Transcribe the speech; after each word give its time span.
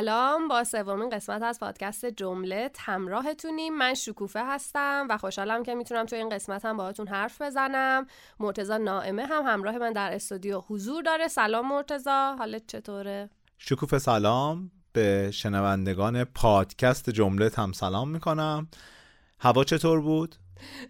سلام. 0.00 0.48
با 0.48 0.64
سومین 0.64 1.10
قسمت 1.10 1.42
از 1.42 1.60
پادکست 1.60 2.06
جمله 2.06 2.70
همراهتونیم. 2.78 3.78
من 3.78 3.94
شکوفه 3.94 4.46
هستم 4.46 5.06
و 5.10 5.18
خوشحالم 5.18 5.62
که 5.62 5.74
می‌تونم 5.74 6.06
تو 6.06 6.16
این 6.16 6.28
قسمت 6.28 6.64
هم 6.64 6.76
باهاتون 6.76 7.08
حرف 7.08 7.42
بزنم. 7.42 8.06
مرتزا 8.38 8.76
نائمه 8.76 9.26
هم 9.26 9.42
همراه 9.46 9.78
من 9.78 9.92
در 9.92 10.14
استودیو 10.14 10.60
حضور 10.60 11.02
داره. 11.02 11.28
سلام 11.28 11.68
مرتزا 11.68 12.36
حالت 12.38 12.66
چطوره؟ 12.66 13.30
شکوفه 13.58 13.98
سلام. 13.98 14.70
به 14.92 15.30
شنوندگان 15.30 16.24
پادکست 16.24 17.10
جمله 17.10 17.50
هم 17.56 17.72
سلام 17.72 18.10
می‌کنم. 18.10 18.68
هوا 19.40 19.64
چطور 19.64 20.00
بود؟ 20.00 20.36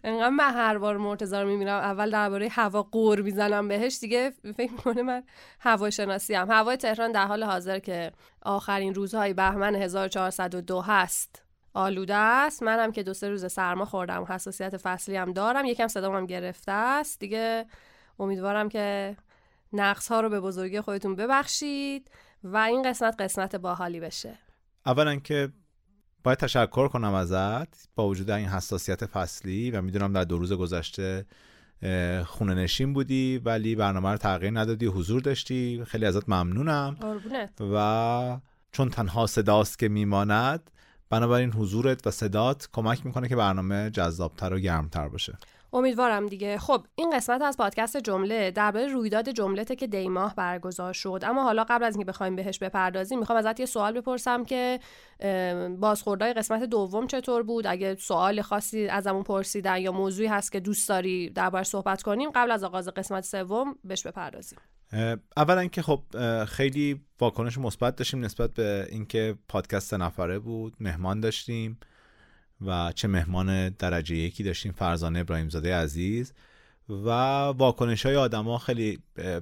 انقدر 0.05 0.29
من 0.29 0.55
هر 0.55 0.79
بار 0.79 0.97
مرتضی 0.97 1.37
رو 1.37 1.49
می‌بینم 1.49 1.77
اول 1.77 2.11
درباره 2.11 2.49
هوا 2.49 2.83
قور 2.83 3.21
می‌زنم 3.21 3.69
بهش 3.69 3.99
دیگه 3.99 4.31
فکر 4.57 4.73
می‌کنه 4.73 5.03
من 5.03 5.23
هواشناسی 5.61 6.35
هم 6.35 6.51
هوای 6.51 6.77
تهران 6.77 7.13
در 7.13 7.27
حال 7.27 7.45
حاضر 7.45 7.79
که 7.79 8.13
آخرین 8.43 8.95
روزهای 8.95 9.35
بهمن 9.35 9.75
1402 9.75 10.81
هست. 10.81 11.43
آلوده 11.75 12.15
است. 12.15 12.63
منم 12.63 12.93
که 12.93 13.03
دو 13.03 13.15
سه 13.15 13.29
روز 13.29 13.53
سرما 13.53 13.85
خوردم. 13.85 14.25
حساسیت 14.29 14.77
فصلی 14.77 15.17
هم 15.17 15.33
دارم. 15.33 15.65
یکم 15.65 15.89
صدام 15.89 16.17
هم 16.17 16.27
گرفته 16.27 16.73
است. 16.73 17.21
دیگه 17.21 17.67
امیدوارم 18.19 18.69
که 18.69 19.17
نقص 19.73 20.09
ها 20.09 20.21
رو 20.21 20.29
به 20.29 20.41
بزرگی 20.41 20.81
خودتون 20.81 21.17
ببخشید 21.17 22.11
و 22.45 22.57
این 22.57 22.83
قسمت 22.83 23.21
قسمت 23.21 23.57
باحالی 23.57 24.01
بشه. 24.01 24.39
اولا 24.87 25.17
که 25.17 25.49
باید 26.23 26.39
تشکر 26.39 26.89
کنم 26.89 27.15
ازت 27.15 27.89
با 27.95 28.09
وجود 28.09 28.31
این 28.31 28.49
حساسیت 28.49 29.07
فصلی 29.07 29.71
و 29.71 29.83
می‌دونم 29.83 30.13
در 30.13 30.25
دو 30.25 30.39
روز 30.39 30.53
گذشته 30.53 31.27
خونه 32.25 32.55
نشین 32.55 32.93
بودی 32.93 33.39
ولی 33.45 33.75
برنامه 33.75 34.11
رو 34.11 34.17
تغییر 34.17 34.59
ندادی 34.59 34.87
حضور 34.87 35.21
داشتی. 35.21 35.85
خیلی 35.87 36.07
ازت 36.07 36.29
ممنونم. 36.29 36.97
و 37.61 38.41
چون 38.73 38.91
تنها 38.91 39.27
صداست 39.27 39.79
که 39.79 39.89
میماند 39.89 40.71
بنابراین 41.11 41.53
حضورت 41.53 42.07
و 42.07 42.11
صدات 42.11 42.69
کمک 42.73 43.07
می‌کنه 43.07 43.29
که 43.29 43.37
برنامه 43.37 43.91
جذابتر 43.91 44.55
و 44.55 44.59
گرمتر 44.59 45.09
باشه. 45.09 45.39
امیدوارم 45.73 46.27
دیگه. 46.27 46.59
خب 46.59 46.87
این 46.95 47.17
قسمت 47.17 47.43
از 47.43 47.57
پادکست 47.57 47.97
جمله 47.97 48.51
درباره 48.51 48.87
رویداد 48.87 49.29
جملته 49.29 49.77
که 49.77 49.87
دی 49.87 50.09
ماه 50.09 50.35
برگزار 50.35 50.93
شد. 50.93 51.21
اما 51.23 51.43
حالا 51.43 51.65
قبل 51.69 51.85
از 51.85 51.95
اینکه 51.95 52.09
بخوایم 52.09 52.37
بهش 52.37 52.59
بپردازیم 52.59 53.19
می‌خوام 53.19 53.39
ازت 53.39 53.61
یه 53.61 53.67
سوال 53.67 53.93
بپرسم 53.93 54.45
که 54.45 54.81
بازخوردهای 55.79 56.33
قسمت 56.33 56.63
دوم 56.63 57.07
چطور 57.07 57.43
بود؟ 57.43 57.67
اگه 57.67 57.95
سوال 57.95 58.43
خاصی 58.43 58.89
ازمون 58.89 59.23
پرسیدن 59.23 59.77
یا 59.77 59.93
موضوعی 59.93 60.29
هست 60.29 60.53
که 60.53 60.61
دوست 60.61 60.89
داری 60.89 61.31
درباره 61.31 61.65
صحبت 61.65 62.03
کنیم 62.03 62.31
قبل 62.35 62.51
از 62.51 62.65
آغاز 62.65 62.89
قسمت 62.89 63.25
سوم 63.25 63.79
بهش 63.85 64.07
بپردازیم. 64.07 64.59
اولا 65.37 65.67
که 65.67 65.83
خب 65.83 66.03
خیلی 66.45 67.01
واکنش 67.21 67.59
مثبت 67.59 67.97
داشتیم 67.97 68.25
نسبت 68.25 68.55
به 68.55 68.87
اینکه 68.91 69.39
پادکست 69.49 69.95
نفره 69.95 70.39
بود 70.39 70.75
مهمان 70.81 71.21
داشتیم. 71.21 71.79
و 72.67 72.93
چه 72.95 73.09
مهمان 73.09 73.69
درجه 73.69 74.17
یکی 74.17 74.43
داشتیم 74.43 74.73
فرزانه 74.73 75.19
ابراهیم 75.19 75.49
زاده 75.49 75.75
عزیز. 75.75 76.33
و 76.89 77.09
واکنش 77.47 78.07
های 78.07 78.17
آدما 78.17 78.59
خیلی 78.59 78.99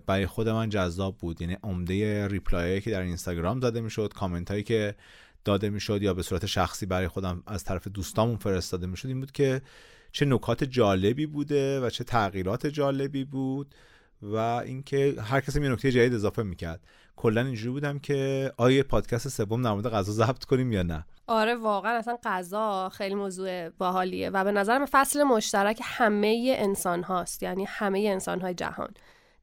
برای 0.06 0.26
خود 0.26 0.48
من 0.48 0.68
جذاب 0.68 1.18
بود. 1.18 1.40
یعنی 1.40 1.56
عمده 1.62 2.28
ریپلای 2.28 2.80
که 2.80 2.90
در 2.90 3.00
اینستاگرام 3.00 3.60
داده 3.60 3.80
می‌شد 3.80 4.12
کامنت 4.12 4.50
هایی 4.50 4.62
که 4.62 4.94
داده 5.44 5.70
می‌شد 5.70 6.02
یا 6.02 6.14
به 6.14 6.22
صورت 6.22 6.46
شخصی 6.46 6.86
برای 6.86 7.08
خودم 7.08 7.42
از 7.46 7.64
طرف 7.64 7.88
دوستامون 7.88 8.36
فرستاده 8.36 8.86
می‌شد 8.86 9.08
این 9.08 9.20
بود 9.20 9.32
که 9.32 9.62
چه 10.12 10.26
نکات 10.26 10.64
جالبی 10.64 11.26
بوده 11.26 11.80
و 11.80 11.90
چه 11.90 12.04
تغییرات 12.04 12.66
جالبی 12.66 13.24
بود 13.24 13.74
و 14.22 14.36
اینکه 14.36 15.14
هر 15.18 15.40
کسی 15.40 15.62
یه 15.62 15.68
نکته 15.68 15.92
جدید 15.92 16.14
اضافه 16.14 16.42
می‌کرد. 16.42 16.80
کلا 17.18 17.40
اینجوری 17.40 17.70
بودم 17.70 17.98
که 17.98 18.52
آیا 18.56 18.82
پادکست 18.82 19.28
سوم 19.28 19.62
در 19.62 19.72
مورد 19.72 19.88
غذا 19.88 20.12
ضبط 20.12 20.44
کنیم 20.44 20.72
یا 20.72 20.82
نه؟ 20.82 21.04
آره 21.26 21.54
واقعا 21.54 21.92
اصلا 21.92 22.18
غذا 22.24 22.88
خیلی 22.88 23.14
موضوع 23.14 23.68
باحالیه 23.68 24.30
و 24.30 24.44
به 24.44 24.52
نظرم 24.52 24.86
فصل 24.86 25.22
مشترک 25.22 25.80
همه 25.84 26.54
انسان 26.58 27.02
هاست 27.02 27.42
یعنی 27.42 27.64
همه 27.68 27.98
انسان 27.98 28.40
های 28.40 28.54
جهان. 28.54 28.88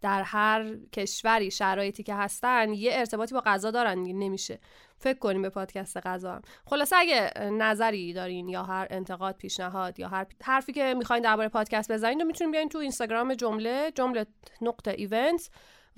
در 0.01 0.23
هر 0.23 0.75
کشوری 0.93 1.51
شرایطی 1.51 2.03
که 2.03 2.15
هستن 2.15 2.73
یه 2.73 2.91
ارتباطی 2.93 3.33
با 3.33 3.41
غذا 3.45 3.71
دارن 3.71 3.99
نمیشه. 3.99 4.59
فکر 4.97 5.19
کنیم 5.19 5.41
به 5.41 5.49
پادکست 5.49 5.97
غذا 5.97 6.33
هم. 6.33 6.41
خلاصه 6.65 6.95
اگه 6.95 7.31
نظری 7.51 8.13
دارین 8.13 8.49
یا 8.49 8.63
هر 8.63 8.87
انتقاد 8.89 9.35
پیشنهاد 9.35 9.99
یا 9.99 10.07
هر 10.07 10.25
حرفی 10.43 10.73
که 10.73 10.93
می‌خواین 10.97 11.23
درباره 11.23 11.49
پادکست 11.49 11.91
بزنین 11.91 12.19
رو 12.19 12.25
می‌تونین 12.25 12.51
بیاین 12.51 12.69
تو 12.69 12.77
اینستاگرام 12.77 13.33
جمله 13.33 13.91
جمله 13.95 14.25
نقطه 14.61 14.91
event 14.91 15.49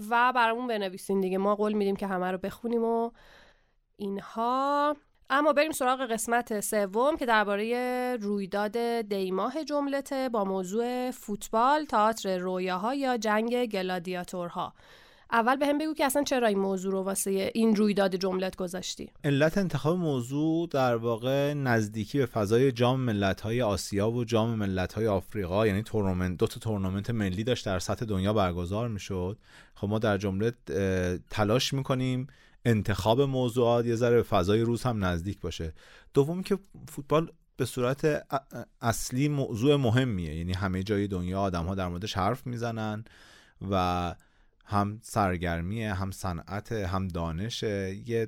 و 0.10 0.34
برامون 0.34 0.68
بنویسین 0.68 1.22
دیگه 1.22 1.38
ما 1.38 1.56
قول 1.56 1.74
میدیم 1.74 1.96
که 1.96 2.08
همه 2.08 2.32
رو 2.32 2.38
بخونیم 2.38 2.84
و 2.84 3.12
اینها 3.98 4.96
اما 5.30 5.54
بریم 5.54 5.72
سراغ 5.72 6.02
قسمت 6.02 6.60
سوم 6.60 7.18
که 7.18 7.26
درباره 7.26 8.18
رویداد 8.22 8.78
دیماه 9.02 9.64
جم‌لته 9.64 10.30
با 10.30 10.44
موضوع 10.44 11.12
فوتبال، 11.12 11.86
تئاتر 11.86 12.38
رویاها 12.38 12.96
یا 12.96 13.18
جنگ 13.18 13.66
گلادیاتورها. 13.66 14.74
اول 15.32 15.56
به 15.56 15.68
هم 15.68 15.78
بگو 15.78 15.94
که 15.94 16.06
اصلا 16.06 16.24
چرا 16.24 16.48
این 16.48 16.60
موضوع 16.60 16.92
رو 16.92 17.04
واسه 17.04 17.52
این 17.56 17.76
رویداد 17.76 18.16
جم‌لت 18.16 18.56
گذاشتی؟ 18.56 19.12
علت 19.24 19.58
انتخاب 19.58 19.98
موضوع 19.98 20.68
در 20.72 20.96
واقع 20.96 21.54
نزدیکی 21.54 22.18
به 22.18 22.26
فضای 22.26 22.72
جام 22.72 23.00
ملت‌های 23.00 23.62
آسیا 23.62 24.12
و 24.12 24.24
جام 24.24 24.50
ملت‌های 24.56 25.08
آفریقا 25.08 25.68
یعنی 25.68 25.84
تورنمنت 25.84 26.38
دو 26.38 26.48
تا 26.48 26.60
تورنمنت 26.60 27.10
ملی 27.10 27.44
داشت 27.44 27.66
در 27.66 27.80
سطح 27.80 28.06
دنیا 28.06 28.34
برگزار 28.34 28.88
می‌شد. 28.88 29.38
خب 29.76 29.88
ما 29.88 30.00
در 30.00 30.18
جمله 30.18 30.52
تلاش 31.30 31.74
می‌کنیم 31.74 32.28
انتخاب 32.66 33.22
موضوعات 33.22 33.86
یه 33.86 33.96
ذره 33.96 34.16
به 34.16 34.24
فضای 34.24 34.62
روز 34.62 34.84
هم 34.84 35.06
نزدیک 35.06 35.40
باشه. 35.40 35.74
دوم 36.14 36.44
که 36.44 36.58
فوتبال 36.90 37.32
به 37.58 37.66
صورت 37.66 38.28
اصلی 38.82 39.28
موضوع 39.28 39.76
مهمیه. 39.76 40.36
یعنی 40.36 40.54
همه 40.54 40.84
جای 40.84 41.08
دنیا 41.08 41.42
آدم 41.42 41.66
ها 41.66 41.76
در 41.76 41.88
موردش 41.88 42.18
حرف 42.18 42.48
می‌زنن 42.48 43.06
و 43.72 44.16
هم 44.70 45.00
سرگرمیه 45.02 45.94
هم 45.94 46.12
صنعت 46.12 46.72
هم 46.72 47.08
دانش 47.08 47.64
یه 47.64 48.28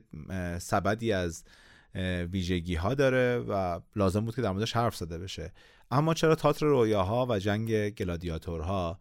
سبدی 0.59 1.11
از 1.11 1.43
ویژگی 2.31 2.75
ها 2.75 2.93
داره 2.93 3.37
و 3.37 3.79
لازم 3.95 4.25
بود 4.25 4.35
که 4.35 4.41
در 4.41 4.51
موردش 4.51 4.75
حرف 4.75 4.95
زده 4.95 5.17
بشه. 5.17 5.51
اما 5.91 6.13
چرا 6.13 6.35
تاتر 6.35 6.65
رویاها 6.65 7.25
و 7.29 7.39
جنگ 7.39 7.89
گلادیاتورها؟ 7.89 8.99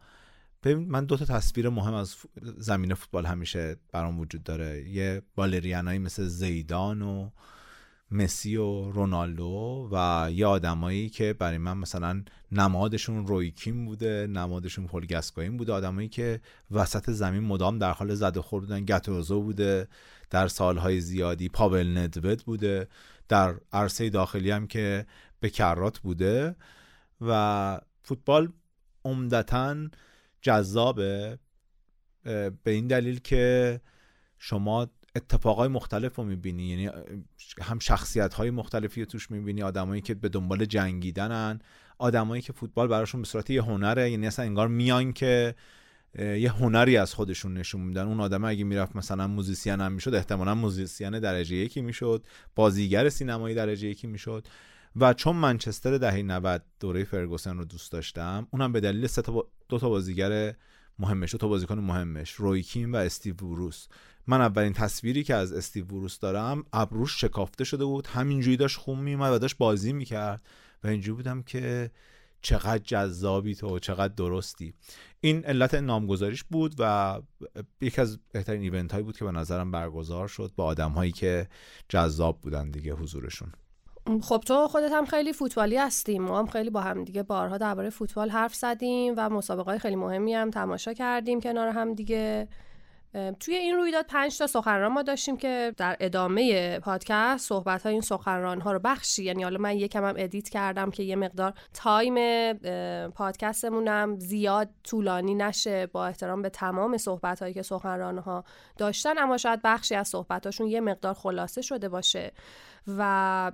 ببین 0.63 0.89
من 0.89 1.05
دو 1.05 1.17
تا 1.17 1.25
تصویر 1.25 1.69
مهم 1.69 1.93
از 1.93 2.15
زمین 2.57 2.93
فوتبال 2.93 3.25
همیشه 3.25 3.75
برام 3.91 4.19
وجود 4.19 4.43
داره. 4.43 4.89
یه 4.89 5.21
بالرینایی 5.35 5.99
مثل 5.99 6.25
زیدان 6.25 7.01
و 7.01 7.29
مسی 8.11 8.55
و 8.55 8.91
رونالدو 8.91 9.89
و 9.91 10.29
یه 10.31 10.45
آدمایی 10.45 11.09
که 11.09 11.33
برای 11.33 11.57
من 11.57 11.77
مثلا 11.77 12.23
نمادشون 12.51 13.27
رویکین 13.27 13.85
بوده 13.85 14.27
نمادشون 14.27 14.87
پل 14.87 15.49
بوده 15.49 15.73
آدمایی 15.73 16.09
که 16.09 16.41
وسط 16.71 17.09
زمین 17.09 17.43
مدام 17.43 17.77
در 17.77 17.91
حال 17.91 18.13
زد 18.13 18.37
و 18.37 18.41
خورد 18.41 18.63
بودن 18.63 18.85
گتوزو 18.85 19.41
بوده 19.41 19.87
در 20.29 20.47
سالهای 20.47 21.01
زیادی 21.01 21.49
پاول 21.49 21.97
ندوت 21.97 22.43
بوده 22.43 22.87
در 23.27 23.55
عرصه 23.73 24.09
داخلی 24.09 24.51
هم 24.51 24.67
که 24.67 25.05
به 25.39 25.49
کرات 25.49 25.99
بوده 25.99 26.55
و 27.21 27.81
فوتبال 28.03 28.51
عمدتا 29.05 29.75
جذابه 30.41 31.39
به 32.63 32.71
این 32.71 32.87
دلیل 32.87 33.19
که 33.19 33.81
شما 34.37 34.87
اتفاقای 35.15 35.67
مختلف 35.67 36.15
رو 36.15 36.23
می‌بینی. 36.23 36.63
یعنی 36.63 36.89
هم 37.61 37.79
شخصیت 37.79 38.33
های 38.33 38.49
مختلفی 38.49 39.01
رو 39.01 39.05
توش 39.05 39.31
می‌بینی 39.31 39.63
آدمایی 39.63 40.01
که 40.01 40.13
به 40.13 40.29
دنبال 40.29 40.65
جنگیدنن 40.65 41.59
آدمایی 41.97 42.41
که 42.41 42.53
فوتبال 42.53 42.87
براشون 42.87 43.21
به 43.21 43.27
صورت 43.27 43.49
یه 43.49 43.61
هنره 43.61 44.11
یعنی 44.11 44.27
اصلا 44.27 44.45
انگار 44.45 44.67
میان 44.67 45.13
که 45.13 45.55
یه 46.19 46.51
هنری 46.51 46.97
از 46.97 47.13
خودشون 47.13 47.53
نشون 47.53 47.81
میدن. 47.81 48.07
اون 48.07 48.19
آدم 48.19 48.43
اگه 48.43 48.63
می‌رفت 48.63 48.95
مثلا 48.95 49.27
musician 49.27 49.81
هم 49.81 49.91
می‌شد 49.91 50.13
احتمالا 50.13 50.55
musician 50.55 51.19
درجه 51.19 51.55
یکی 51.55 51.81
می‌شد 51.81 52.25
بازیگر 52.55 53.09
سینمایی 53.09 53.55
درجه 53.55 53.87
یکی 53.87 54.07
می‌شد. 54.07 54.47
و 54.95 55.13
چون 55.13 55.35
منچستر 55.35 55.97
دهه 55.97 56.21
90 56.21 56.63
دوره 56.79 57.03
فرگوسن 57.03 57.57
رو 57.57 57.65
دوست 57.65 57.91
داشتم 57.91 58.47
اونم 58.51 58.71
به 58.71 58.79
دلیل 58.79 59.07
سه 59.07 59.21
تا 59.21 59.45
دو 59.69 59.79
تا 59.79 59.89
بازیگر 59.89 60.53
مهمش 60.99 61.31
دو 61.31 61.37
تا 61.37 61.47
بازیکن 61.47 61.79
مهمش 61.79 62.31
روی 62.31 62.61
کین 62.61 62.91
و 62.91 62.95
استیو 62.95 63.33
بروس. 63.35 63.87
من 64.29 64.41
اولین 64.41 64.73
تصویری 64.73 65.23
که 65.23 65.35
از 65.35 65.53
استیو 65.53 65.85
بروس 65.85 66.19
دارم 66.19 66.63
ابروش 66.73 67.21
شکافته 67.21 67.63
شده 67.63 67.85
بود 67.85 68.07
همینجوری 68.07 68.57
داشت 68.57 68.77
خون 68.77 68.99
میومد 68.99 69.33
و 69.33 69.39
داشت 69.39 69.57
بازی 69.57 69.93
می‌کرد 69.93 70.41
و 70.83 70.87
اینجوری 70.87 71.15
بودم 71.15 71.41
که 71.41 71.91
چقدر 72.41 72.77
جذابی 72.77 73.55
تو 73.55 73.79
چقدر 73.79 74.13
درستی. 74.13 74.73
این 75.21 75.45
علت 75.45 75.73
نامگذاریش 75.73 76.43
بود 76.43 76.75
و 76.79 77.15
یکی 77.81 78.01
از 78.01 78.19
بهترین 78.31 78.61
event 78.61 78.91
هایی 78.91 79.03
بود 79.03 79.17
که 79.17 79.25
به 79.25 79.31
نظرم 79.31 79.71
برگزار 79.71 80.27
شد 80.27 80.51
با 80.55 80.65
آدم 80.65 80.91
هایی 80.91 81.11
که 81.11 81.47
جذاب 81.89 82.41
بودن 82.41 82.71
دیگه 82.71 82.93
حضورشون. 82.93 83.51
خب 84.21 84.43
تو 84.45 84.67
خودت 84.67 84.91
هم 84.91 85.05
خیلی 85.05 85.33
فوتبالی 85.33 85.77
هستی 85.77 86.23
ما 86.23 86.39
هم 86.39 86.47
خیلی 86.47 86.69
با 86.69 86.81
هم 86.81 87.03
دیگه 87.03 87.23
بارها 87.23 87.57
درباره 87.57 87.89
فوتبال 87.89 88.29
حرف 88.29 88.55
زدیم 88.55 89.13
و 89.17 89.29
مسابقه 89.29 89.71
های 89.71 89.79
خیلی 89.79 89.95
مهمی 89.95 90.33
هم 90.33 90.49
تماشا 90.49 90.93
کردیم 90.93 91.41
کنار 91.41 91.67
هم 91.67 91.93
دیگه. 91.93 92.47
توی 93.39 93.55
این 93.55 93.75
رویداد 93.75 94.05
پنج 94.05 94.37
تا 94.37 94.47
سخنران 94.47 94.91
ما 94.91 95.01
داشتیم 95.01 95.37
که 95.37 95.73
در 95.77 95.97
ادامه 95.99 96.79
پادکست 96.79 97.47
صحبت 97.47 97.83
های 97.83 97.91
این 97.91 98.01
سخنران 98.01 98.61
ها 98.61 98.71
رو 98.71 98.79
پخش. 98.79 99.23
یعنی 99.23 99.43
حالا 99.43 99.57
من 99.57 99.77
یکم 99.77 100.05
هم 100.05 100.15
edit 100.17 100.49
کردم 100.49 100.91
که 100.91 101.03
یه 101.03 101.15
مقدار 101.15 101.53
time 101.73 102.53
پادکستمونم 103.07 104.19
زیاد 104.19 104.69
طولانی 104.83 105.35
نشه 105.35 105.85
با 105.87 106.05
احترام 106.05 106.41
به 106.41 106.49
تمام 106.49 106.97
صحبت 106.97 107.39
هایی 107.39 107.53
که 107.53 107.61
سخنران 107.61 108.17
ها 108.17 108.43
داشتن. 108.77 109.17
اما 109.17 109.37
شاید 109.37 109.59
بخشی 109.63 109.95
از 109.95 110.07
صحبت 110.07 110.45
هاشون 110.45 110.67
یه 110.67 110.81
مقدار 110.81 111.13
خلاصه 111.13 111.61
شده 111.61 111.89
باشه. 111.89 112.31
و 112.97 113.51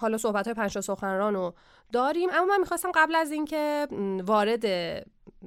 حالا 0.00 0.18
صحبت 0.18 0.46
های 0.46 0.54
پنج 0.54 0.80
سخنران 0.80 1.34
رو 1.34 1.54
داریم. 1.92 2.28
اما 2.32 2.46
من 2.46 2.60
می‌خواستم 2.60 2.92
قبل 2.94 3.14
از 3.14 3.32
اینکه 3.32 3.88
وارد 4.22 4.64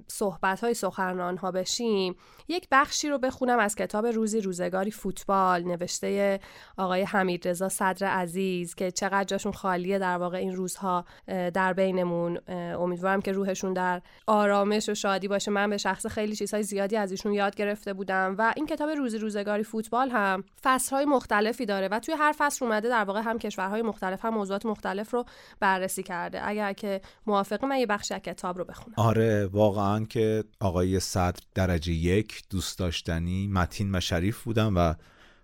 صحبت 0.07 0.63
های 0.63 0.73
سخنران 0.73 1.37
ها 1.37 1.51
بشیم 1.51 2.15
یک 2.47 2.67
بخشی 2.71 3.09
رو 3.09 3.17
بخونم 3.17 3.59
از 3.59 3.75
کتاب 3.75 4.05
روزی 4.05 4.41
روزگاری 4.41 4.91
فوتبال 4.91 5.63
نوشته 5.63 6.39
آقای 6.77 7.03
حمید 7.03 7.47
رضا 7.47 7.69
صدر 7.69 8.07
عزیز 8.07 8.75
که 8.75 8.91
چقدر 8.91 9.23
جاشون 9.23 9.51
خالیه 9.51 9.99
در 9.99 10.17
واقع 10.17 10.37
این 10.37 10.55
روزها 10.55 11.05
در 11.53 11.73
بینمون. 11.73 12.39
امیدوارم 12.79 13.21
که 13.21 13.31
روحشون 13.31 13.73
در 13.73 14.01
آرامش 14.27 14.89
و 14.89 14.93
شادی 14.93 15.27
باشه. 15.27 15.51
من 15.51 15.69
به 15.69 15.77
شخص 15.77 16.07
خیلی 16.07 16.35
چیزهای 16.35 16.63
زیادی 16.63 16.97
از 16.97 17.11
ایشون 17.11 17.33
یاد 17.33 17.55
گرفته 17.55 17.93
بودم 17.93 18.35
و 18.37 18.53
این 18.55 18.65
کتاب 18.65 18.89
روزی 18.89 19.17
روزگاری 19.17 19.63
فوتبال 19.63 20.09
هم 20.09 20.43
فصلهای 20.63 21.05
مختلفی 21.05 21.65
داره 21.65 21.87
و 21.87 21.99
توی 21.99 22.15
هر 22.17 22.35
فصل 22.37 22.65
اومده 22.65 22.89
در 22.89 23.03
واقع 23.03 23.21
هم 23.21 23.39
کشورهای 23.39 23.81
مختلف 23.81 24.25
هم 24.25 24.33
موضوعات 24.33 24.65
مختلف 24.65 25.13
رو 25.13 25.25
بررسی 25.59 26.03
کرده. 26.03 26.47
اگر 26.47 26.73
که 26.73 27.01
موافقه 27.25 27.67
من 27.67 27.77
یه 27.77 27.85
بخشی 27.85 28.13
از 28.13 28.21
کتاب 28.21 28.57
رو 28.57 28.65
بخونم. 28.65 28.95
آره 28.97 29.45
واقعا. 29.45 29.84
که 30.09 30.43
آقای 30.59 30.99
صدر 30.99 31.39
درجه 31.55 31.93
یک 31.93 32.43
دوست 32.49 32.79
داشتنی 32.79 33.47
متین 33.47 33.95
و 33.95 33.99
شریف 33.99 34.43
بودن 34.43 34.73
و 34.73 34.93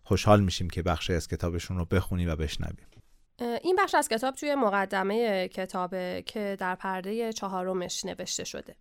خوشحال 0.04 0.44
میشیم 0.44 0.70
که 0.70 0.82
بخشی 0.82 1.14
از 1.14 1.28
کتابشون 1.28 1.78
رو 1.78 1.86
بخونی 1.86 2.26
و 2.26 2.36
بشنویم. 2.36 2.88
این 3.40 3.76
بخش 3.80 3.96
از 3.96 4.08
کتاب 4.10 4.36
توی 4.36 4.56
مقدمه 4.56 5.48
کتابه 5.48 6.24
که 6.26 6.58
در 6.60 6.76
پرده 6.76 7.34
چهارمش 7.34 8.06
نوشته 8.06 8.44
شده. 8.44 8.76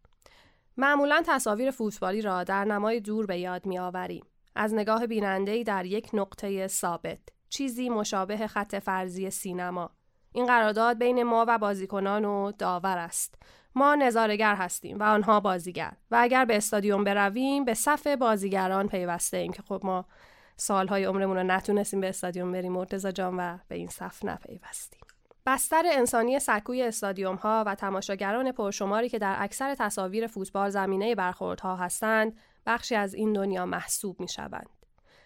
معمولا 0.76 1.22
تصاویر 1.26 1.70
فوتبالی 1.70 2.22
را 2.22 2.44
در 2.44 2.64
نمای 2.64 3.00
دور 3.00 3.26
به 3.26 3.38
یاد 3.38 3.66
می 3.66 3.78
آوریم. 3.78 4.24
از 4.54 4.74
نگاه 4.74 5.06
بینندهی 5.06 5.64
در 5.64 5.86
یک 5.86 6.10
نقطه 6.12 6.68
ثابت 6.68 7.18
چیزی 7.48 7.88
مشابه 7.88 8.46
خط 8.46 8.76
فرضی 8.76 9.30
سینما. 9.30 9.90
این 10.32 10.46
قرارداد 10.46 10.98
بین 10.98 11.22
ما 11.22 11.44
و 11.48 11.58
بازیکنان 11.58 12.24
و 12.24 12.52
داور 12.52 12.98
است. 12.98 13.34
ما 13.74 13.94
نظارگر 13.94 14.54
هستیم 14.54 14.98
و 14.98 15.02
آنها 15.02 15.40
بازیگر 15.40 15.92
و 16.10 16.16
اگر 16.20 16.44
به 16.44 16.56
استادیوم 16.56 17.04
برویم 17.04 17.64
به 17.64 17.74
صف 17.74 18.06
بازیگران 18.06 18.88
پیوسته 18.88 19.36
ایم 19.36 19.52
که 19.52 19.62
خب 19.62 19.80
ما 19.84 20.04
سالهای 20.56 21.04
عمرمون 21.04 21.36
رو 21.36 21.42
نتونستیم 21.42 22.00
به 22.00 22.08
استادیوم 22.08 22.52
بریم 22.52 22.72
مرتزا 22.72 23.10
جان 23.10 23.36
و 23.36 23.58
به 23.68 23.74
این 23.74 23.88
صف 23.88 24.24
نپیوستیم 24.24 25.00
بستر 25.46 25.82
انسانی 25.92 26.38
سکوی 26.38 26.82
استادیوم 26.82 27.34
ها 27.34 27.64
و 27.66 27.74
تماشاگران 27.74 28.52
پرشماری 28.52 29.08
که 29.08 29.18
در 29.18 29.36
اکثر 29.38 29.74
تصاویر 29.74 30.26
فوتبال 30.26 30.70
زمینه 30.70 31.14
برخوردها 31.14 31.76
هستند 31.76 32.36
بخشی 32.66 32.94
از 32.94 33.14
این 33.14 33.32
دنیا 33.32 33.66
محسوب 33.66 34.20
می 34.20 34.28
شوند. 34.28 34.79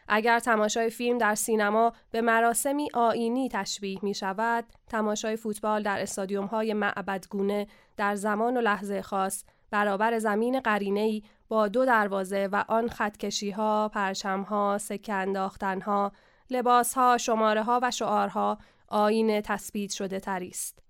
اگر 0.08 0.38
تماشای 0.38 0.90
فیلم 0.90 1.18
در 1.18 1.34
سینما 1.34 1.92
به 2.10 2.20
مراسمی 2.20 2.88
آینی 2.94 3.48
تشبیه 3.48 3.98
می 4.02 4.14
شود، 4.14 4.64
تماشای 4.88 5.36
فوتبال 5.36 5.82
در 5.82 6.00
استادیوم 6.00 6.46
های 6.46 6.74
معبدگونه 6.74 7.66
در 7.96 8.14
زمان 8.14 8.56
و 8.56 8.60
لحظه 8.60 9.02
خاص 9.02 9.44
برابر 9.70 10.18
زمین 10.18 10.60
قرینه‌ای 10.60 11.22
با 11.48 11.68
دو 11.68 11.84
دروازه 11.84 12.48
و 12.52 12.64
آن 12.68 12.88
خطکشی 12.88 13.50
ها، 13.50 13.88
پرچم 13.88 14.42
ها، 14.42 14.78
سکه 14.78 15.12
انداختن 15.12 15.80
ها، 15.80 16.12
لباس 16.50 16.94
ها، 16.94 17.18
شماره 17.18 17.62
ها 17.62 17.80
و 17.82 17.90
شعارها 17.90 18.58
آین 18.88 19.40
تثبیت 19.40 19.92
شده 19.92 20.20
تری 20.20 20.48
است. 20.48 20.83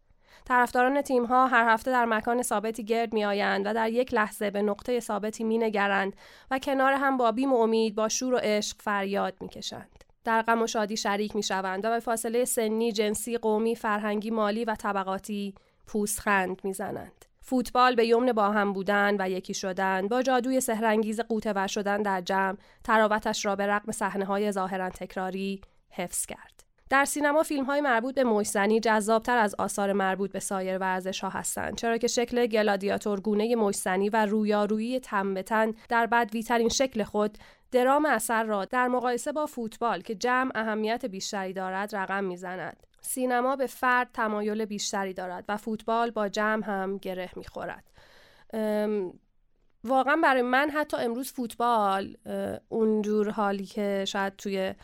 طرفداران 0.44 1.02
تیم 1.02 1.24
ها 1.24 1.46
هر 1.46 1.74
هفته 1.74 1.90
در 1.90 2.04
مکان 2.04 2.42
ثابتی 2.42 2.84
گرد 2.84 3.12
می 3.12 3.24
آیند 3.24 3.66
و 3.66 3.74
در 3.74 3.90
یک 3.90 4.14
لحظه 4.14 4.50
به 4.50 4.62
نقطه 4.62 5.00
ثابتی 5.00 5.44
می 5.44 5.58
نگرند 5.58 6.16
و 6.50 6.58
کنار 6.58 6.92
هم 6.92 7.16
با 7.16 7.32
بیم 7.32 7.52
و 7.52 7.56
امید 7.56 7.94
با 7.94 8.08
شور 8.08 8.34
و 8.34 8.38
عشق 8.42 8.76
فریاد 8.82 9.34
می 9.40 9.48
کشند. 9.48 10.04
در 10.24 10.42
غم 10.42 10.62
و 10.62 10.66
شادی 10.66 10.96
شریک 10.96 11.36
می 11.36 11.42
شوند 11.42 11.84
و 11.84 11.90
به 11.90 11.98
فاصله 12.00 12.44
سنی، 12.44 12.92
جنسی، 12.92 13.38
قومی، 13.38 13.76
فرهنگی، 13.76 14.30
مالی 14.30 14.64
و 14.64 14.74
طبقاتی 14.74 15.54
پوستخند 15.86 16.60
می 16.64 16.72
زنند. 16.72 17.24
فوتبال 17.40 17.94
به 17.94 18.06
یمن 18.06 18.32
با 18.32 18.50
هم 18.50 18.72
بودن 18.72 19.16
و 19.18 19.30
یکی 19.30 19.54
شدن 19.54 20.08
با 20.08 20.22
جادوی 20.22 20.60
سهرنگیز 20.60 21.20
قوطه 21.20 21.66
شدن 21.66 22.02
در 22.02 22.20
جمع 22.20 22.56
تراوتش 22.84 23.46
را 23.46 23.56
به 23.56 23.66
رغم 23.66 23.92
صحنه 23.92 24.24
های 24.24 24.52
ظاهرا 24.52 24.90
تکراری 24.90 25.60
حفظ 25.90 26.26
کرد. 26.26 26.53
در 26.94 27.04
سینما 27.04 27.42
فیلم 27.42 27.64
های 27.64 27.80
مربوط 27.80 28.14
به 28.14 28.24
مشزنی 28.24 28.80
جذابتر 28.80 29.38
از 29.38 29.54
آثار 29.54 29.92
مربوط 29.92 30.32
به 30.32 30.40
سایر 30.40 30.78
ورزش 30.78 31.20
ها 31.20 31.28
هستند 31.28 31.76
چرا 31.76 31.98
که 31.98 32.06
شکل 32.06 32.46
گلادیاتور 32.46 33.20
گونه 33.20 33.56
مشزنی 33.56 34.08
و 34.08 34.26
رویارویی 34.26 35.00
تن 35.00 35.34
به 35.34 35.44
در 35.88 36.06
بدویترین 36.06 36.68
شکل 36.68 37.02
خود 37.02 37.38
درام 37.72 38.06
اثر 38.06 38.44
را 38.44 38.64
در 38.64 38.88
مقایسه 38.88 39.32
با 39.32 39.46
فوتبال 39.46 40.00
که 40.00 40.14
جمع 40.14 40.50
اهمیت 40.54 41.06
بیشتری 41.06 41.52
دارد 41.52 41.96
رقم 41.96 42.24
می‌زند. 42.24 42.82
سینما 43.00 43.56
به 43.56 43.66
فرد 43.66 44.10
تمایل 44.12 44.64
بیشتری 44.64 45.12
دارد 45.12 45.44
و 45.48 45.56
فوتبال 45.56 46.10
با 46.10 46.28
جمع 46.28 46.64
هم 46.66 46.98
گره 46.98 47.30
می‌خورد. 47.36 47.84
واقعا 49.84 50.16
برای 50.22 50.42
من 50.42 50.70
حتی 50.70 50.96
امروز 50.96 51.32
فوتبال 51.32 52.16
اونجور 52.68 53.30
حالی 53.30 53.66
که 53.66 54.04
شاید 54.08 54.36
توی 54.36 54.74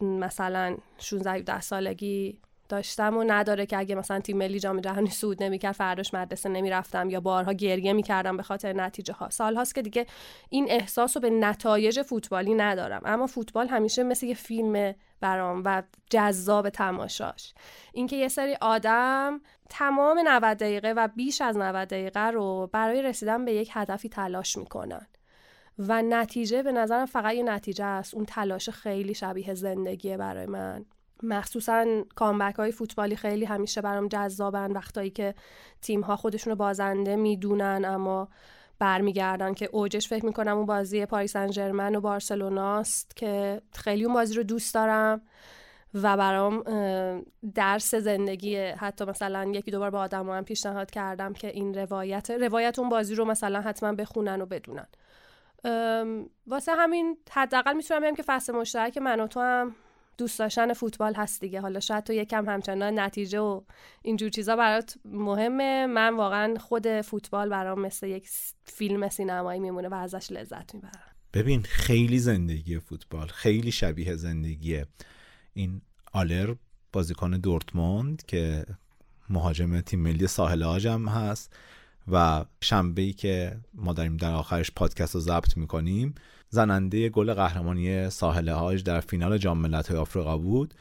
مثلا 0.00 0.76
16 0.98 1.32
17 1.32 1.60
سالگی 1.60 2.40
داشتم 2.68 3.16
و 3.16 3.24
نداره 3.26 3.66
که 3.66 3.78
اگه 3.78 3.94
مثلا 3.94 4.20
تیم 4.20 4.36
ملی 4.36 4.60
جام 4.60 4.80
جهانی 4.80 5.10
سود 5.10 5.42
نمی‌کرد 5.42 5.72
فرداش 5.72 6.14
مدرسه 6.14 6.48
نمی‌رفتم 6.48 7.10
یا 7.10 7.20
بارها 7.20 7.52
گریه 7.52 7.92
می‌کردم 7.92 8.36
به 8.36 8.42
خاطر 8.42 8.72
نتیجه 8.72 9.14
ها 9.14 9.30
سال 9.30 9.56
هاست 9.56 9.74
که 9.74 9.82
دیگه 9.82 10.06
این 10.48 10.66
احساس 10.70 11.16
رو 11.16 11.20
به 11.20 11.30
نتایج 11.30 12.02
فوتبالی 12.02 12.54
ندارم. 12.54 13.02
اما 13.04 13.26
فوتبال 13.26 13.68
همیشه 13.68 14.02
مثل 14.02 14.26
یه 14.26 14.34
فیلم 14.34 14.94
برام 15.20 15.62
و 15.64 15.82
جذاب 16.10 16.68
تماشاش. 16.68 17.54
اینکه 17.92 18.16
یه 18.16 18.28
سری 18.28 18.56
آدم 18.60 19.40
تمام 19.70 20.20
90 20.24 20.56
دقیقه 20.58 20.92
و 20.96 21.08
بیش 21.16 21.40
از 21.40 21.56
90 21.56 21.88
دقیقه 21.88 22.26
رو 22.30 22.70
برای 22.72 23.02
رسیدن 23.02 23.44
به 23.44 23.52
یک 23.52 23.70
هدفی 23.72 24.08
تلاش 24.08 24.56
می‌کنن. 24.56 25.06
و 25.78 26.02
نتیجه 26.02 26.62
به 26.62 26.72
نظرم 26.72 27.06
فقط 27.06 27.34
یه 27.34 27.42
نتیجه 27.42 27.84
است. 27.84 28.14
اون 28.14 28.24
تلاش 28.24 28.70
خیلی 28.70 29.14
شبیه 29.14 29.54
زندگیه 29.54 30.16
برای 30.16 30.46
من. 30.46 30.84
مخصوصا 31.22 31.86
کامبک 32.14 32.54
های 32.54 32.72
فوتبالی 32.72 33.16
خیلی 33.16 33.44
همیشه 33.44 33.80
برام 33.80 34.08
جذابن. 34.08 34.72
وقتایی 34.72 35.10
که 35.10 35.34
تیم 35.82 36.00
ها 36.00 36.16
خودشونو 36.16 36.56
بازنده 36.56 37.16
می‌دونن 37.16 37.84
اما 37.84 38.28
برمیگردن 38.78 39.54
که 39.54 39.68
اوجش 39.72 40.08
فکر 40.08 40.26
می‌کنم 40.26 40.56
اون 40.56 40.66
بازی 40.66 41.06
پاریس 41.06 41.32
سن 41.32 41.94
و 41.94 42.00
بارسلوناست 42.00 43.16
که 43.16 43.62
خیلی 43.72 44.04
اون 44.04 44.14
بازی 44.14 44.34
رو 44.34 44.42
دوست 44.42 44.74
دارم 44.74 45.22
و 45.94 46.16
برام 46.16 46.64
درس 47.54 47.94
زندگی 47.94 48.56
حتی 48.56 49.04
مثلا 49.04 49.50
یکی 49.54 49.70
دوبار 49.70 49.90
با 49.90 50.00
آدم 50.00 50.30
هم 50.30 50.44
پیشنهاد 50.44 50.90
کردم 50.90 51.32
که 51.32 51.48
این 51.48 51.74
روایت 51.74 52.30
روایت 52.30 52.78
اون 52.78 52.88
بازی 52.88 53.14
رو 53.14 53.24
مثلا 53.24 53.60
حتما 53.60 53.92
بخونن 53.92 54.40
و 54.40 54.46
بدونن. 54.46 54.86
واسه 56.46 56.72
همین 56.72 57.16
حداقل 57.30 57.74
می‌تونم 57.74 58.00
بگم 58.02 58.14
که 58.14 58.22
فصل 58.26 58.52
مشترک 58.52 58.98
من 58.98 59.20
و 59.20 59.26
تو 59.26 59.40
هم 59.40 59.74
دوست 60.18 60.38
داشتن 60.38 60.72
فوتبال 60.72 61.14
هست 61.14 61.40
دیگه. 61.40 61.60
حالا 61.60 61.80
شاید 61.80 62.04
تو 62.04 62.12
یکم 62.12 62.48
همچنان 62.48 62.98
نتیجه 62.98 63.40
و 63.40 63.60
اینجور 64.02 64.28
چیزا 64.28 64.56
برات 64.56 64.98
مهمه. 65.04 65.86
من 65.86 66.16
واقعا 66.16 66.54
خود 66.58 67.00
فوتبال 67.00 67.48
برام 67.48 67.80
مثل 67.80 68.06
یک 68.06 68.28
فیلم 68.64 69.08
سینمایی 69.08 69.60
میمونه 69.60 69.88
و 69.88 69.94
ازش 69.94 70.32
لذت 70.32 70.74
می‌برم. 70.74 71.02
ببین 71.34 71.62
خیلی 71.62 72.18
زندگی 72.18 72.78
فوتبال 72.78 73.26
خیلی 73.26 73.72
شبیه 73.72 74.16
زندگی 74.16 74.82
این 75.54 75.80
آلر 76.12 76.54
بازیکن 76.92 77.30
دورتموند 77.30 78.22
که 78.26 78.66
مهاجم 79.30 79.80
تیم 79.80 80.00
ملی 80.00 80.26
ساحل 80.26 80.62
آجم 80.62 81.08
هست. 81.08 81.56
و 82.12 82.44
شنبه 82.60 83.02
ای 83.02 83.12
که 83.12 83.56
ما 83.74 83.92
داریم 83.92 84.16
در 84.16 84.32
آخرش 84.32 84.70
پادکست 84.70 85.14
رو 85.14 85.20
ضبط 85.20 85.56
می‌کنیم 85.56 86.14
زننده 86.50 87.08
گل 87.08 87.34
قهرمانی 87.34 88.10
ساحل 88.10 88.48
هاج 88.48 88.82
در 88.82 89.00
فینال 89.00 89.38
جام 89.38 89.58
ملت‌های 89.58 89.98
آفریقا 89.98 90.38
بود. 90.38 90.74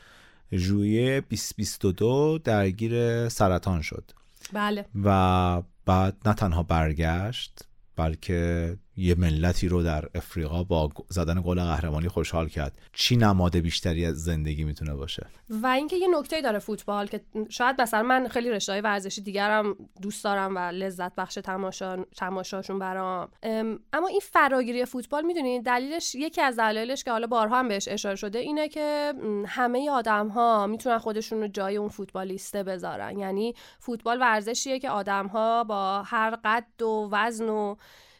ژوئیه 0.53 1.21
2022 1.21 2.39
درگیر 2.43 3.29
سرطان 3.29 3.81
شد. 3.81 4.11
بله. 4.53 4.85
و 5.03 5.61
بعد 5.85 6.17
نه 6.25 6.33
تنها 6.33 6.63
برگشت 6.63 7.59
بلکه 7.95 8.77
یه 8.97 9.15
ملتی 9.15 9.67
رو 9.67 9.83
در 9.83 10.05
افریقا 10.15 10.63
با 10.63 10.89
زدن 11.09 11.41
گل 11.41 11.59
قهرمانی 11.63 12.07
خوشحال 12.07 12.47
کرد. 12.47 12.79
چی 12.93 13.15
نماد 13.17 13.57
بیشتری 13.57 14.05
از 14.05 14.23
زندگی 14.23 14.63
می‌تونه 14.63 14.93
باشه؟ 14.93 15.27
و 15.49 15.67
اینکه 15.67 15.95
یه 15.95 16.07
نکته 16.19 16.41
داره 16.41 16.59
فوتبال 16.59 17.07
که 17.07 17.21
شاید 17.49 17.81
مثلا 17.81 18.03
من 18.03 18.27
خیلی 18.27 18.49
رشته 18.49 18.81
ورزشی 18.81 19.21
دیگرم 19.21 19.75
دوست 20.01 20.23
دارم 20.23 20.55
و 20.55 20.59
لذت 20.59 21.15
بخش 21.15 21.33
تماشا 21.33 22.03
تماشاشون 22.17 22.79
برام. 22.79 23.29
اما 23.93 24.07
این 24.07 24.19
فراگیری 24.23 24.85
فوتبال 24.85 25.25
می‌دونید 25.25 25.63
دلیلش 25.63 26.15
یکی 26.15 26.41
از 26.41 26.59
دلایلش 26.59 27.03
که 27.03 27.11
حالا 27.11 27.27
بارها 27.27 27.59
هم 27.59 27.67
بهش 27.67 27.87
اشاره 27.87 28.15
شده 28.15 28.39
اینه 28.39 28.67
که 28.67 29.13
همه 29.47 29.89
آدم 29.91 30.27
ها 30.27 30.67
می‌تونن 30.67 30.97
خودشون 30.97 31.41
رو 31.41 31.47
جای 31.47 31.77
اون 31.77 31.89
فوتبالیسته 31.89 32.63
بذارن. 32.63 33.19
یعنی 33.19 33.53
فوتبال 33.79 34.19
ورزشیه 34.19 34.79
که 34.79 34.89
آدم 34.89 35.27
ها 35.27 35.63
با 35.63 36.01
هر 36.01 36.37
قد 36.43 36.81
و 36.81 37.09
وزن 37.11 37.49
و 37.49 37.75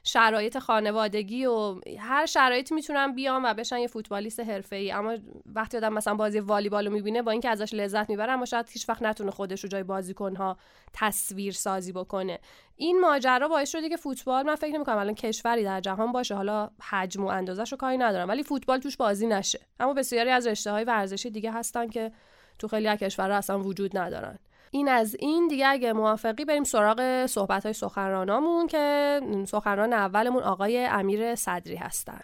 شرایط 0.08 0.58
خانوادگی 0.58 1.46
و 1.46 1.76
هر 2.00 2.26
شرایطی 2.26 2.76
می‌تونن 2.76 3.16
بیان 3.16 3.46
و 3.46 3.54
بشن 3.54 3.78
یه 3.78 3.88
فوتبالیست 3.88 4.40
ای 4.72 4.92
اما 4.92 5.18
وقتی 5.46 5.78
آدم 5.78 5.94
مثلا 5.94 6.14
بازی 6.14 6.40
والیبال 6.40 6.88
رو 6.88 6.94
می‌بینه 6.94 7.22
با 7.22 7.32
اینکه 7.32 7.50
ازش 7.50 7.74
لذت 7.74 8.10
می‌بره 8.10 8.32
اما 8.32 8.46
شاید 8.46 8.70
هیچ 8.70 8.90
وقت 8.90 9.04
نتونه 9.04 9.32
خودش 9.32 9.64
رو 9.64 9.70
جای 9.70 9.84
بازیکنها 9.84 10.58
تصویر 10.94 11.54
سازی 11.54 11.92
بکنه. 11.92 12.40
این 12.76 13.00
ماجرا 13.00 13.48
باعث 13.48 13.72
شده 13.72 13.90
که 13.90 13.98
فوتبال 13.98 14.46
من 14.46 14.56
فکر 14.56 14.74
نمی‌کنم 14.74 14.98
الان 14.98 15.16
کشوری 15.16 15.64
در 15.64 15.80
جهان 15.80 16.12
باشه. 16.12 16.36
حالا 16.36 16.70
حجم 16.90 17.24
و 17.24 17.28
اندازش 17.28 17.72
رو 17.72 17.78
کاری 17.78 17.98
ندارم 17.98 18.30
ولی 18.30 18.44
فوتبال 18.44 18.80
توش 18.80 18.98
بازی 18.98 19.28
نشه. 19.28 19.60
اما 19.80 19.94
بسیاری 19.94 20.30
از 20.30 20.48
رشته 20.48 20.72
های 20.72 20.84
ورزشی 20.84 21.30
دیگه 21.30 21.52
هستن 21.52 21.88
که 21.88 22.12
تو 22.60 22.68
خیلی 22.68 22.88
از 22.88 22.98
کشورها 22.98 23.38
اصلا 23.38 23.60
وجود 23.60 23.98
ندارن. 23.98 24.40
این 24.72 24.90
از 24.90 25.16
این 25.20 25.48
دیگه 25.48 25.68
اگه 25.68 25.94
موافقی 25.94 26.46
بریم 26.46 26.64
سراغ 26.64 27.26
صحبت 27.26 27.64
های 27.64 27.74
سخنرانامون 27.74 28.68
که 28.68 29.20
سخنران 29.48 29.94
اولمون 29.94 30.44
آقای 30.44 30.86
امیر 30.86 31.36
صدری 31.36 31.76
هستن. 31.76 32.20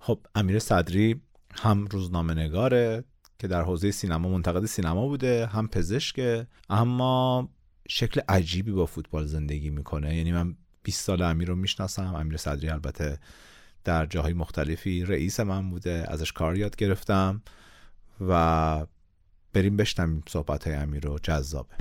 خب 0.00 0.18
امیر 0.34 0.58
صدری 0.58 1.20
هم 1.54 1.84
روزنامه 1.84 2.34
نگاره 2.34 3.04
که 3.38 3.48
در 3.48 3.62
حوزه 3.62 3.90
سینما 3.90 4.28
منتقد 4.28 4.66
سینما 4.66 5.08
بوده 5.08 5.46
هم 5.46 5.68
پزشکه 5.68 6.46
اما 6.70 7.48
شکل 7.88 8.20
عجیبی 8.28 8.72
با 8.72 8.86
فوتبال 8.86 9.26
زندگی 9.26 9.70
می‌کنه. 9.70 10.16
یعنی 10.16 10.32
من 10.32 10.56
20 10.82 11.04
سال 11.04 11.22
امیر 11.22 11.48
رو 11.48 11.56
می‌شناسم. 11.56 12.14
امیر 12.14 12.36
صدری 12.36 12.68
البته 12.68 13.18
در 13.84 14.06
جاهای 14.06 14.32
مختلفی 14.32 15.04
رئیس 15.04 15.40
من 15.40 15.70
بوده 15.70 16.04
ازش 16.08 16.32
کار 16.32 16.56
یاد 16.56 16.76
گرفتم 16.76 17.42
و 18.28 18.86
بریم 19.58 19.76
بشنویم 19.76 20.22
صحبت 20.28 20.66
های 20.66 20.76
امیر 20.76 21.06
رو 21.06 21.18
جذابه. 21.22 21.74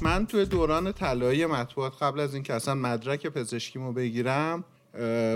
من 0.00 0.26
توی 0.26 0.44
دوران 0.44 0.92
طلایی 0.92 1.46
مطبوعات 1.46 2.02
قبل 2.02 2.20
از 2.20 2.34
اینکه 2.34 2.54
اصلا 2.54 2.74
مدرک 2.74 3.26
پزشکیمو 3.26 3.92
بگیرم 3.92 4.64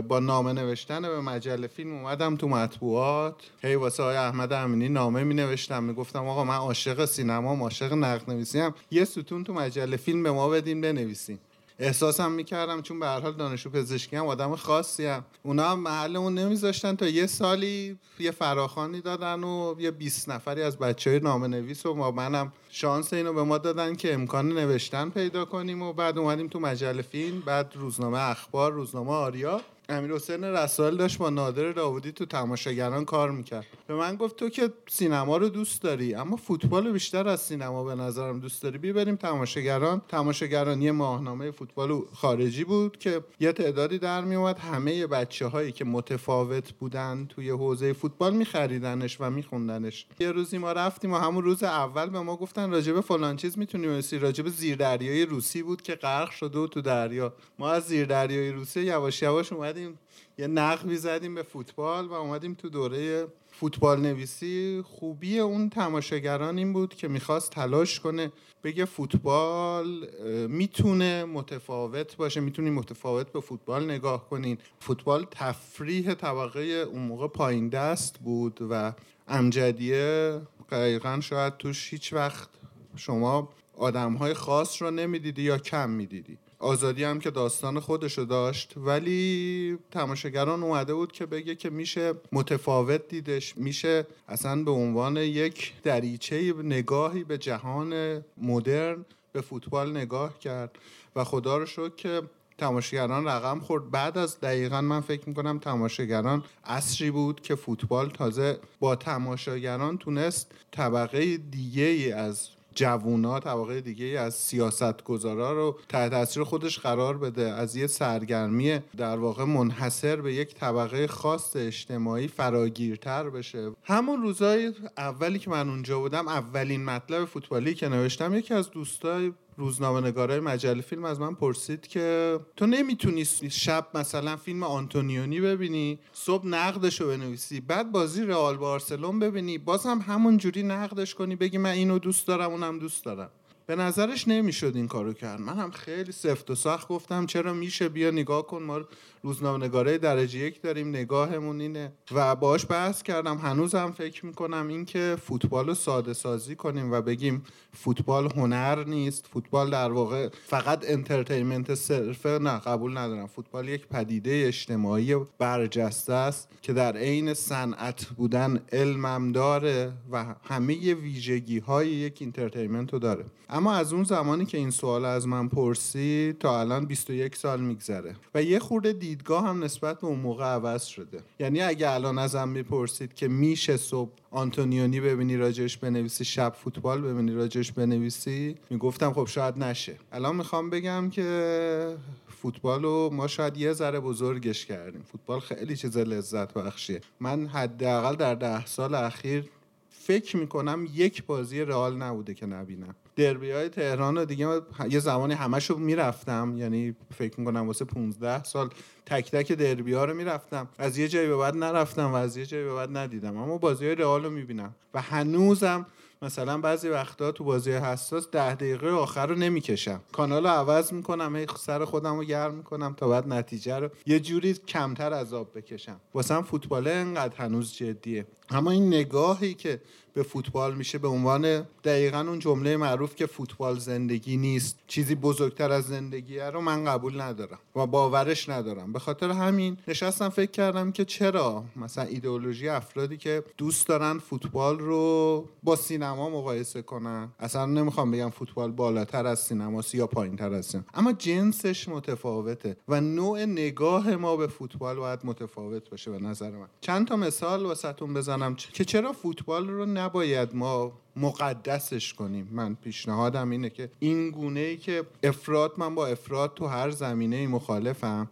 با 0.08 0.20
نامه 0.20 0.52
نوشتن 0.52 1.02
به 1.02 1.20
مجله 1.20 1.66
فیلم 1.66 1.92
اومدم 1.92 2.36
تو 2.36 2.48
مطبوعات. 2.48 3.34
هی 3.62 3.74
واسه 3.74 4.02
های 4.02 4.16
احمد 4.16 4.52
امینی 4.52 4.88
نامه 4.88 5.24
می 5.24 5.34
نوشتم 5.34 5.84
می 5.84 5.94
گفتم 5.94 6.26
آقا 6.26 6.44
من 6.44 6.54
عاشق 6.54 7.04
سینما 7.04 7.56
عاشق 7.56 7.92
نقد 7.92 8.30
نویسی 8.30 8.70
یه 8.90 9.04
ستون 9.04 9.44
تو 9.44 9.52
مجله 9.52 9.96
فیلم 9.96 10.22
به 10.22 10.30
ما 10.30 10.48
بدین 10.48 10.80
بنویسیم. 10.80 11.38
احساسم 11.78 12.32
می‌کردم 12.32 12.82
چون 12.82 13.00
به 13.00 13.06
هر 13.06 13.20
حال 13.20 13.32
دانشجو 13.32 13.70
پزشکی 13.70 14.16
هم 14.16 14.26
آدم 14.26 14.56
خاصی 14.56 15.06
هم. 15.06 15.24
اونا 15.42 15.70
هم 15.70 15.80
محلمون 15.80 16.34
نمیذاشتن 16.34 16.96
تا 16.96 17.08
یه 17.08 17.26
سالی 17.26 17.98
یه 18.18 18.30
فراخانی 18.30 19.00
دادن 19.00 19.44
و 19.44 19.74
یه 19.78 19.90
20 19.90 20.28
نفری 20.28 20.62
از 20.62 20.78
بچه 20.78 21.10
های 21.10 21.20
نامه 21.20 21.46
نویس 21.46 21.86
و 21.86 21.94
ما 21.94 22.10
منم 22.10 22.52
شانس 22.70 23.12
اینو 23.12 23.32
به 23.32 23.42
ما 23.42 23.58
دادن 23.58 23.94
که 23.94 24.14
امکان 24.14 24.48
نوشتن 24.48 25.10
پیدا 25.10 25.44
کنیم 25.44 25.82
و 25.82 25.92
بعد 25.92 26.18
اومدیم 26.18 26.48
تو 26.48 26.60
مجله 26.60 27.02
فیلم 27.02 27.40
بعد 27.40 27.72
روزنامه 27.74 28.18
اخبار 28.18 28.72
روزنامه 28.72 29.10
آریا. 29.10 29.60
امیر 29.88 30.12
حسین 30.12 30.44
رسال 30.44 30.96
داشت 30.96 31.18
با 31.18 31.30
نادر 31.30 31.72
داودی 31.72 32.12
تو 32.12 32.26
تماشاگران 32.26 33.04
کار 33.04 33.30
می‌کرد. 33.30 33.66
به 33.86 33.94
من 33.94 34.16
گفت 34.16 34.36
تو 34.36 34.48
که 34.48 34.72
سینما 34.88 35.36
رو 35.36 35.48
دوست 35.48 35.82
داری 35.82 36.14
اما 36.14 36.36
فوتبال 36.36 36.92
بیشتر 36.92 37.28
از 37.28 37.40
سینما 37.40 37.84
به 37.84 37.94
نظرم 37.94 38.40
دوست 38.40 38.62
داری. 38.62 38.78
بی 38.78 38.92
بریم 38.92 39.16
تماشاگران. 39.16 40.02
تماشاگران 40.08 40.82
یه 40.82 40.92
ماهنامه 40.92 41.50
فوتبال 41.50 42.02
خارجی 42.14 42.64
بود 42.64 42.98
که 42.98 43.20
یه 43.40 43.52
تعدادی 43.52 43.98
در 43.98 44.24
میومد 44.24 44.58
همه 44.58 45.06
بچه 45.06 45.46
هایی 45.46 45.72
که 45.72 45.84
متفاوت 45.84 46.72
بودن 46.72 47.26
توی 47.28 47.50
حوزه 47.50 47.92
فوتبال 47.92 48.34
میخریدنش 48.34 49.16
و 49.20 49.30
میخوندنش. 49.30 50.06
یه 50.20 50.32
روزی 50.32 50.58
ما 50.58 50.72
رفتیم 50.72 51.12
و 51.12 51.16
همون 51.16 51.44
روز 51.44 51.62
اول 51.62 52.10
به 52.10 52.20
ما 52.20 52.36
گفتن 52.36 52.70
راجب 52.70 53.00
فلان 53.00 53.36
چیز 53.36 53.58
می‌تونیم 53.58 54.02
راجب 54.20 54.48
زیردریای 54.48 55.26
روسی 55.26 55.62
بود 55.62 55.82
که 55.82 55.94
غرق 55.94 56.30
شده 56.30 56.58
و 56.58 56.66
تو 56.66 56.80
دریا. 56.80 57.34
ما 57.58 57.70
از 57.70 57.86
زیردریای 57.86 58.52
روسی 58.52 58.80
یواش 58.80 59.22
یواش 59.22 59.52
اومدیم 59.76 59.98
یه 60.38 60.46
نقبی 60.46 60.96
زدیم 60.96 61.34
به 61.34 61.42
فوتبال 61.42 62.06
و 62.06 62.12
اومدیم 62.12 62.54
تو 62.54 62.68
دوره 62.68 63.26
فوتبال 63.52 64.00
نویسی 64.00 64.82
خوبی 64.86 65.38
اون 65.38 65.70
تماشاگران 65.70 66.58
این 66.58 66.72
بود 66.72 66.94
که 66.94 67.08
می‌خواست 67.08 67.50
تلاش 67.50 68.00
کنه 68.00 68.32
بگه 68.64 68.84
فوتبال 68.84 70.08
می‌تونه 70.48 71.24
متفاوت 71.24 72.16
باشه 72.16 72.40
می‌تونی 72.40 72.70
متفاوت 72.70 73.32
به 73.32 73.40
فوتبال 73.40 73.84
نگاه 73.84 74.28
کنین. 74.28 74.58
فوتبال 74.80 75.26
تفریح 75.30 76.14
طبقه 76.14 76.60
اون 76.60 77.02
موقع 77.02 77.28
پایین 77.28 77.68
دست 77.68 78.18
بود 78.18 78.58
و 78.70 78.92
امجدیه 79.28 80.40
دقیقا 80.70 81.20
شاید 81.20 81.56
توش 81.56 81.92
هیچ 81.92 82.12
وقت 82.12 82.48
شما 82.96 83.48
آدم 83.76 84.14
های 84.14 84.34
خاص 84.34 84.82
رو 84.82 84.90
نمی‌دیدی 84.90 85.42
یا 85.42 85.58
کم 85.58 85.90
می‌دیدی. 85.90 86.38
آزادی 86.58 87.04
هم 87.04 87.18
که 87.18 87.30
داستان 87.30 87.80
خودشو 87.80 88.24
داشت 88.24 88.72
ولی 88.76 89.78
تماشاگران 89.90 90.62
اومده 90.62 90.94
بود 90.94 91.12
که 91.12 91.26
بگه 91.26 91.54
که 91.54 91.70
میشه 91.70 92.14
متفاوت 92.32 93.08
دیدش 93.08 93.56
میشه 93.56 94.06
اصلا 94.28 94.64
به 94.64 94.70
عنوان 94.70 95.16
یک 95.16 95.72
دریچه 95.82 96.54
نگاهی 96.62 97.24
به 97.24 97.38
جهان 97.38 98.22
مدرن 98.36 99.04
به 99.32 99.40
فوتبال 99.40 99.90
نگاه 99.90 100.38
کرد. 100.38 100.78
و 101.16 101.24
خدا 101.24 101.58
رو 101.58 101.66
شد 101.66 101.96
که 101.96 102.22
تماشاگران 102.58 103.28
رقم 103.28 103.60
خورد. 103.60 103.90
بعد 103.90 104.18
از 104.18 104.40
دقیقا 104.40 104.80
من 104.80 105.00
فکر 105.00 105.28
می‌کنم 105.28 105.58
تماشاگران 105.58 106.44
اصری 106.64 107.10
بود 107.10 107.40
که 107.40 107.54
فوتبال 107.54 108.10
تازه 108.10 108.58
با 108.80 108.96
تماشاگران 108.96 109.98
تونست 109.98 110.52
طبقه 110.70 111.36
دیگه 111.36 111.82
ای 111.82 112.12
از 112.12 112.48
جوونا 112.76 113.40
طبقه 113.40 113.80
دیگه 113.80 114.06
از 114.06 114.34
سیاست 114.34 115.04
گذارا 115.04 115.52
رو 115.52 115.78
تحت 115.88 116.10
تاثیر 116.10 116.44
خودش 116.44 116.78
قرار 116.78 117.18
بده. 117.18 117.52
از 117.52 117.76
یه 117.76 117.86
سرگرمی 117.86 118.78
در 118.96 119.16
واقع 119.16 119.44
منحصر 119.44 120.16
به 120.16 120.34
یک 120.34 120.54
طبقه 120.54 121.06
خاص 121.06 121.56
اجتماعی 121.56 122.28
فراگیرتر 122.28 123.30
بشه. 123.30 123.70
همون 123.82 124.22
روزای 124.22 124.72
اولی 124.96 125.38
که 125.38 125.50
من 125.50 125.68
اونجا 125.68 125.98
بودم 125.98 126.28
اولین 126.28 126.84
مطلب 126.84 127.24
فوتبالی 127.24 127.74
که 127.74 127.88
نوشتم 127.88 128.34
یکی 128.34 128.54
از 128.54 128.70
دوستای 128.70 129.32
روزنامه 129.56 130.00
نگارای 130.00 130.40
مجله 130.40 130.82
فیلم 130.82 131.04
از 131.04 131.20
من 131.20 131.34
پرسید 131.34 131.86
که 131.86 132.38
تو 132.56 132.66
نمی‌تونی 132.66 133.24
شب 133.50 133.86
مثلا 133.94 134.36
فیلم 134.36 134.62
آنتونیونی 134.62 135.40
ببینی 135.40 135.98
صبح 136.12 136.46
نقدش 136.46 137.00
رو 137.00 137.08
بنویسی 137.08 137.60
بعد 137.60 137.92
بازی 137.92 138.22
رئال 138.22 138.56
بارسلونا 138.56 139.18
ببینی 139.18 139.58
باز 139.58 139.86
هم 139.86 139.98
همون 139.98 140.36
جوری 140.36 140.62
نقدش 140.62 141.14
کنی 141.14 141.36
بگی 141.36 141.58
من 141.58 141.70
اینو 141.70 141.98
دوست 141.98 142.26
دارم 142.26 142.50
اونم 142.50 142.78
دوست 142.78 143.04
دارم. 143.04 143.30
به 143.66 143.76
نظرش 143.76 144.28
نمی‌شد 144.28 144.72
این 144.74 144.88
کارو 144.88 145.12
کرد. 145.12 145.40
من 145.40 145.58
هم 145.58 145.70
خیلی 145.70 146.12
سفت 146.12 146.50
و 146.50 146.54
سخت 146.54 146.88
گفتم 146.88 147.26
چرا 147.26 147.52
میشه 147.52 147.88
بیا 147.88 148.10
نگاه 148.10 148.46
کن 148.46 148.62
ما 148.62 148.80
روزنامه‌نگار 149.26 149.98
درجه 149.98 150.38
یک 150.38 150.62
داریم 150.62 150.88
نگاهمون 150.88 151.60
اینه. 151.60 151.92
و 152.12 152.36
باش 152.36 152.66
بحث 152.70 153.02
کردم. 153.02 153.36
هنوزم 153.36 153.94
فکر 153.98 154.26
می‌کنم 154.26 154.68
اینکه 154.68 155.16
فوتبال 155.22 155.66
رو 155.66 155.74
ساده 155.74 156.12
سازی 156.12 156.56
کنیم 156.56 156.92
و 156.92 157.00
بگیم 157.00 157.42
فوتبال 157.72 158.32
هنر 158.36 158.84
نیست. 158.84 159.26
فوتبال 159.32 159.70
در 159.70 159.92
واقع 159.92 160.28
فقط 160.46 160.84
entertainment 160.88 161.74
صرفه 161.74 162.28
نه 162.28 162.58
قبول 162.58 162.98
ندارم. 162.98 163.26
فوتبال 163.26 163.68
یک 163.68 163.86
پدیده 163.88 164.44
اجتماعی 164.46 165.16
برجسته 165.38 166.12
است 166.12 166.48
که 166.62 166.72
در 166.72 166.96
عین 166.96 167.34
صنعت 167.34 168.04
بودن 168.04 168.60
علمم 168.72 169.32
داره 169.32 169.92
و 170.12 170.34
همه 170.42 170.94
ویژگی 170.94 171.58
های 171.58 171.88
یک 171.88 172.18
entertainment 172.22 172.92
رو 172.92 172.98
داره. 172.98 173.24
اما 173.48 173.72
از 173.72 173.92
اون 173.92 174.04
زمانی 174.04 174.46
که 174.46 174.58
این 174.58 174.70
سوال 174.70 175.04
از 175.04 175.26
من 175.26 175.48
پرسید 175.48 176.38
تا 176.38 176.60
الان 176.60 176.86
21 176.86 177.36
سال 177.36 177.60
میگذره. 177.60 178.16
و 178.34 178.42
یه 178.42 178.58
خورده 178.58 178.92
دیدگاه 179.16 179.48
هم 179.48 179.64
نسبت 179.64 180.00
به 180.00 180.06
اون 180.06 180.18
موقع 180.18 180.44
عوض 180.44 180.84
شده. 180.84 181.20
یعنی 181.40 181.62
اگه 181.62 181.90
الان 181.90 182.18
ازم 182.18 182.48
می‌پرسید 182.48 183.14
که 183.14 183.28
میشه 183.28 183.76
صبح 183.76 184.10
آنتونیونی 184.30 185.00
ببینی 185.00 185.36
راجش 185.36 185.76
بنویسی 185.76 186.24
شب 186.24 186.54
فوتبال 186.64 187.00
ببینی 187.02 187.32
راجش 187.32 187.72
بنویسی 187.72 188.56
می‌گفتم 188.70 189.12
خب 189.12 189.26
شاید 189.26 189.58
نشه. 189.58 189.96
الان 190.12 190.36
می‌خوام 190.36 190.70
بگم 190.70 191.10
که 191.10 191.96
فوتبال 192.42 192.82
رو 192.82 193.10
ما 193.12 193.26
شاید 193.26 193.56
یه 193.56 193.72
ذره 193.72 194.00
بزرگش 194.00 194.66
کردیم. 194.66 195.02
فوتبال 195.12 195.40
خیلی 195.40 195.76
چیز 195.76 195.96
لذت 195.96 196.54
بخشیه. 196.54 197.00
من 197.20 197.46
حداقل 197.46 198.16
در 198.16 198.34
ده 198.34 198.66
سال 198.66 198.94
اخیر 198.94 199.44
فکر 199.90 200.36
می‌کنم 200.36 200.88
یک 200.94 201.24
بازی 201.26 201.60
رئال 201.60 201.96
نبوده 201.96 202.34
که 202.34 202.46
نبینم. 202.46 202.94
دربی 203.16 203.50
های 203.50 203.68
تهران 203.68 204.18
رو 204.18 204.24
دیگه 204.24 204.60
یه 204.90 204.98
زمانی 204.98 205.34
همشو 205.34 205.76
می‌رفتم 205.76 206.54
یعنی 206.56 206.96
فکر 207.14 207.40
می‌کنم 207.40 207.66
واسه 207.66 207.84
15 207.84 208.44
سال 208.44 208.70
تک 209.06 209.30
تک 209.30 209.52
دربی 209.52 209.92
ها 209.92 210.04
رو 210.04 210.14
می‌رفتم. 210.14 210.68
از 210.78 210.98
یه 210.98 211.08
جایی 211.08 211.28
به 211.28 211.36
بعد 211.36 211.56
نرفتم 211.56 212.12
و 212.12 212.14
از 212.14 212.36
یه 212.36 212.46
جایی 212.46 212.64
به 212.64 212.74
بعد 212.74 212.96
ندیدم. 212.96 213.36
اما 213.36 213.58
بازی 213.58 213.86
های 213.86 213.94
رئال 213.94 214.24
رو 214.24 214.30
می‌بینم. 214.30 214.74
و 214.94 215.00
هنوزم 215.00 215.86
مثلا 216.22 216.58
بعضی 216.58 216.88
وقتا 216.88 217.32
تو 217.32 217.44
بازی 217.44 217.72
حساس 217.72 218.30
ده 218.30 218.54
دقیقه 218.54 218.90
آخر 218.90 219.26
رو 219.26 219.34
نمی‌کشم. 219.34 220.00
کانال 220.12 220.42
رو 220.42 220.48
عوض 220.48 220.92
می‌کنم 220.92 221.36
هی 221.36 221.46
سر 221.58 221.84
خودم 221.84 222.16
رو 222.16 222.24
گرم 222.24 222.54
می‌کنم 222.54 222.94
تا 222.94 223.08
بعد 223.08 223.28
نتیجه 223.28 223.78
رو 223.78 223.88
یه 224.06 224.20
جوری 224.20 224.54
کمتر 224.54 225.12
عذاب 225.12 225.58
بکشم. 225.58 226.00
واسه 226.14 226.42
فوتبال 226.42 226.88
انقدر 226.88 227.36
هنوز 227.36 227.74
جدیه. 227.74 228.26
اما 228.50 228.70
این 228.70 228.86
نگاهی 228.86 229.54
که 229.54 229.80
به 230.14 230.22
فوتبال 230.22 230.74
میشه 230.74 230.98
به 230.98 231.08
عنوان 231.08 231.66
دقیقا 231.84 232.20
اون 232.20 232.38
جمله 232.38 232.76
معروف 232.76 233.14
که 233.14 233.26
فوتبال 233.26 233.78
زندگی 233.78 234.36
نیست 234.36 234.78
چیزی 234.86 235.14
بزرگتر 235.14 235.72
از 235.72 235.84
زندگیه 235.84 236.50
رو 236.50 236.60
من 236.60 236.84
قبول 236.84 237.20
ندارم 237.20 237.58
و 237.76 237.86
باورش 237.86 238.48
ندارم. 238.48 238.92
به 238.92 238.98
خاطر 238.98 239.30
همین 239.30 239.76
نشستم 239.88 240.28
فکر 240.28 240.50
کردم 240.50 240.92
که 240.92 241.04
چرا 241.04 241.64
مثلا 241.76 242.04
ایدئولوژی 242.04 242.68
افرادی 242.68 243.16
که 243.16 243.42
دوست 243.56 243.86
دارن 243.86 244.18
فوتبال 244.18 244.78
رو 244.78 245.44
با 245.62 245.76
سینما 245.76 246.30
مقایسه 246.30 246.82
کنن. 246.82 247.28
اصلا 247.38 247.66
نمی‌خوام 247.66 248.10
بگم 248.10 248.30
فوتبال 248.30 248.72
بالاتر 248.72 249.26
از 249.26 249.38
سینما 249.38 249.82
یا 249.92 250.06
پایینتر 250.06 250.52
از 250.52 250.66
سینما. 250.66 250.86
اما 250.94 251.12
جنسش 251.12 251.88
متفاوته 251.88 252.76
و 252.88 253.00
نوع 253.00 253.44
نگاه 253.44 254.16
ما 254.16 254.36
به 254.36 254.46
فوتبال 254.46 254.96
باید 254.96 255.20
متفاوت 255.24 255.90
باشه 255.90 256.10
به 256.10 256.18
نظر 256.18 256.50
من. 256.50 256.68
چند 256.80 257.06
تا 257.06 257.16
مثال 257.16 257.66
واسهتون 257.66 258.14
بزنم. 258.14 258.35
که 258.72 258.84
چرا 258.84 259.12
فوتبال 259.12 259.68
رو 259.68 259.86
نباید 259.86 260.54
ما 260.54 260.92
مقدسش 261.16 262.14
کنیم؟ 262.14 262.48
من 262.52 262.74
پیشنهادم 262.74 263.50
اینه 263.50 263.70
که 263.70 263.90
این 263.98 264.30
گونه 264.30 264.60
ای 264.60 264.76
که 264.76 265.04
افراد 265.22 265.72
من 265.78 265.94
با 265.94 266.06
افراد 266.06 266.54
تو 266.54 266.66
هر 266.66 266.90
زمینه 266.90 267.36
ای 267.36 267.46
مخالفم 267.46 268.30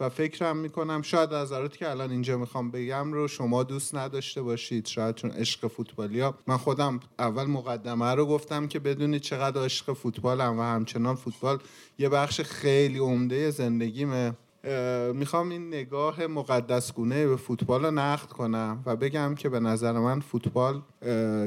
و 0.00 0.08
فکرم 0.08 0.56
می‌کنم 0.56 1.02
شاید 1.02 1.34
نظراتی 1.34 1.78
که 1.78 1.90
الان 1.90 2.10
اینجا 2.10 2.38
می‌خوام 2.38 2.70
بگم 2.70 3.12
رو 3.12 3.28
شما 3.28 3.62
دوست 3.62 3.94
نداشته 3.94 4.42
باشید. 4.42 4.86
شاید 4.86 5.14
چون 5.14 5.30
عشق 5.30 5.66
فوتبالی 5.66 6.20
ها 6.20 6.34
من 6.46 6.56
خودم 6.56 7.00
اول 7.18 7.44
مقدمه 7.44 8.14
رو 8.14 8.26
گفتم 8.26 8.68
که 8.68 8.78
بدونید 8.78 9.22
چقدر 9.22 9.64
عشق 9.64 9.92
فوتبالم 9.92 10.58
و 10.58 10.62
همچنان 10.62 11.14
فوتبال 11.14 11.58
یه 11.98 12.08
بخش 12.08 12.40
خیلی 12.40 12.98
عمده 12.98 13.50
زندگیمه. 13.50 14.32
می‌خوام 15.14 15.48
این 15.48 15.68
نگاه 15.68 16.26
مقدسگونه 16.26 17.26
به 17.26 17.36
فوتبال 17.36 17.84
رو 17.84 17.90
نقد 17.90 18.28
کنم 18.28 18.82
و 18.86 18.96
بگم 18.96 19.34
که 19.34 19.48
به 19.48 19.60
نظر 19.60 19.92
من 19.92 20.20
فوتبال 20.20 20.82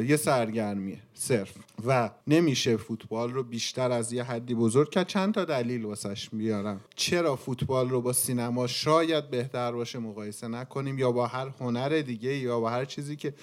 یه 0.08 0.18
سرگرمیه 0.18 1.00
صرف. 1.14 1.54
و 1.86 2.10
نمیشه 2.28 2.78
فوتبال 2.78 3.34
رو 3.34 3.44
بیشتر 3.44 3.92
از 3.92 4.14
یه 4.14 4.24
حدی 4.24 4.56
بزرگ 4.56 4.90
کرد. 4.90 5.08
چند 5.08 5.34
تا 5.34 5.46
دلیل 5.46 5.86
واسش 5.86 6.30
بیارم. 6.30 6.82
چرا 6.96 7.36
فوتبال 7.36 7.90
رو 7.90 8.02
با 8.02 8.14
سینما 8.14 8.68
شاید 8.68 9.30
بهتر 9.30 9.72
باشه 9.72 10.00
مقایسه 10.00 10.48
نکنیم 10.48 11.00
یا 11.00 11.12
با 11.12 11.28
هر 11.28 11.48
هنر 11.60 12.02
دیگه 12.02 12.38
یا 12.38 12.60
با 12.60 12.70
هر 12.70 12.86
چیزی 12.86 13.16
که 13.16 13.34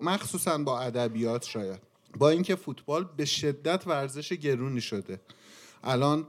مخصوصا 0.00 0.58
با 0.58 0.80
ادبیات 0.80 1.44
شاید. 1.44 1.80
با 2.18 2.28
اینکه 2.28 2.56
فوتبال 2.56 3.08
به 3.16 3.24
شدت 3.24 3.86
ورزش 3.86 4.32
گرونی 4.32 4.80
شده. 4.80 5.20
الان 5.84 6.26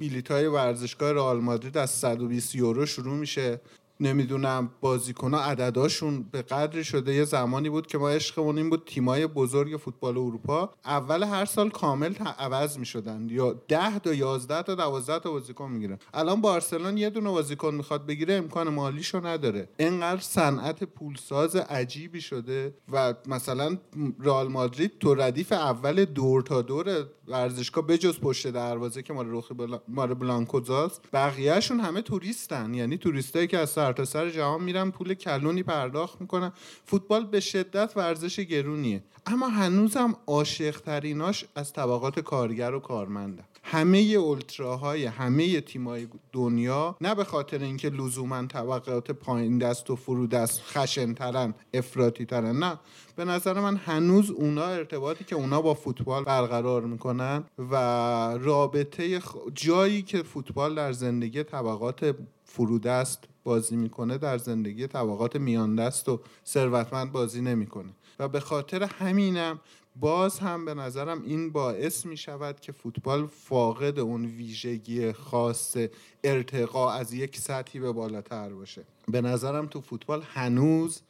بلیط 0.00 0.30
های 0.30 0.46
ورزشگاه 0.46 1.12
رئال 1.12 1.40
مادرید 1.40 1.78
از 1.78 1.90
120 1.90 2.54
یورو 2.54 2.86
شروع 2.86 3.16
میشه. 3.16 3.60
نمی‌دونم 4.00 4.70
بازیکن 4.80 5.34
عدداشون 5.34 6.22
به 6.22 6.42
قدری 6.42 6.84
شده. 6.84 7.14
یه 7.14 7.24
زمانی 7.24 7.70
بود 7.70 7.86
که 7.86 7.98
ما 7.98 8.10
عشقمون 8.10 8.58
این 8.58 8.70
بود 8.70 8.82
تیمای 8.86 9.26
بزرگ 9.26 9.76
فوتبال 9.76 10.18
اروپا 10.18 10.70
اول 10.84 11.22
هر 11.22 11.44
سال 11.44 11.70
کامل 11.70 12.14
عوض 12.38 12.78
می‌شدن. 12.78 13.26
یا 13.30 13.62
10 13.68 13.98
تا 13.98 14.14
11 14.14 14.62
تا 14.62 14.74
12 14.74 15.18
تا 15.18 15.30
بازیکن 15.30 15.70
می‌گیرن 15.70 15.98
الان 16.14 16.40
بارسلون 16.40 16.96
یه 16.96 17.10
دونه 17.10 17.30
بازیکن 17.30 17.74
می‌خواد 17.74 18.06
بگیره 18.06 18.34
امکان 18.34 18.68
مالیشو 18.68 19.26
نداره. 19.26 19.68
اینقدر 19.78 20.20
صنعت 20.20 20.84
پولساز 20.84 21.56
عجیبی 21.56 22.20
شده 22.20 22.74
و 22.92 23.14
مثلا 23.26 23.78
رئال 24.20 24.48
مادرید 24.48 24.98
تو 24.98 25.14
ردیف 25.14 25.52
اول 25.52 26.04
دور 26.04 26.42
تا 26.42 26.62
دور 26.62 27.06
ورزشگاه 27.28 27.86
بجز 27.86 28.18
پشت 28.20 28.46
دروازه 28.46 29.02
که 29.02 29.12
مال 29.12 29.26
روخ 29.26 29.52
بلا... 29.52 29.80
مال 29.88 30.14
بلانکوزاست 30.14 31.00
بقیهشون 31.12 31.80
همه 31.80 32.02
توریستن. 32.02 32.74
یعنی 32.74 32.98
توریستایی 32.98 33.46
که 33.46 33.58
از 33.58 33.70
سرتاسر 33.88 34.30
سر 34.30 34.30
جهان 34.30 34.62
میرن 34.62 34.90
پول 34.90 35.14
کلونی 35.14 35.62
پرداخت 35.62 36.20
می‌کنن. 36.20 36.52
فوتبال 36.86 37.24
به 37.24 37.40
شدت 37.40 37.92
ورزش 37.96 38.40
گرونیه. 38.40 39.02
اما 39.26 39.48
هنوزم 39.48 40.16
عاشق 40.26 40.80
تریناش 40.80 41.44
از 41.54 41.72
طبقات 41.72 42.20
کارگر 42.20 42.74
و 42.74 42.80
کارمندن 42.80 43.44
همه 43.62 43.98
اولتراهای 43.98 45.04
همه 45.04 45.60
تیمای 45.60 46.08
دنیا 46.32 46.96
نه 47.00 47.14
به 47.14 47.24
خاطر 47.24 47.58
اینکه 47.58 47.88
لزوما 47.88 48.46
طبقات 48.46 49.10
پایین 49.10 49.58
دست 49.58 49.90
و 49.90 49.96
فرو 49.96 50.26
دست 50.26 50.60
خشنترن 50.60 51.54
افراطی 51.74 52.24
ترن 52.24 52.58
نه. 52.58 52.78
به 53.16 53.24
نظر 53.24 53.60
من 53.60 53.76
هنوز 53.76 54.30
اونا 54.30 54.64
ارتباطی 54.64 55.24
که 55.24 55.36
اونا 55.36 55.62
با 55.62 55.74
فوتبال 55.74 56.24
برقرار 56.24 56.82
می‌کنن 56.82 57.44
و 57.58 57.74
رابطه 58.40 59.20
جایی 59.54 60.02
که 60.02 60.22
فوتبال 60.22 60.74
در 60.74 60.92
زندگی 60.92 61.42
طبقات 61.42 62.16
فرودست 62.44 63.24
بازی 63.48 63.76
می‌کنه 63.76 64.18
در 64.18 64.38
زندگی 64.38 64.86
طبقات 64.86 65.36
میان 65.36 65.74
دست 65.74 66.08
و 66.08 66.20
ثروتمند 66.46 67.12
بازی 67.12 67.40
نمی‌کنه. 67.40 67.92
و 68.18 68.28
به 68.28 68.40
خاطر 68.40 68.82
همینم 68.82 69.60
باز 69.96 70.38
هم 70.38 70.64
به 70.64 70.74
نظرم 70.74 71.22
این 71.22 71.52
باعث 71.52 72.06
می 72.06 72.16
شود 72.16 72.60
که 72.60 72.72
فوتبال 72.72 73.26
فاقد 73.26 73.98
اون 73.98 74.24
ویژگی 74.24 75.12
خاص 75.12 75.76
ارتقا 76.24 76.90
از 76.90 77.12
یک 77.12 77.36
سطحی 77.36 77.80
به 77.80 77.92
بالاتر 77.92 78.48
باشه. 78.48 78.84
به 79.08 79.20
نظرم 79.20 79.66
تو 79.66 79.80
فوتبال 79.80 80.22
هنوز 80.34 81.00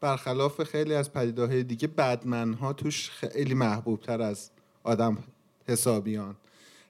برخلاف 0.00 0.62
خیلی 0.62 0.94
از 0.94 1.12
پدیده‌های 1.12 1.62
دیگه 1.62 1.88
بدمن 1.88 2.52
ها 2.52 2.72
توش 2.72 3.10
خیلی 3.10 3.54
محبوب 3.54 4.00
تر 4.00 4.22
از 4.22 4.50
آدم 4.84 5.18
حسابیان. 5.68 6.36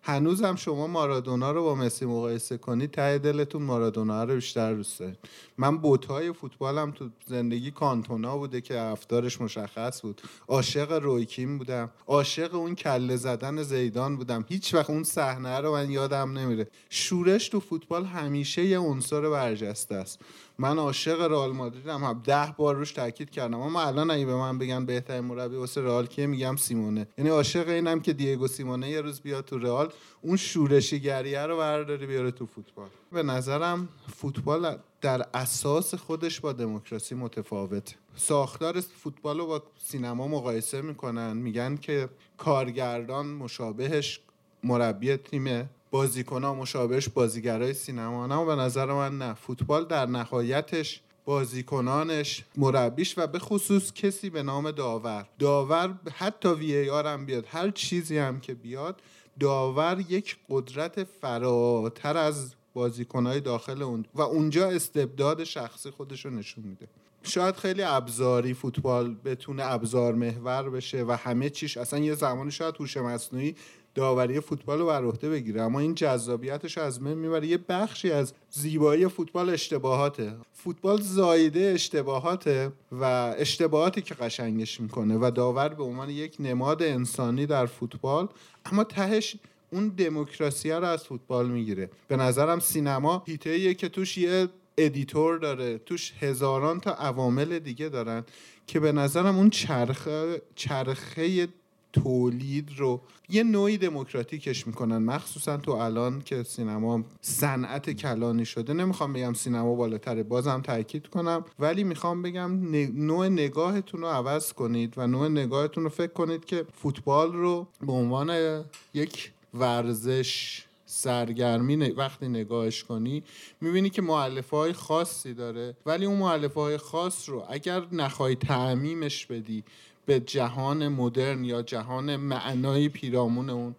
هنوز 0.04 0.42
هم 0.42 0.56
شما 0.56 0.86
مارادونا 0.86 1.52
رو 1.52 1.62
با 1.62 1.74
مسی 1.74 2.06
مقایسه 2.06 2.58
کنید 2.58 2.90
ته 2.90 3.18
دلتون 3.18 3.62
مارادونا 3.62 4.24
رو 4.24 4.34
بیشتر 4.34 4.74
دوست 4.74 5.00
دارید. 5.00 5.18
من 5.58 5.78
بوتای 5.78 6.32
فوتبالم 6.32 6.90
تو 6.90 7.08
زندگی 7.26 7.70
کانتونا 7.70 8.38
بوده 8.38 8.60
که 8.60 8.74
رفتارش 8.74 9.40
مشخص 9.40 10.02
بود. 10.02 10.20
عاشق 10.48 10.92
رویکیم 10.92 11.58
بودم. 11.58 11.90
عاشق 12.06 12.54
اون 12.54 12.74
کله 12.74 13.16
زدن 13.16 13.62
زیدان 13.62 14.16
بودم. 14.16 14.44
هیچ 14.48 14.74
وقت 14.74 14.90
اون 14.90 15.04
صحنه 15.04 15.60
رو 15.60 15.72
من 15.72 15.90
یادم 15.90 16.38
نمیره. 16.38 16.68
شورش 16.90 17.48
تو 17.48 17.60
فوتبال 17.60 18.04
همیشه 18.04 18.64
یه 18.64 18.78
عنصر 18.78 19.30
برجسته 19.30 19.94
است. 19.94 20.20
من 20.58 20.78
عاشق 20.78 21.20
رئال 21.20 21.52
مادریدم. 21.52 22.04
هم 22.04 22.22
ده 22.24 22.54
بار 22.56 22.74
روش 22.74 22.92
تاکید 22.92 23.30
کردم. 23.30 23.60
اما 23.60 23.82
الان 23.82 24.10
اگه 24.10 24.26
به 24.26 24.34
من 24.34 24.58
بگن 24.58 24.86
بهترین 24.86 25.24
مربی 25.24 25.56
واسه 25.56 25.80
رئال 25.80 26.06
کیه 26.06 26.26
میگم 26.26 26.56
سیمونه. 26.56 27.08
یعنی 27.18 27.30
عاشق 27.30 27.68
اینم 27.68 28.00
که 28.00 28.12
دیگو 28.12 28.46
سیمونه 28.46 28.90
یه 28.90 29.00
روز 29.00 29.20
بیاد 29.20 29.44
تو 29.44 29.58
رئال 29.58 29.92
اون 30.22 30.36
شورشی 30.36 31.00
گریه 31.00 31.46
رو 31.46 31.56
برداری 31.56 32.06
بیاره 32.06 32.30
تو 32.30 32.46
فوتبال. 32.46 32.88
به 33.12 33.22
نظرم 33.22 33.88
فوتبال 34.16 34.78
در 35.00 35.26
اساس 35.34 35.94
خودش 35.94 36.40
با 36.40 36.52
دموکراسی 36.52 37.14
متفاوت 37.14 37.94
ساختار 38.16 38.80
فوتبال 38.80 39.38
رو 39.38 39.46
با 39.46 39.62
سینما 39.78 40.28
مقایسه 40.28 40.82
می‌کنن. 40.82 41.36
میگن 41.36 41.76
که 41.76 42.08
کارگردان 42.38 43.26
مشابهش 43.26 44.20
مربی 44.64 45.16
تیمه. 45.16 45.68
بازیکنها 45.92 46.54
مشابهش 46.54 47.08
بازیگرای 47.08 47.74
سینما. 47.74 48.26
نه 48.26 48.44
به 48.44 48.56
نظر 48.56 48.86
من 48.86 49.18
نه. 49.18 49.34
فوتبال 49.34 49.84
در 49.84 50.06
نهایتش 50.06 51.00
بازیکنانش 51.24 52.44
مربیش 52.56 53.18
و 53.18 53.26
به 53.26 53.38
خصوص 53.38 53.92
کسی 53.92 54.30
به 54.30 54.42
نام 54.42 54.70
داور. 54.70 55.26
داور 55.38 55.98
حتی 56.14 56.48
وی 56.48 56.76
ای 56.76 56.90
آر 56.90 57.06
هم 57.06 57.26
بیاد. 57.26 57.46
هر 57.48 57.70
چیزی 57.70 58.18
هم 58.18 58.40
که 58.40 58.54
بیاد 58.54 59.02
داور 59.40 60.04
یک 60.08 60.36
قدرت 60.48 61.04
فراتر 61.04 62.16
از 62.16 62.54
بازیکنهای 62.74 63.40
داخل 63.40 63.82
اون 63.82 64.04
و 64.14 64.22
اونجا 64.22 64.70
استبداد 64.70 65.44
شخصی 65.44 65.90
خودش 65.90 66.24
رو 66.24 66.30
نشون 66.30 66.64
میده. 66.64 66.88
شاید 67.22 67.56
خیلی 67.56 67.82
ابزاری 67.82 68.54
فوتبال 68.54 69.14
بتونه 69.24 69.62
ابزار 69.66 70.14
محور 70.14 70.70
بشه 70.70 71.04
و 71.04 71.12
همه 71.12 71.50
چیش. 71.50 71.76
اصلا 71.76 71.98
یه 71.98 72.14
زمانی 72.14 72.50
شاید 72.50 72.74
هوش 72.80 72.96
مصنوعی 72.96 73.54
داوری 73.94 74.40
فوتبال 74.40 74.78
رو 74.78 74.86
بر 74.86 75.04
عهده 75.04 75.30
بگیره. 75.30 75.62
اما 75.62 75.80
این 75.80 75.94
جذابیتش 75.94 76.78
از 76.78 77.02
من 77.02 77.14
می‌بره. 77.14 77.46
یه 77.46 77.58
بخشی 77.68 78.10
از 78.10 78.32
زیبایی 78.50 79.08
فوتبال 79.08 79.50
اشتباهاته. 79.50 80.34
فوتبال 80.52 81.00
زایده 81.00 81.60
اشتباهاته 81.74 82.72
و 82.92 83.04
اشتباهاتی 83.38 84.02
که 84.02 84.14
قشنگش 84.14 84.80
می‌کنه 84.80 85.16
و 85.16 85.30
داور 85.34 85.68
به 85.68 85.82
عنوان 85.82 86.10
یک 86.10 86.36
نماد 86.40 86.82
انسانی 86.82 87.46
در 87.46 87.66
فوتبال 87.66 88.28
اما 88.64 88.84
تهش 88.84 89.36
اون 89.72 89.88
دموکراسی 89.88 90.70
رو 90.70 90.84
از 90.84 91.04
فوتبال 91.04 91.50
می‌گیره. 91.50 91.90
به 92.08 92.16
نظرم 92.16 92.60
سینما 92.60 93.22
هیته 93.26 93.74
که 93.74 93.88
توش 93.88 94.18
یه 94.18 94.48
editor 94.78 95.38
داره. 95.38 95.78
توش 95.78 96.12
هزاران 96.20 96.80
تا 96.80 96.90
عوامل 96.90 97.58
دیگه 97.58 97.88
دارن 97.88 98.24
که 98.66 98.80
به 98.80 98.92
نظرم 98.92 99.36
اون 99.36 99.50
چرخه 99.50 100.42
چرخه 100.54 101.48
تولید 101.92 102.70
رو 102.76 103.00
یه 103.28 103.42
نوعی 103.42 103.78
دموکراتیکش 103.78 104.66
می‌کنن. 104.66 104.98
مخصوصا 104.98 105.56
تو 105.56 105.70
الان 105.70 106.20
که 106.20 106.42
سینما 106.42 107.04
صنعت 107.20 107.90
کلانی 107.90 108.44
شده. 108.44 108.72
نمی‌خوام 108.72 109.12
بگم 109.12 109.32
سینما 109.32 109.74
بالاتره 109.74 110.22
بازم 110.22 110.60
تاکید 110.60 111.06
کنم. 111.06 111.44
ولی 111.58 111.84
می‌خوام 111.84 112.22
بگم 112.22 112.74
نوع 113.06 113.28
نگاهتون 113.28 114.00
رو 114.00 114.06
عوض 114.06 114.52
کنید 114.52 114.94
و 114.96 115.06
نوع 115.06 115.28
نگاهتون 115.28 115.84
رو 115.84 115.90
فکر 115.90 116.12
کنید 116.12 116.44
که 116.44 116.64
فوتبال 116.74 117.32
رو 117.32 117.66
به 117.86 117.92
عنوان 117.92 118.62
یک 118.94 119.32
ورزش 119.54 120.62
سرگرمی 120.86 121.76
وقتی 121.76 122.28
نگاهش 122.28 122.84
کنی 122.84 123.22
می‌بینی 123.60 123.90
که 123.90 124.02
معلفه 124.02 124.56
های 124.56 124.72
خاصی 124.72 125.34
داره. 125.34 125.76
ولی 125.86 126.04
اون 126.04 126.18
معلفه 126.18 126.60
های 126.60 126.76
خاص 126.76 127.28
رو 127.28 127.44
اگر 127.48 127.82
نخوای 127.92 128.36
تعمیمش 128.36 129.26
بدی 129.26 129.64
به 130.06 130.20
جهان 130.20 130.88
مدرن 130.88 131.44
یا 131.44 131.62
جهان 131.62 132.16
معنایی 132.16 132.88
پیرامون 132.88 133.50
اون 133.50 133.74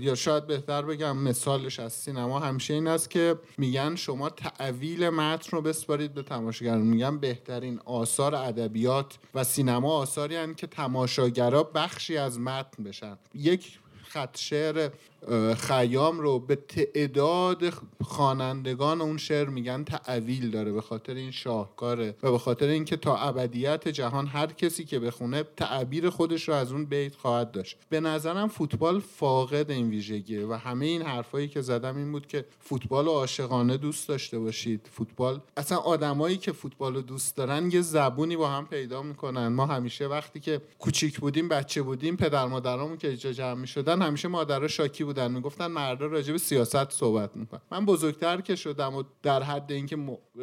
یا 0.00 0.14
شاید 0.14 0.46
بهتر 0.46 0.82
بگم 0.82 1.16
مثالش 1.16 1.80
از 1.80 1.92
سینما. 1.92 2.38
همیشه 2.38 2.74
این 2.74 2.86
است 2.86 3.10
که 3.10 3.38
میگن 3.58 3.94
شما 3.94 4.30
تعویل 4.30 5.08
متن 5.08 5.56
رو 5.56 5.62
بسپارید 5.62 6.14
به 6.14 6.22
تماشاگران. 6.22 6.80
میگن 6.80 7.18
بهترین 7.18 7.80
آثار 7.84 8.34
ادبیات 8.34 9.18
و 9.34 9.44
سینما 9.44 9.92
آثاری 9.92 10.54
که 10.54 10.66
تماشاگرا 10.66 11.62
بخشی 11.62 12.16
از 12.16 12.40
متن 12.40 12.84
بشن. 12.84 13.18
یک 13.34 13.78
خط 14.04 14.38
شعر 14.38 14.90
خیام 15.56 16.20
رو 16.20 16.38
به 16.38 16.56
تعداد 16.56 17.64
خوانندگان 18.04 19.00
اون 19.00 19.16
شعر 19.16 19.48
میگن 19.48 19.84
تعویل 19.84 20.50
داره 20.50 20.72
به 20.72 20.80
خاطر 20.80 21.14
این 21.14 21.30
شاهکاره 21.30 22.14
و 22.22 22.30
به 22.30 22.38
خاطر 22.38 22.66
اینکه 22.66 22.96
تا 22.96 23.16
ابدیت 23.16 23.88
جهان 23.88 24.26
هر 24.26 24.46
کسی 24.46 24.84
که 24.84 24.98
بخونه 24.98 25.42
تعبیر 25.56 26.10
خودش 26.10 26.48
رو 26.48 26.54
از 26.54 26.72
اون 26.72 26.84
بیت 26.84 27.14
خواهد 27.14 27.50
داشت. 27.50 27.76
به 27.88 28.00
نظرم 28.00 28.48
فوتبال 28.48 29.00
فاقد 29.00 29.70
این 29.70 29.90
ویژگیه 29.90 30.46
و 30.46 30.52
همه 30.52 30.86
این 30.86 31.02
حرفایی 31.02 31.48
که 31.48 31.60
زدم 31.60 31.96
این 31.96 32.12
بود 32.12 32.26
که 32.26 32.44
فوتبال 32.60 33.04
رو 33.04 33.10
عاشقانه 33.10 33.76
دوست 33.76 34.08
داشته 34.08 34.38
باشید. 34.38 34.88
فوتبال 34.92 35.40
اصلا 35.56 35.78
آدمایی 35.78 36.36
که 36.36 36.52
فوتبال 36.52 36.94
رو 36.94 37.02
دوست 37.02 37.36
دارن 37.36 37.70
یه 37.70 37.80
زبونی 37.80 38.36
با 38.36 38.48
هم 38.48 38.66
پیدا 38.66 39.02
می‌کنن. 39.02 39.48
ما 39.48 39.66
همیشه 39.66 40.06
وقتی 40.06 40.40
که 40.40 40.60
کوچیک 40.78 41.20
بودیم 41.20 41.48
بچه 41.48 41.82
بودیم 41.82 42.16
پدر 42.16 42.46
مادرامون 42.46 42.96
که 42.96 43.16
جمع 43.16 43.54
می‌شدن 43.54 44.02
همیشه 44.02 44.28
مادرها 44.28 44.68
شاکی 44.68 45.04
بودن 45.08 45.32
می‌گفتن 45.32 45.66
مردا 45.66 46.06
راجع 46.06 46.32
به 46.32 46.38
سیاست 46.38 46.90
صحبت 46.90 47.36
می‌کنن. 47.36 47.60
من 47.70 47.86
بزرگتر 47.86 48.40
که 48.40 48.56
شدم 48.56 48.94
و 48.94 49.02
در 49.22 49.42
حد 49.42 49.72
اینکه 49.72 49.98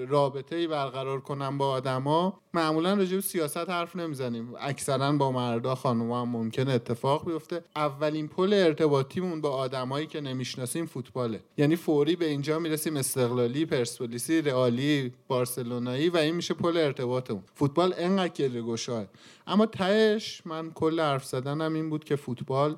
رابطه 0.08 0.56
ای 0.56 0.68
برقرار 0.68 1.22
کنم 1.22 1.58
با 1.58 1.70
آدما 1.70 2.42
معمولا 2.54 2.94
راجع 2.94 3.16
به 3.16 3.22
سیاست 3.22 3.70
حرف 3.70 3.96
نمی‌زنیم. 3.96 4.54
اکثرا 4.60 5.12
با 5.12 5.32
مردا 5.32 5.76
خانوما 5.76 6.22
هم 6.22 6.30
ممکنه 6.30 6.72
اتفاق 6.72 7.26
بیفته. 7.26 7.64
اولین 7.76 8.28
پل 8.28 8.54
ارتباطیمون 8.54 9.42
با 9.42 9.50
آدمایی 9.50 10.08
که 10.08 10.22
نمی‌شناسیم 10.22 10.86
فوتباله. 10.86 11.44
یعنی 11.58 11.76
فوری 11.76 12.16
به 12.16 12.26
اینجا 12.26 12.60
می‌رسیم 12.60 12.98
استقلالی 12.98 13.66
پرسپولیسی 13.66 14.42
رئالی 14.42 15.14
بارسلونایی 15.28 16.10
و 16.10 16.18
این 16.18 16.36
میشه 16.36 16.54
پل 16.54 16.78
ارتباطمون. 16.78 17.44
فوتبال 17.54 17.94
انقدر 17.98 18.34
گله 18.48 19.08
اما 19.48 19.66
تهش 19.66 20.42
من 20.46 20.72
کل 20.72 21.00
حرف 21.00 21.26
زدنم 21.26 21.74
این 21.74 21.90
بود 21.90 22.04
که 22.04 22.16
فوتبال 22.16 22.76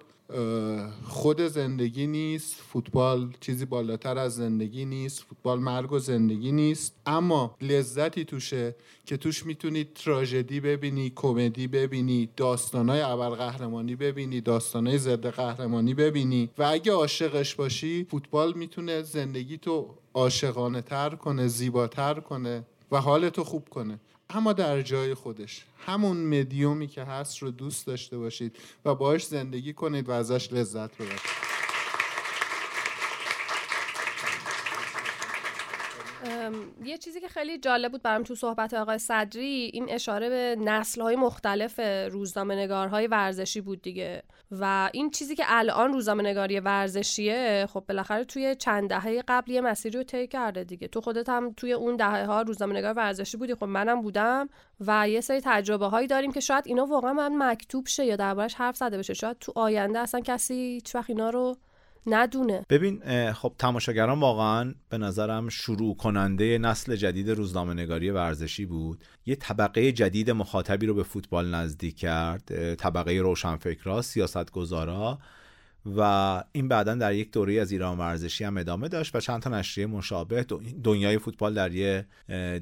خود 1.03 1.41
زندگی 1.41 2.07
نیست 2.07 2.55
فوتبال 2.55 3.33
چیزی 3.39 3.65
بالاتر 3.65 4.17
از 4.17 4.35
زندگی 4.35 4.85
نیست 4.85 5.23
فوتبال 5.23 5.59
مرگ 5.59 5.91
و 5.91 5.99
زندگی 5.99 6.51
نیست. 6.51 6.95
اما 7.05 7.55
لذتی 7.61 8.25
توشه 8.25 8.75
که 9.05 9.17
توش 9.17 9.45
می‌تونی 9.45 9.83
تراژدی 9.83 10.59
ببینی 10.59 11.11
کمدی 11.15 11.67
ببینی 11.67 12.29
داستانای 12.37 13.01
قهرمانی 13.35 13.95
ببینی 13.95 14.41
داستانای 14.41 14.97
ضد 14.97 15.27
قهرمانی 15.27 15.93
ببینی. 15.93 16.49
و 16.57 16.63
اگه 16.63 16.91
عاشقش 16.91 17.55
باشی 17.55 18.03
فوتبال 18.11 18.53
می‌تونه 18.53 19.01
زندگی 19.01 19.57
تو 19.57 19.87
عاشقانه 20.13 20.81
تر 20.81 21.09
کنه 21.09 21.47
زیباتر 21.47 22.19
کنه 22.19 22.65
و 22.91 23.01
حالتو 23.01 23.43
خوب 23.43 23.69
کنه. 23.69 23.99
اما 24.29 24.53
در 24.53 24.81
جای 24.81 25.13
خودش. 25.13 25.65
همون 25.85 26.17
مدیومی 26.17 26.87
که 26.87 27.03
هست 27.03 27.37
رو 27.37 27.51
دوست 27.51 27.87
داشته 27.87 28.17
باشید 28.17 28.55
و 28.85 28.95
باش 28.95 29.25
زندگی 29.25 29.73
کنید 29.73 30.09
و 30.09 30.11
ازش 30.11 30.53
لذت 30.53 30.95
ببرید. 30.95 31.46
یه 36.83 36.97
چیزی 36.97 37.21
که 37.21 37.27
خیلی 37.27 37.57
جالب 37.57 37.91
بود 37.91 38.01
برام 38.01 38.23
تو 38.23 38.35
صحبت 38.35 38.73
آقای 38.73 38.97
صدری 38.97 39.69
این 39.73 39.89
اشاره 39.89 40.29
به 40.29 40.55
نسل 40.59 41.01
های 41.01 41.15
مختلف 41.15 41.79
روزنامه 42.11 42.55
نگارهای 42.55 43.07
ورزشی 43.07 43.61
بود 43.61 43.81
دیگه. 43.81 44.23
و 44.51 44.89
این 44.93 45.09
چیزی 45.09 45.35
که 45.35 45.43
الان 45.47 45.93
روزنامه 45.93 46.23
نگاری 46.23 46.59
ورزشیه 46.59 47.67
خب 47.73 47.83
بالاخره 47.87 48.23
توی 48.23 48.55
چند 48.55 48.89
دهه 48.89 49.23
قبل 49.27 49.51
یه 49.51 49.61
مسیری 49.61 49.97
رو 49.97 50.03
طی 50.03 50.27
کرده 50.27 50.63
دیگه. 50.63 50.87
تو 50.87 51.01
خودت 51.01 51.29
هم 51.29 51.53
توی 51.53 51.73
اون 51.73 51.95
دهه 51.95 52.25
ها 52.25 52.41
روزنامه 52.41 52.75
نگار 52.75 52.93
ورزشی 52.93 53.37
بودی 53.37 53.55
خب 53.55 53.63
منم 53.63 54.01
بودم 54.01 54.49
و 54.87 55.09
یه 55.09 55.21
سری 55.21 55.41
تجربه 55.43 55.85
هایی 55.85 56.07
داریم 56.07 56.31
که 56.31 56.39
شاید 56.39 56.63
اینا 56.67 56.85
واقعا 56.85 57.13
من 57.13 57.51
مکتوب 57.51 57.87
شه 57.87 58.05
یا 58.05 58.15
دربارش 58.15 58.55
حرف 58.55 58.77
زده 58.77 58.97
بشه. 58.97 59.13
شاید 59.13 59.37
تو 59.39 59.51
آینده 59.55 59.99
اصلا 59.99 60.21
کسی 60.21 60.53
هیچ 60.53 60.95
اینا 61.07 61.29
رو 61.29 61.57
ندونه. 62.05 62.65
ببین 62.69 63.31
خب 63.33 63.53
تماشاگران 63.59 64.19
واقعا 64.19 64.73
به 64.89 64.97
نظرم 64.97 65.49
شروع 65.49 65.95
کننده 65.95 66.57
نسل 66.57 66.95
جدید 66.95 67.29
روزنامه 67.29 67.73
نگاری 67.73 68.09
ورزشی 68.09 68.65
بود. 68.65 69.03
یه 69.25 69.35
طبقه 69.35 69.91
جدید 69.91 70.31
مخاطبی 70.31 70.85
رو 70.85 70.93
به 70.93 71.03
فوتبال 71.03 71.55
نزدیک 71.55 71.97
کرد 71.97 72.75
طبقه 72.75 73.11
روشنفکرا 73.11 74.01
سیاستگزارا 74.01 75.19
و 75.95 76.43
این 76.51 76.67
بعدا 76.67 76.95
در 76.95 77.13
یک 77.13 77.31
دوره 77.31 77.53
از 77.53 77.71
ایران 77.71 77.97
ورزشی 77.97 78.43
هم 78.43 78.57
ادامه 78.57 78.87
داشت 78.87 79.15
و 79.15 79.19
چند 79.19 79.41
تا 79.41 79.49
نشریه 79.49 79.85
مشابه 79.87 80.45
دنیای 80.83 81.17
فوتبال 81.17 81.53
در 81.53 81.71
یه 81.71 82.05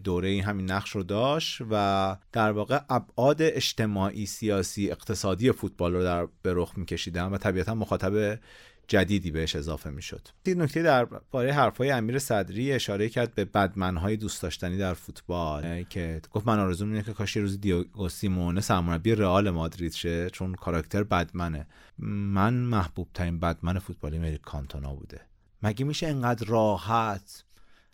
دوره 0.04 0.28
این 0.28 0.44
همین 0.44 0.72
نقش 0.72 0.90
رو 0.90 1.04
داشت 1.04 1.62
و 1.72 2.18
در 2.32 2.52
واقع 2.52 2.80
ابعاد 2.90 3.42
اجتماعی 3.42 4.26
سیاسی 4.26 4.92
اقتصادی 4.92 5.52
فوتبال 5.52 5.94
رو 5.94 6.04
در 6.04 6.28
به 6.42 6.54
رخ 6.54 6.78
میکشیدن 6.78 7.26
و 7.26 7.38
طبیعتا 7.38 7.76
مخاطب 7.76 8.40
جدیدی 8.88 9.32
بهش 9.32 9.56
ااضافه 9.56 9.90
می‌شد. 9.90 10.28
این 10.44 10.62
نکته 10.62 10.82
در 10.84 11.06
باره 11.06 11.54
حرفهای 11.54 11.92
امیر 11.92 12.20
صدری 12.20 12.72
اشاره 12.72 13.10
کرد 13.10 13.36
به 13.36 13.46
بدمنهای 13.46 14.18
دوست 14.18 14.42
داشتنی 14.42 14.78
در 14.78 14.94
فوتبال 14.94 15.84
که 15.84 16.22
گفت 16.32 16.48
من 16.48 16.60
آرزو 16.60 16.86
اینه 16.86 17.04
که 17.04 17.14
کاش 17.14 17.36
یه 17.36 17.42
روز 17.42 17.62
دیوگو 17.62 18.10
سیمونه 18.10 18.62
سرمربی 18.62 19.16
رئال 19.16 19.50
مادرید 19.50 19.94
شه 19.94 20.30
چون 20.30 20.54
کاراکتر 20.54 21.04
بدمنه. 21.04 21.68
من 22.00 22.54
محبوب 22.54 23.08
ترین 23.14 23.40
بدمن 23.40 23.80
فوتبالی 23.80 24.20
مری 24.20 24.38
کانتونا 24.38 24.94
بوده. 24.94 25.22
مگه 25.64 25.86
میشه 25.86 26.08
انقدر 26.08 26.48
راحت 26.48 27.44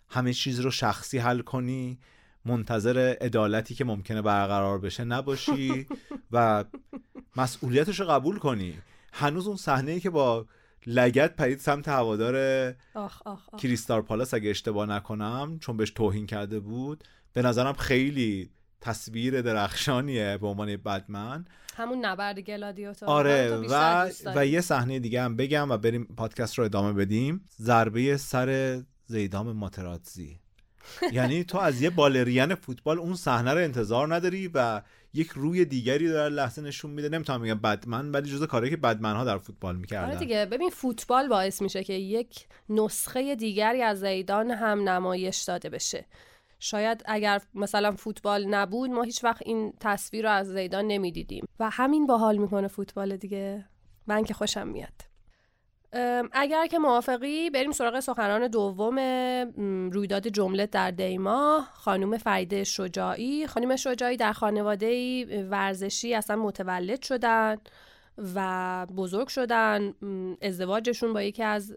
همه 0.08 0.32
چیز 0.32 0.60
رو 0.60 0.70
شخصی 0.70 1.18
حل 1.18 1.40
کنی 1.40 1.98
منتظر 2.44 3.16
عدالتی 3.20 3.74
که 3.74 3.84
ممکنه 3.84 4.22
برقرار 4.22 4.78
بشه 4.78 5.04
نباشی 5.04 5.86
و 6.32 6.64
مسئولیتش 7.36 8.00
رو 8.00 8.06
قبول 8.06 8.38
کنی؟ 8.38 8.78
هنوز 9.12 9.46
اون 9.46 9.56
صحنه 9.56 10.00
که 10.00 10.10
با 10.10 10.46
لگت 10.86 11.36
پرید 11.36 11.58
سمت 11.58 11.88
هوادار 11.88 12.36
آخ 12.94 13.22
آخ 13.24 13.48
آخ. 13.52 13.60
کریستار 13.60 14.02
پالاس 14.02 14.34
اگه 14.34 14.50
اشتباه 14.50 14.86
نکنم 14.86 15.58
چون 15.60 15.76
بهش 15.76 15.90
توهین 15.90 16.26
کرده 16.26 16.60
بود. 16.60 17.04
به 17.32 17.42
نظرم 17.42 17.72
خیلی 17.72 18.50
تصویر 18.80 19.42
درخشانیه 19.42 20.38
به 20.38 20.46
عنوان 20.46 20.76
بدمن 20.76 21.44
همون 21.76 22.04
نبرد 22.04 22.38
گلادیاتور. 22.38 23.08
آره 23.08 23.56
و 23.56 24.10
و 24.34 24.46
یه 24.46 24.60
صحنه 24.60 24.98
دیگه 24.98 25.22
هم 25.22 25.36
بگم 25.36 25.70
و 25.70 25.76
بریم 25.76 26.04
پادکست 26.16 26.58
رو 26.58 26.64
ادامه 26.64 26.92
بدیم. 26.92 27.48
ضربه 27.60 28.16
سر 28.16 28.80
زیدام 29.06 29.52
ماتراتزی. 29.52 30.40
یعنی 31.12 31.44
تو 31.44 31.58
از 31.58 31.82
یه 31.82 31.90
بالرین 31.90 32.54
فوتبال 32.54 32.98
اون 32.98 33.14
صحنه 33.14 33.52
رو 33.52 33.58
انتظار 33.58 34.14
نداری 34.14 34.50
و 34.54 34.82
یک 35.14 35.28
روی 35.28 35.64
دیگری 35.64 36.08
داره 36.08 36.34
لحظه 36.34 36.62
نشون 36.62 36.90
میده. 36.90 37.08
نمی‌تونم 37.08 37.42
بگم 37.42 37.58
بدمن 37.58 38.10
ولی 38.10 38.30
جزء 38.30 38.46
کاری 38.46 38.70
که 38.70 38.76
بدمن 38.76 39.16
ها 39.16 39.24
در 39.24 39.38
فوتبال 39.38 39.76
می‌کردن. 39.76 40.08
آره 40.08 40.18
دیگه. 40.18 40.46
ببین 40.46 40.70
فوتبال 40.70 41.28
باعث 41.28 41.62
میشه 41.62 41.84
که 41.84 41.92
یک 41.92 42.46
نسخه 42.68 43.34
دیگری 43.34 43.82
از 43.82 44.00
زیدان 44.00 44.50
هم 44.50 44.88
نمایش 44.88 45.42
داده 45.42 45.70
بشه. 45.70 46.06
شاید 46.58 47.02
اگر 47.06 47.42
مثلا 47.54 47.92
فوتبال 47.92 48.44
نبود 48.44 48.90
ما 48.90 49.02
هیچ 49.02 49.24
وقت 49.24 49.42
این 49.46 49.72
تصویر 49.80 50.24
رو 50.24 50.30
از 50.30 50.46
زیدان 50.46 50.86
نمی‌دیدیم. 50.86 51.48
و 51.60 51.70
همین 51.70 52.06
باحال 52.06 52.36
می‌کنه 52.36 52.68
فوتبال 52.68 53.16
دیگه. 53.16 53.64
من 54.06 54.24
که 54.24 54.34
خوشم 54.34 54.68
میاد. 54.68 55.11
اگر 56.32 56.66
که 56.66 56.78
موافقی 56.78 57.50
بریم 57.50 57.72
سراغ 57.72 58.00
سخنران 58.00 58.48
دوم 58.48 58.98
رویداد 59.92 60.28
جمله 60.28 60.66
در 60.66 60.90
دیما 60.90 61.64
خانم 61.74 62.18
فریده 62.18 62.64
شجاعی. 62.64 63.46
خانم 63.46 63.76
شجاعی 63.76 64.16
در 64.16 64.32
خانواده 64.32 65.46
ورزشی 65.50 66.14
اصلا 66.14 66.36
متولد 66.36 67.02
شدن 67.02 67.56
و 68.34 68.86
بزرگ 68.96 69.28
شدن. 69.28 69.94
ازدواجشون 70.42 71.12
با 71.12 71.22
یکی 71.22 71.42
از 71.42 71.74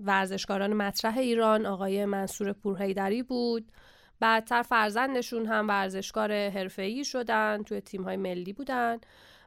ورزشکاران 0.00 0.72
مطرح 0.72 1.18
ایران 1.18 1.66
آقای 1.66 2.04
منصور 2.04 2.52
پورهیدری 2.52 3.22
بود. 3.22 3.72
بعدتر 4.20 4.62
فرزندشون 4.62 5.46
هم 5.46 5.68
ورزشکار 5.68 6.32
حرفه‌ای 6.32 7.04
شدن 7.04 7.62
توی 7.62 7.80
تیم‌های 7.80 8.16
ملی 8.16 8.52
بودن. 8.52 8.98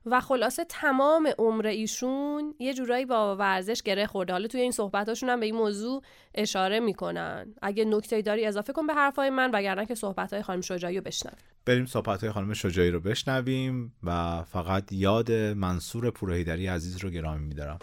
و 0.05 0.19
خلاصه 0.19 0.65
تمام 0.65 1.29
عمر 1.37 1.67
ایشون 1.67 2.55
یه 2.59 2.73
جورایی 2.73 3.05
با 3.05 3.35
ورزش 3.35 3.81
گره 3.81 4.07
خورده. 4.07 4.33
حالا 4.33 4.47
توی 4.47 4.61
این 4.61 4.71
صحبتاشون 4.71 5.29
هم 5.29 5.39
به 5.39 5.45
این 5.45 5.55
موضوع 5.55 6.01
اشاره 6.35 6.79
می‌کنن. 6.79 7.55
اگه 7.61 7.85
نکته 7.85 8.21
داری 8.21 8.45
اضافه 8.45 8.73
کن 8.73 8.87
به 8.87 8.93
حرفای 8.93 9.29
من 9.29 9.51
وگرنه 9.51 9.85
که 9.85 9.95
صحبت 9.95 10.33
های 10.33 10.41
خانم 10.41 10.61
شجاعی 10.61 10.97
رو 10.97 11.03
بشنویم. 11.03 11.37
بریم 11.65 11.85
صحبت 11.85 12.21
های 12.21 12.31
خانم 12.31 12.53
شجاعی 12.53 12.91
رو 12.91 12.99
بشنویم 12.99 13.93
و 14.03 14.43
فقط 14.43 14.91
یاد 14.91 15.31
منصور 15.31 16.11
پورهیدری 16.11 16.67
عزیز 16.67 16.97
رو 16.97 17.09
گرامی 17.09 17.45
میدارم. 17.45 17.79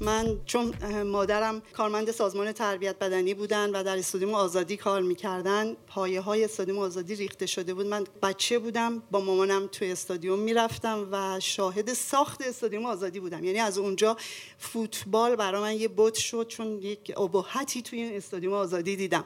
من 0.00 0.40
چون 0.46 0.74
مادرم 1.02 1.62
کارمند 1.72 2.10
سازمان 2.10 2.52
تربیت 2.52 2.98
بدنی 2.98 3.34
بودن 3.34 3.70
و 3.70 3.82
در 3.82 3.98
استادیوم 3.98 4.34
آزادی 4.34 4.76
کار 4.76 5.02
می‌کردن 5.02 5.76
پایه 5.86 6.20
های 6.20 6.44
استادیوم 6.44 6.78
آزادی 6.78 7.14
ریخته 7.14 7.46
شده 7.46 7.74
بود. 7.74 7.86
من 7.86 8.04
بچه 8.22 8.58
بودم 8.58 9.02
با 9.10 9.20
مامانم 9.20 9.66
توی 9.66 9.92
استادیوم 9.92 10.38
می‌رفتم 10.38 11.08
و 11.12 11.40
شاهد 11.40 11.92
ساخت 11.92 12.42
استادیوم 12.42 12.86
آزادی 12.86 13.20
بودم. 13.20 13.44
یعنی 13.44 13.58
از 13.58 13.78
اونجا 13.78 14.16
فوتبال 14.58 15.36
برای 15.36 15.60
من 15.60 15.80
یه 15.80 15.88
بوت 15.88 16.14
شد 16.14 16.46
چون 16.48 16.78
یک 16.82 17.18
ابهتی 17.18 17.82
توی 17.82 18.02
این 18.02 18.16
استادیوم 18.16 18.52
آزادی 18.52 18.96
دیدم. 18.96 19.24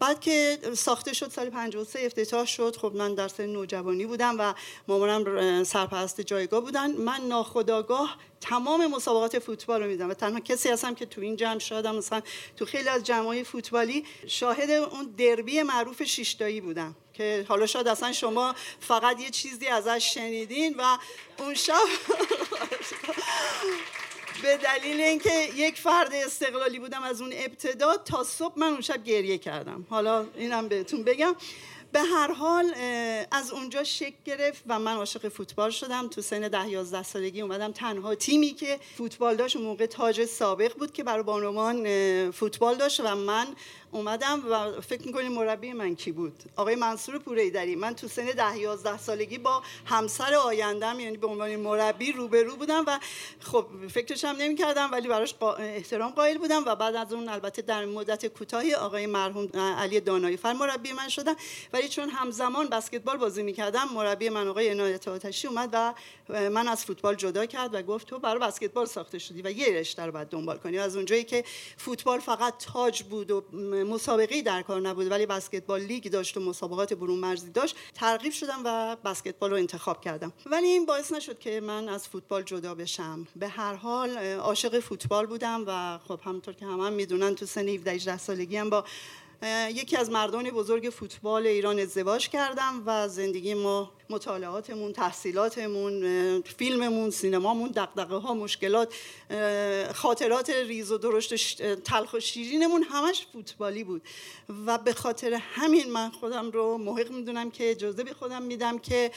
بعد 0.00 0.20
که 0.20 0.58
ساخته 0.74 1.12
شد 1.12 1.30
سال 1.30 1.50
53 1.50 2.00
افتتاح 2.02 2.46
شد. 2.46 2.76
خب 2.76 2.92
من 2.94 3.14
در 3.14 3.28
سن 3.28 3.46
نوجوانی 3.46 4.06
بودم 4.06 4.36
و 4.38 4.54
مامانم 4.88 5.64
سرپرست 5.64 6.20
جایگاه 6.20 6.60
بودن. 6.60 6.92
من 6.92 7.20
ناخداگاه 7.28 8.16
تمام 8.40 8.86
مسابقات 8.86 9.38
فوتبال 9.38 9.82
رو 9.82 9.88
میدم 9.88 10.10
و 10.10 10.14
تنها 10.14 10.40
کسی 10.40 10.68
هستم 10.68 10.94
که 10.94 11.06
تو 11.06 11.20
این 11.20 11.36
جمع 11.36 11.58
شدم 11.58 11.96
مثلا 11.96 12.22
تو 12.56 12.64
خیلی 12.64 12.88
از 12.88 13.04
جمعای 13.04 13.44
فوتبالی 13.44 14.04
شاهد 14.26 14.70
اون 14.70 15.14
دربی 15.18 15.62
معروف 15.62 16.02
شیشتایی 16.02 16.60
بودم 16.60 16.96
که 17.12 17.46
حالا 17.48 17.66
شاید 17.66 17.88
اصلا 17.88 18.12
شما 18.12 18.54
فقط 18.80 19.20
یه 19.20 19.30
چیزی 19.30 19.66
ازش 19.66 20.10
شنیدین 20.14 20.74
و 20.78 20.98
اون 21.38 21.54
شب 21.54 21.74
به 24.42 24.56
دلیل 24.56 25.00
اینکه 25.00 25.48
یک 25.56 25.78
فرد 25.78 26.14
استقلالی 26.14 26.78
بودم 26.78 27.02
از 27.02 27.20
اون 27.20 27.32
ابتدا 27.36 27.96
تا 27.96 28.24
صبح 28.24 28.58
من 28.58 28.66
اون 28.66 28.80
شب 28.80 29.04
گریه 29.04 29.38
کردم. 29.38 29.86
حالا 29.90 30.26
اینم 30.36 30.68
بهتون 30.68 31.02
بگم. 31.02 31.36
به 31.92 32.00
هر 32.00 32.32
حال 32.32 32.74
از 33.30 33.50
اونجا 33.50 33.84
شک 33.84 34.14
گرفت 34.24 34.62
و 34.66 34.78
من 34.78 34.96
عاشق 34.96 35.28
فوتبال 35.28 35.70
شدم. 35.70 36.08
تو 36.08 36.20
سن 36.20 36.48
ده 36.48 36.68
یازده 36.68 37.02
سالگی 37.02 37.40
اومدم 37.40 37.72
تنها 37.72 38.14
تیمی 38.14 38.50
که 38.50 38.78
فوتبال 38.96 39.36
داشت 39.36 39.56
اون 39.56 39.64
موقع 39.64 39.86
تاج 39.86 40.24
سابق 40.24 40.74
بود 40.78 40.92
که 40.92 41.04
برای 41.04 41.22
بانوان 41.22 42.30
فوتبال 42.30 42.74
داشت 42.74 43.00
و 43.00 43.14
من 43.14 43.46
اومدم 43.90 44.42
و 44.50 44.80
فکر 44.80 45.06
می‌کنیم 45.06 45.32
مربی 45.32 45.72
من 45.72 45.94
کی 45.94 46.12
بود؟ 46.12 46.42
آقای 46.56 46.74
منصور 46.74 47.18
پوریدری. 47.18 47.76
من 47.76 47.94
تو 47.94 48.08
سن 48.08 48.26
ده 48.26 48.58
یازده 48.58 48.98
سالگی 48.98 49.38
با 49.38 49.62
همسر 49.84 50.34
آیندم 50.34 51.00
یعنی 51.00 51.16
به 51.16 51.26
عنوان 51.26 51.56
مربی 51.56 52.12
روبرو 52.12 52.56
بودم 52.56 52.84
و 52.86 52.98
خب 53.40 53.66
فکرش 53.90 54.24
هم 54.24 54.36
نمی‌کردم 54.36 54.88
ولی 54.92 55.08
براش 55.08 55.34
احترام 55.58 56.10
قائل 56.10 56.38
بودم 56.38 56.62
و 56.66 56.76
بعد 56.76 56.96
از 56.96 57.12
اون 57.12 57.28
البته 57.28 57.62
در 57.62 57.84
مدت 57.84 58.26
کوتاهی 58.26 58.74
آقای 58.74 59.06
مرحوم 59.06 59.48
علی 59.78 60.00
دانایی 60.00 60.36
فر 60.36 60.52
مربی 60.52 60.92
من 60.92 61.08
شدن 61.08 61.34
ولی 61.78 61.88
چون 61.88 62.10
همزمان 62.10 62.68
بسکتبال 62.68 63.16
بازی 63.16 63.42
می‌کردم 63.42 63.88
مربی 63.94 64.28
من 64.28 64.48
آقای 64.48 64.68
عنایت 64.68 65.08
آتشی 65.08 65.48
اومد 65.48 65.68
و 65.72 65.94
من 66.28 66.68
از 66.68 66.84
فوتبال 66.84 67.14
جدا 67.14 67.46
کرد 67.46 67.74
و 67.74 67.82
گفت 67.82 68.06
تو 68.06 68.18
برای 68.18 68.38
بسکتبال 68.38 68.86
ساخته 68.86 69.18
شدی 69.18 69.42
و 69.42 69.50
یه 69.50 69.80
رشته 69.80 70.06
رو 70.06 70.12
باید 70.12 70.28
دنبال 70.28 70.58
کنی. 70.58 70.78
از 70.78 70.96
اونجایی 70.96 71.24
که 71.24 71.44
فوتبال 71.76 72.18
فقط 72.18 72.54
تاج 72.58 73.02
بود 73.02 73.30
و 73.30 73.44
مسابقه 73.84 74.42
در 74.42 74.62
کار 74.62 74.80
نبود 74.80 75.10
ولی 75.10 75.26
بسکتبال 75.26 75.80
لیگ 75.80 76.10
داشت 76.10 76.36
و 76.36 76.40
مسابقات 76.40 76.94
برون 76.94 77.18
مرزی 77.18 77.50
داشت 77.50 77.76
ترغیب 77.94 78.32
شدم 78.32 78.62
و 78.64 78.96
بسکتبال 79.04 79.50
رو 79.50 79.56
انتخاب 79.56 80.00
کردم. 80.00 80.32
ولی 80.46 80.66
این 80.66 80.86
باعث 80.86 81.12
نشد 81.12 81.38
که 81.38 81.60
من 81.60 81.88
از 81.88 82.08
فوتبال 82.08 82.42
جدا 82.42 82.74
بشم. 82.74 83.26
به 83.36 83.48
هر 83.48 83.74
حال 83.74 84.18
عاشق 84.18 84.80
فوتبال 84.80 85.26
بودم 85.26 85.64
و 85.66 85.98
خب 86.08 86.20
همونطور 86.24 86.54
که 86.54 86.66
همه 86.66 86.86
هم 86.86 86.92
می‌دونن 86.92 87.34
تو 87.34 87.46
سن 87.46 87.68
17 87.68 87.90
18 87.90 88.18
سالگی 88.18 88.56
هم 88.56 88.70
با 88.70 88.84
یکی 89.70 89.96
از 89.96 90.10
مردان 90.10 90.50
بزرگ 90.50 90.90
فوتبال 90.90 91.46
ایران 91.46 91.78
ازدواج 91.78 92.28
کردم 92.28 92.82
و 92.86 93.08
زندگی 93.08 93.54
ما 93.54 93.92
مطالعاتمون 94.10 94.92
تحصیلاتمون 94.92 96.02
فیلممون 96.42 97.10
سینمامون 97.10 97.68
دقدقه 97.68 98.16
ها 98.16 98.34
مشکلات 98.34 98.94
خاطرات 99.94 100.50
ریز 100.50 100.92
و 100.92 100.98
درشت 100.98 101.74
تلخ 101.74 102.12
و 102.12 102.20
شیرینمون 102.20 102.82
همش 102.82 103.26
فوتبالی 103.32 103.84
بود. 103.84 104.02
و 104.66 104.78
به 104.78 104.92
خاطر 104.92 105.34
همین 105.34 105.90
من 105.90 106.10
خودم 106.10 106.50
رو 106.50 106.78
محق 106.78 107.10
می‌دونم 107.10 107.50
که 107.50 107.70
اجازه 107.70 108.04
به 108.04 108.12
خودم 108.12 108.42
میدم 108.42 108.78
که 108.78 109.10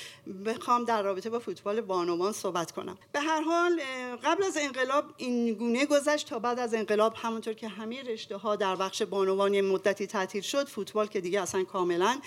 بخوام 0.46 0.86
در 0.86 1.04
رابطه 1.04 1.30
با 1.30 1.40
فوتبال 1.40 1.82
بانوان 1.82 2.34
صحبت 2.34 2.72
کنم. 2.72 2.98
به 3.12 3.20
هر 3.20 3.42
حال 3.42 3.82
قبل 4.24 4.44
از 4.44 4.58
انقلاب 4.58 5.06
این 5.18 5.54
گونه 5.54 5.86
گذشت 5.86 6.28
تا 6.28 6.40
بعد 6.40 6.60
از 6.60 6.74
انقلاب 6.74 7.14
همونطور 7.16 7.54
که 7.54 7.68
همه 7.68 8.04
رشته 8.04 8.38
ها 8.38 8.56
در 8.56 8.76
بخش 8.76 9.02
بانوان 9.02 9.62
مدتی 9.62 10.08
تعطیل 10.08 10.42
شد 10.42 10.68
فوتبال 10.68 11.08
که 11.08 11.22
دیگه 11.22 11.42
اصلا 11.42 11.64
کاملا 11.64 12.20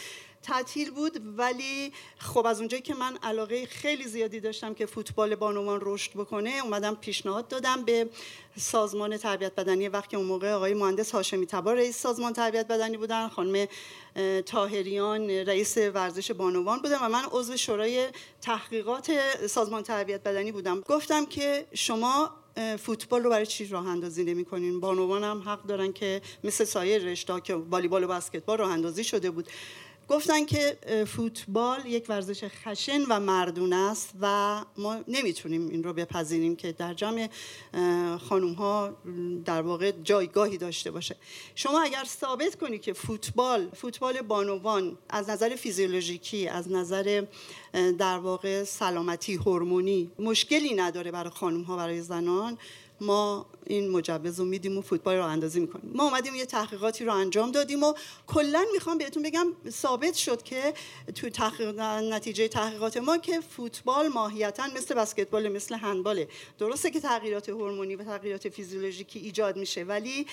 تعطیل 0.45 0.91
بود 0.91 1.23
ولی 1.39 1.93
خب 2.19 2.47
از 2.47 2.59
اونجایی 2.59 2.83
که 2.83 2.95
من 2.95 3.17
علاقه 3.23 3.67
خیلی 3.67 4.05
زیادی 4.05 4.41
داشتم 4.41 4.75
که 4.75 4.87
فوتبال 4.87 5.35
بانوان 5.35 5.79
رشد 5.83 6.13
بکنه 6.13 6.61
اومدم 6.63 6.95
پیشنهاد 6.95 7.49
دادم 7.49 7.85
به 7.85 8.09
سازمان 8.57 9.17
تربیت 9.17 9.55
بدنی. 9.55 9.89
وقتی 9.89 10.17
اون 10.17 10.27
موقع 10.27 10.53
آقای 10.53 10.75
مهندس 10.75 11.11
هاشمی 11.13 11.47
تبار 11.47 11.77
رئیس 11.77 11.99
سازمان 11.99 12.33
تربیت 12.33 12.69
بدنی 12.69 12.97
بودن 12.97 13.29
خانم 13.29 13.67
تاهریان 14.47 15.31
رئیس 15.31 15.77
ورزش 15.77 16.31
بانوان 16.31 16.83
بودم 16.83 16.99
و 17.03 17.09
من 17.09 17.25
عضو 17.33 17.57
شورای 17.57 18.09
تحقیقات 18.41 19.13
سازمان 19.47 19.83
تربیت 19.83 20.23
بدنی 20.23 20.53
بودم. 20.53 20.81
گفتم 20.81 21.27
که 21.27 21.67
شما 21.75 22.31
فوتبال 22.79 23.23
رو 23.23 23.31
برای 23.31 23.47
چی 23.47 23.67
راه 23.67 23.89
اندازی 23.89 24.25
نمی 24.25 24.45
کنین 24.45 24.81
بانوان 24.81 25.25
هم 25.25 25.39
حق 25.39 25.63
دارن 25.63 25.93
که 25.93 26.23
مثل 26.45 26.65
سایر 26.65 27.03
رشته 27.03 27.41
که 27.41 27.55
والیبال 27.55 28.05
و 28.05 28.07
بسکتبال 28.07 28.59
راه 28.59 28.71
اندازی 28.71 29.05
شده 29.05 29.31
بود. 29.31 29.49
گفتن 30.09 30.45
که 30.45 30.79
فوتبال 31.07 31.87
یک 31.87 32.05
ورزش 32.09 32.45
خشن 32.45 33.03
و 33.09 33.21
مردون 33.21 33.73
است 33.73 34.11
و 34.21 34.65
ما 34.79 34.97
نمی‌تونیم 35.09 35.69
این 35.69 35.85
رو 35.85 35.93
بپذیریم 35.93 36.57
که 36.57 36.73
در 36.73 36.95
جمع 36.95 37.29
خانوم 38.29 38.53
ها 38.53 38.97
در 39.45 39.63
واقع 39.63 39.93
جایگاهی 40.03 40.59
داشته 40.59 40.91
باشه. 40.91 41.17
شما 41.55 41.83
اگر 41.83 42.05
ثابت 42.05 42.55
کنی 42.55 42.79
که 42.79 42.93
فوتبال 42.93 43.71
فوتبال 43.71 44.21
بانوان 44.21 44.99
از 45.09 45.31
نظر 45.31 45.57
فیزیولوژیکی 45.57 46.49
از 46.49 46.73
نظر 46.73 47.25
در 47.99 48.19
واقع 48.19 48.65
سلامتی 48.65 49.35
هورمونی 49.35 50.11
مشکلی 50.19 50.75
نداره 50.75 51.11
برای 51.11 51.31
خانوم 51.31 51.63
ها 51.63 51.77
برای 51.77 52.01
زنان 52.03 52.59
ما 53.01 53.47
این 53.67 53.91
مجوز 53.91 54.41
رو 54.41 54.47
میدیم 54.47 54.79
و 54.79 54.81
فوتبال 54.81 55.17
رو 55.17 55.25
اندازی 55.25 55.61
می‌کنیم. 55.61 55.91
ما 55.95 56.05
اومدیم 56.05 56.35
یه 56.35 56.47
تحقیقاتی 56.47 57.05
رو 57.05 57.13
انجام 57.15 57.51
دادیم 57.51 57.83
و 57.83 57.95
کلا 58.27 58.65
می‌خوام 58.73 58.99
بهتون 58.99 59.23
بگم 59.23 59.47
ثابت 59.69 60.15
شد 60.15 60.43
که 60.43 60.75
تو 61.15 61.31
تحقیق 61.31 61.81
نتیجه 61.81 62.49
تحقیقات 62.49 62.97
ما 62.97 63.19
که 63.19 63.41
فوتبال 63.41 64.09
ماهیتا 64.09 64.67
مثل 64.77 64.95
بسکتبال 64.95 65.49
مثل 65.49 65.75
هندباله 65.75 66.29
درسته 66.59 66.91
که 66.91 67.01
تغییرات 67.01 67.49
هورمونی 67.49 67.97
و 67.97 68.05
تغییرات 68.05 68.49
فیزیولوژیکی 68.49 69.19
ایجاد 69.19 69.57
میشه 69.57 69.83
ولی 69.85 70.27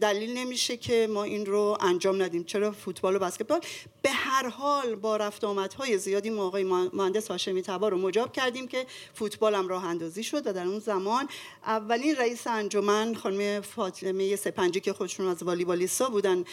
دلیل 0.00 0.38
نمیشه 0.38 0.76
که 0.76 1.08
ما 1.10 1.22
این 1.24 1.46
رو 1.46 1.78
انجام 1.80 2.22
ندیم. 2.22 2.44
چرا 2.44 2.72
فوتبال 2.72 3.16
و 3.16 3.18
بسکتبال؟ 3.18 3.60
به 4.02 4.10
هر 4.10 4.48
حال 4.48 4.94
با 4.94 5.16
رفت 5.16 5.44
آمدهای 5.44 5.98
زیادی 5.98 6.30
ما 6.30 6.46
آقای 6.46 6.64
مهندس 6.92 7.30
هاشمی 7.30 7.62
تبا 7.62 7.88
رو 7.88 7.98
مجاب 7.98 8.32
کردیم 8.32 8.68
که 8.68 8.86
فوتبال 9.14 9.54
هم 9.54 9.68
راه 9.68 9.84
اندازی 9.84 10.22
شد 10.22 10.46
و 10.46 10.52
در 10.52 10.66
اون 10.66 10.78
زمان 10.78 11.28
اولین 11.66 12.16
رئیس 12.16 12.41
انجمن 12.50 13.14
خانم 13.14 13.60
فاطمه 13.60 14.36
سپنجی 14.36 14.80
که 14.80 14.92
خودشون 14.92 15.26
از 15.26 15.42
والیبالیستا 15.42 16.08
بودن 16.08 16.44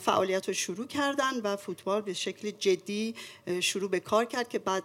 فعالیت 0.00 0.48
رو 0.48 0.54
شروع 0.54 0.86
کردن 0.86 1.40
و 1.44 1.56
فوتبال 1.56 2.00
به 2.00 2.12
شکل 2.12 2.50
جدی 2.50 3.14
شروع 3.60 3.90
به 3.90 4.00
کار 4.00 4.24
کرد 4.24 4.48
که 4.48 4.58
بعد 4.58 4.84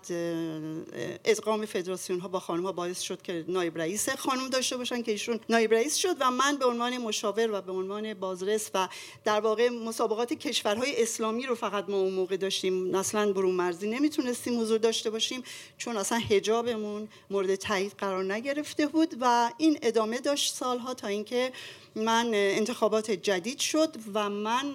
ادغام 1.26 1.66
فدراسیون 1.66 2.20
ها 2.20 2.28
با 2.28 2.40
خانم 2.40 2.64
ها 2.64 2.72
باعث 2.72 3.02
شد 3.02 3.22
که 3.22 3.46
نایب 3.48 3.78
رئیس 3.78 4.10
خانم 4.10 4.50
داشته 4.50 4.78
باشن 4.78 5.02
که 5.02 5.12
ایشون 5.12 5.40
نایب 5.50 5.74
رئیس 5.74 5.96
شد 5.96 6.16
و 6.20 6.32
من 6.32 6.58
به 6.58 6.66
عنوان 6.66 6.98
مشاور 6.98 7.52
و 7.52 7.62
به 7.62 7.72
عنوان 7.72 8.14
بازرس 8.14 8.72
و 8.74 8.88
در 9.24 9.40
واقع 9.40 9.70
مسابقات 9.70 10.34
کشورهای 10.34 11.02
اسلامی 11.02 11.46
رو 11.46 11.56
فقط 11.56 11.90
ما 11.90 11.98
اون 11.98 12.14
موقع 12.14 12.38
داشتیم 12.38 12.96
اصلا 12.96 13.34
برون 13.34 13.56
مرزی 13.56 13.90
نمی‌تونستیم 13.90 14.62
حضور 14.62 14.78
داشته 14.78 15.10
باشیم 15.10 15.44
چون 15.78 15.98
اصلا 15.98 16.18
هجابمون 16.18 17.08
مورد 17.30 17.56
تایید 17.56 17.94
قرار 17.98 18.34
نگرفته 18.34 18.88
بود 18.88 19.16
و 19.22 19.52
این 19.58 19.80
ادامه 19.82 20.20
داشت 20.28 20.56
سالها 20.56 20.94
تا 20.94 21.08
اینکه 21.08 21.52
من 21.96 22.30
انتخابات 22.34 23.12
جدید 23.12 23.60
شد 23.60 23.96
و 24.14 24.30
من 24.30 24.72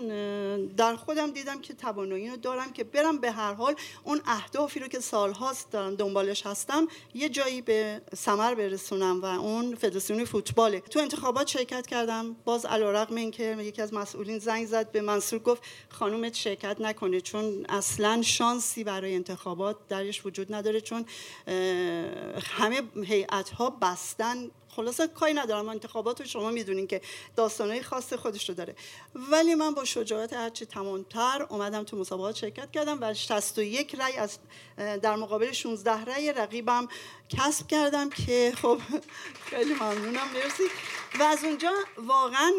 در 0.66 0.96
خودم 0.96 1.30
دیدم 1.30 1.60
که 1.60 1.74
توانایی 1.74 2.28
رو 2.28 2.36
دارم 2.36 2.72
که 2.72 2.84
برم 2.84 3.18
به 3.18 3.30
هر 3.30 3.54
حال 3.54 3.74
اون 4.04 4.20
اهدافی 4.26 4.80
رو 4.80 4.88
که 4.88 5.00
سالهاست 5.00 5.70
دارم 5.70 5.94
دنبالش 5.94 6.46
هستم 6.46 6.88
یه 7.14 7.28
جایی 7.28 7.62
به 7.62 8.00
سمر 8.16 8.54
برسونم 8.54 9.20
و 9.20 9.24
اون 9.24 9.74
فدراسیون 9.74 10.24
فوتباله. 10.24 10.80
تو 10.80 10.98
انتخابات 10.98 11.46
شرکت 11.46 11.86
کردم. 11.86 12.36
باز 12.44 12.66
علیرغم 12.66 13.14
اینکه 13.14 13.56
یکی 13.60 13.82
از 13.82 13.94
مسئولین 13.94 14.38
زنگ 14.38 14.66
زد 14.66 14.90
به 14.92 15.00
منصور 15.00 15.38
گفت 15.38 15.62
خانومت 15.88 16.34
شرکت 16.34 16.80
نکنه 16.80 17.20
چون 17.20 17.66
اصلا 17.68 18.22
شانسی 18.22 18.84
برای 18.84 19.14
انتخابات 19.14 19.76
درش 19.88 20.26
وجود 20.26 20.54
نداره 20.54 20.80
چون 20.80 21.04
همه 22.42 22.82
هیئت 23.04 23.50
ها 23.50 23.70
بستن 23.70 24.50
خلاصه 24.76 25.06
کاری 25.06 25.34
ندارم. 25.34 25.68
انتخابات 25.68 26.20
رو 26.20 26.26
شما 26.26 26.50
می‌دونین 26.50 26.86
که 26.86 27.00
داستانهای 27.36 27.82
خاص 27.82 28.12
خودش 28.12 28.48
رو 28.48 28.54
داره. 28.54 28.74
ولی 29.14 29.54
من 29.54 29.74
با 29.74 29.84
شجاعت 29.84 30.32
هرچی 30.32 30.66
تمامتر 30.66 31.46
اومدم 31.48 31.84
تو 31.84 31.96
مسابقات 31.96 32.36
شرکت 32.36 32.70
کردم 32.70 32.98
و 33.00 33.14
61 33.14 33.94
رأی 33.94 34.16
از 34.16 34.38
در 34.76 35.16
مقابل 35.16 35.52
16 35.52 36.04
رأی 36.04 36.32
رقیبم 36.32 36.88
کسب 37.38 37.66
کردم 37.66 38.10
که 38.10 38.52
خب 38.62 38.78
خیلی 39.44 39.74
ممنونم. 39.74 40.28
مرسی. 40.34 40.62
و 41.20 41.22
از 41.22 41.44
اونجا 41.44 41.72
واقعا 41.96 42.52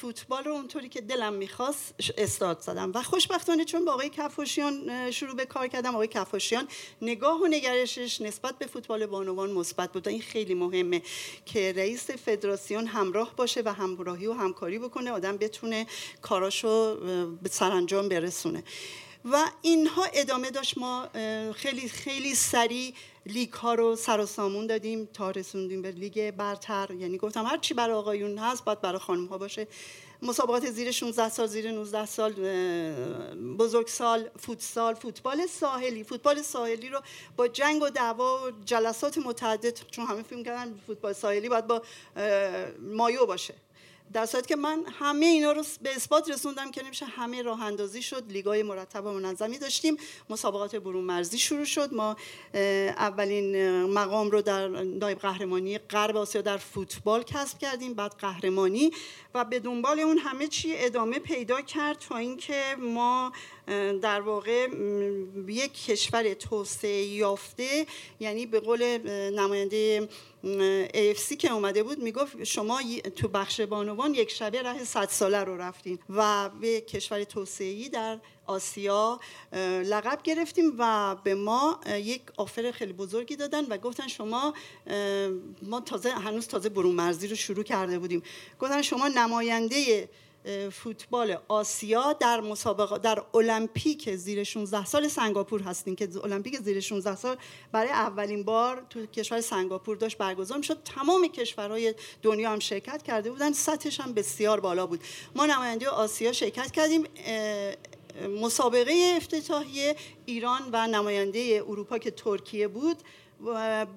فوتبال 0.00 0.44
رو 0.44 0.52
اونطوری 0.52 0.88
که 0.88 1.00
دلم 1.00 1.32
می‌خواست 1.32 1.94
استارت 2.18 2.60
زدم. 2.60 2.92
و 2.94 3.02
خوشبختانه 3.02 3.64
چون 3.64 3.84
با 3.84 3.92
آقای 3.92 4.08
کفاشیان 4.08 5.10
شروع 5.10 5.34
به 5.34 5.44
کار 5.44 5.68
کردم 5.68 5.94
آقای 5.94 6.08
کفاشیان 6.08 6.68
نگاه 7.02 7.40
و 7.40 7.46
نگرشش 7.46 8.20
نسبت 8.20 8.58
به 8.58 8.66
فوتبال 8.66 9.06
بانوان 9.06 9.50
مثبت 9.50 9.92
بود. 9.92 10.08
این 10.08 10.22
خیلی 10.22 10.54
مهمه 10.54 11.02
که 11.46 11.72
رئیس 11.76 12.10
فدراسیون 12.10 12.86
همراه 12.86 13.36
باشه 13.36 13.62
و 13.64 13.72
همراهی 13.74 14.26
و 14.26 14.32
همکاری 14.32 14.78
بکنه 14.78 15.10
آدم 15.10 15.36
بتونه 15.36 15.86
کاراشو 16.22 16.96
به 17.42 17.48
سرانجام 17.48 18.08
برسونه. 18.08 18.64
و 19.24 19.50
اینها 19.62 20.04
ادامه 20.04 20.50
داشت. 20.50 20.78
ما 20.78 21.08
خیلی 21.54 21.88
خیلی 21.88 22.34
سریع 22.34 22.94
لیگ 23.26 23.52
ها 23.52 23.74
رو 23.74 23.96
سر 23.96 24.20
و 24.20 24.26
سامون 24.26 24.66
دادیم 24.66 25.08
تا 25.14 25.30
رسوندیم 25.30 25.82
به 25.82 25.90
لیگ 25.90 26.30
برتر. 26.30 26.90
یعنی 26.90 27.18
گفتم 27.18 27.44
هر 27.44 27.58
چی 27.58 27.74
برای 27.74 27.96
آقایون 27.96 28.38
هست 28.38 28.64
باید 28.64 28.80
برای 28.80 28.98
خانم 28.98 29.26
ها 29.26 29.38
باشه. 29.38 29.66
مسابقات 30.22 30.70
زیر 30.70 30.90
16 30.90 31.28
سال 31.28 31.46
زیر 31.46 31.70
19 31.70 32.06
سال 32.06 32.32
بزرگسال 33.58 34.28
فوتسال 34.38 34.94
فوتبال 34.94 35.46
ساحلی. 35.46 36.04
فوتبال 36.04 36.42
ساحلی 36.42 36.88
رو 36.88 37.00
با 37.36 37.48
جنگ 37.48 37.82
و 37.82 37.90
دعوا 37.90 38.46
و 38.46 38.50
جلسات 38.64 39.18
متعدد 39.18 39.78
چون 39.90 40.06
همه 40.06 40.22
فیلم 40.22 40.44
کردن 40.44 40.74
فوتبال 40.86 41.12
ساحلی 41.12 41.48
باید 41.48 41.66
با 41.66 41.82
مایو 42.78 43.26
باشه. 43.26 43.54
در 44.12 44.26
صورتی 44.26 44.48
که 44.48 44.56
من 44.56 44.84
همه 45.00 45.26
اینا 45.26 45.52
رو 45.52 45.64
به 45.82 45.96
اثبات 45.96 46.30
رسوندم 46.30 46.70
که 46.70 46.82
نمیشه 46.82 47.06
همه 47.06 47.42
راه 47.42 47.62
اندازی 47.62 48.02
شد 48.02 48.32
لیگای 48.32 48.62
مرتب 48.62 49.06
و 49.06 49.12
منظمی 49.12 49.58
داشتیم 49.58 49.96
مسابقات 50.30 50.76
برون 50.76 51.04
مرزی 51.04 51.38
شروع 51.38 51.64
شد. 51.64 51.94
ما 51.94 52.16
اولین 52.96 53.82
مقام 53.84 54.30
رو 54.30 54.42
در 54.42 54.68
نایب 54.68 55.18
قهرمانی 55.18 55.78
غرب 55.78 56.16
آسیا 56.16 56.42
در 56.42 56.56
فوتبال 56.56 57.22
کسب 57.22 57.58
کردیم 57.58 57.94
بعد 57.94 58.14
قهرمانی 58.18 58.90
و 59.34 59.44
به 59.44 59.58
دنبال 59.58 60.00
اون 60.00 60.18
همه 60.18 60.48
چی 60.48 60.74
ادامه 60.76 61.18
پیدا 61.18 61.60
کرد 61.60 61.98
تا 61.98 62.16
اینکه 62.16 62.76
ما 62.80 63.32
در 64.02 64.20
واقع 64.20 64.68
یک 65.48 65.84
کشور 65.84 66.34
توسعه 66.34 67.02
یافته 67.02 67.86
یعنی 68.20 68.46
به 68.46 68.60
قول 68.60 68.98
نماینده 69.30 70.08
AFC 70.88 71.36
که 71.36 71.52
اومده 71.52 71.82
بود 71.82 71.98
می‌گفت 71.98 72.44
شما 72.44 72.80
تو 73.16 73.28
بخش 73.28 73.60
بانوان 73.60 74.14
یک 74.14 74.30
شبه 74.30 74.62
راه 74.62 74.84
صد 74.84 75.08
ساله 75.08 75.44
رو 75.44 75.56
رفتین 75.56 75.98
و 76.10 76.50
به 76.60 76.80
کشور 76.80 77.24
توسعه‌ای 77.24 77.88
در 77.88 78.18
آسیا 78.46 79.20
لقب 79.84 80.22
گرفتیم 80.24 80.74
و 80.78 81.16
به 81.24 81.34
ما 81.34 81.80
یک 81.86 82.22
آفر 82.36 82.70
خیلی 82.70 82.92
بزرگی 82.92 83.36
دادن 83.36 83.64
و 83.64 83.78
گفتن 83.78 84.08
شما 84.08 84.54
ما 85.62 85.80
تازه 85.80 86.10
هنوز 86.10 86.48
تازه 86.48 86.68
برون 86.68 86.94
مرزی 86.94 87.28
رو 87.28 87.36
شروع 87.36 87.64
کرده 87.64 87.98
بودیم. 87.98 88.22
گفتن 88.60 88.82
شما 88.82 89.08
نماینده 89.08 90.08
فوتبال 90.72 91.38
آسیا 91.48 92.12
در 92.12 92.40
مسابقه 92.40 92.98
در 92.98 93.22
المپیک 93.34 94.14
زیر 94.14 94.44
16 94.44 94.84
سال 94.84 95.08
سنگاپور 95.08 95.62
هستین 95.62 95.96
که 95.96 96.08
المپیک 96.24 96.58
زیر 96.58 96.80
16 96.80 97.16
سال 97.16 97.36
برای 97.72 97.90
اولین 97.90 98.42
بار 98.42 98.86
تو 98.90 99.06
کشور 99.06 99.40
سنگاپور 99.40 99.96
داشت 99.96 100.18
برگزار 100.18 100.58
می‌شد. 100.58 100.82
تمام 100.84 101.28
کشورهای 101.28 101.94
دنیا 102.22 102.50
هم 102.50 102.58
شرکت 102.58 103.02
کرده 103.02 103.30
بودن. 103.30 103.52
سطحش 103.52 104.00
هم 104.00 104.12
بسیار 104.12 104.60
بالا 104.60 104.86
بود. 104.86 105.00
ما 105.34 105.46
نماینده 105.46 105.88
آسیا 105.88 106.32
شرکت 106.32 106.70
کردیم. 106.70 107.04
مسابقه 108.40 109.14
افتتاحیه 109.16 109.96
ایران 110.26 110.60
و 110.72 110.86
نماینده 110.86 111.64
اروپا 111.68 111.98
که 111.98 112.10
ترکیه 112.10 112.68
بود. 112.68 112.96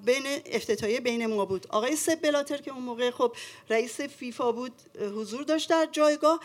بین 0.04 0.22
افتتاحیه 0.46 1.00
بین 1.00 1.26
ما 1.26 1.44
بود. 1.44 1.66
آقای 1.70 1.96
سب 1.96 2.22
بلاتر 2.22 2.56
که 2.56 2.72
اون 2.72 2.82
موقع 2.82 3.10
خب 3.10 3.36
رئیس 3.70 4.00
فیفا 4.00 4.52
بود 4.52 4.72
حضور 5.00 5.42
داشت 5.42 5.70
در 5.70 5.88
جایگاه 5.92 6.40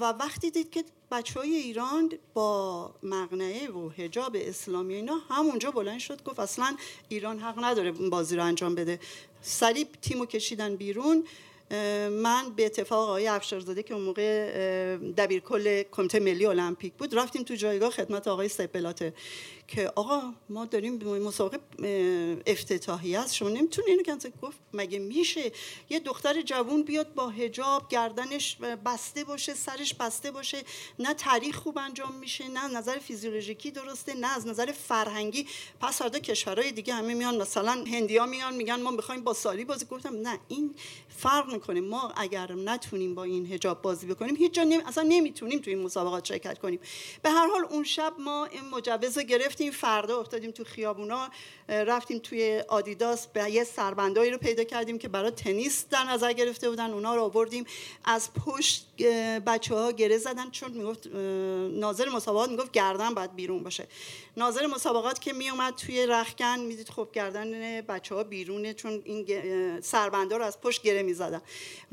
و 0.00 0.04
وقتی 0.04 0.50
دید 0.50 0.70
که 0.70 0.84
بچه 1.10 1.40
های 1.40 1.54
ایران 1.54 2.12
با 2.34 2.90
مقنعه 3.02 3.70
و 3.70 3.88
حجاب 3.88 4.36
اسلامی 4.40 4.94
اینا 4.94 5.16
همونجا 5.30 5.70
بلند 5.70 5.98
شد 5.98 6.22
گفت 6.22 6.40
اصلا 6.40 6.76
ایران 7.08 7.38
حق 7.38 7.64
نداره 7.64 7.92
بازی 7.92 8.36
رو 8.36 8.44
انجام 8.44 8.74
بده. 8.74 9.00
سریع 9.42 9.86
تیمو 10.02 10.26
کشیدن 10.26 10.76
بیرون. 10.76 11.24
من 12.10 12.50
به 12.56 12.66
اتفاق 12.66 13.08
آقای 13.08 13.26
افشارزاده 13.26 13.82
که 13.82 13.94
اون 13.94 14.02
موقع 14.02 14.96
دبیر 14.96 15.40
کل 15.40 15.82
کمیته 15.82 16.20
ملی 16.20 16.46
المپیک 16.46 16.92
بود 16.92 17.14
رفتیم 17.14 17.42
تو 17.42 17.54
جایگاه 17.54 17.90
خدمت 17.90 18.28
آقای 18.28 18.48
سپلاتر 18.48 19.12
که 19.68 19.92
آقا 19.96 20.22
ما 20.48 20.64
داریم 20.64 20.94
مسابقه 21.18 21.58
افتتاحی 22.46 23.16
است 23.16 23.34
شما 23.34 23.48
نمی‌تونی 23.48 23.90
اینو 23.90 24.02
کنسل 24.02 24.30
گفت 24.42 24.58
مگه 24.72 24.98
میشه؟ 24.98 25.52
یه 25.90 26.00
دختر 26.00 26.42
جوون 26.42 26.82
بیاد 26.82 27.14
با 27.14 27.28
هجاب 27.28 27.88
گردنش 27.88 28.56
بسته 28.56 29.24
باشه 29.24 29.54
سرش 29.54 29.94
بسته 29.94 30.30
باشه 30.30 30.62
نه 30.98 31.14
تاریخ 31.14 31.56
خوب 31.56 31.78
انجام 31.78 32.14
میشه 32.14 32.48
نه 32.48 32.68
نظر 32.68 32.98
فیزیولوژیکی 32.98 33.70
درسته 33.70 34.14
نه 34.14 34.36
از 34.36 34.46
نظر 34.46 34.72
فرهنگی. 34.72 35.46
پس 35.80 35.98
فردا 35.98 36.18
کشورهای 36.18 36.72
دیگه 36.72 36.94
همه 36.94 37.14
میان 37.14 37.42
مثلا 37.42 37.72
هندیا 37.72 38.26
میان 38.26 38.54
میگن 38.54 38.82
ما 38.82 38.90
می‌خوایم 38.90 39.24
با 39.24 39.34
سالی 39.34 39.64
بازی 39.64 39.86
گفتم 39.86 40.16
نه 40.16 40.38
این 40.48 40.74
فرق 41.08 41.52
می‌کنه. 41.52 41.80
ما 41.80 42.12
اگر 42.16 42.52
نتونیم 42.52 43.14
با 43.14 43.24
این 43.24 43.52
هجاب 43.52 43.82
بازی 43.82 44.06
بکنیم 44.06 44.36
هیچ 44.36 44.52
جا 44.52 44.64
نمی... 44.64 44.82
اصلا 44.86 45.04
نمی‌تونیم 45.08 45.58
تو 45.58 45.70
این 45.70 45.82
مسابقات 45.82 46.24
شرکت 46.24 46.58
کنیم. 46.58 46.80
به 47.22 47.30
هر 47.30 47.46
حال 47.46 47.64
اون 47.70 47.84
شب 47.84 48.14
ما 48.18 48.44
این 48.44 48.64
مجوز 48.64 49.18
گرفت. 49.18 49.53
رفتیم 49.54 49.72
فردا 49.72 50.20
افتادیم 50.20 50.50
تو 50.50 50.64
خیابونا 50.64 51.28
رفتیم 51.68 52.18
توی 52.18 52.62
آدیداس 52.68 53.26
به 53.26 53.50
یه 53.50 53.64
سربندایی 53.64 54.30
رو 54.30 54.38
پیدا 54.38 54.64
کردیم 54.64 54.98
که 54.98 55.08
برای 55.08 55.30
تنیس 55.30 55.86
در 55.90 56.04
نظر 56.04 56.32
گرفته 56.32 56.70
بودن. 56.70 56.90
اونا 56.90 57.14
رو 57.14 57.22
آوردیم. 57.22 57.64
از 58.04 58.30
پشت 58.46 58.86
بچه 59.46 59.74
ها 59.74 59.92
گره 59.92 60.18
زدن 60.18 60.50
چون 60.50 60.72
می‌گفت 60.72 61.06
ناظر 61.70 62.08
مسابقات 62.08 62.50
می‌گفت 62.50 62.72
گردن 62.72 63.14
باید 63.14 63.34
بیرون 63.34 63.62
باشه. 63.62 63.86
ناظر 64.36 64.66
مسابقات 64.66 65.20
که 65.20 65.32
میومد 65.32 65.74
توی 65.74 66.06
رخکن 66.06 66.58
می‌دید 66.58 66.88
خب 66.88 67.08
گردن 67.12 67.80
بچه 67.80 68.14
ها 68.14 68.24
بیرونه 68.24 68.74
چون 68.74 69.02
این 69.04 69.80
سربندا 69.80 70.36
رو 70.36 70.44
از 70.44 70.60
پشت 70.60 70.82
گره 70.82 71.02
می‌زدن. 71.02 71.42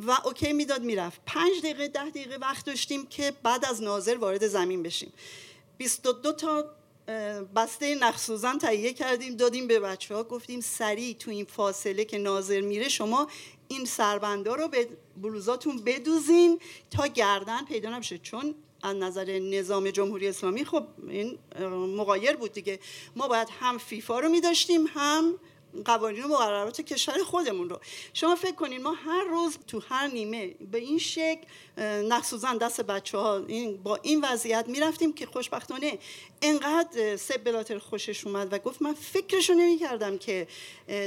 و 0.07 0.17
اوکی 0.25 0.53
می‌داد 0.53 0.83
می‌رفت. 0.83 1.21
پنج 1.25 1.59
دقیقه 1.59 1.87
ده 1.87 2.09
دقیقه 2.09 2.35
وقت 2.35 2.65
داشتیم 2.65 3.05
که 3.05 3.33
بعد 3.43 3.65
از 3.65 3.81
ناظر 3.81 4.17
وارد 4.17 4.47
زمین 4.47 4.83
بشیم. 4.83 5.13
22 5.77 6.31
تا 6.31 6.65
بسته 7.55 7.95
نخسوزن 7.95 8.57
تهیه 8.57 8.93
کردیم 8.93 9.35
دادیم 9.35 9.67
به 9.67 9.79
بچه 9.79 10.15
ها 10.15 10.23
گفتیم 10.23 10.59
سریع 10.59 11.13
تو 11.13 11.31
این 11.31 11.45
فاصله 11.45 12.05
که 12.05 12.17
ناظر 12.17 12.61
میره 12.61 12.89
شما 12.89 13.27
این 13.67 13.85
سربندا 13.85 14.55
رو 14.55 14.67
به 14.67 14.87
بلوزاتون 15.21 15.81
بدوزین 15.85 16.59
تا 16.91 17.07
گردن 17.07 17.65
پیدا 17.65 17.89
نبشه. 17.89 18.17
چون 18.17 18.55
از 18.83 18.95
نظر 18.95 19.39
نظام 19.39 19.89
جمهوری 19.89 20.27
اسلامی 20.27 20.65
خب 20.65 20.83
این 21.07 21.37
مقایر 21.97 22.35
بود 22.35 22.53
دیگه. 22.53 22.79
ما 23.15 23.27
باید 23.27 23.47
هم 23.59 23.77
فیفا 23.77 24.19
رو 24.19 24.29
میداشتیم 24.29 24.85
هم 24.87 25.39
قوانین 25.85 26.23
و 26.23 26.27
مقررات 26.27 26.81
کشور 26.81 27.23
خودمون 27.23 27.69
رو. 27.69 27.79
شما 28.13 28.35
فکر 28.35 28.55
کنید 28.55 28.81
ما 28.81 28.91
هر 28.91 29.23
روز 29.23 29.57
تو 29.67 29.81
هر 29.89 30.07
نیمه 30.07 30.55
به 30.71 30.77
این 30.77 30.97
شکل 30.97 31.41
نقصوزن 32.07 32.57
دست 32.57 32.81
بچه 32.81 33.17
ها 33.17 33.43
این 33.47 33.77
با 33.83 33.99
این 34.01 34.21
وضعیت 34.21 34.65
می‌رفتیم 34.67 35.13
که 35.13 35.25
خوشبختانه 35.25 35.97
انقدر 36.41 37.15
سب 37.15 37.43
بلاتر 37.43 37.79
خوشش 37.79 38.27
اومد 38.27 38.53
و 38.53 38.57
گفت 38.57 38.81
من 38.81 38.93
فکرشو 38.93 39.53
نمی 39.53 39.77
کردم 39.77 40.17
که 40.17 40.47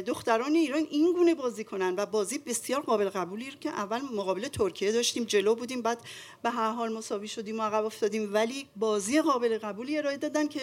دختران 0.06 0.54
ایران 0.54 0.86
این 0.90 1.12
گونه 1.12 1.34
بازی 1.34 1.64
کنن 1.64 1.94
و 1.96 2.06
بازی 2.06 2.38
بسیار 2.38 2.80
قابل 2.80 3.08
قبولی 3.08 3.52
که 3.60 3.68
اول 3.68 4.00
مقابل 4.00 4.48
ترکیه 4.48 4.92
داشتیم 4.92 5.24
جلو 5.24 5.54
بودیم 5.54 5.82
بعد 5.82 5.98
به 6.42 6.50
هر 6.50 6.70
حال 6.70 6.92
مساوی 6.92 7.28
شدیم 7.28 7.58
و 7.58 7.62
عقب 7.62 7.84
افتادیم 7.84 8.34
ولی 8.34 8.66
بازی 8.76 9.20
قابل 9.20 9.58
قبولی 9.58 9.98
ارائه 9.98 10.16
دادن 10.16 10.48
که 10.48 10.60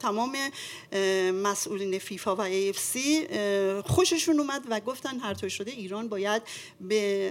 تمام 0.00 0.36
مسئولین 1.32 1.98
فیفا 1.98 2.36
و 2.36 2.72
سی 2.72 3.27
خوششون 3.84 4.40
اومد 4.40 4.62
و 4.70 4.80
گفتن 4.80 5.18
هر 5.18 5.34
طور 5.34 5.48
شده 5.48 5.70
ایران 5.70 6.08
باید 6.08 6.42
به 6.80 7.30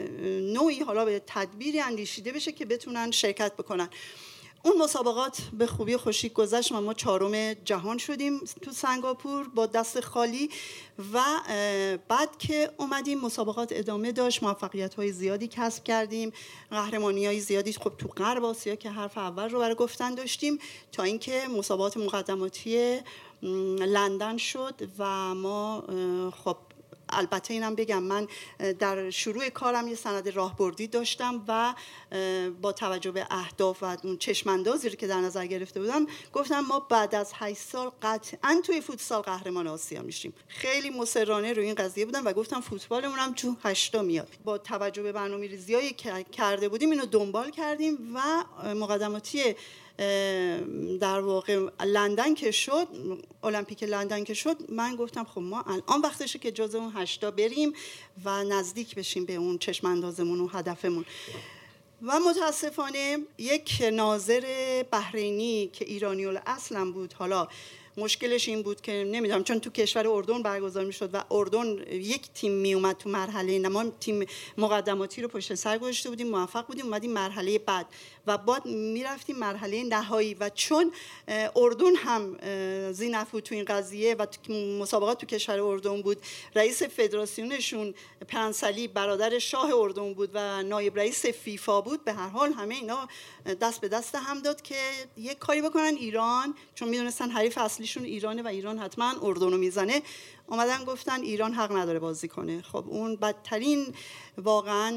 نوعی 0.53 0.79
حالا 0.79 1.05
به 1.05 1.21
تدبیری 1.27 1.79
اندیشیده 1.79 2.31
بشه 2.31 2.51
که 2.51 2.65
بتونن 2.65 3.11
شرکت 3.11 3.53
بکنن. 3.53 3.89
اون 4.63 4.77
مسابقات 4.77 5.41
به 5.53 5.67
خوبی 5.67 5.97
خوشی 5.97 6.29
گذشت 6.29 6.71
و 6.71 6.81
ما 6.81 6.93
چهارم 6.93 7.53
جهان 7.53 7.97
شدیم 7.97 8.39
تو 8.61 8.71
سنگاپور 8.71 9.47
با 9.47 9.65
دست 9.65 9.99
خالی 9.99 10.49
و 11.13 11.23
بعد 12.07 12.37
که 12.37 12.71
اومدیم 12.77 13.19
مسابقات 13.19 13.69
ادامه 13.71 14.11
داشت 14.11 14.43
موفقیت 14.43 14.93
های 14.93 15.11
زیادی 15.11 15.47
کسب 15.47 15.83
کردیم 15.83 16.31
قهرمانی 16.71 17.25
های 17.25 17.39
زیادی 17.39 17.73
خب 17.73 17.91
تو 17.97 18.07
غرب 18.07 18.43
آسیا 18.43 18.75
که 18.75 18.89
حرف 18.89 19.17
اول 19.17 19.49
رو 19.49 19.59
برای 19.59 19.75
گفتن 19.75 20.15
داشتیم 20.15 20.59
تا 20.91 21.03
اینکه 21.03 21.41
مسابقات 21.57 21.97
مقدماتی 21.97 22.99
لندن 23.41 24.37
شد 24.37 24.89
و 24.99 25.35
ما 25.35 25.83
خب 26.43 26.57
البته 27.09 27.53
اینم 27.53 27.75
بگم 27.75 28.03
من 28.03 28.27
در 28.79 29.09
شروع 29.09 29.49
کارم 29.49 29.87
یه 29.87 29.95
سند 29.95 30.29
راهبردی 30.29 30.87
داشتم 30.87 31.43
و 31.47 31.73
با 32.61 32.71
توجه 32.71 33.11
به 33.11 33.27
اهداف 33.31 33.83
و 33.83 33.97
اون 34.03 34.17
چشماندازی 34.17 34.89
که 34.89 35.07
در 35.07 35.21
نظر 35.21 35.45
گرفته 35.45 35.79
بودم 35.79 36.05
گفتم 36.33 36.59
ما 36.59 36.79
بعد 36.79 37.15
از 37.15 37.31
8 37.35 37.61
سال 37.61 37.91
قطعا 38.01 38.61
توی 38.65 38.81
فوتسال 38.81 39.21
قهرمان 39.21 39.67
آسیا 39.67 40.01
میشیم. 40.01 40.33
خیلی 40.47 40.89
مصرانه 40.89 41.53
روی 41.53 41.65
این 41.65 41.75
قضیه 41.75 42.05
بودم 42.05 42.25
و 42.25 42.33
گفتم 42.33 42.61
فوتبالمون 42.61 43.19
هم 43.19 43.33
تو 43.33 43.55
هشتا 43.63 44.01
میاد. 44.01 44.29
با 44.45 44.57
توجه 44.57 45.03
به 45.03 45.11
برنامه 45.11 45.47
ریزیایی 45.47 45.93
که 45.93 46.25
کرده 46.31 46.69
بودیم 46.69 46.91
اینو 46.91 47.05
دنبال 47.05 47.49
کردیم 47.49 48.15
و 48.15 48.43
مقدماتی 48.73 49.55
در 50.99 51.19
واقع 51.19 51.69
لندن 51.85 52.33
که 52.33 52.51
شد 52.51 52.87
المپیک 53.43 53.83
لندن 53.83 54.23
که 54.23 54.33
شد 54.33 54.71
من 54.71 54.95
گفتم 54.95 55.23
خب 55.23 55.41
ما 55.41 55.61
الان 55.61 56.01
وقتشه 56.03 56.39
که 56.39 56.51
جز 56.51 56.75
اون 56.75 56.91
هشتا 56.95 57.31
بریم 57.31 57.73
و 58.25 58.43
نزدیک 58.43 58.95
بشیم 58.95 59.25
به 59.25 59.35
اون 59.35 59.57
چشم 59.57 59.87
اندازمون 59.87 60.39
و 60.39 60.47
هدفمون. 60.47 61.05
و 62.01 62.19
متاسفانه 62.19 63.17
یک 63.37 63.83
ناظر 63.93 64.43
بحرینی 64.91 65.69
که 65.73 65.85
ایرانی 65.85 66.25
اصلا 66.25 66.91
بود 66.91 67.13
حالا 67.13 67.47
مشکلش 67.97 68.47
این 68.47 68.61
بود 68.61 68.81
که 68.81 68.91
نمی‌دونم 68.91 69.43
چون 69.43 69.59
تو 69.59 69.69
کشور 69.69 70.07
اردن 70.07 70.43
برگزار 70.43 70.85
می‌شد 70.85 71.09
و 71.13 71.23
اردن 71.31 71.77
یک 71.91 72.21
تیم 72.33 72.51
میومد 72.51 72.97
تو 72.97 73.09
مرحله 73.09 73.69
ما 73.69 73.85
تیم 73.99 74.25
مقدماتی 74.57 75.21
رو 75.21 75.27
پشت 75.27 75.55
سر 75.55 75.77
گذاشته 75.77 76.09
بودیم 76.09 76.27
موفق 76.27 76.67
بودیم 76.67 76.85
اومدیم 76.85 77.11
مرحله 77.11 77.59
بعد. 77.59 77.85
و 78.27 78.37
بعد 78.37 78.65
می‌رفتیم 78.65 79.35
مرحله 79.35 79.83
نهایی 79.83 80.33
و 80.33 80.49
چون 80.49 80.91
اردن 81.55 81.95
هم 81.95 82.37
زینفو 82.91 83.39
تو 83.39 83.55
این 83.55 83.65
قضیه 83.65 84.15
و 84.15 84.25
مسابقات 84.79 85.17
تو 85.17 85.25
کشور 85.25 85.59
اردن 85.59 86.01
بود 86.01 86.17
رئیس 86.55 86.83
فدراسیونشون 86.83 87.93
پرنسلی 88.27 88.87
برادر 88.87 89.39
شاه 89.39 89.73
اردن 89.73 90.13
بود 90.13 90.29
و 90.33 90.63
نایب 90.63 90.97
رئیس 90.97 91.25
فیفا 91.25 91.81
بود 91.81 92.03
به 92.03 92.13
هر 92.13 92.27
حال 92.27 92.53
همه 92.53 92.75
اینا 92.75 93.07
دست 93.61 93.81
به 93.81 93.87
دست 93.87 94.15
هم 94.15 94.41
داد 94.41 94.61
که 94.61 94.75
یک 95.17 95.37
کاری 95.37 95.61
بکنن 95.61 95.95
ایران 95.99 96.55
چون 96.75 96.89
می‌دونستن 96.89 97.29
حریف 97.29 97.57
اصلیشون 97.57 98.03
ایرانه 98.03 98.41
و 98.41 98.47
ایران 98.47 98.79
حتما 98.79 99.13
اردن 99.21 99.51
رو 99.51 99.57
می‌زنه. 99.57 100.01
آمدن 100.47 100.83
گفتن 100.83 101.21
ایران 101.21 101.53
حق 101.53 101.71
نداره 101.71 101.99
بازی 101.99 102.27
کنه. 102.27 102.61
خب 102.61 102.83
اون 102.87 103.15
بدترین 103.15 103.93
واقعا 104.37 104.91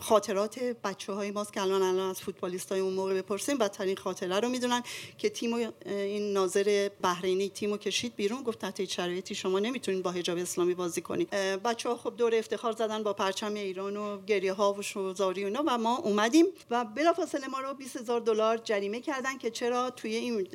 خاطرات 0.00 0.58
بچه 0.58 1.12
های 1.12 1.30
ماست 1.30 1.52
که 1.52 1.62
الان 1.62 1.82
الان 1.82 2.10
از 2.10 2.20
فوتبالیست 2.20 2.72
های 2.72 2.80
اون 2.80 2.94
موقع 2.94 3.14
بپرسیم. 3.14 3.58
بدترین 3.58 3.96
خاطره 3.96 4.40
رو 4.40 4.48
می‌دونن 4.48 4.82
که 5.18 5.28
تیم 5.28 5.72
این 5.86 6.32
ناظر 6.32 6.90
بحرینی 7.02 7.48
تیمو 7.48 7.76
کشید 7.76 8.16
بیرون. 8.16 8.42
گفت 8.42 8.58
تحت 8.58 8.84
شرایطی 8.84 9.34
شما 9.34 9.58
نمی‌تونید 9.58 10.02
با 10.02 10.10
حجاب 10.10 10.38
اسلامی 10.38 10.74
بازی 10.74 11.00
کنید. 11.00 11.30
بچه 11.64 11.88
ها 11.88 11.96
خب 11.96 12.16
دور 12.16 12.34
افتخار 12.34 12.72
زدن 12.72 13.02
با 13.02 13.12
پرچم 13.12 13.54
ایران 13.54 13.96
و 13.96 14.22
گریه 14.26 14.52
ها 14.52 14.72
و 14.72 14.82
شوزاری 14.82 15.42
و 15.42 15.46
اینا 15.46 15.62
و 15.66 15.78
ما 15.78 15.96
اومدیم 15.96 16.46
و 16.70 16.84
بلافاصله 16.84 17.48
ما 17.48 17.60
رو 17.60 17.74
20 17.74 17.96
هزار 17.96 18.20
دلار 18.20 18.56
جریمه 18.56 19.00
کردن 19.00 19.38
که 19.38 19.50
چرا 19.50 19.90
توی 19.90 20.14
این 20.14 20.48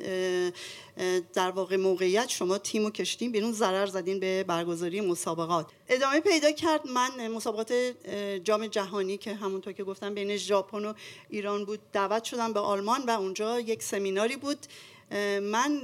در 1.34 1.50
واقع 1.50 1.76
موقعیت 1.76 2.28
شما 2.28 2.58
تیمو 2.58 2.90
کشیدین 2.90 3.32
بیرون 3.32 3.52
ضرر 3.52 3.86
زدین 3.86 4.20
به 4.20 4.44
برگزاری 4.44 5.00
مسابقات. 5.00 5.66
ادامه 5.88 6.20
پیدا 6.20 6.52
کرد. 6.52 6.86
من 6.86 7.28
مسابقات 7.28 7.72
جام 8.44 8.66
جهانی 8.66 9.16
که 9.16 9.34
همونطور 9.34 9.72
که 9.72 9.84
گفتم 9.84 10.14
بین 10.14 10.36
ژاپن 10.36 10.84
و 10.84 10.92
ایران 11.30 11.64
بود 11.64 11.80
دعوت 11.92 12.24
شدم 12.24 12.52
به 12.52 12.60
آلمان 12.60 13.02
و 13.02 13.10
اونجا 13.10 13.60
یک 13.60 13.82
سمیناری 13.82 14.36
بود. 14.36 14.58
من 15.42 15.78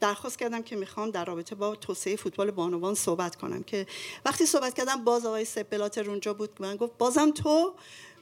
درخواست 0.00 0.38
کردم 0.38 0.62
که 0.62 0.76
می‌خوام 0.76 1.10
در 1.10 1.24
رابطه 1.24 1.54
با 1.54 1.76
توسعه 1.76 2.16
فوتبال 2.16 2.50
بانوان 2.50 2.94
صحبت 2.94 3.36
کنم 3.36 3.62
که 3.62 3.86
وقتی 4.24 4.46
صحبت 4.46 4.74
کردم 4.74 5.04
باز 5.04 5.26
آقای 5.26 5.44
سپلاتر 5.44 6.10
اونجا 6.10 6.34
بود. 6.34 6.50
من 6.60 6.76
گفت 6.76 6.92
بازم 6.98 7.30
تو 7.30 7.74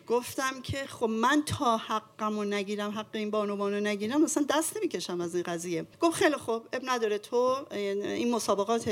گفتم 0.09 0.61
که 0.63 0.87
خب 0.87 1.07
من 1.07 1.43
تا 1.47 1.77
حقم 1.77 2.39
رو 2.39 2.45
نگیرم 2.45 2.91
حق 2.91 3.07
این 3.13 3.31
بانوان 3.31 3.75
رو 3.75 3.81
نگیرم 3.81 4.23
مثلا 4.23 4.47
دست 4.51 4.77
نمی‌کشم 4.77 5.21
از 5.21 5.35
این 5.35 5.45
قضیه. 5.45 5.87
گفت 6.01 6.17
خیلی 6.17 6.37
خوب 6.37 6.63
اب 6.73 6.83
نداره 6.85 7.19
تو 7.19 7.57
این 7.71 8.31
مسابقات 8.31 8.89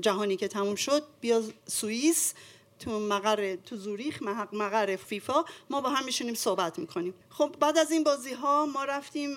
جهانی 0.00 0.36
که 0.36 0.48
تموم 0.48 0.74
شد 0.74 1.02
بیا 1.20 1.42
سوئیس 1.66 2.34
تو 2.78 3.00
مقر 3.00 3.56
تو 3.56 3.76
زوریخ 3.76 4.22
مقر 4.52 4.96
فیفا 4.96 5.44
ما 5.70 5.80
با 5.80 5.88
هم 5.88 6.04
میشونیم 6.04 6.34
صحبت 6.34 6.78
می‌کنیم. 6.78 7.14
خب 7.38 7.54
بعد 7.60 7.78
از 7.78 7.90
این 7.90 8.04
بازی 8.04 8.32
ها 8.32 8.66
ما 8.66 8.84
رفتیم 8.84 9.36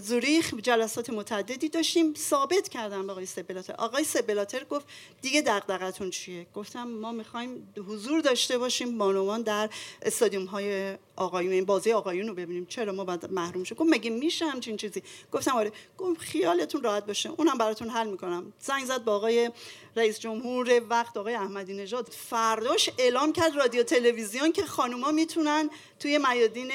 زوریخ 0.00 0.54
جلسات 0.54 1.10
متعددی 1.10 1.68
داشتیم 1.68 2.14
ثابت 2.14 2.68
کردم 2.68 3.06
به 3.06 3.12
آقای 3.12 3.26
سبلاتر 3.26 3.74
آقای 3.78 4.04
سبلاتر 4.04 4.64
گفت 4.64 4.86
دیگه 5.22 5.42
دغدغتون 5.42 6.10
چیه؟ 6.10 6.46
گفتم 6.54 6.88
ما 6.88 7.12
می‌خوایم 7.12 7.72
حضور 7.88 8.20
داشته 8.20 8.58
باشیم 8.58 8.98
بانوان 8.98 9.42
در 9.42 9.70
استادیوم 10.02 10.44
های 10.44 10.98
آقایون 11.16 11.52
این 11.52 11.64
بازی 11.64 11.92
آقایون 11.92 12.28
رو 12.28 12.34
ببینیم. 12.34 12.66
چرا 12.66 12.92
ما 12.92 13.04
بعد 13.04 13.32
محروم 13.32 13.64
شد؟ 13.64 13.76
گفت 13.76 13.90
مگه 13.90 14.10
میشه 14.10 14.46
همچین 14.46 14.76
چیزی؟ 14.76 15.02
گفتم 15.32 15.56
آره. 15.56 15.72
گفت 15.98 16.20
خیالتون 16.20 16.82
راحت 16.82 17.06
باشه. 17.06 17.30
اونم 17.30 17.58
براتون 17.58 17.88
حل 17.88 18.06
می‌کنم. 18.06 18.52
زنگ 18.60 18.84
زد 18.84 19.04
با 19.04 19.16
آقای 19.16 19.50
رئیس 19.96 20.20
جمهور 20.20 20.82
وقت 20.90 21.16
آقای 21.16 21.34
احمدی 21.34 21.74
نژاد. 21.74 22.08
فرداش 22.08 22.90
اعلام 22.98 23.32
کرد 23.32 23.56
رادیو 23.56 23.82
تلویزیون 23.82 24.52
که 24.52 24.66
خانوما 24.66 25.10
می‌تونن 25.10 25.70
توی 26.00 26.18
میادین 26.18 26.72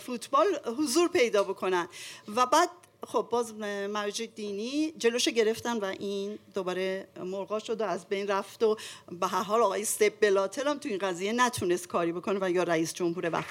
فوتبال 0.00 0.46
حضور 0.78 1.08
پیدا 1.08 1.44
بکنن. 1.44 1.88
و 2.36 2.46
بعد 2.46 2.68
خب 3.06 3.28
باز 3.30 3.54
مرجع 3.54 4.26
دینی 4.26 4.92
جلوش 4.98 5.28
گرفتن 5.28 5.76
و 5.76 5.84
این 5.84 6.38
دوباره 6.54 7.08
مرغا 7.24 7.58
شد 7.58 7.80
و 7.80 7.84
از 7.84 8.08
بین 8.08 8.28
رفت 8.28 8.62
و 8.62 8.76
به 9.20 9.26
هر 9.26 9.42
حال 9.42 9.60
آقای 9.60 9.82
استپ 9.82 10.20
بلاتر 10.20 10.68
هم 10.68 10.78
تو 10.78 10.88
این 10.88 10.98
قضیه 10.98 11.32
نتونست 11.32 11.88
کاری 11.88 12.12
بکنه 12.12 12.38
و 12.42 12.50
یا 12.50 12.62
رئیس 12.62 12.94
جمهور 12.94 13.30
وقت. 13.32 13.46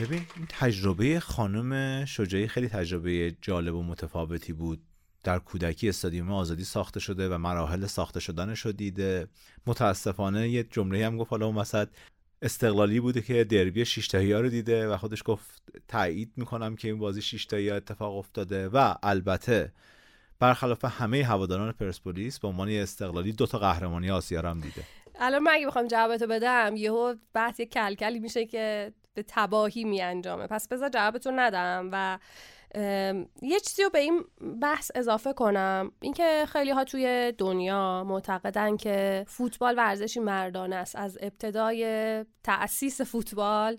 ببین 0.00 0.26
این 0.36 0.46
تجربه 0.48 1.20
خانم 1.20 2.04
شجاعی 2.04 2.48
خیلی 2.48 2.68
تجربه 2.68 3.36
جالب 3.42 3.74
و 3.74 3.82
متفاوتی 3.82 4.52
بود. 4.52 4.80
در 5.22 5.38
کودکی 5.38 5.88
استادیوم 5.88 6.32
آزادی 6.32 6.64
ساخته 6.64 7.00
شده 7.00 7.28
و 7.28 7.38
مراحل 7.38 7.86
ساخته 7.86 8.20
شدنش 8.20 8.60
رو 8.60 8.72
دیده. 8.72 9.28
متاسفانه 9.66 10.48
یه 10.48 10.64
جمله 10.64 11.06
هم 11.06 11.16
گفت 11.16 11.30
حالا 11.30 11.46
اون 11.46 11.56
وسط. 11.56 11.88
استقلالی 12.42 13.00
بوده 13.00 13.22
که 13.22 13.44
دربی 13.44 13.84
شیشتایی 13.84 14.32
ها 14.32 14.40
رو 14.40 14.48
دیده 14.48 14.88
و 14.88 14.96
خودش 14.96 15.22
گفت 15.24 15.62
تایید 15.88 16.32
می‌کنم 16.36 16.76
که 16.76 16.88
این 16.88 16.98
بازی 16.98 17.22
شیشتایی 17.22 17.68
ها 17.68 17.76
اتفاق 17.76 18.16
افتاده 18.16 18.68
و 18.68 18.94
البته 19.02 19.72
برخلاف 20.38 20.84
همه 20.84 21.24
هواداران 21.24 21.72
پرسپولیس 21.72 22.38
به 22.38 22.48
عنوان 22.48 22.68
استقلالی 22.68 23.32
دو 23.32 23.46
تا 23.46 23.58
قهرمانی 23.58 24.10
آسیا 24.10 24.42
هم 24.50 24.60
دیده. 24.60 24.82
الان 25.18 25.42
من 25.42 25.52
اگه 25.54 25.66
بخوام 25.66 25.86
جوابتو 25.86 26.26
بدم 26.26 26.72
یهو 26.76 27.14
بحث 27.34 27.60
یک 27.60 27.72
کلکلی 27.72 28.18
میشه 28.18 28.46
که 28.46 28.92
به 29.14 29.24
تباهی 29.28 29.84
می 29.84 30.02
انجامه 30.02 30.46
پس 30.46 30.68
بذار 30.68 30.88
جوابتو 30.88 31.30
ندم 31.30 31.88
و 31.92 32.18
یه 33.42 33.60
چیزی 33.64 33.82
رو 33.82 33.90
به 33.90 33.98
این 33.98 34.24
بحث 34.62 34.90
اضافه 34.94 35.32
کنم. 35.32 35.92
اینکه 36.00 36.44
خیلی 36.48 36.70
ها 36.70 36.84
توی 36.84 37.32
دنیا 37.38 38.04
معتقدن 38.04 38.76
که 38.76 39.24
فوتبال 39.28 39.74
ورزشی 39.76 40.20
مردانه 40.20 40.76
است. 40.76 40.96
از 40.96 41.18
ابتدای 41.20 42.24
تأسیس 42.44 43.00
فوتبال 43.00 43.78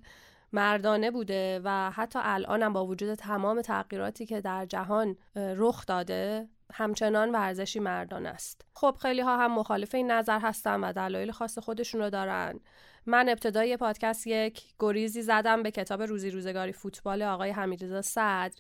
مردانه 0.52 1.12
بوده 1.12 1.62
و 1.64 1.92
حتی 1.92 2.20
الان 2.22 2.64
هم 2.64 2.74
با 2.74 2.86
وجود 2.86 3.16
تمام 3.16 3.62
تغییراتی 3.62 4.26
که 4.26 4.42
در 4.42 4.66
جهان 4.66 5.18
رخ 5.36 5.86
داده 5.86 6.50
همچنان 6.74 7.32
ورزشی 7.32 7.80
مردان 7.80 8.26
است. 8.26 8.62
خب 8.74 8.98
خیلی 9.02 9.22
ها 9.22 9.38
هم 9.38 9.52
مخالف 9.52 9.96
این 9.96 10.12
نظر 10.12 10.40
هستن 10.40 10.84
و 10.84 10.94
دلایل 10.94 11.32
خاص 11.32 11.60
خودشون 11.60 12.02
رو 12.02 12.10
دارن. 12.10 12.60
من 13.08 13.30
ابتدای 13.30 13.78
پادکست 13.78 14.28
یک 14.28 14.64
گریزی 14.80 15.22
زدم 15.22 15.64
به 15.64 15.72
کتاب 15.72 16.02
روزی 16.02 16.30
روزگاری 16.30 16.72
فوتبال 16.72 17.22
آقای 17.22 17.52
حمیدرضا 17.52 18.02
صدر. 18.02 18.52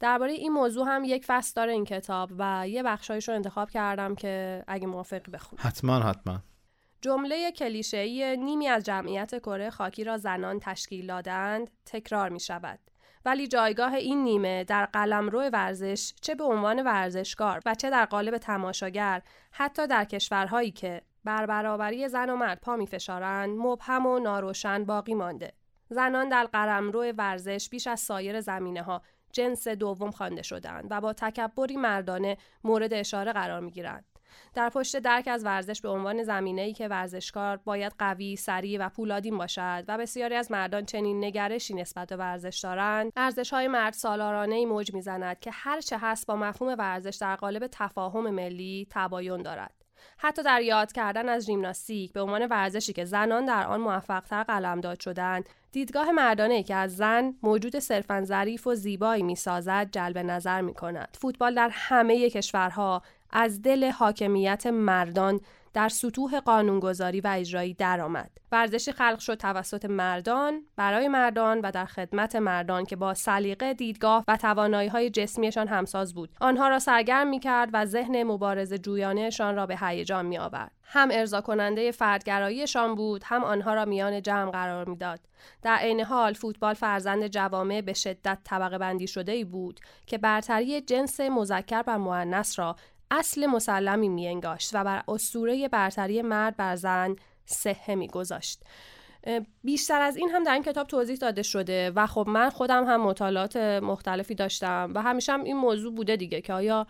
درباره 0.00 0.32
این 0.32 0.52
موضوع 0.52 0.86
هم 0.88 1.04
یک 1.04 1.24
فصل 1.24 1.52
داره 1.56 1.72
این 1.72 1.84
کتاب 1.84 2.30
و 2.38 2.68
یه 2.68 2.82
بخشایش 2.82 3.28
رو 3.28 3.34
انتخاب 3.34 3.70
کردم 3.70 4.14
که 4.14 4.64
اگه 4.66 4.86
موافقی 4.86 5.30
بخونم. 5.32 5.62
حتما 5.62 5.98
حتما. 5.98 6.42
جمله 7.00 7.52
کلیشه‌ای 7.52 8.36
نیمی 8.36 8.68
از 8.68 8.84
جمعیت 8.84 9.38
کره 9.38 9.70
خاکی 9.70 10.04
را 10.04 10.16
زنان 10.16 10.60
تشکیل 10.60 11.06
دادند 11.06 11.70
تکرار 11.86 12.28
می 12.28 12.40
شود 12.40 12.78
ولی 13.24 13.48
جایگاه 13.48 13.94
این 13.94 14.24
نیمه 14.24 14.64
در 14.64 14.86
قلمرو 14.86 15.40
ورزش 15.52 16.12
چه 16.20 16.34
به 16.34 16.44
عنوان 16.44 16.82
ورزشکار 16.84 17.60
و 17.66 17.74
چه 17.74 17.90
در 17.90 18.04
قالب 18.04 18.38
تماشاگر 18.38 19.22
حتی 19.50 19.86
در 19.86 20.04
کشورهایی 20.04 20.70
که 20.70 21.02
بر 21.26 21.46
برابری 21.46 22.08
زن 22.08 22.30
و 22.30 22.36
مرد 22.36 22.60
پا 22.60 22.76
می 22.76 22.86
فشارند 22.86 23.58
مبهم 23.58 24.06
و 24.06 24.18
ناروشن 24.18 24.84
باقی 24.84 25.14
مانده 25.14 25.52
زنان 25.88 26.28
در 26.28 26.44
قلمرو 26.44 27.12
ورزش 27.18 27.68
بیش 27.70 27.86
از 27.86 28.00
سایر 28.00 28.40
زمینه 28.40 28.82
ها 28.82 29.02
جنس 29.32 29.68
دوم 29.68 30.10
خوانده 30.10 30.42
شدند 30.42 30.86
و 30.90 31.00
با 31.00 31.12
تکبری 31.12 31.76
مردانه 31.76 32.36
مورد 32.64 32.94
اشاره 32.94 33.32
قرار 33.32 33.60
می 33.60 33.70
گیرند. 33.70 34.04
در 34.54 34.68
پشت 34.68 34.98
درک 34.98 35.28
از 35.28 35.44
ورزش 35.44 35.80
به 35.80 35.88
عنوان 35.88 36.22
زمینه 36.22 36.62
ای 36.62 36.72
که 36.72 36.88
ورزشکار 36.88 37.56
باید 37.56 37.94
قوی، 37.98 38.36
سریع 38.36 38.86
و 38.86 38.88
پولادین 38.88 39.38
باشد 39.38 39.84
و 39.88 39.98
بسیاری 39.98 40.34
از 40.34 40.50
مردان 40.50 40.84
چنین 40.84 41.24
نگرشی 41.24 41.74
نسبت 41.74 42.08
به 42.08 42.16
ورزش 42.16 42.60
دارند، 42.62 43.12
ارزش 43.16 43.52
های 43.52 43.68
مرد 43.68 43.92
سالارانه 43.92 44.54
ای 44.54 44.66
موج 44.66 44.94
می‌زند 44.94 45.40
که 45.40 45.50
هر 45.50 45.80
چه 45.80 45.98
هست 45.98 46.26
با 46.26 46.36
مفهوم 46.36 46.74
ورزش 46.78 47.16
در 47.20 47.36
قالب 47.36 47.66
تفاهم 47.72 48.30
ملی 48.30 48.86
تباین 48.90 49.42
دارد. 49.42 49.85
حتی 50.18 50.42
در 50.42 50.62
یاد 50.62 50.92
کردن 50.92 51.28
از 51.28 51.46
ژیمناستیک 51.46 52.12
به 52.12 52.20
عنوان 52.20 52.46
ورزشی 52.46 52.92
که 52.92 53.04
زنان 53.04 53.44
در 53.46 53.66
آن 53.66 53.80
موفقتر 53.80 54.42
قلمداد 54.42 55.00
شدند 55.00 55.48
دیدگاه 55.72 56.10
مردانه 56.10 56.62
که 56.62 56.74
از 56.74 56.96
زن 56.96 57.34
موجود 57.42 57.78
صرفا 57.78 58.22
ظریف 58.24 58.66
و 58.66 58.74
زیبایی 58.74 59.22
می‌سازد 59.22 59.88
جلب 59.92 60.18
نظر 60.18 60.60
می 60.60 60.74
کند. 60.74 61.16
فوتبال 61.20 61.54
در 61.54 61.70
همه 61.72 62.30
کشورها 62.30 63.02
از 63.30 63.62
دل 63.62 63.90
حاکمیت 63.90 64.66
مردان 64.66 65.40
در 65.76 65.88
سطوح 65.88 66.40
قانونگذاری 66.40 67.20
و 67.20 67.28
اجرایی 67.36 67.74
درآمد. 67.74 68.30
ورزشی 68.52 68.92
خلق 68.92 69.18
شد 69.18 69.34
توسط 69.34 69.84
مردان 69.84 70.62
برای 70.76 71.08
مردان 71.08 71.60
و 71.60 71.70
در 71.70 71.84
خدمت 71.84 72.36
مردان 72.36 72.84
که 72.84 72.96
با 72.96 73.14
سلیقه 73.14 73.74
دیدگاه 73.74 74.24
و 74.28 74.36
توانایی 74.36 74.88
های 74.88 75.10
جسمیشان 75.10 75.68
همساز 75.68 76.14
بود. 76.14 76.30
آنها 76.40 76.68
را 76.68 76.78
سرگرم 76.78 77.28
می 77.28 77.40
کرد 77.40 77.70
و 77.72 77.84
ذهن 77.84 78.22
مبارز 78.22 78.74
جویانهشان 78.74 79.56
را 79.56 79.66
به 79.66 79.76
هیجان 79.80 80.26
می 80.26 80.38
آورد. 80.38 80.72
هم 80.82 81.08
ارضا 81.12 81.40
کننده 81.40 81.90
فردگراییشان 81.90 82.94
بود 82.94 83.22
هم 83.24 83.44
آنها 83.44 83.74
را 83.74 83.84
میان 83.84 84.22
جمع 84.22 84.50
قرار 84.50 84.88
می‌داد 84.88 85.20
در 85.62 85.76
عین 85.76 86.00
حال 86.00 86.32
فوتبال 86.32 86.74
فرزند 86.74 87.26
جوامع 87.26 87.80
به 87.80 87.92
شدت 87.92 88.38
طبقه 88.44 88.78
بندی 88.78 89.06
شده 89.06 89.32
ای 89.32 89.44
بود 89.44 89.80
که 90.06 90.18
برتری 90.18 90.80
جنس 90.80 91.20
مذکر 91.20 91.84
و 91.86 91.98
مؤنث 91.98 92.58
را 92.58 92.76
اصل 93.10 93.46
مسلمی 93.46 94.08
میانگاشت 94.08 94.70
و 94.74 94.84
بر 94.84 95.02
اسطوره 95.08 95.68
برتری 95.68 96.22
مرد 96.22 96.56
بر 96.56 96.76
زن 96.76 97.16
صحه 97.46 97.94
میگذاشت. 97.94 98.62
بیشتر 99.64 100.00
از 100.00 100.16
این 100.16 100.30
هم 100.30 100.44
در 100.44 100.52
این 100.52 100.62
کتاب 100.62 100.86
توضیح 100.86 101.16
داده 101.16 101.42
شده 101.42 101.90
و 101.90 102.06
خب 102.06 102.24
من 102.28 102.50
خودم 102.50 102.84
هم 102.84 103.02
مطالعات 103.02 103.56
مختلفی 103.56 104.34
داشتم 104.34 104.92
و 104.94 105.02
همیشه 105.02 105.32
هم 105.32 105.44
این 105.44 105.56
موضوع 105.56 105.94
بوده 105.94 106.16
دیگه 106.16 106.40
که 106.40 106.52
آیا 106.52 106.86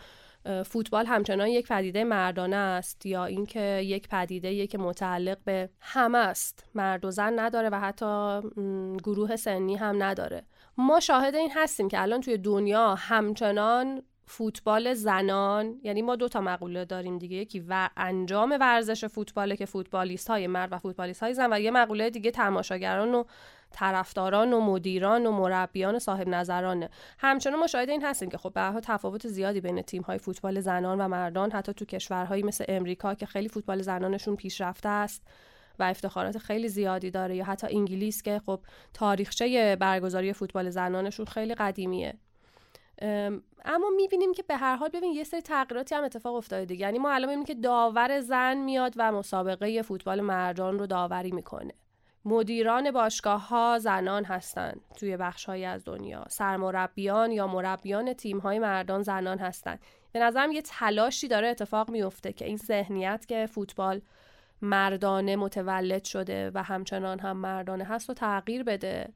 فوتبال 0.65 1.07
همچنان 1.07 1.49
یک 1.49 1.69
پدیده 1.69 2.05
مردانه 2.05 2.57
است 2.57 3.07
یا 3.07 3.25
اینکه 3.25 3.61
یک 3.85 4.09
پدیده 4.09 4.67
که 4.67 4.79
متعلق 4.79 5.39
به 5.45 5.71
همه 5.81 6.19
است؟ 6.19 6.65
مرد 6.75 7.05
و 7.05 7.11
زن 7.11 7.39
نداره 7.39 7.71
و 7.71 7.81
حتی 7.81 8.41
گروه 9.05 9.37
سنی 9.37 9.77
هم 9.77 10.03
نداره. 10.03 10.47
ما 10.77 11.01
شاهد 11.01 11.35
این 11.35 11.51
هستیم 11.55 11.89
که 11.89 12.03
الان 12.03 12.21
توی 12.21 12.39
دنیا 12.39 12.95
همچنان 12.95 14.03
فوتبال 14.29 14.95
زنان 14.95 15.81
یعنی 15.83 16.03
ما 16.03 16.17
دو 16.17 16.29
تا 16.29 16.41
مقوله 16.41 16.85
داریم 16.85 17.19
دیگه 17.19 17.37
یکی 17.37 17.65
و 17.69 17.91
انجام 17.97 18.57
ورزش 18.61 19.05
فوتباله 19.05 19.57
که 19.57 19.67
فوتبالیست 19.67 20.29
های 20.31 20.47
مرد 20.47 20.73
و 20.73 20.79
فوتبالیست 20.79 21.23
های 21.23 21.35
زن 21.35 21.53
و 21.53 21.61
یه 21.61 21.71
مقوله 21.71 22.11
دیگه 22.11 22.31
تماشاگران 22.31 23.15
و 23.15 23.25
طرفداران 23.71 24.53
و 24.53 24.61
مدیران 24.61 25.27
و 25.27 25.33
مربیان 25.33 25.95
و 25.95 25.99
صاحب 25.99 26.29
نظرانه 26.29 26.91
همچنان 27.19 27.61
مشاهده 27.61 27.93
این 27.93 28.05
هستیم 28.05 28.31
که 28.31 28.39
خب 28.39 28.53
به 28.53 28.81
تفاوت 28.83 29.29
زیادی 29.29 29.61
بین 29.61 29.83
تیم 29.83 30.03
های 30.03 30.19
فوتبال 30.19 30.61
زنان 30.61 31.01
و 31.01 31.09
مردان 31.09 31.53
حتی 31.53 31.73
تو 31.73 31.85
کشورهایی 31.85 32.43
مثل 32.43 32.65
امریکا 32.69 33.15
که 33.15 33.27
خیلی 33.27 33.49
فوتبال 33.49 33.83
زنانشون 33.83 34.37
پیشرفته 34.37 34.89
است 34.89 35.23
و 35.79 35.83
افتخارات 35.83 36.39
خیلی 36.39 36.69
زیادی 36.69 37.11
داره 37.11 37.37
یا 37.37 37.45
حتی 37.45 37.67
انگلیس 37.71 38.23
که 38.23 38.41
خب 38.47 38.61
تاریخچه 38.95 39.77
برگزاری 39.77 40.33
فوتبال 40.33 40.71
زنانشون 40.71 41.27
خیلی 41.27 41.55
قدیمیه. 41.55 42.15
اما 43.65 43.91
می‌بینیم 43.97 44.33
که 44.33 44.43
به 44.43 44.57
هر 44.57 44.77
حال 44.77 44.89
ببین 44.89 45.13
یه 45.13 45.25
سری 45.25 45.41
تغییراتی 45.41 45.95
هم 45.95 46.05
اتفاق 46.05 46.35
افتاده 46.35 46.65
دیگه. 46.65 46.81
یعنی 46.81 46.99
ما 46.99 47.11
الان 47.11 47.29
می‌بینیم 47.29 47.45
که 47.45 47.55
داور 47.55 48.21
زن 48.21 48.57
میاد 48.57 48.95
و 48.97 49.13
مسابقه 49.13 49.83
فوتبال 49.83 50.21
مردان 50.21 50.79
رو 50.79 50.87
داوری 50.87 51.31
می‌کنه. 51.31 51.73
مدیران 52.25 52.91
باشگاه 52.91 53.49
ها 53.49 53.79
زنان 53.79 54.25
هستند 54.25 54.81
توی 54.97 55.17
بخش 55.17 55.49
از 55.49 55.85
دنیا. 55.85 56.25
سرمربیان 56.29 57.33
یا 57.33 57.47
مربیان 57.47 58.13
تیم 58.13 58.39
های 58.39 58.59
مردان 58.59 59.03
زنان 59.03 59.39
هستند 59.39 59.81
به 60.13 60.21
نظرم 60.21 60.53
یه 60.53 60.63
تلاشی 60.63 61.29
داره 61.29 61.49
اتفاق 61.49 61.91
میفته 61.91 62.33
که 62.33 62.45
این 62.45 62.57
ذهنیت 62.57 63.27
که 63.29 63.47
فوتبال 63.47 64.01
مردانه 64.63 65.37
متولد 65.37 66.05
شده 66.05 66.51
و 66.55 66.63
همچنان 66.63 67.19
هم 67.19 67.37
مردانه 67.37 67.85
هست 67.85 68.11
و 68.11 68.15
تغییر 68.15 68.63
بده. 68.63 69.13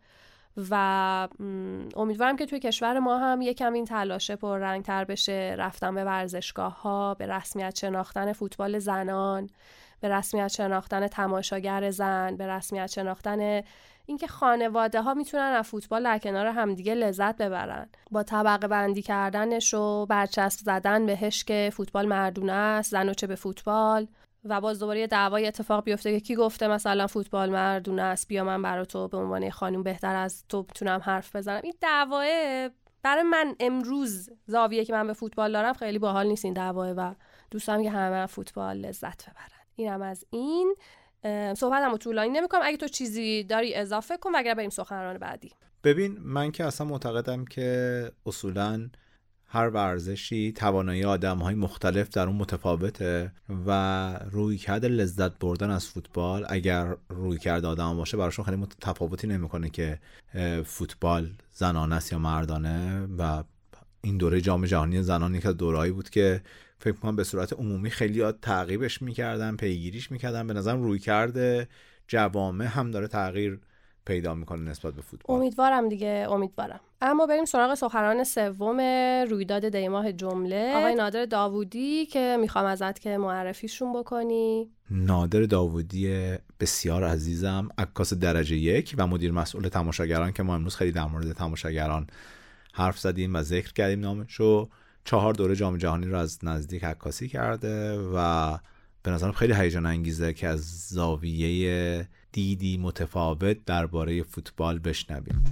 و 0.70 1.28
امیدوارم 1.96 2.36
که 2.36 2.46
توی 2.46 2.58
کشور 2.58 2.98
ما 2.98 3.18
هم 3.18 3.42
یکم 3.42 3.72
این 3.72 3.84
تلاشه 3.84 4.36
تر 4.84 5.04
بشه. 5.04 5.54
رفتن 5.58 5.94
به 5.94 6.04
ورزشگاه 6.04 6.82
ها 6.82 7.14
به 7.14 7.26
رسمیت 7.26 7.78
شناختن 7.78 8.32
فوتبال 8.32 8.78
زنان 8.78 9.50
به 10.00 10.08
رسمیت 10.08 10.48
شناختن 10.48 11.08
تماشاگر 11.08 11.90
زن 11.90 12.36
به 12.36 12.46
رسمیت 12.46 12.86
شناختن 12.86 13.62
اینکه 14.06 14.26
خانواده 14.26 15.02
ها 15.02 15.14
می‌تونن 15.14 15.42
از 15.42 15.66
فوتبال 15.66 16.04
در 16.04 16.18
کنار 16.18 16.46
همدیگه 16.46 16.94
لذت 16.94 17.36
ببرن. 17.36 17.88
با 18.10 18.22
طبقه 18.22 18.68
بندی 18.68 19.02
کردنش 19.02 19.74
و 19.74 20.06
برچسب 20.06 20.64
زدن 20.64 21.06
بهش 21.06 21.44
که 21.44 21.70
فوتبال 21.72 22.06
مردونه 22.06 22.52
است 22.52 22.90
زن 22.90 23.08
و 23.08 23.14
چه 23.14 23.26
به 23.26 23.34
فوتبال. 23.34 24.06
و 24.44 24.60
باز 24.60 24.78
دوباره 24.78 25.06
دعوای 25.06 25.46
اتفاق 25.46 25.84
بیفته 25.84 26.12
که 26.12 26.20
کی 26.20 26.34
گفته 26.34 26.68
مثلا 26.68 27.06
فوتبال 27.06 27.50
مردونه 27.50 28.02
است 28.02 28.28
بیا 28.28 28.44
من 28.44 28.62
برای 28.62 28.86
تو 28.86 29.08
به 29.08 29.16
عنوان 29.16 29.50
خانم 29.50 29.82
بهتر 29.82 30.16
از 30.16 30.44
تو 30.48 30.62
بتونم 30.62 31.00
حرف 31.04 31.36
بزنم. 31.36 31.60
این 31.64 31.74
دعواه 31.80 32.24
برای 33.02 33.22
من 33.22 33.54
امروز 33.60 34.30
زاویه 34.46 34.84
که 34.84 34.92
من 34.92 35.06
به 35.06 35.12
فوتبال 35.12 35.52
دارم 35.52 35.72
خیلی 35.72 35.98
باحال 35.98 36.26
نیست 36.26 36.44
این 36.44 36.54
دعواه 36.54 36.90
و 36.90 37.14
دوستم 37.50 37.82
که 37.82 37.90
همه 37.90 38.26
فوتبال 38.26 38.76
لذت 38.76 39.30
ببرن. 39.30 39.60
اینم 39.76 40.02
از 40.02 40.24
این. 40.30 40.74
صحبت 41.56 41.82
هم 41.82 41.96
طولانی 41.96 42.30
نمی‌کنم. 42.30 42.60
اگه 42.64 42.76
تو 42.76 42.88
چیزی 42.88 43.44
داری 43.44 43.74
اضافه 43.74 44.16
کن 44.16 44.34
اگر 44.34 44.54
بریم 44.54 44.70
سخنران 44.70 45.18
بعدی. 45.18 45.52
ببین 45.84 46.18
من 46.20 46.52
که 46.52 46.64
اصلا 46.64 46.86
معتقدم 46.86 47.44
که 47.44 48.12
اصولا 48.26 48.90
هر 49.52 49.68
ورزشی 49.68 50.52
توانایی 50.52 51.04
آدم 51.04 51.38
های 51.38 51.54
مختلف 51.54 52.08
در 52.08 52.26
اون 52.26 52.36
متفاوته 52.36 53.32
و 53.66 54.12
روی 54.30 54.58
کرده 54.58 54.88
لذت 54.88 55.38
بردن 55.38 55.70
از 55.70 55.86
فوتبال 55.86 56.46
اگر 56.48 56.96
روی 57.08 57.38
کرده 57.38 57.66
آدم 57.68 57.96
باشه 57.96 58.16
براشون 58.16 58.44
خیلی 58.44 58.66
تفاوتی 58.80 59.26
نمی‌کنه 59.26 59.70
که 59.70 59.98
فوتبال 60.64 61.30
زنانه 61.52 61.94
است 61.94 62.12
یا 62.12 62.18
مردانه 62.18 63.08
و 63.18 63.44
این 64.02 64.16
دوره 64.16 64.40
جام 64.40 64.66
جهانی 64.66 65.02
زنان 65.02 65.34
یک 65.34 65.46
از 65.46 65.56
دورهایی 65.56 65.92
بود 65.92 66.10
که 66.10 66.40
فکر 66.78 66.96
کنم 66.96 67.16
به 67.16 67.24
صورت 67.24 67.52
عمومی 67.52 67.90
خیلی 67.90 68.32
تعقیبش 68.32 69.02
می‌کردن 69.02 69.56
پیگیریش 69.56 70.10
می‌کردن. 70.10 70.46
به 70.46 70.54
نظرم 70.54 70.82
روی 70.82 70.98
کرده 70.98 71.68
جوامع 72.08 72.64
هم 72.64 72.90
داره 72.90 73.08
تغییر 73.08 73.60
پیدا 74.10 74.34
می‌کنه 74.34 74.70
نسبت 74.70 74.94
به 74.94 75.02
فوتبال. 75.02 75.36
امیدوارم 75.36 75.88
دیگه 75.88 76.26
امیدوارم. 76.30 76.80
اما 77.00 77.26
بریم 77.26 77.44
سراغ 77.44 77.74
سخنران 77.74 78.24
سوم 78.24 78.80
رویداد 79.30 79.68
دیماه 79.68 80.12
جمله. 80.12 80.74
آقای 80.76 80.94
نادر 80.94 81.24
داوودی 81.24 82.06
که 82.06 82.36
می‌خوام 82.40 82.64
ازت 82.64 82.98
که 82.98 83.18
معرفیشون 83.18 84.00
بکنی. 84.00 84.70
نادر 84.90 85.42
داوودی 85.42 86.34
بسیار 86.60 87.04
عزیزم 87.04 87.68
عکاس 87.78 88.14
درجه 88.14 88.56
یک 88.56 88.94
و 88.98 89.06
مدیر 89.06 89.32
مسئول 89.32 89.68
تماشاگران 89.68 90.32
که 90.32 90.42
ما 90.42 90.54
امروز 90.54 90.76
خیلی 90.76 90.92
در 90.92 91.04
مورد 91.04 91.32
تماشاگران 91.32 92.06
حرف 92.72 92.98
زدیم 92.98 93.36
و 93.36 93.42
ذکر 93.42 93.72
کردیم 93.72 94.00
نامشو. 94.00 94.68
چهار 95.04 95.34
دوره 95.34 95.56
جام 95.56 95.76
جهانی 95.76 96.06
رو 96.06 96.18
از 96.18 96.38
نزدیک 96.42 96.84
عکاسی 96.84 97.28
کرده 97.28 97.98
و 98.14 98.56
به 99.02 99.10
نظرم 99.10 99.32
خیلی 99.32 99.54
هیجان 99.54 99.86
انگیزه 99.86 100.32
که 100.32 100.48
از 100.48 100.88
زاویه 100.88 102.08
دیدی 102.32 102.78
متفاوت 102.78 103.64
درباره 103.64 104.22
فوتبال 104.22 104.78
بشنویم. 104.78 105.44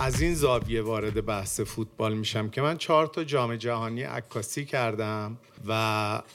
از 0.00 0.20
این 0.20 0.34
زاویه 0.34 0.82
وارد 0.82 1.24
بحث 1.26 1.60
فوتبال 1.60 2.14
میشم 2.14 2.48
که 2.48 2.62
من 2.62 2.76
چهار 2.76 3.06
تا 3.06 3.24
جام 3.24 3.56
جهانی 3.56 4.02
عکاسی 4.02 4.64
کردم 4.64 5.38
و 5.68 5.72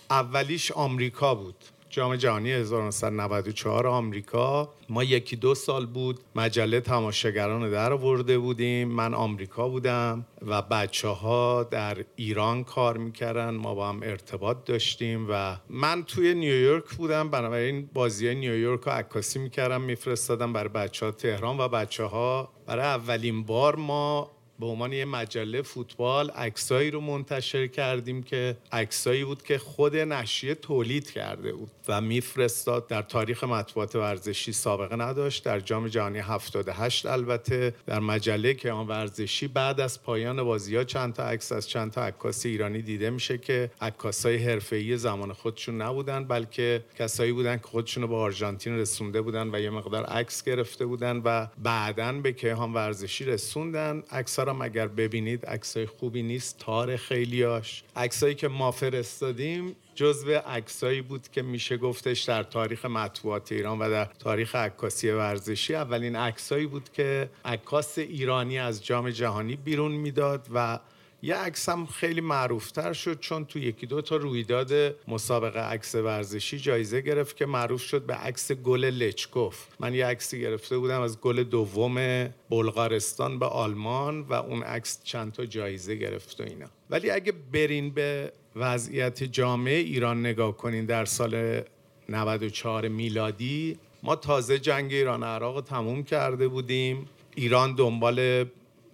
اولیش 0.09 0.71
آمریکا 0.71 1.35
بود. 1.35 1.65
جام 1.95 2.15
جهانی 2.15 2.51
1994 2.51 3.87
آمریکا. 3.87 4.73
ما 4.89 5.03
یکی 5.03 5.35
دو 5.35 5.55
سال 5.55 5.85
بود 5.85 6.19
مجله 6.35 6.79
تماشاگران 6.79 7.71
در 7.71 7.93
آورده 7.93 8.37
بودیم. 8.37 8.87
من 8.87 9.13
آمریکا 9.13 9.69
بودم 9.69 10.25
و 10.41 10.61
بچه 10.61 11.07
ها 11.07 11.63
در 11.63 11.97
ایران 12.15 12.63
کار 12.63 12.97
می‌کردن. 12.97 13.49
ما 13.49 13.75
با 13.75 13.89
هم 13.89 13.99
ارتباط 14.03 14.57
داشتیم 14.65 15.27
و 15.29 15.57
من 15.69 16.03
توی 16.03 16.33
نیویورک 16.33 16.95
بودم. 16.95 17.29
بنابراین 17.29 17.89
بازی 17.93 18.35
نیویورک 18.35 18.81
رو 18.81 18.91
عکاسی 18.91 19.39
می‌کردم 19.39 19.81
میفرستادم 19.81 20.53
برای 20.53 20.69
بچه 20.69 21.05
ها 21.05 21.11
تهران 21.11 21.57
و 21.57 21.67
بچه 21.67 22.03
ها 22.03 22.49
برای 22.65 22.85
اولین 22.85 23.43
بار 23.43 23.75
ما 23.75 24.31
به 24.59 24.65
عنوان 24.65 24.93
یه 24.93 25.05
مجله 25.05 25.61
فوتبال 25.61 26.29
عکسایی 26.29 26.91
رو 26.91 27.01
منتشر 27.01 27.67
کردیم 27.67 28.23
که 28.23 28.57
عکسایی 28.71 29.23
بود 29.23 29.43
که 29.43 29.57
خود 29.57 29.95
نشریه 29.95 30.55
تولید 30.55 31.11
کرده 31.11 31.53
بود 31.53 31.71
و 31.87 32.01
میفرستاد. 32.01 32.87
در 32.87 33.01
تاریخ 33.01 33.43
مطبوعات 33.43 33.95
ورزشی 33.95 34.51
سابقه 34.51 34.95
نداشت 34.95 35.43
در 35.43 35.59
جام 35.59 35.87
جهانی 35.87 36.19
78 36.19 37.05
البته. 37.05 37.73
در 37.85 37.99
مجله 37.99 38.53
که 38.53 38.71
آن 38.71 38.87
ورزشی 38.87 39.47
بعد 39.47 39.79
از 39.79 40.03
پایان 40.03 40.43
بازی 40.43 40.75
ها 40.75 40.83
چند 40.83 41.13
تا 41.13 41.23
عکس 41.23 41.51
از 41.51 41.69
چند 41.69 41.91
تا 41.91 42.05
عکاس 42.05 42.45
ایرانی 42.45 42.81
دیده 42.81 43.09
میشه 43.09 43.37
که 43.37 43.71
عکاسای 43.81 44.37
حرفه‌ای 44.37 44.97
زمان 44.97 45.33
خودشون 45.33 45.81
نبودن 45.81 46.23
بلکه 46.23 46.83
کسایی 46.99 47.31
بودن 47.31 47.57
که 47.57 47.63
خودشون 47.63 48.03
رو 48.03 48.09
به 48.09 48.15
آرژانتین 48.15 48.77
رسونده 48.77 49.21
بودن 49.21 49.55
و 49.55 49.59
یه 49.59 49.69
مقدار 49.69 50.03
عکس 50.03 50.43
گرفته 50.43 50.85
بودن 50.85 51.21
و 51.25 51.47
بعدا 51.63 52.11
به 52.11 52.31
کیهان 52.33 52.73
ورزشی 52.73 53.25
رسوندن. 53.25 54.03
عکس 54.11 54.39
هم 54.49 54.61
اگر 54.61 54.87
ببینید 54.87 55.45
عکسای 55.45 55.85
خوبی 55.85 56.23
نیست 56.23 56.59
تار 56.59 56.95
خیلیاش. 56.97 57.83
عکسایی 57.95 58.35
که 58.35 58.47
ما 58.47 58.71
فرستادیم 58.71 59.75
جزو 59.95 60.31
عکسایی 60.31 61.01
بود 61.01 61.27
که 61.31 61.41
میشه 61.41 61.77
گفتش 61.77 62.21
در 62.21 62.43
تاریخ 62.43 62.85
مطبوعات 62.85 63.51
ایران 63.51 63.79
و 63.79 63.89
در 63.89 64.05
تاریخ 64.05 64.55
عکاسی 64.55 65.09
ورزشی. 65.09 65.75
اولین 65.75 66.15
عکسایی 66.15 66.65
بود 66.65 66.89
که 66.93 67.29
عکاس 67.45 67.97
ایرانی 67.97 68.59
از 68.59 68.85
جام 68.85 69.09
جهانی 69.09 69.55
بیرون 69.55 69.91
می‌داد 69.91 70.47
و 70.53 70.79
یه 71.25 71.35
عکس 71.35 71.69
هم 71.69 71.85
خیلی 71.85 72.21
معروفتر 72.21 72.93
شد 72.93 73.19
چون 73.19 73.45
تو 73.45 73.59
یکی 73.59 73.85
دو 73.85 74.01
تا 74.01 74.15
رویداد 74.15 74.95
مسابقه 75.07 75.59
عکس 75.59 75.95
ورزشی 75.95 76.59
جایزه 76.59 77.01
گرفت 77.01 77.37
که 77.37 77.45
معروف 77.45 77.81
شد 77.81 78.05
به 78.05 78.13
عکس 78.13 78.51
گل 78.51 78.85
لچکوف. 78.85 79.65
من 79.79 79.93
یه 79.93 80.05
عکسی 80.05 80.41
گرفته 80.41 80.77
بودم 80.77 81.01
از 81.01 81.21
گل 81.21 81.43
دوم 81.43 82.27
بلغارستان 82.49 83.39
به 83.39 83.45
آلمان 83.45 84.21
و 84.21 84.33
اون 84.33 84.63
عکس 84.63 84.99
چند 85.03 85.31
تا 85.31 85.45
جایزه 85.45 85.95
گرفت 85.95 86.41
و 86.41 86.43
اینا. 86.43 86.65
ولی 86.89 87.09
اگه 87.09 87.33
برین 87.53 87.89
به 87.89 88.31
وضعیت 88.55 89.23
جامعه 89.23 89.77
ایران 89.77 90.19
نگاه 90.19 90.57
کنین 90.57 90.85
در 90.85 91.05
سال 91.05 91.61
94 92.09 92.87
میلادی 92.87 93.77
ما 94.03 94.15
تازه 94.15 94.59
جنگ 94.59 94.93
ایران 94.93 95.23
عراق 95.23 95.61
تموم 95.61 96.03
کرده 96.03 96.47
بودیم. 96.47 97.07
ایران 97.35 97.75
دنبال 97.75 98.45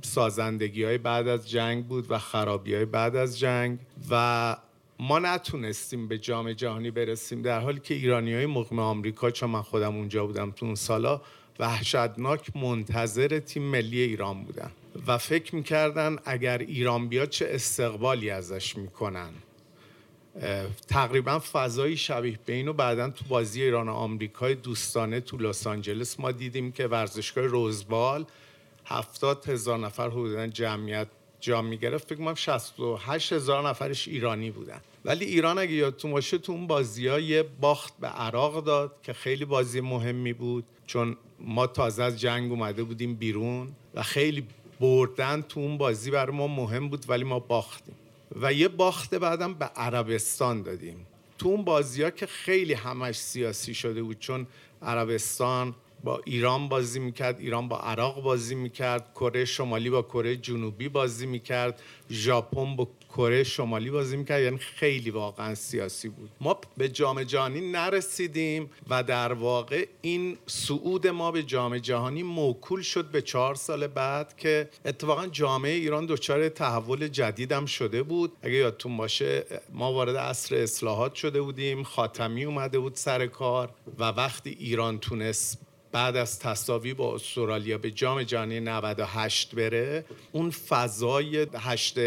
سازندگی 0.02 0.84
های 0.84 0.98
بعد 0.98 1.28
از 1.28 1.50
جنگ 1.50 1.86
بود 1.86 2.12
و 2.12 2.20
خرابی 2.20 2.76
های 2.76 2.86
بعد 2.86 3.16
از 3.16 3.40
جنگ 3.40 3.80
و 4.10 4.58
ما 5.00 5.20
نتونستیم 5.20 6.08
به 6.08 6.18
جام 6.18 6.54
جهانی 6.54 6.92
برسیم 6.92 7.42
در 7.42 7.60
حالی 7.60 7.80
که 7.80 7.94
ایرانی 7.94 8.34
های 8.34 8.46
مقیم 8.46 8.80
آمریکا 8.80 9.32
چون 9.32 9.50
من 9.50 9.62
خودم 9.62 9.96
اونجا 9.96 10.26
بودم 10.26 10.52
تو 10.52 10.66
اون 10.66 10.76
سالا 10.76 11.22
وحشتناک 11.60 12.56
منتظر 12.56 13.40
تیم 13.40 13.64
ملی 13.64 14.00
ایران 14.00 14.44
بودن 14.44 14.72
و 15.08 15.18
فکر 15.18 15.56
می‌کردن 15.56 16.18
اگر 16.26 16.58
ایران 16.58 17.08
بیاد 17.08 17.30
چه 17.30 17.48
استقبالی 17.50 18.30
ازش 18.30 18.78
می‌کنن. 18.78 19.30
تقریبا 20.88 21.40
فضایی 21.40 21.98
شبیه 21.98 22.40
به 22.46 22.54
اینو 22.54 22.74
بعدا 22.74 23.10
تو 23.10 23.26
بازی 23.30 23.64
ایران 23.64 23.90
و 23.90 23.92
آمریکای 23.92 24.56
دوستانه 24.56 25.20
تو 25.20 25.38
لس 25.38 25.68
آنجلس 25.68 26.20
ما 26.20 26.32
دیدیم 26.32 26.72
که 26.72 26.88
ورزشگاه 26.88 27.46
روزبال 27.46 28.26
هفتاد 28.86 29.50
هزار 29.50 29.80
نفر 29.80 30.10
حدودا 30.10 30.48
جمعیت 30.48 31.08
جا 31.40 31.62
می‌گرفت. 31.62 32.10
فکر 32.10 32.16
کنم 32.16 32.36
68 32.36 33.34
هزار 33.34 33.70
نفرش 33.70 34.08
ایرانی 34.08 34.52
بودن. 34.52 34.82
ولی 35.06 35.26
ایران 35.26 35.58
اگه 35.58 35.72
یادتون 35.72 36.12
باشه 36.12 36.38
تو 36.38 36.52
اون 36.52 36.68
بازی 36.68 37.04
یه 37.04 37.44
باخت 37.44 37.94
به 38.00 38.08
عراق 38.08 38.64
داد 38.64 38.96
که 39.04 39.14
خیلی 39.14 39.46
بازی 39.46 39.82
مهمی 39.82 40.34
بود. 40.34 40.64
چون 40.88 41.18
ما 41.40 41.68
تازه 41.68 42.04
از 42.04 42.20
جنگ 42.20 42.52
اومده 42.52 42.84
بودیم 42.84 43.16
بیرون 43.16 43.68
و 43.94 44.04
خیلی 44.04 44.48
بردن 44.80 45.42
تو 45.42 45.60
اون 45.60 45.78
بازی 45.78 46.12
برای 46.12 46.36
ما 46.36 46.48
مهم 46.48 46.90
بود 46.90 47.06
ولی 47.10 47.24
ما 47.24 47.40
باختیم. 47.40 47.96
و 48.42 48.54
یه 48.54 48.68
باخت 48.68 49.16
بعدم 49.16 49.54
به 49.54 49.66
عربستان 49.66 50.62
دادیم. 50.62 51.08
تو 51.38 51.50
اون 51.50 51.64
بازی 51.64 52.04
ها 52.04 52.10
که 52.10 52.26
خیلی 52.26 52.74
همش 52.74 53.16
سیاسی 53.16 53.74
شده 53.74 54.04
بود 54.04 54.20
چون 54.20 54.48
عربستان 54.82 55.76
با 56.04 56.22
ایران 56.26 56.70
بازی 56.70 57.00
می‌کرد 57.00 57.40
ایران 57.40 57.68
با 57.68 57.80
عراق 57.80 58.22
بازی 58.22 58.56
می‌کرد 58.56 59.12
کره 59.16 59.46
شمالی 59.46 59.90
با 59.90 60.02
کره 60.02 60.36
جنوبی 60.36 60.90
بازی 60.90 61.26
می‌کرد 61.26 61.82
ژاپن 62.12 62.76
با 62.76 62.88
کره 63.10 63.44
شمالی 63.44 63.90
بازی 63.92 64.18
می‌کرد. 64.18 64.42
یعنی 64.42 64.58
خیلی 64.58 65.10
واقعا 65.10 65.56
سیاسی 65.56 66.10
بود. 66.10 66.30
ما 66.42 66.58
به 66.78 66.90
جام 66.90 67.24
جهانی 67.24 67.72
نرسیدیم 67.72 68.70
و 68.90 69.04
در 69.04 69.34
واقع 69.34 69.88
این 70.02 70.38
صعود 70.48 71.08
ما 71.08 71.32
به 71.32 71.44
جام 71.44 71.78
جهانی 71.78 72.24
موکول 72.24 72.82
شد 72.82 73.06
به 73.06 73.22
چهار 73.22 73.56
سال 73.56 73.88
بعد 73.88 74.38
که 74.38 74.70
اتفاقا 74.86 75.28
جامعه 75.28 75.72
ایران 75.72 76.06
دچار 76.06 76.50
تحول 76.50 77.08
جدیدم 77.08 77.66
شده 77.66 78.04
بود. 78.04 78.32
اگه 78.42 78.54
یادتون 78.54 78.98
باشه 78.98 79.46
ما 79.74 79.94
وارد 79.94 80.18
عصر 80.18 80.56
اصلاحات 80.56 81.16
شده 81.16 81.42
بودیم 81.42 81.84
خاتمی 81.84 82.46
اومده 82.46 82.80
بود 82.80 82.96
سر 82.96 83.28
کار 83.28 83.70
و 84.00 84.04
وقتی 84.04 84.58
ایران 84.60 85.00
تونست 85.00 85.71
بعد 85.92 86.16
از 86.16 86.40
تصاوی 86.40 86.94
با 86.94 87.16
استرالیا 87.16 87.78
به 87.78 87.92
جام 87.92 88.24
جهانی 88.24 88.60
98 88.60 89.56
بره 89.56 90.06
اون 90.32 90.50
فضای 90.50 91.48
8 91.54 91.98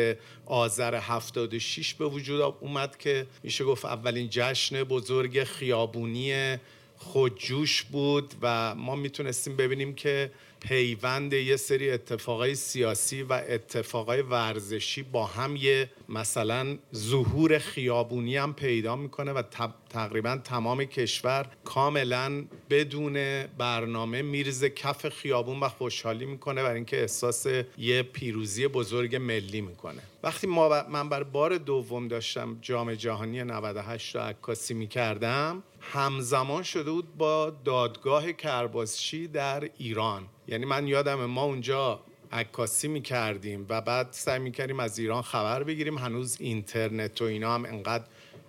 آذر 0.47 0.95
76 0.95 1.95
به 1.95 2.07
وجود 2.07 2.41
اومد 2.61 2.97
که 2.97 3.26
میشه 3.43 3.64
گفت 3.64 3.85
اولین 3.85 4.28
جشن 4.30 4.85
بزرگ 4.85 5.45
خیابونی 5.45 6.57
خودجوش 6.97 7.82
بود 7.82 8.35
و 8.43 8.74
ما 8.74 8.97
می‌تونستیم 8.97 9.57
ببینیم 9.57 9.95
که 9.95 10.30
پیوند 10.69 11.33
یه 11.33 11.57
سری 11.57 11.91
اتفاقای 11.91 12.55
سیاسی 12.55 13.23
و 13.23 13.33
اتفاقای 13.49 14.23
ورزشی 14.23 15.03
با 15.03 15.27
هم 15.27 15.57
یه 15.57 15.91
مثلا 16.09 16.79
ظهور 16.95 17.59
خیابونی 17.59 18.37
هم 18.37 18.55
پیدا 18.55 18.97
می‌کنه 18.97 19.33
و 19.33 19.43
تقریبا 19.91 20.39
تمام 20.45 20.85
کشور 20.85 21.47
کاملا 21.65 22.45
بدون 22.71 23.47
برنامه 23.59 24.23
میرزه 24.23 24.71
کف 24.71 25.09
خیابون 25.09 25.61
و 25.61 25.69
خوشحالی 25.69 26.27
می‌کنه 26.27 26.62
برای 26.62 26.75
اینکه 26.75 27.01
احساس 27.01 27.47
یه 27.79 28.03
پیروزی 28.03 28.69
بزرگ 28.69 29.17
ملی 29.17 29.61
می‌کنه. 29.61 30.03
وقتی 30.23 30.47
ما 30.47 30.85
من 30.91 31.09
بر 31.09 31.23
بار 31.23 31.59
دوم 31.59 32.09
داشتم 32.09 32.59
جام 32.62 32.95
جهانی 32.95 33.43
98 33.45 34.17
رو 34.17 34.23
عکاسی 34.23 34.75
می‌کردم 34.75 35.62
همزمان 35.93 36.62
شده 36.62 36.91
بود 36.91 37.16
با 37.16 37.51
دادگاه 37.64 38.32
کرباسچی 38.32 39.28
در 39.28 39.70
ایران. 39.78 40.26
یعنی 40.49 40.64
من 40.64 40.87
یادم 40.87 41.24
ما 41.24 41.43
اونجا 41.43 42.01
عکاسی 42.32 42.89
می‌کردیم 42.89 43.66
و 43.68 43.80
بعد 43.80 44.09
سعی 44.11 44.39
می‌کردیم 44.39 44.80
از 44.80 44.99
ایران 44.99 45.22
خبر 45.22 45.62
بگیریم. 45.62 45.99
هنوز 45.99 46.37
اینترنت 46.41 47.22
و 47.22 47.24
اینا 47.24 47.55
هم 47.55 47.64
انقدر 47.64 48.05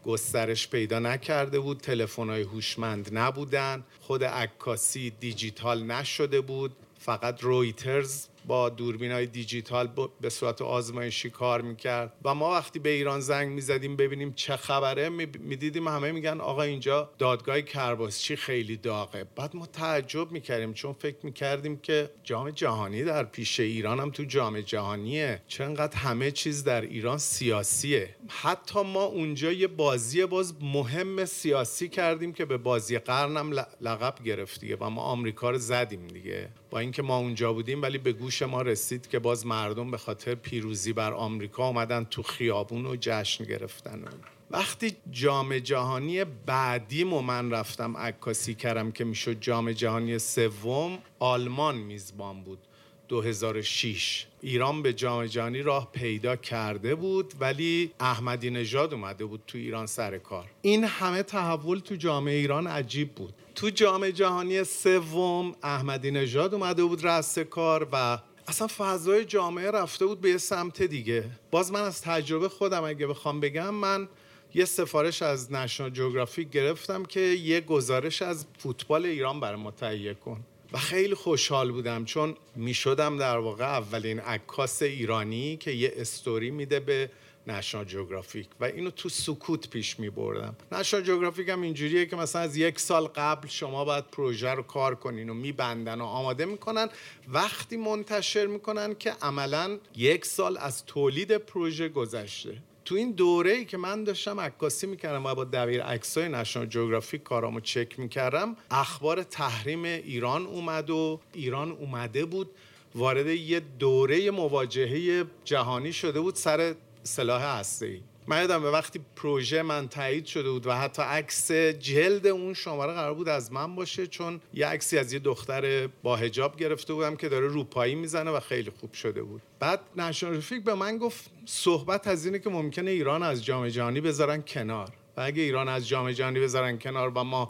گسترش 0.05 0.67
پیدا 0.67 0.99
نکرده 0.99 1.59
بود. 1.59 1.79
تلفن 1.79 2.29
های 2.29 2.41
هوشمند 2.41 3.09
نبودن. 3.17 3.83
خود 3.99 4.23
عکاسی 4.23 5.09
دیجیتال 5.09 5.83
نشده 5.83 6.41
بود. 6.41 6.75
فقط 6.99 7.43
رویترز 7.43 8.27
با 8.47 8.69
دوربین 8.69 9.11
های 9.11 9.25
دیجیتال 9.25 9.89
به 10.21 10.29
صورت 10.29 10.61
آزمایشی 10.61 11.29
کار 11.29 11.61
می‌کرد. 11.61 12.13
و 12.25 12.35
ما 12.35 12.51
وقتی 12.51 12.79
به 12.79 12.89
ایران 12.89 13.19
زنگ 13.19 13.51
می‌زدیم 13.51 13.95
ببینیم 13.95 14.33
چه 14.33 14.55
خبره 14.55 15.09
می‌دیدیم 15.09 15.87
همه 15.87 16.11
میگن 16.11 16.41
آقا 16.41 16.61
اینجا 16.61 17.09
دادگاه 17.17 17.61
کرباسچی 17.61 18.35
خیلی 18.35 18.77
داغه. 18.77 19.25
بعد 19.35 19.55
ما 19.55 19.65
تعجب 19.65 20.31
می‌کردیم 20.31 20.73
چون 20.73 20.93
فکر 20.93 21.17
می‌کردیم 21.23 21.77
که 21.77 22.09
جام 22.23 22.49
جهانی 22.49 23.03
در 23.03 23.23
پیش 23.23 23.59
ایران 23.59 23.99
هم 23.99 24.11
تو 24.11 24.23
جام 24.23 24.61
جهانیه. 24.61 25.41
چقدر 25.47 25.97
همه 25.97 26.31
چیز 26.31 26.63
در 26.63 26.81
ایران 26.81 27.17
سیاسیه. 27.17 28.15
حتی 28.27 28.83
ما 28.83 29.03
اونجا 29.03 29.51
یه 29.51 29.67
بازی 29.67 30.25
باز 30.25 30.53
مهم 30.61 31.25
سیاسی 31.25 31.89
کردیم 31.89 32.33
که 32.33 32.45
به 32.45 32.57
بازی 32.57 32.99
قرنم 32.99 33.53
لقب 33.81 34.23
گرفت 34.23 34.61
و 34.79 34.89
ما 34.89 35.01
آمریکا 35.01 35.49
رو 35.49 35.57
زدیم 35.57 36.07
دیگه. 36.07 36.49
با 36.75 36.81
اینکه 36.81 37.01
ما 37.01 37.17
اونجا 37.17 37.53
بودیم 37.53 37.81
ولی 37.81 37.97
به 37.97 38.13
گوش 38.13 38.41
ما 38.41 38.61
رسید 38.61 39.07
که 39.07 39.19
باز 39.19 39.45
مردم 39.45 39.91
به 39.91 39.97
خاطر 39.97 40.35
پیروزی 40.35 40.93
بر 40.93 41.13
آمریکا 41.13 41.63
آمدن 41.63 42.03
تو 42.03 42.23
خیابون 42.23 42.85
و 42.85 42.95
جشن 42.99 43.43
گرفتن. 43.43 44.03
وقتی 44.51 44.95
جام 45.11 45.59
جهانی 45.59 46.23
بعدی 46.23 47.03
و 47.03 47.19
من 47.19 47.51
رفتم 47.51 47.97
عکاسی 47.97 48.55
کردم 48.55 48.91
که 48.91 49.03
می‌شد 49.03 49.39
جام 49.39 49.71
جهانی 49.71 50.19
سوم 50.19 50.99
آلمان 51.19 51.77
میزبان 51.77 52.43
بود. 52.43 52.64
2006 53.07 54.25
ایران 54.41 54.81
به 54.81 54.93
جام 54.93 55.25
جهانی 55.25 55.61
راه 55.61 55.91
پیدا 55.91 56.35
کرده 56.35 56.95
بود 56.95 57.33
ولی 57.39 57.91
احمدی 57.99 58.49
نژاد 58.49 58.93
اومده 58.93 59.25
بود 59.25 59.41
تو 59.47 59.57
ایران 59.57 59.85
سر 59.85 60.17
کار. 60.17 60.45
این 60.61 60.83
همه 60.83 61.23
تحول 61.23 61.79
تو 61.79 61.95
جامعه 61.95 62.35
ایران 62.35 62.67
عجیب 62.67 63.15
بود. 63.15 63.33
تو 63.55 63.69
جام 63.69 64.09
جهانی 64.09 64.63
سوم 64.63 65.55
احمدی 65.63 66.11
نژاد 66.11 66.53
اومده 66.53 66.83
بود 66.83 67.05
رأس 67.05 67.39
کار 67.39 67.87
و 67.91 68.17
اصلا 68.47 68.67
فضای 68.67 69.25
جامعه 69.25 69.71
رفته 69.71 70.05
بود 70.05 70.21
به 70.21 70.29
یه 70.29 70.37
سمت 70.37 70.81
دیگه. 70.81 71.23
باز 71.51 71.71
من 71.71 71.81
از 71.81 72.01
تجربه 72.01 72.49
خودم 72.49 72.83
اگه 72.83 73.07
بخوام 73.07 73.39
بگم 73.39 73.73
من 73.73 74.07
یه 74.53 74.65
سفارش 74.65 75.21
از 75.21 75.51
نشنال 75.51 75.89
جغرافی 75.89 76.45
گرفتم 76.45 77.05
که 77.05 77.19
یه 77.19 77.61
گزارش 77.61 78.21
از 78.21 78.45
فوتبال 78.57 79.05
ایران 79.05 79.39
برای 79.39 79.61
ما 79.61 79.71
تهیه 79.71 80.13
کن. 80.13 80.43
و 80.75 80.77
خیلی 80.77 81.15
خوشحال 81.15 81.71
بودم 81.71 82.05
چون 82.05 82.35
می‌شدم 82.55 83.17
در 83.17 83.37
واقع 83.37 83.65
اولین 83.65 84.19
عکاس 84.19 84.81
ایرانی 84.81 85.57
که 85.57 85.71
یه 85.71 85.93
استوری 85.95 86.51
میده 86.51 86.79
به 86.79 87.09
نشنال 87.47 87.85
جغرافیک 87.85 88.47
و 88.59 88.65
اینو 88.65 88.89
تو 88.91 89.09
سکوت 89.09 89.69
پیش 89.69 89.99
می 89.99 90.09
بردم 90.09 90.55
نشنال 90.71 91.03
جغرافیک 91.03 91.49
هم 91.49 91.61
اینجوریه 91.61 92.05
که 92.05 92.15
مثلا 92.15 92.41
از 92.41 92.57
یک 92.57 92.79
سال 92.79 93.07
قبل 93.07 93.47
شما 93.47 93.85
باید 93.85 94.03
پروژه 94.11 94.49
رو 94.49 94.63
کار 94.63 94.95
کنین 94.95 95.29
و 95.29 95.33
میبندن 95.33 96.01
و 96.01 96.05
آماده 96.05 96.45
می‌کنن. 96.45 96.89
وقتی 97.27 97.77
منتشر 97.77 98.45
می‌کنن 98.45 98.95
که 98.95 99.11
عملا 99.21 99.79
یک 99.95 100.25
سال 100.25 100.57
از 100.57 100.85
تولید 100.85 101.37
پروژه 101.37 101.89
گذشته. 101.89 102.57
تو 102.85 102.95
این 102.95 103.11
دوره 103.11 103.51
ای 103.51 103.65
که 103.65 103.77
من 103.77 104.03
داشتم 104.03 104.39
عکاسی 104.39 104.87
می‌کردم 104.87 105.25
و 105.25 105.35
با 105.35 105.43
دبیر 105.43 105.83
عکسای 105.83 106.29
نشنال 106.29 106.65
جغرافیک 106.65 107.23
کارامو 107.23 107.59
چک 107.59 107.99
می‌کردم 107.99 108.55
اخبار 108.71 109.23
تحریم 109.23 109.83
ایران 109.83 110.45
اومد 110.45 110.89
و 110.89 111.19
ایران 111.33 111.71
اومده 111.71 112.25
بود 112.25 112.49
وارد 112.95 113.27
یه 113.27 113.59
دوره 113.59 114.31
مواجهه 114.31 115.25
جهانی 115.45 115.93
شده 115.93 116.19
بود 116.19 116.35
سر 116.35 116.75
سلاح 117.03 117.43
هسته 117.43 117.99
من 118.27 118.41
یادم 118.41 118.61
به 118.61 118.71
وقتی 118.71 118.99
پروژه 119.15 119.61
من 119.61 119.87
تایید 119.87 120.25
شده 120.25 120.49
بود 120.51 120.67
و 120.67 120.71
حتی 120.71 121.01
عکس 121.01 121.51
جلد 121.51 122.27
اون 122.27 122.53
شماره 122.53 122.93
قرار 122.93 123.13
بود 123.13 123.29
از 123.29 123.51
من 123.51 123.75
باشه 123.75 124.07
چون 124.07 124.41
یه 124.53 124.67
عکسی 124.67 124.97
از 124.97 125.13
یه 125.13 125.19
دختر 125.19 125.87
با 125.87 126.15
هجاب 126.15 126.57
گرفته 126.57 126.93
بودم 126.93 127.15
که 127.15 127.29
داره 127.29 127.47
روپایی 127.47 127.95
می‌زنه 127.95 128.31
و 128.31 128.39
خیلی 128.39 128.71
خوب 128.79 128.93
شده 128.93 129.23
بود. 129.23 129.41
بعد 129.59 129.79
نشنال 129.97 130.41
به 130.65 130.73
من 130.73 130.97
گفت 130.97 131.31
صحبت 131.45 132.07
از 132.07 132.25
اینه 132.25 132.39
که 132.39 132.49
ممکنه 132.49 132.91
ایران 132.91 133.23
از 133.23 133.45
جام 133.45 133.67
جهانی 133.67 134.01
بذارن 134.01 134.41
کنار. 134.41 134.89
و 135.17 135.21
اگه 135.21 135.41
ایران 135.41 135.69
از 135.69 135.87
جام 135.87 136.11
جهانی 136.11 136.39
بذارن 136.39 136.79
کنار 136.79 137.11
و 137.15 137.23
ما 137.23 137.47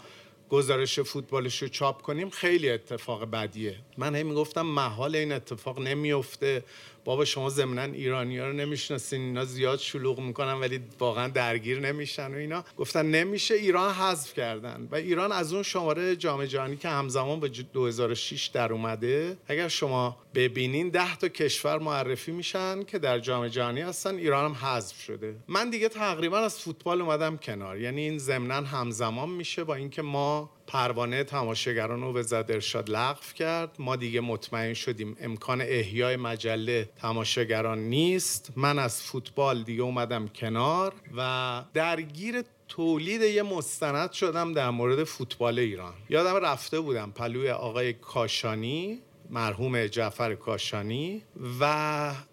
گزارش 0.49 0.99
فوتبالش 0.99 1.61
رو 1.61 1.67
چاپ 1.67 2.01
کنیم 2.01 2.29
خیلی 2.29 2.69
اتفاق 2.69 3.25
بدیه. 3.25 3.75
من 3.97 4.15
هی 4.15 4.23
می‌گفتم 4.23 4.61
محال 4.61 5.15
این 5.15 5.31
اتفاق 5.31 5.79
نمیفته 5.79 6.63
بابا 7.05 7.25
شما 7.25 7.49
ضمنا 7.49 7.81
ایرانی 7.81 8.37
ها 8.37 8.47
رو 8.47 8.53
نمی‌شناسین 8.53 9.21
اینا 9.21 9.45
زیاد 9.45 9.79
شلوغ 9.79 10.19
می‌کنن 10.19 10.53
ولی 10.53 10.79
واقعا 10.99 11.27
درگیر 11.27 11.79
نمیشن 11.79 12.33
و 12.33 12.37
اینا. 12.37 12.63
گفتن 12.77 13.05
نمیشه 13.05 13.55
ایران 13.55 13.93
حذف 13.93 14.33
کردن. 14.33 14.87
و 14.91 14.95
ایران 14.95 15.31
از 15.31 15.53
اون 15.53 15.63
شماره 15.63 16.15
جام 16.15 16.45
جهانی 16.45 16.75
که 16.75 16.89
همزمان 16.89 17.39
به 17.39 17.47
2006 17.47 18.47
در 18.47 18.73
اومده 18.73 19.37
اگر 19.47 19.67
شما 19.67 20.17
ببینین 20.35 20.89
ده 20.89 21.15
تا 21.15 21.27
کشور 21.27 21.79
معرفی 21.79 22.31
میشن 22.31 22.83
که 22.83 22.99
در 22.99 23.19
جام 23.19 23.47
جهانی 23.47 23.81
هستن 23.81 24.15
ایران 24.15 24.45
هم 24.45 24.67
حذف 24.67 25.01
شده. 25.01 25.35
من 25.47 25.69
دیگه 25.69 25.89
تقریبا 25.89 26.37
از 26.37 26.59
فوتبال 26.59 27.01
اومدم 27.01 27.37
کنار. 27.37 27.79
یعنی 27.79 28.01
این 28.01 28.17
ضمنا 28.17 28.55
همزمان 28.55 29.29
میشه 29.29 29.63
با 29.63 29.75
اینکه 29.75 30.01
ما 30.01 30.54
پروانه 30.67 31.23
تماشاگران 31.23 32.01
رو 32.01 32.13
وزارت 32.17 32.51
ارشاد 32.51 32.89
لغو 32.89 33.33
کرد. 33.35 33.75
ما 33.79 33.95
دیگه 33.95 34.21
مطمئن 34.21 34.73
شدیم 34.73 35.17
امکان 35.21 35.61
احیای 35.61 36.15
مجله 36.15 36.89
تماشاگران 37.01 37.79
نیست. 37.79 38.51
من 38.55 38.79
از 38.79 39.03
فوتبال 39.03 39.63
دیگه 39.63 39.81
اومدم 39.81 40.27
کنار 40.27 40.93
و 41.17 41.63
درگیر 41.73 42.43
تولید 42.67 43.21
یه 43.21 43.43
مستند 43.43 44.11
شدم 44.11 44.53
در 44.53 44.69
مورد 44.69 45.03
فوتبال 45.03 45.59
ایران. 45.59 45.93
یادم 46.09 46.35
رفته 46.35 46.79
بودم 46.79 47.11
پلوی 47.11 47.49
آقای 47.49 47.93
کاشانی 47.93 49.01
مرحوم 49.29 49.87
جعفر 49.87 50.35
کاشانی 50.35 51.21
و 51.59 51.63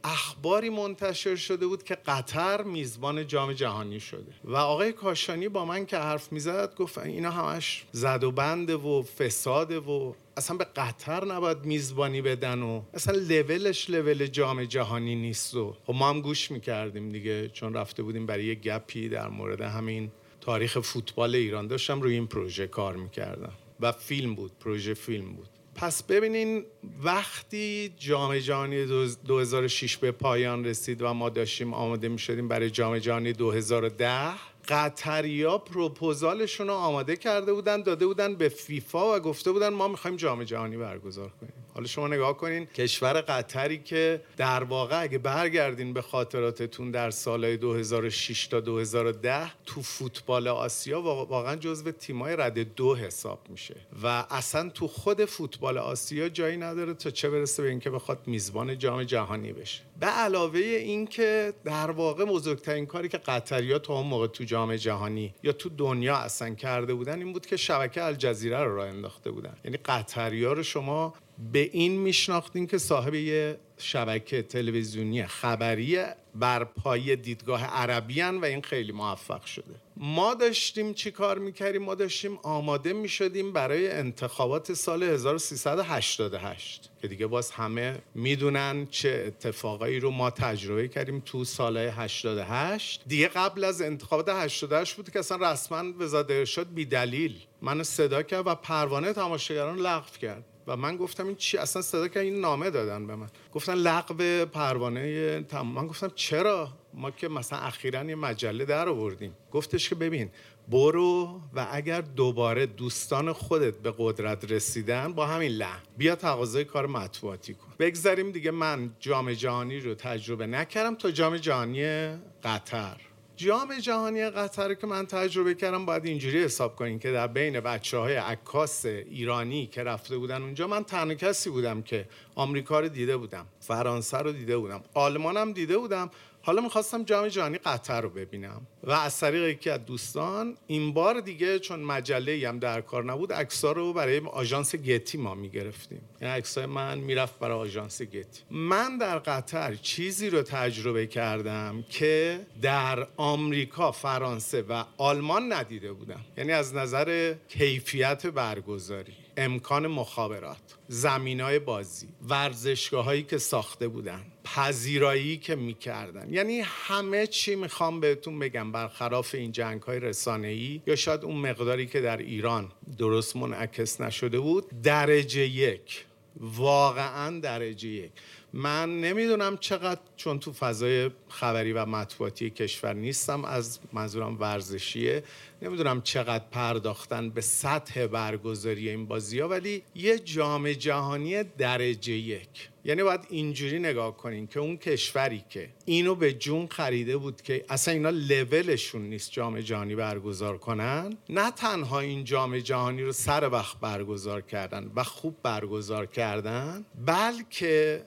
اخباری 0.05 0.71
منتشر 0.71 1.37
شده 1.37 1.67
بود 1.67 1.83
که 1.83 1.95
قطر 1.95 2.63
میزبان 2.63 3.27
جام 3.27 3.53
جهانی 3.53 4.01
شده. 4.01 4.33
و 4.45 4.57
آقای 4.57 4.93
کاشانی 4.93 5.49
با 5.49 5.65
من 5.65 5.87
که 5.87 5.99
حرف 5.99 6.33
می‌زد 6.33 6.75
گفت 6.75 6.99
اینا 6.99 7.31
همش 7.31 7.85
زد 7.93 8.25
و 8.25 8.31
بنده 8.31 8.77
و 8.77 9.03
فساده 9.03 9.79
و 9.79 10.13
اصلا 10.37 10.57
به 10.57 10.65
قطر 10.65 11.25
نباید 11.25 11.65
میزبانی 11.65 12.23
بدن 12.23 12.63
و 12.63 12.83
اصلا 12.95 13.19
لولش 13.19 13.91
لول 13.91 14.27
جام 14.27 14.65
جهانی 14.65 15.15
نیست 15.15 15.55
و 15.55 15.77
خب 15.87 15.95
ما 15.95 16.09
هم 16.09 16.21
گوش 16.21 16.51
می‌کردیم 16.51 17.09
دیگه 17.09 17.49
چون 17.49 17.75
رفته 17.75 18.03
بودیم 18.03 18.27
برای 18.27 18.45
یه 18.45 18.55
گپی 18.55 19.09
در 19.09 19.29
مورد 19.29 19.61
همین 19.61 20.11
تاریخ 20.41 20.81
فوتبال 20.81 21.35
ایران. 21.35 21.67
داشتم 21.67 22.03
روی 22.03 22.15
این 22.15 22.27
پروژه 22.27 22.67
کار 22.67 22.97
می‌کردم 22.97 23.53
و 23.81 23.93
فیلم 23.93 24.35
بود 24.35 24.53
پروژه 24.61 24.95
فیلم 24.95 25.33
بود. 25.33 25.49
پس 25.75 26.03
ببینین 26.03 26.65
وقتی 27.03 27.95
جام 27.99 28.39
جهانی 28.39 28.87
2006 29.27 29.97
به 29.97 30.13
پایان 30.13 30.65
رسید 30.65 31.03
و 31.03 31.13
ما 31.13 31.29
داشتیم 31.29 31.75
آماده 31.75 32.09
می 32.09 32.19
شدیم 32.19 32.49
برای 32.49 32.71
جام 32.71 32.99
جهانی 32.99 33.33
2010 33.33 34.31
قطریا 34.69 35.59
پروپوزالشون 35.59 36.67
رو 36.67 36.75
آماده 36.75 37.17
کرده 37.17 37.53
بودن 37.53 37.83
داده 37.83 38.07
بودن 38.07 38.35
به 38.35 38.49
فیفا 38.49 39.17
و 39.17 39.21
گفته 39.21 39.53
بودن 39.53 39.69
ما 39.69 39.89
می‌خوایم 39.89 40.17
جام 40.17 40.45
جهانی 40.45 40.77
برگزار 40.77 41.29
کنیم. 41.29 41.62
حالا 41.75 41.87
شما 41.87 42.09
نگاه 42.09 42.37
کنین 42.37 42.67
کشور 42.67 43.21
قطری 43.21 43.79
که 43.79 44.21
در 44.37 44.65
واقع 44.65 45.03
اگه 45.03 45.19
برگردین 45.19 45.93
به 45.93 46.03
خاطراتتون 46.03 46.91
در 46.91 47.11
سالهای 47.11 47.57
2006 47.57 48.47
تا 48.47 48.61
2010 48.61 49.53
تو 49.67 49.83
فوتبال 49.83 50.49
آسیا 50.49 51.03
واقعا 51.03 51.57
جزو 51.57 51.91
تیمای 51.91 52.37
رده 52.37 52.65
دو 52.65 52.95
حساب 52.97 53.41
میشه. 53.49 53.77
و 54.03 54.07
اصلا 54.31 54.69
تو 54.69 54.89
خود 54.89 55.25
فوتبال 55.25 55.79
آسیا 55.79 56.29
جایی 56.29 56.57
نداره 56.57 56.95
تا 56.95 57.11
چه 57.11 57.31
برسه 57.31 57.63
به 57.63 57.69
اینکه 57.69 57.91
بخواد 57.91 58.19
میزبان 58.27 58.79
جام 58.79 59.05
جهانی 59.05 59.53
بشه. 59.53 59.81
به 60.01 60.07
علاوه 60.07 60.59
اینکه 60.59 61.53
در 61.65 61.91
واقع 61.91 62.25
بزرگترین 62.25 62.87
کاری 62.87 63.09
که 63.09 63.19
قطریا 63.19 63.79
تا 63.79 63.95
اون 63.95 64.07
موقع 64.07 64.27
تو 64.27 64.45
جام 64.45 64.77
جهانی 64.77 65.35
یا 65.43 65.53
تو 65.53 65.69
دنیا 65.69 66.17
اصلا 66.17 66.55
کرده 66.55 66.95
بودن 66.95 67.19
این 67.19 67.33
بود 67.33 67.47
که 67.47 67.57
شبکه 67.57 68.05
الجزیره 68.05 68.59
رو 68.59 68.77
راه 68.77 68.89
انداخته 68.89 69.31
بودن. 69.31 69.57
یعنی 69.65 69.77
قطریا 69.77 70.53
رو 70.53 70.63
شما 70.63 71.15
به 71.53 71.71
این 71.73 72.01
میشناختین 72.01 72.67
که 72.67 72.79
صاحب 72.79 73.15
یه 73.15 73.59
شبکه 73.77 74.43
تلویزیونی 74.43 75.27
خبری 75.27 75.99
بر 76.35 76.65
پای 76.65 77.17
دیدگاه 77.17 77.65
عربی 77.65 78.21
و 78.23 78.45
این 78.45 78.63
خیلی 78.63 78.93
موفق 78.93 79.45
شده. 79.45 79.75
ما 79.97 80.35
داشتیم 80.35 80.95
چی 80.95 81.11
کار 81.11 81.39
می‌کردیم؟ 81.39 81.83
ما 81.83 81.95
داشتیم 81.95 82.39
آماده 82.43 82.93
می‌شدیم 82.93 83.53
برای 83.53 83.91
انتخابات 83.91 84.73
سال 84.73 85.03
1388 85.03 86.91
که 87.03 87.09
دیگه 87.09 87.27
باز 87.27 87.51
همه 87.51 87.99
می‌دونن 88.15 88.87
چه 88.91 89.25
اتفاقایی 89.27 90.01
رو 90.01 90.11
ما 90.11 90.31
تجربه 90.31 90.89
کردیم 90.89 91.23
تو 91.27 91.45
سال 91.45 91.77
88 91.77 93.03
دیگه 93.07 93.29
قبل 93.29 93.65
از 93.65 93.83
انتخابات 93.83 94.29
88 94.29 94.97
بود 94.97 95.11
که 95.11 95.19
اصلا 95.19 95.53
رسما 95.53 95.93
وزارت 95.99 96.31
ارشاد 96.31 96.75
بی 96.75 96.85
دلیل 96.85 97.37
منو 97.63 97.85
صدا 97.85 98.23
کرد 98.23 98.47
و 98.47 98.55
پروانه 98.55 99.13
تماشاگران 99.13 99.79
لغو 99.79 100.17
کرد. 100.21 100.45
و 100.67 100.77
من 100.77 100.97
گفتم 100.97 101.27
این 101.27 101.37
چی؟ 101.37 101.59
اصلا 101.59 101.83
صدا 101.83 102.09
که 102.09 102.21
این 102.21 102.41
نامه 102.41 102.71
دادن 102.71 103.07
به 103.07 103.17
من. 103.17 103.29
گفتن 103.53 103.75
لغو 103.75 104.47
پروانه 104.47 105.43
تمام 105.43 105.75
من 105.75 105.87
گفتم 105.87 106.13
چرا؟ 106.15 106.69
ما 106.95 107.11
که 107.11 107.29
مثلا 107.29 107.59
اخیرا 107.59 108.05
یه 108.05 108.15
مجله 108.15 108.65
در 108.65 108.89
آوردیم. 108.89 109.35
گفتش 109.53 109.89
که 109.89 109.95
ببین 109.95 110.31
برو 110.69 111.41
و 111.55 111.67
اگر 111.73 112.01
دوباره 112.01 112.67
دوستان 112.67 113.33
خودت 113.33 113.75
به 113.75 113.95
قدرت 113.99 114.53
رسیدن 114.53 115.13
با 115.13 115.27
همین 115.27 115.53
لحن. 115.53 115.81
بیا 115.97 116.17
تقاضای 116.17 116.65
کار 116.65 116.87
مطبوعاتی 116.87 117.55
کن. 117.55 117.73
بگذاریم 117.79 118.31
دیگه 118.31 118.51
من 118.51 118.91
جام 119.01 119.33
جهانی 119.33 119.81
رو 119.81 119.95
تجربه 119.95 120.47
نکردم 120.47 120.95
تا 120.95 121.11
جام 121.11 121.37
جهانی 121.37 122.09
قطر. 122.45 122.97
جام 123.43 123.79
جهانی 123.79 124.31
قطر 124.31 124.75
که 124.75 124.87
من 124.87 125.07
تجربه 125.07 125.55
کردم 125.55 125.87
باید 125.87 126.05
اینجوری 126.05 126.45
حساب 126.45 126.77
کنیم 126.77 126.99
که 126.99 127.13
در 127.13 127.27
بین 127.27 127.61
بچه 127.61 127.99
های 127.99 128.15
عکاس 128.15 128.85
ایرانی 128.87 129.67
که 129.67 129.83
رفته 129.83 130.19
بودن 130.19 130.43
اونجا 130.43 130.67
من 130.67 130.85
تنها 130.85 131.15
کسی 131.15 131.51
بودم 131.51 131.83
که 131.83 132.09
آمریکا 132.35 132.81
رو 132.81 132.89
دیده 132.89 133.17
بودم 133.17 133.47
فرانسه 133.61 134.19
رو 134.19 134.33
دیده 134.33 134.57
بودم 134.57 134.83
آلمانم 134.95 135.53
دیده 135.53 135.79
بودم. 135.79 136.11
حالا 136.45 136.63
می‌خواستم 136.63 137.03
جام 137.03 137.29
جهانی 137.29 137.59
قطر 137.59 138.01
رو 138.01 138.11
ببینم 138.11 138.67
و 138.85 138.91
از 138.91 139.21
طریق 139.21 139.49
یکی 139.49 139.71
از 139.71 139.85
دوستان 139.85 140.57
این 140.67 140.93
بار 140.93 141.21
دیگه 141.21 141.59
چون 141.59 141.81
مجله 141.81 142.49
هم 142.49 142.59
در 142.59 142.81
کار 142.81 143.05
نبود 143.05 143.33
عکس‌ها 143.33 143.73
رو 143.73 143.93
برای 143.93 144.19
آژانس 144.19 144.75
گتی 144.75 145.19
ما 145.19 145.35
می‌گرفتیم. 145.35 146.01
این 146.21 146.31
عکسای 146.31 146.67
من 146.67 146.99
می‌رفت 146.99 147.39
برای 147.39 147.59
آژانس 147.59 148.03
گتی. 148.03 148.43
من 148.51 148.99
در 148.99 149.19
قطر 149.19 149.75
چیزی 149.75 150.31
رو 150.31 150.43
تجربه 150.43 151.07
کردم 151.07 151.85
که 151.91 152.41
در 152.63 153.07
آمریکا 153.17 153.93
فرانسه 153.93 154.63
و 154.63 154.85
آلمان 154.97 155.53
ندیده 155.53 155.93
بودم. 155.93 156.21
یعنی 156.37 156.53
از 156.53 156.75
نظر 156.75 157.35
کیفیت 157.49 158.27
برگزاری 158.27 159.13
امکان 159.37 159.87
مخابرات 159.87 160.77
زمین 160.89 161.41
های 161.41 161.59
بازی 161.59 162.09
ورزشگاه 162.29 163.05
هایی 163.05 163.23
که 163.23 163.39
ساخته 163.39 163.89
بودن. 163.89 164.23
پذیرایی 164.45 165.37
که 165.37 165.57
می‌کردن. 165.57 166.33
یعنی 166.33 166.61
همه 166.61 167.27
چی 167.27 167.55
می‌خوام 167.55 168.01
بهتون 168.01 168.39
بگم. 168.39 168.73
برخلاف 168.73 169.35
این 169.35 169.53
جنگ 169.53 169.83
های 169.83 170.01
رسانه 170.01 170.49
ای 170.49 170.83
یا 170.87 170.97
شاید 170.97 171.25
اون 171.25 171.37
مقداری 171.37 171.87
که 171.87 172.01
در 172.01 172.17
ایران 172.17 172.73
درست 172.99 173.37
منعکس 173.37 174.01
نشده 174.01 174.41
بود 174.41 174.83
درجه 174.83 175.41
یک 175.41 176.05
واقعا 176.41 177.41
درجه 177.41 177.89
یک. 177.89 178.11
من 178.53 179.01
نمی‌دونم 179.01 179.57
چقدر 179.57 180.01
چون 180.17 180.39
تو 180.39 180.53
فضای 180.53 181.11
خبری 181.29 181.73
و 181.73 181.87
مطبوعاتی 181.87 182.51
کشور 182.51 182.93
نیستم 182.93 183.45
از 183.45 183.81
منظورم 183.93 184.41
ورزشیه. 184.41 185.23
نمی‌دونم 185.63 186.03
چقدر 186.03 186.45
پرداختن 186.51 187.31
به 187.31 187.41
سطح 187.41 188.07
برگزاری 188.07 188.89
این 188.89 189.07
بازی 189.07 189.41
ها 189.41 189.49
ولی 189.49 189.83
یه 189.95 190.19
جام 190.19 190.73
جهانی 190.73 191.43
درجه 191.43 192.13
یک. 192.13 192.69
یعنی 192.85 193.03
باید 193.03 193.21
اینجوری 193.29 193.79
نگاه 193.79 194.17
کنین 194.17 194.47
که 194.47 194.61
اون 194.61 194.77
کشوری 194.77 195.45
که 195.49 195.69
اینو 195.85 196.15
به 196.15 196.33
جون 196.33 196.67
خریده 196.67 197.17
بود 197.17 197.43
که 197.43 197.65
اصلا 197.69 197.95
اینا 197.95 198.11
لولشون 198.11 199.03
نیست 199.03 199.33
جام 199.33 199.61
جهانی 199.61 199.95
برگزار 199.95 200.59
کنن 200.59 201.17
نه 201.29 201.51
تنها 201.51 202.01
این 202.01 202.25
جام 202.25 202.59
جهانی 202.59 203.03
رو 203.03 203.13
سر 203.13 203.49
وقت 203.49 203.81
برگزار 203.81 204.41
کردن 204.41 204.91
و 204.97 205.05
خوب 205.05 205.37
برگزار 205.43 206.07
کردن 206.07 206.85
بلکه 207.07 208.03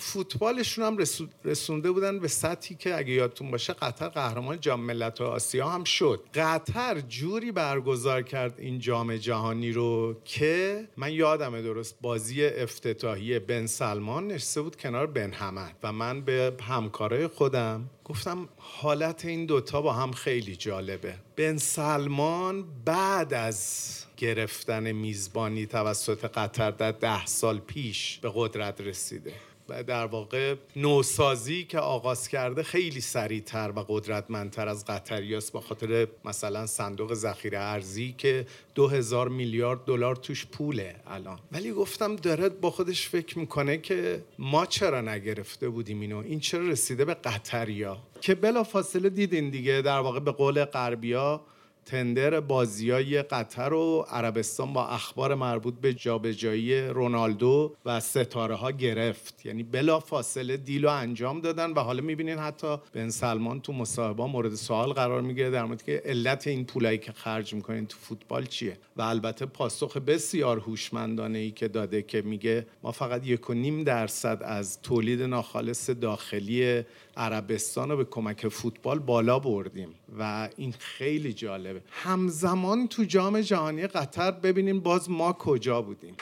فوتبالشون 0.00 0.84
هم 0.84 0.96
رسونده 1.44 1.90
بودن 1.90 2.18
به 2.18 2.28
سطحی 2.28 2.76
که 2.76 2.98
اگه 2.98 3.12
یادتون 3.12 3.50
باشه 3.50 3.72
قطر 3.72 4.08
قهرمان 4.08 4.60
جام 4.60 4.80
ملت 4.80 5.20
آسیا 5.20 5.68
هم 5.68 5.84
شد. 5.84 6.20
قطر 6.34 7.00
جوری 7.00 7.52
برگزار 7.52 8.22
کرد 8.22 8.60
این 8.60 8.78
جام 8.78 9.16
جهانی 9.16 9.72
رو 9.72 10.16
که 10.24 10.88
من 10.96 11.12
یادم 11.12 11.62
درست 11.62 11.96
بازی 12.00 12.46
افتتاحی 12.46 13.38
بن 13.38 13.66
سلمان 13.66 14.26
نشسته 14.26 14.62
بود 14.62 14.76
کنار 14.76 15.06
بن 15.06 15.32
حمد 15.32 15.76
و 15.82 15.92
من 15.92 16.20
به 16.20 16.52
همکارای 16.68 17.26
خودم 17.26 17.90
گفتم 18.04 18.48
حالت 18.56 19.24
این 19.24 19.46
دوتا 19.46 19.82
با 19.82 19.92
هم 19.92 20.12
خیلی 20.12 20.56
جالبه. 20.56 21.14
بن 21.36 21.56
سلمان 21.56 22.64
بعد 22.84 23.34
از 23.34 23.86
گرفتن 24.16 24.92
میزبانی 24.92 25.66
توسط 25.66 26.24
قطر 26.24 26.70
در 26.70 26.92
ده 26.92 27.26
سال 27.26 27.58
پیش 27.58 28.18
به 28.18 28.32
قدرت 28.34 28.80
رسیده. 28.80 29.32
در 29.68 30.06
واقع 30.06 30.54
نوسازی 30.76 31.64
که 31.64 31.78
آغاز 31.78 32.28
کرده 32.28 32.62
خیلی 32.62 33.00
سریعتر 33.00 33.72
و 33.76 33.84
قدرتمندتر 33.88 34.68
از 34.68 34.84
قطریاست 34.84 35.52
با 35.52 35.60
خاطر 35.60 36.08
مثلا 36.24 36.66
صندوق 36.66 37.14
ذخیره 37.14 37.58
ارزی 37.58 38.14
که 38.18 38.46
دو 38.74 38.88
هزار 38.88 39.28
میلیارد 39.28 39.84
دلار 39.84 40.16
توش 40.16 40.46
پوله 40.46 40.96
الان. 41.06 41.38
ولی 41.52 41.72
گفتم 41.72 42.16
داره 42.16 42.48
با 42.48 42.70
خودش 42.70 43.08
فکر 43.08 43.38
می‌کنه 43.38 43.78
که 43.78 44.22
ما 44.38 44.66
چرا 44.66 45.00
نگرفته 45.00 45.68
بودیم 45.68 46.00
اینو؟ 46.00 46.18
این 46.18 46.40
چرا 46.40 46.68
رسیده 46.68 47.04
به 47.04 47.14
قطریا؟ 47.14 47.98
که 48.20 48.34
بلا 48.34 48.62
فاصله 48.62 49.08
دیدین 49.08 49.50
دیگه 49.50 49.82
در 49.82 49.98
واقع 49.98 50.20
به 50.20 50.32
قول 50.32 50.64
غربیا 50.64 51.40
تندر 51.86 52.40
بازیای 52.40 53.22
قطر 53.22 53.72
و 53.72 54.06
عربستان 54.10 54.72
با 54.72 54.86
اخبار 54.86 55.34
مربوط 55.34 55.74
به 55.74 55.94
جابجایی 55.94 56.88
رونالدو 56.88 57.74
و 57.84 58.00
ستاره 58.00 58.54
ها 58.54 58.70
گرفت. 58.70 59.46
یعنی 59.46 59.62
بلا 59.62 60.00
فاصله 60.00 60.56
دیل 60.56 60.84
رو 60.84 60.90
انجام 60.90 61.40
دادن 61.40 61.70
و 61.70 61.80
حالا 61.80 62.02
می‌بینین 62.02 62.38
حتی 62.38 62.76
بن 62.94 63.08
سلمان 63.08 63.60
تو 63.60 63.72
مصاحبه 63.72 64.24
مورد 64.24 64.54
سوال 64.54 64.92
قرار 64.92 65.20
می‌گیره 65.22 65.50
در 65.50 65.64
مورد 65.64 65.82
که 65.82 66.02
علت 66.04 66.46
این 66.46 66.64
پولایی 66.64 66.98
که 66.98 67.12
خرج 67.12 67.54
می‌کنین 67.54 67.86
تو 67.86 67.96
فوتبال 68.00 68.46
چیه. 68.46 68.78
و 68.96 69.02
البته 69.02 69.46
پاسخ 69.46 69.96
بسیار 69.96 70.58
هوشمندانه 70.58 71.38
ای 71.38 71.50
که 71.50 71.68
داده 71.68 72.02
که 72.02 72.22
میگه 72.22 72.66
ما 72.82 72.92
فقط 72.92 73.26
یک 73.26 73.50
و 73.50 73.54
نیم 73.54 73.84
درصد 73.84 74.42
از 74.42 74.82
تولید 74.82 75.22
ناخالص 75.22 75.90
داخلی 75.90 76.82
عربستان 77.16 77.90
رو 77.90 77.96
به 77.96 78.04
کمک 78.04 78.48
فوتبال 78.48 78.98
بالا 78.98 79.38
بردیم. 79.38 79.94
و 80.18 80.48
این 80.56 80.72
خیلی 80.72 81.32
جالبه. 81.32 81.82
همزمان 81.90 82.88
تو 82.88 83.04
جام 83.04 83.40
جهانی 83.40 83.86
قطر 83.86 84.30
ببینیم 84.30 84.80
باز 84.80 85.10
ما 85.10 85.32
کجا 85.32 85.82
بودیم. 85.82 86.16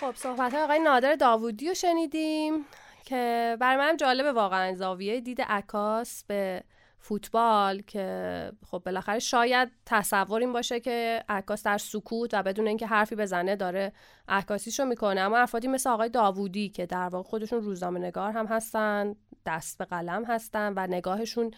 خب 0.00 0.14
صحبت 0.14 0.54
آقای 0.54 0.78
نادر 0.78 1.14
داوودی 1.14 1.68
رو 1.68 1.74
شنیدیم 1.74 2.64
که 3.04 3.56
برای 3.60 3.76
من 3.76 3.96
جالبه 3.96 4.32
واقعا 4.32 4.74
زاویه 4.74 5.20
دید 5.20 5.40
عکاس 5.42 6.24
به 6.24 6.62
فوتبال 7.08 7.80
که 7.80 8.52
خب 8.66 8.82
بالاخره 8.86 9.18
شاید 9.18 9.68
تصور 9.86 10.40
این 10.40 10.52
باشه 10.52 10.80
که 10.80 11.24
عکاس 11.28 11.62
در 11.62 11.78
سکوت 11.78 12.34
و 12.34 12.42
بدون 12.42 12.66
اینکه 12.66 12.86
حرفی 12.86 13.14
بزنه 13.14 13.56
داره 13.56 13.92
عکاسیشو 14.28 14.84
می‌کنه. 14.84 15.20
اما 15.20 15.38
افرادی 15.38 15.68
مثل 15.68 15.90
آقای 15.90 16.08
داوودی 16.08 16.68
که 16.68 16.86
در 16.86 17.08
واقع 17.08 17.28
خودشون 17.28 17.62
روزنامه 17.62 18.00
نگار 18.00 18.32
هم 18.32 18.46
هستن 18.46 19.14
دست 19.46 19.78
به 19.78 19.84
قلم 19.84 20.24
هستن 20.24 20.72
و 20.76 20.86
نگاهشون 20.86 21.50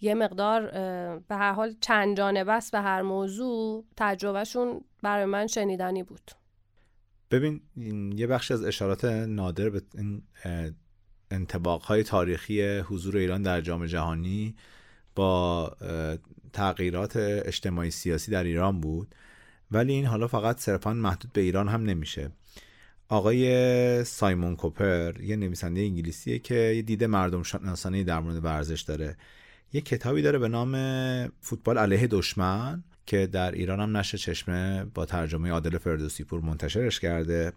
یه 0.00 0.14
مقدار 0.14 0.70
به 1.18 1.36
هر 1.36 1.52
حال 1.52 1.74
چند 1.80 2.16
جانبه 2.16 2.52
است 2.52 2.72
به 2.72 2.80
هر 2.80 3.02
موضوع 3.02 3.84
تجربهشون 3.96 4.84
برای 5.02 5.24
من 5.24 5.46
شنیدنی 5.46 6.02
بود. 6.02 6.30
ببین 7.30 7.60
یه 8.16 8.26
بخش 8.26 8.50
از 8.50 8.64
اشارات 8.64 9.04
نادر 9.04 9.68
به 9.70 9.82
این 9.94 10.22
انتباق 11.30 12.02
تاریخی 12.02 12.78
حضور 12.78 13.16
ایران 13.16 13.42
در 13.42 13.60
جام 13.60 13.86
جهانی 13.86 14.54
با 15.14 15.76
تغییرات 16.52 17.16
اجتماعی 17.16 17.90
سیاسی 17.90 18.30
در 18.30 18.44
ایران 18.44 18.80
بود. 18.80 19.14
ولی 19.70 19.92
این 19.92 20.06
حالا 20.06 20.28
فقط 20.28 20.58
صرفا 20.60 20.92
محدود 20.92 21.32
به 21.32 21.40
ایران 21.40 21.68
هم 21.68 21.82
نمیشه. 21.82 22.30
آقای 23.08 24.04
سایمون 24.04 24.56
کوپر 24.56 25.20
یه 25.20 25.36
نویسنده 25.36 25.80
انگلیسیه 25.80 26.38
که 26.38 26.54
یه 26.54 26.82
دید 26.82 27.04
مردم 27.04 27.42
شناسانه 27.42 28.04
در 28.04 28.20
مورد 28.20 28.44
ورزش 28.44 28.80
داره. 28.80 29.16
یه 29.72 29.80
کتابی 29.80 30.22
داره 30.22 30.38
به 30.38 30.48
نام 30.48 30.72
فوتبال 31.40 31.78
علیه 31.78 32.06
دشمن 32.06 32.84
که 33.06 33.26
در 33.26 33.52
ایران 33.52 33.80
هم 33.80 33.96
نشر 33.96 34.18
چشمه 34.18 34.84
با 34.84 35.04
ترجمه 35.06 35.50
عادل 35.50 35.78
فردوسی 35.78 36.24
پور 36.24 36.40
منتشرش 36.40 37.00
کرده. 37.00 37.52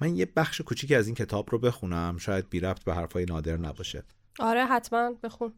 من 0.00 0.16
یه 0.16 0.26
بخش 0.36 0.60
کوچیکی 0.60 0.94
از 0.94 1.06
این 1.06 1.14
کتاب 1.14 1.50
رو 1.50 1.58
بخونم. 1.58 2.16
شاید 2.18 2.50
بی 2.50 2.60
ربط 2.60 2.84
به 2.84 2.94
حرفای 2.94 3.24
نادر 3.24 3.56
نباشه. 3.56 4.02
آره 4.38 4.66
حتما. 4.66 5.12
بخون. 5.22 5.52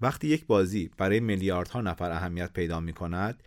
وقتی 0.00 0.28
یک 0.28 0.46
بازی 0.46 0.90
برای 0.96 1.20
میلیاردها 1.20 1.80
نفر 1.80 2.10
اهمیت 2.10 2.52
پیدا 2.52 2.80
می 2.80 2.92
کند 2.92 3.42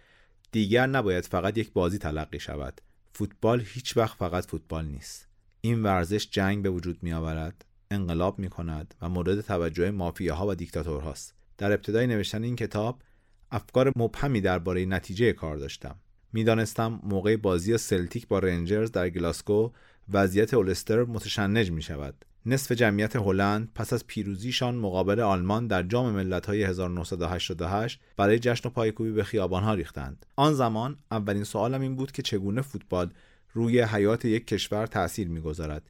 دیگر 0.52 0.88
نباید 0.88 1.26
فقط 1.26 1.58
یک 1.58 1.74
بازی 1.74 1.98
تلقی 1.98 2.40
شود. 2.40 2.82
فوتبال 3.14 3.62
هیچ 3.66 3.98
وقت 3.98 4.18
فقط 4.18 4.46
فوتبال 4.46 4.86
نیست. 4.86 5.28
این 5.62 5.84
ورزش 5.84 6.30
جنگ 6.30 6.64
به 6.64 6.70
وجود 6.70 7.04
می 7.04 7.14
آورد 7.14 7.66
انقلاب 7.92 8.40
می 8.40 8.50
کند 8.50 8.96
و 9.02 9.10
مورد 9.10 9.42
توجه 9.42 9.92
مافیاها 9.92 10.48
و 10.48 10.56
دیکتاتورهاست. 10.56 11.34
در 11.58 11.72
ابتدای 11.72 12.08
نوشتن 12.08 12.44
این 12.44 12.56
کتاب 12.56 13.02
افکار 13.52 13.94
مبهمی 13.96 14.42
درباره 14.42 14.86
نتیجه 14.86 15.34
کار 15.34 15.58
داشتم. 15.58 15.96
می‌دانستم 16.34 17.00
موقع 17.04 17.36
بازی 17.36 17.78
سلتیک 17.78 18.28
با 18.28 18.40
رنجرز 18.40 18.92
در 18.92 19.10
گلاسکو 19.10 19.70
وضعیت 20.10 20.54
اولستر 20.54 21.04
متشنج 21.04 21.72
می 21.72 21.82
شود 21.82 22.26
نصف 22.46 22.72
جمعیت 22.72 23.16
هلند 23.16 23.70
پس 23.76 23.94
از 23.94 24.08
پیروزیشان 24.08 24.76
مقابل 24.76 25.20
آلمان 25.20 25.68
در 25.68 25.84
جام 25.84 26.12
ملت‌های 26.12 26.64
1988 26.64 28.00
برای 28.18 28.40
جشن 28.40 28.70
و 28.70 28.72
پایکوبی 28.72 29.12
به 29.12 29.24
خیابانها 29.24 29.74
ریختند. 29.74 30.26
آن 30.36 30.54
زمان 30.54 30.98
اولین 31.12 31.44
سوالم 31.44 31.82
این 31.82 31.96
بود 31.96 32.12
که 32.12 32.22
چگونه 32.22 32.62
فوتبال 32.62 33.12
روی 33.54 33.82
حیات 33.82 34.26
یک 34.26 34.48
کشور 34.48 34.86
تأثیر 34.86 35.28
می‌گذارد 35.28 35.90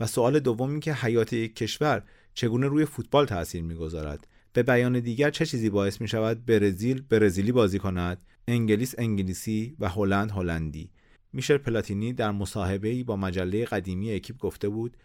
و 0.00 0.06
سوال 0.06 0.38
دوم 0.38 0.70
این 0.70 0.80
که 0.80 0.94
حیات 0.94 1.32
یک 1.32 1.56
کشور 1.56 2.02
چگونه 2.34 2.66
روی 2.66 2.84
فوتبال 2.84 3.26
تأثیر 3.26 3.62
می‌گذارد. 3.62 4.26
به 4.52 4.62
بیان 4.62 5.00
دیگر 5.00 5.30
چه 5.30 5.46
چیزی 5.46 5.70
باعث 5.70 6.00
می 6.00 6.08
شود 6.08 6.46
برزیل 6.46 7.02
برزیلی 7.08 7.52
بازی 7.52 7.78
کند؟ 7.78 8.18
انگلیس 8.48 8.94
انگلیسی 8.98 9.76
و 9.80 9.88
هلند 9.88 10.30
هلندی. 10.30 10.90
میشل 11.32 11.58
پلاتینی 11.58 12.12
در 12.12 12.30
مصاحبه‌ای 12.30 13.02
با 13.02 13.16
مجله 13.16 13.64
قدیمی 13.64 14.12
اکیپ 14.12 14.38
گفته 14.38 14.68
بود 14.68 14.96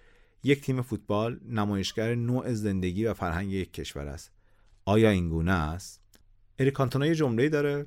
یک 0.44 0.62
تیم 0.62 0.82
فوتبال 0.82 1.40
نمایشگر 1.46 2.16
نوع 2.16 2.54
زندگی 2.54 3.06
و 3.06 3.14
فرهنگ 3.14 3.52
یک 3.52 3.74
کشور 3.74 4.08
است. 4.08 4.32
آیا 4.86 5.10
این 5.10 5.30
گونه 5.30 5.52
است؟ 5.52 6.02
اریک 6.60 6.74
کانتونا 6.74 7.06
یه 7.06 7.16
جمله‌ای 7.16 7.50
داره 7.50 7.86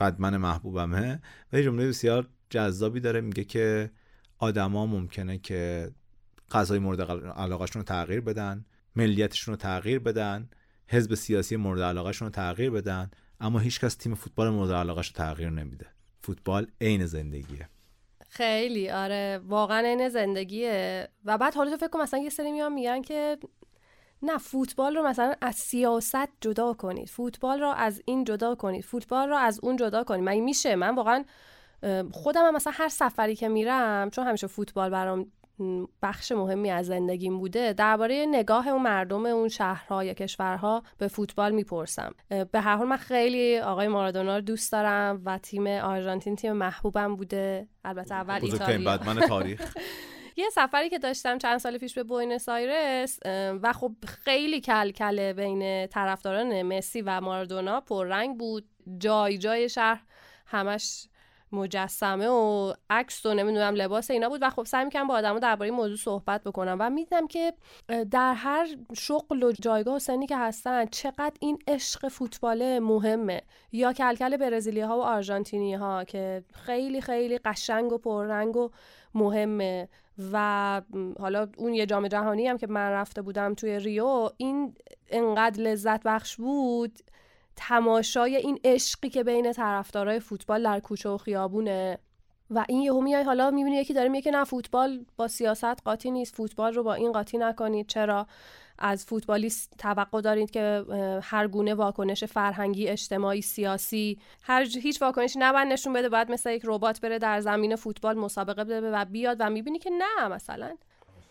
بدمن 0.00 0.36
محبوبمه 0.36 1.22
و 1.52 1.56
یه 1.56 1.64
جمله 1.64 1.88
بسیار 1.88 2.28
جذابی 2.50 3.00
داره. 3.00 3.20
میگه 3.20 3.44
که 3.44 3.90
آدما 4.38 4.86
ممکنه 4.86 5.38
که 5.38 5.90
غذای 6.50 6.78
مورد 6.78 7.00
علاقهشون 7.30 7.80
رو 7.80 7.84
تغییر 7.84 8.20
بدن 8.20 8.64
ملیتشون 8.96 9.52
رو 9.52 9.56
تغییر 9.56 9.98
بدن 9.98 10.48
حزب 10.88 11.14
سیاسی 11.14 11.56
مورد 11.56 11.80
علاقهشون 11.80 12.26
رو 12.26 12.32
تغییر 12.32 12.70
بدن 12.70 13.10
اما 13.40 13.58
هیچکس 13.58 13.94
تیم 13.94 14.14
فوتبال 14.14 14.50
مورد 14.50 14.70
علاقهش 14.70 15.06
رو 15.06 15.12
تغییر 15.12 15.50
نمیده. 15.50 15.86
فوتبال 16.22 16.66
عین 16.80 17.06
زندگیه. 17.06 17.68
خیلی 18.36 18.90
آره. 18.90 19.40
واقعا 19.48 19.78
این 19.78 20.08
زندگیه. 20.08 21.08
و 21.24 21.38
بعد 21.38 21.54
حالا 21.54 21.70
تو 21.70 21.76
فکر 21.76 21.88
کن 21.88 22.00
مثلا 22.00 22.20
یه 22.20 22.30
سری 22.30 22.52
میان 22.52 22.72
میگن 22.72 23.02
که 23.02 23.38
نه 24.22 24.38
فوتبال 24.38 24.96
رو 24.96 25.06
مثلا 25.06 25.34
از 25.40 25.54
سیاست 25.54 26.28
جدا 26.40 26.72
کنید. 26.72 27.08
فوتبال 27.08 27.60
رو 27.60 27.68
از 27.76 28.02
این 28.04 28.24
جدا 28.24 28.54
کنید. 28.54 28.84
فوتبال 28.84 29.28
رو 29.28 29.36
از 29.36 29.60
اون 29.62 29.76
جدا 29.76 30.04
کنید. 30.04 30.28
مگه 30.28 30.40
میشه؟ 30.40 30.76
من 30.76 30.94
واقعا 30.94 31.24
خودم 32.12 32.46
هم 32.46 32.54
مثلا 32.54 32.72
هر 32.76 32.88
سفری 32.88 33.36
که 33.36 33.48
میرم 33.48 34.10
چون 34.10 34.26
همیشه 34.26 34.46
فوتبال 34.46 34.90
برام 34.90 35.32
بخش 36.02 36.32
مهمی 36.32 36.70
از 36.70 36.86
زندگیم 36.86 37.38
بوده 37.38 37.72
درباره 37.72 38.26
نگاه 38.28 38.68
اون 38.68 38.82
مردم 38.82 39.26
اون 39.26 39.48
شهرها 39.48 40.04
یا 40.04 40.14
کشورها 40.14 40.82
به 40.98 41.08
فوتبال 41.08 41.52
می‌پرسم. 41.52 42.14
به 42.28 42.60
هر 42.60 42.76
حال 42.76 42.86
من 42.86 42.96
خیلی 42.96 43.58
آقای 43.58 43.88
مارادونا 43.88 44.36
رو 44.36 44.40
دوست 44.40 44.72
دارم 44.72 45.22
و 45.24 45.38
تیم 45.38 45.66
آرژانتین 45.66 46.36
تیم 46.36 46.52
محبوبم 46.52 47.16
بوده. 47.16 47.68
البته 47.84 48.14
اول 48.14 48.38
ایتالیا. 48.42 48.96
تاریخ. 49.28 49.76
یه 50.38 50.50
سفری 50.52 50.90
که 50.90 50.98
داشتم 50.98 51.38
چند 51.38 51.58
سال 51.58 51.78
پیش 51.78 51.94
به 51.94 52.02
بوینس 52.02 52.48
آیرس 52.48 53.18
و 53.62 53.72
خب 53.72 53.92
خیلی 54.06 54.60
کل 54.60 54.90
کله 54.90 55.32
بین 55.32 55.86
طرفداران 55.86 56.62
مسی 56.62 57.02
و 57.02 57.20
مارادونا 57.20 57.80
پررنگ 57.80 58.38
بود. 58.38 58.64
جای 58.98 59.38
جای 59.38 59.68
شهر 59.68 60.02
همش 60.46 61.08
مجسمه 61.52 62.28
و 62.28 62.72
عکس 62.90 63.26
و 63.26 63.34
نمی‌دونم 63.34 63.74
لباس 63.74 64.10
اینا 64.10 64.28
بود 64.28 64.42
و 64.42 64.50
خب 64.50 64.64
سعی 64.64 64.84
می‌کنم 64.84 65.06
با 65.06 65.14
آدمو 65.14 65.38
درباره 65.38 65.70
موضوع 65.70 65.96
صحبت 65.96 66.44
بکنم 66.44 66.76
و 66.80 66.90
می‌دیدم 66.90 67.26
که 67.26 67.52
در 68.10 68.34
هر 68.34 68.66
شغل 68.96 69.42
و 69.42 69.52
جایگاه 69.52 69.96
و 69.96 69.98
سنی 69.98 70.26
که 70.26 70.36
هستن 70.36 70.86
چقدر 70.86 71.32
این 71.40 71.58
عشق 71.68 72.08
فوتبال 72.08 72.78
مهمه. 72.78 73.42
یا 73.72 73.92
کلکل 73.92 74.36
برزیلی 74.36 74.80
ها 74.80 74.98
و 74.98 75.02
آرژانتینی 75.02 75.74
ها 75.74 76.04
که 76.04 76.44
خیلی 76.52 77.00
خیلی 77.00 77.38
قشنگ 77.38 77.92
و 77.92 77.98
پررنگ 77.98 78.56
و 78.56 78.70
مهمه 79.14 79.88
و 80.32 80.82
حالا 81.20 81.48
اون 81.56 81.74
یه 81.74 81.86
جام 81.86 82.08
جهانی 82.08 82.46
هم 82.46 82.58
که 82.58 82.66
من 82.66 82.90
رفته 82.90 83.22
بودم 83.22 83.54
توی 83.54 83.78
ریو 83.78 84.30
این 84.36 84.74
انقدر 85.10 85.62
لذت 85.62 86.02
بخش 86.02 86.36
بود. 86.36 86.98
تماشای 87.56 88.36
این 88.36 88.60
عشقی 88.64 89.08
که 89.08 89.24
بین 89.24 89.52
طرفدارای 89.52 90.20
فوتبال 90.20 90.62
در 90.62 90.80
کوچه 90.80 91.08
و 91.08 91.16
خیابونه. 91.16 91.98
و 92.50 92.64
این 92.68 92.82
یهو 92.82 93.00
میای 93.00 93.24
حالا 93.24 93.50
می‌بینی 93.50 93.76
یکی 93.76 93.94
داره 93.94 94.08
میگه 94.08 94.22
که 94.22 94.30
نه 94.30 94.44
فوتبال 94.44 95.04
با 95.16 95.28
سیاست 95.28 95.82
قاطی 95.84 96.10
نیست 96.10 96.34
فوتبال 96.34 96.74
رو 96.74 96.82
با 96.82 96.94
این 96.94 97.12
قاطی 97.12 97.38
نکنید. 97.38 97.86
چرا؟ 97.86 98.26
از 98.78 99.04
فوتبالیست 99.06 99.74
توقع 99.78 100.20
دارید 100.20 100.50
که 100.50 100.84
هر 101.22 101.48
گونه 101.48 101.74
واکنش 101.74 102.24
فرهنگی 102.24 102.88
اجتماعی 102.88 103.42
سیاسی 103.42 104.18
هر 104.42 104.66
هیچ 104.82 105.02
واکنشی 105.02 105.38
نباید 105.38 105.68
نشون 105.68 105.92
بده. 105.92 106.08
باید 106.08 106.32
مثل 106.32 106.50
یک 106.50 106.62
ربات 106.64 107.00
بره 107.00 107.18
در 107.18 107.40
زمین 107.40 107.76
فوتبال 107.76 108.18
مسابقه 108.18 108.64
بده 108.64 108.90
و 108.90 109.04
بیاد 109.04 109.36
و 109.40 109.50
می‌بینی 109.50 109.78
که 109.78 109.90
نه 109.90 110.28
مثلا. 110.28 110.76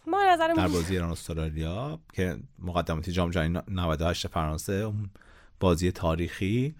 ما 0.07 0.23
نظر 0.23 0.53
در 0.53 0.67
بازی 0.67 0.93
ایران 0.93 1.11
استرالیا 1.11 1.99
که 2.13 2.37
مقدماتی 2.59 3.11
جام 3.11 3.29
جهانی 3.29 3.59
98 3.67 4.27
فرانسه 4.27 4.91
بازی 5.65 5.91
تاریخی 5.91 6.75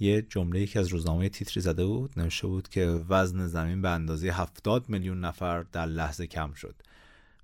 یه 0.00 0.22
جمله 0.22 0.60
یکی 0.60 0.78
از 0.78 0.88
روزنامه 0.88 1.28
تیتری 1.28 1.60
زده 1.60 1.84
بود 1.84 2.12
نوشته 2.16 2.46
بود 2.46 2.68
که 2.68 2.86
وزن 2.86 3.46
زمین 3.46 3.82
به 3.82 3.88
اندازه 3.88 4.28
70 4.28 4.88
میلیون 4.88 5.20
نفر 5.20 5.62
در 5.62 5.86
لحظه 5.86 6.26
کم 6.26 6.52
شد. 6.52 6.74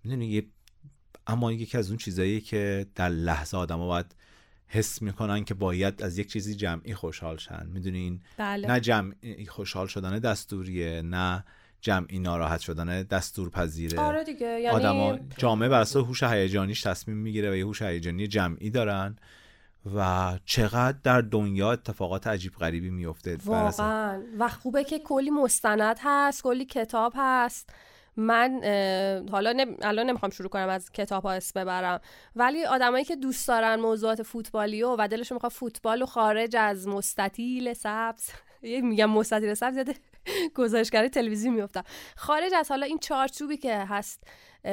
می‌دونی 0.04 0.26
یه 0.26 0.46
اما 1.26 1.52
یکی 1.52 1.78
از 1.78 1.88
اون 1.88 1.96
چیزایی 1.96 2.40
که 2.40 2.86
در 2.94 3.08
لحظه 3.08 3.56
آدم 3.56 3.76
باید 3.76 4.14
حس 4.66 5.02
می‌کنن 5.02 5.44
که 5.44 5.54
باید 5.54 6.02
از 6.02 6.18
یک 6.18 6.28
چیزی 6.28 6.54
جمعی 6.54 6.94
خوشحال 6.94 7.36
شن. 7.36 7.66
می‌دونین 7.72 8.20
بله. 8.36 8.68
نه 8.68 8.80
جمعی 8.80 9.46
خوشحال 9.46 9.86
شدن 9.86 10.18
دستوریه 10.18 11.02
نه 11.02 11.44
جمعی 11.80 12.18
ناراحت 12.18 12.60
شدن 12.60 13.02
دستور 13.02 13.50
پذیره 13.50 14.00
آره 14.00 14.24
دیگه 14.24 14.46
یعنی 14.46 14.66
آدما 14.66 15.18
جامعه 15.38 15.68
بر 15.68 15.80
اساس 15.80 16.04
هوش 16.06 16.22
هیجانیش 16.22 16.82
تصمیم 16.82 17.16
می‌گیره 17.16 17.50
و 17.50 17.56
یه 17.56 17.66
هوش 17.66 17.82
هیجانی 17.82 18.26
جمعی 18.26 18.70
دارن. 18.70 19.16
و 19.94 20.32
چقدر 20.44 20.98
در 21.04 21.20
دنیا 21.20 21.72
اتفاقات 21.72 22.26
عجیب 22.26 22.52
غریبی 22.52 22.90
میفته 22.90 23.38
واقعا. 23.44 24.22
و 24.38 24.48
خوبه 24.48 24.84
که 24.84 24.98
کلی 24.98 25.30
مستند 25.30 25.96
هست 26.02 26.42
کلی 26.42 26.64
کتاب 26.64 27.12
هست. 27.16 27.70
من 28.16 28.60
حالا 29.32 29.52
نم... 29.52 29.76
الان 29.82 30.06
نمی‌خوام 30.06 30.30
شروع 30.30 30.48
کنم 30.48 30.68
از 30.68 30.92
کتاب 30.92 31.22
ها 31.22 31.32
اسم 31.32 31.60
ببرم. 31.60 32.00
ولی 32.36 32.64
آدمایی 32.64 33.04
که 33.04 33.16
دوست 33.16 33.48
دارن 33.48 33.80
موضوعات 33.80 34.22
فوتبالی 34.22 34.82
و, 34.82 35.08
دلشون 35.08 35.36
می‌خواد 35.36 35.52
فوتبال 35.52 36.02
و 36.02 36.06
خارج 36.06 36.56
از 36.56 36.88
مستطیل 36.88 37.72
سبز 37.72 38.30
میگم 38.62 39.10
مستطیل 39.10 39.54
سبز 39.54 39.76
یاد 39.76 39.94
گزارشگری 40.56 41.08
تلویزیون 41.08 41.54
میفتم 41.54 41.84
خارج 42.16 42.52
از 42.54 42.70
حالا 42.70 42.86
این 42.86 42.98
چارچوبی 42.98 43.56
که 43.56 43.76
هست 43.78 44.22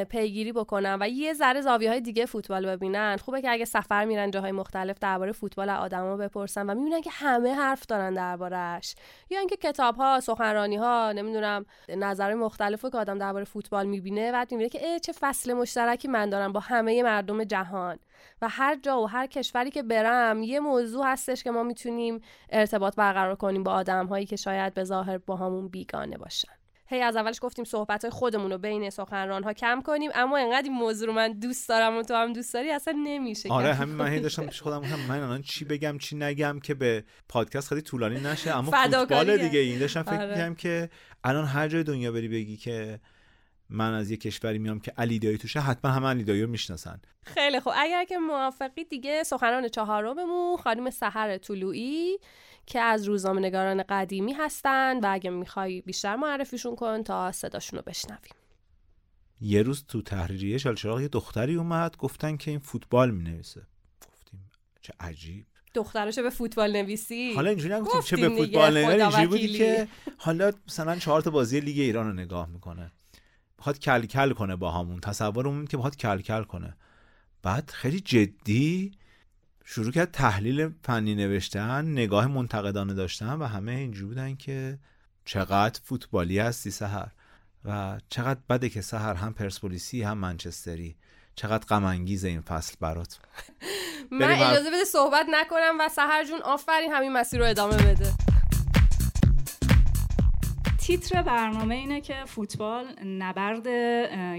پیگیری 0.10 0.52
بکنن 0.52 0.98
و 1.02 1.08
یه 1.10 1.34
ذره 1.34 1.62
زاویه 1.62 1.90
های 1.90 2.02
دیگه 2.02 2.26
فوتبال 2.26 2.66
ببینن. 2.66 3.18
خوبه 3.18 3.42
که 3.42 3.52
اگه 3.52 3.66
سفر 3.66 4.06
میرن 4.06 4.32
جاهای 4.32 4.52
مختلف 4.52 5.00
درباره 5.00 5.32
فوتبال 5.32 5.70
آدما 5.70 6.18
بپرسن 6.18 6.70
و 6.70 6.76
می‌بینن 6.76 7.02
که 7.02 7.10
همه 7.14 7.54
حرف 7.54 7.86
دارن 7.86 8.14
دربارهش 8.14 8.96
یا 9.30 9.40
اینکه 9.40 9.56
کتاب 9.56 9.96
ها 9.96 10.20
سخنرانی 10.20 10.76
ها 10.76 11.12
نمی‌دونم 11.12 11.66
نظر 11.90 12.34
مختلفو 12.34 12.90
که 12.90 12.98
آدم 12.98 13.18
درباره 13.18 13.46
فوتبال 13.46 13.86
می‌بینه 13.86 14.32
و 14.32 14.46
می‌بینه 14.52 14.70
که 14.70 15.00
چه 15.00 15.14
فصل 15.20 15.54
مشترکی 15.54 16.08
من 16.08 16.30
دارم 16.30 16.52
با 16.52 16.60
همه 16.60 17.04
مردم 17.04 17.44
جهان. 17.44 18.00
و 18.42 18.50
هر 18.50 18.76
جا 18.76 19.02
و 19.02 19.10
هر 19.10 19.28
کشوری 19.28 19.72
که 19.72 19.84
برم 19.84 20.44
یه 20.44 20.60
موضوع 20.60 21.06
هستش 21.06 21.44
که 21.44 21.52
ما 21.52 21.64
می‌تونیم 21.64 22.22
ارتباط 22.50 22.96
برقرار 22.96 23.36
کنیم 23.36 23.64
با 23.64 23.72
آدم 23.72 24.08
هایی 24.08 24.26
که 24.26 24.36
شاید 24.36 24.74
به 24.74 24.84
ظاهر 24.84 25.18
با 25.18 25.36
همون 25.36 25.68
بیگانه 25.68 26.18
باشن. 26.18 26.61
هی 26.92 27.02
از 27.02 27.16
اولش 27.16 27.40
گفتیم 27.42 27.66
صحبت 27.66 28.10
خودمون 28.10 28.52
رو 28.52 28.58
بین 28.58 28.90
سخنران 28.90 29.44
ها 29.44 29.54
کم 29.54 29.82
کنیم 29.82 30.12
اما 30.14 30.38
انقدر 30.38 30.64
این 30.64 30.74
موضوع 30.74 31.08
رو 31.08 31.14
من 31.14 31.34
دوست 31.34 31.70
دارم 31.70 31.98
و 31.98 32.04
تو 32.04 32.14
هم 32.14 32.34
دوست 32.34 32.54
داری 32.54 32.72
اصلا 32.72 32.94
نمیشه 33.04 33.50
آره 33.50 33.74
همین 33.74 33.96
من 33.96 34.08
هی 34.08 34.20
داشتم 34.20 34.46
پیش 34.46 34.62
خودم 34.62 34.84
هم 34.84 35.00
من 35.00 35.24
الان 35.24 35.42
چی 35.42 35.66
بگم 35.66 35.98
چی 35.98 36.16
نگم 36.16 36.60
که 36.60 36.74
به 36.74 37.04
پادکست 37.30 37.70
خیلی 37.70 37.82
طولانی 37.82 38.20
نشه 38.20 38.58
اما 38.58 38.72
فوتبال 38.72 39.38
دیگه 39.38 39.60
این. 39.60 39.80
داشتم 39.80 40.04
فکر 40.04 40.22
آره. 40.22 40.56
که 40.56 40.90
الان 41.24 41.46
هر 41.46 41.68
جای 41.68 41.84
دنیا 41.84 42.12
بری 42.12 42.28
بگی 42.28 42.58
که 42.58 43.00
من 43.70 43.94
از 43.94 44.12
یه 44.12 44.18
کشوری 44.18 44.60
میام 44.60 44.80
که 44.80 44.94
علی 44.98 45.20
دایی 45.20 45.38
توشه 45.38 45.60
حتما 45.60 45.92
همه 45.92 46.08
علی 46.08 46.24
دایی 46.24 46.42
رو 46.42 46.50
می‌شناسن. 46.50 47.02
خیلی 47.24 47.60
خوب. 47.60 47.74
اگر 47.78 48.06
که 48.06 48.18
موافقی 48.18 48.84
دیگه 48.84 49.24
سخنران 49.24 49.68
چهارممون 49.68 50.58
خانم 50.58 50.90
سحر 50.90 51.38
طلوعی. 51.38 52.18
که 52.66 52.80
از 52.80 53.06
روزنامه 53.08 53.42
نگاران 53.42 53.84
قدیمی 53.90 54.34
هستن 54.34 55.00
و 55.00 55.08
اگه 55.14 55.30
می‌خوای 55.30 55.82
بیشتر 55.82 56.16
معرفیشون 56.16 56.76
کن 56.76 57.04
تا 57.04 57.32
صداشون 57.32 57.80
رو 57.80 57.84
بشنویم. 57.88 58.32
یه 59.42 59.62
روز 59.62 59.86
تو 59.88 60.02
تحریریه 60.02 60.58
شلچراغ 60.58 61.02
یه 61.02 61.08
دختری 61.08 61.56
اومد 61.56 61.98
گفتن 61.98 62.38
که 62.38 62.52
این 62.52 62.60
فوتبال 62.60 63.12
می‌نویسه. 63.12 63.62
گفتیم 64.12 64.52
چه 64.82 64.94
عجیب. 65.00 65.46
دخترشو 65.74 66.24
به 66.24 66.30
فوتبال 66.30 66.72
نویسی؟ 66.72 67.34
حالا 67.34 67.50
اینجوری 67.50 67.74
نگفتیم 67.74 68.02
چه 68.02 68.18
به 68.18 68.30
فوتبال 68.30 68.74
نویسی؟ 68.74 69.02
اینجوری 69.02 69.28
بودی 69.28 69.48
که 69.48 69.88
حالا 70.18 70.52
مثلا 70.68 70.96
چهار 70.96 71.22
تا 71.22 71.30
بازی 71.30 71.60
لیگ 71.60 71.80
ایران 71.80 72.08
رو 72.08 72.14
نگاه 72.14 72.50
می‌کنه. 72.50 72.92
می‌خواد 73.58 73.80
کل 73.80 74.06
کل 74.06 74.34
کنه 74.34 74.56
با 74.56 74.72
همون 74.72 75.00
تصورمون 75.00 75.68
که 75.68 75.78
می‌خواد 75.78 75.96
کل 75.96 76.22
کل 76.22 76.44
کنه. 76.44 76.78
بعد 77.44 77.70
خیلی 77.70 78.00
جدی 78.00 78.92
شروع 79.66 79.92
کرد 79.92 80.12
تحلیل 80.12 80.70
فنی 80.84 81.16
نوشتن 81.16 81.86
نگاه 81.86 82.28
منتقدانه 82.28 82.94
داشتن 82.94 83.34
و 83.34 83.46
همه 83.46 83.72
اینجوری 83.72 84.08
بودن 84.08 84.36
که 84.36 84.80
چقدر 85.26 85.80
فوتبالی 85.84 86.40
هستی 86.40 86.72
سهر 86.72 87.12
و 87.66 88.00
چقدر 88.10 88.40
بده 88.50 88.70
که 88.70 88.82
سهر 88.82 89.14
هم 89.14 89.34
پرسپولیسی 89.34 90.04
هم 90.04 90.18
منچستری. 90.18 90.96
چقدر 91.36 91.66
غم 91.66 91.86
این 91.86 92.42
فصل 92.42 92.76
برات. 92.80 93.20
من 94.12 94.32
اجازه 94.32 94.70
بده 94.70 94.84
صحبت 94.84 95.26
نکنم 95.32 95.78
و 95.80 95.90
سهر 95.90 96.26
جون 96.26 96.42
آفرین 96.42 96.92
همین 96.92 97.14
مسیر 97.14 97.40
رو 97.40 97.46
ادامه 97.46 97.78
بده. 97.78 98.31
تیتر 100.92 101.22
برنامه 101.22 101.76
اینه 101.76 102.02
که 102.02 102.16
فوتبال 102.26 102.86
نبرد 103.06 103.68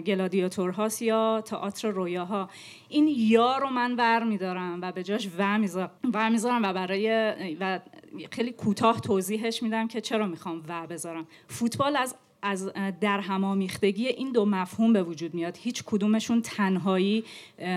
گلادیاتورهاست 0.00 1.02
یا 1.02 1.40
تئاتر 1.40 1.88
رویاها. 1.88 2.48
این 2.88 3.08
یا 3.16 3.58
رو 3.58 3.70
من 3.70 3.96
ور 3.96 4.24
میدارم 4.24 4.78
و 4.82 4.92
به 4.92 5.02
جاش 5.02 5.28
و 5.38 5.58
می‌ذارم 6.30 6.62
و 6.62 6.72
برای 6.72 7.08
و 7.60 7.80
خیلی 8.30 8.52
کوتاه 8.52 9.00
توضیحش 9.00 9.62
میدم 9.62 9.88
که 9.88 10.00
چرا 10.00 10.26
می‌خوام 10.26 10.62
و 10.68 10.86
بذارم. 10.86 11.26
فوتبال 11.46 11.96
از 11.96 12.16
از 12.42 12.72
در 13.00 13.20
همامیختگی 13.20 14.06
این 14.06 14.32
دو 14.32 14.44
مفهوم 14.44 14.92
به 14.92 15.02
وجود 15.02 15.34
میاد. 15.34 15.56
هیچ 15.60 15.82
کدومشون 15.86 16.42
تنهایی 16.42 17.24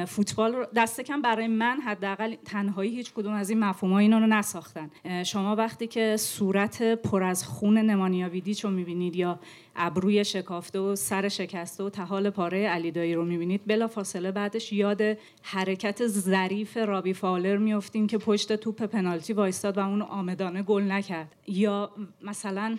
فوتبال 0.07 0.53
رو 0.53 0.65
دست 0.75 1.01
کم 1.01 1.21
برای 1.21 1.47
من 1.47 1.79
حداقل 1.85 2.35
تنهایی 2.45 2.95
هیچ 2.95 3.13
کدوم 3.13 3.33
از 3.33 3.49
این 3.49 3.59
مفهوم 3.59 3.93
ها 3.93 3.99
اینو 3.99 4.19
رو 4.19 4.27
نساختن. 4.27 4.89
شما 5.23 5.55
وقتی 5.55 5.87
که 5.87 6.17
صورت 6.17 6.81
پر 6.81 7.23
از 7.23 7.43
خون 7.43 7.77
نمانیا 7.77 8.29
ویدیچ 8.29 8.63
رو 8.63 8.69
می‌بینید 8.69 9.15
یا 9.15 9.39
ابروی 9.75 10.25
شکافته 10.25 10.79
و 10.79 10.95
سر 10.95 11.27
شکسته 11.29 11.83
و 11.83 11.89
تحال 11.89 12.29
پاره 12.29 12.67
علیدایی 12.67 13.13
رو 13.13 13.25
می‌بینید 13.25 13.61
بلا 13.67 13.87
فاصله 13.87 14.31
بعدش 14.31 14.73
یاد 14.73 15.01
حرکت 15.41 16.07
ظریف 16.07 16.77
رابی 16.77 17.13
فالر 17.13 17.57
میفتین 17.57 18.07
که 18.07 18.17
پشت 18.17 18.55
توپ 18.55 18.83
پنالتی 18.83 19.33
وایستاد 19.33 19.77
و 19.77 19.81
اون 19.81 20.01
آمدانه 20.01 20.63
گل 20.63 20.83
نکرد. 20.91 21.35
یا 21.47 21.91
مثلا 22.21 22.77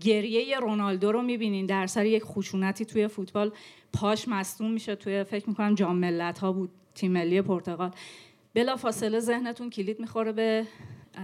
گریه 0.00 0.58
رونالدو 0.58 1.12
رو 1.12 1.22
می‌بینین. 1.22 1.66
در 1.66 1.86
سر 1.86 2.06
یک 2.06 2.22
خشونتی 2.24 2.84
توی 2.84 3.08
فوتبال 3.08 3.52
پاش 3.92 4.28
مصدوم 4.28 4.70
میشه 4.70 4.96
توی 4.96 5.24
فکر 5.24 5.48
می‌کنم 5.48 5.74
جام 5.74 5.96
ملت 5.96 6.38
ها 6.38 6.52
بود 6.52 6.70
تیم 6.94 7.12
ملی 7.12 7.42
پرتغال. 7.42 7.90
بلا 8.54 8.76
فاصله 8.76 9.20
ذهنتون 9.20 9.70
کلید 9.70 10.00
می‌خوره 10.00 10.32
به 10.32 10.66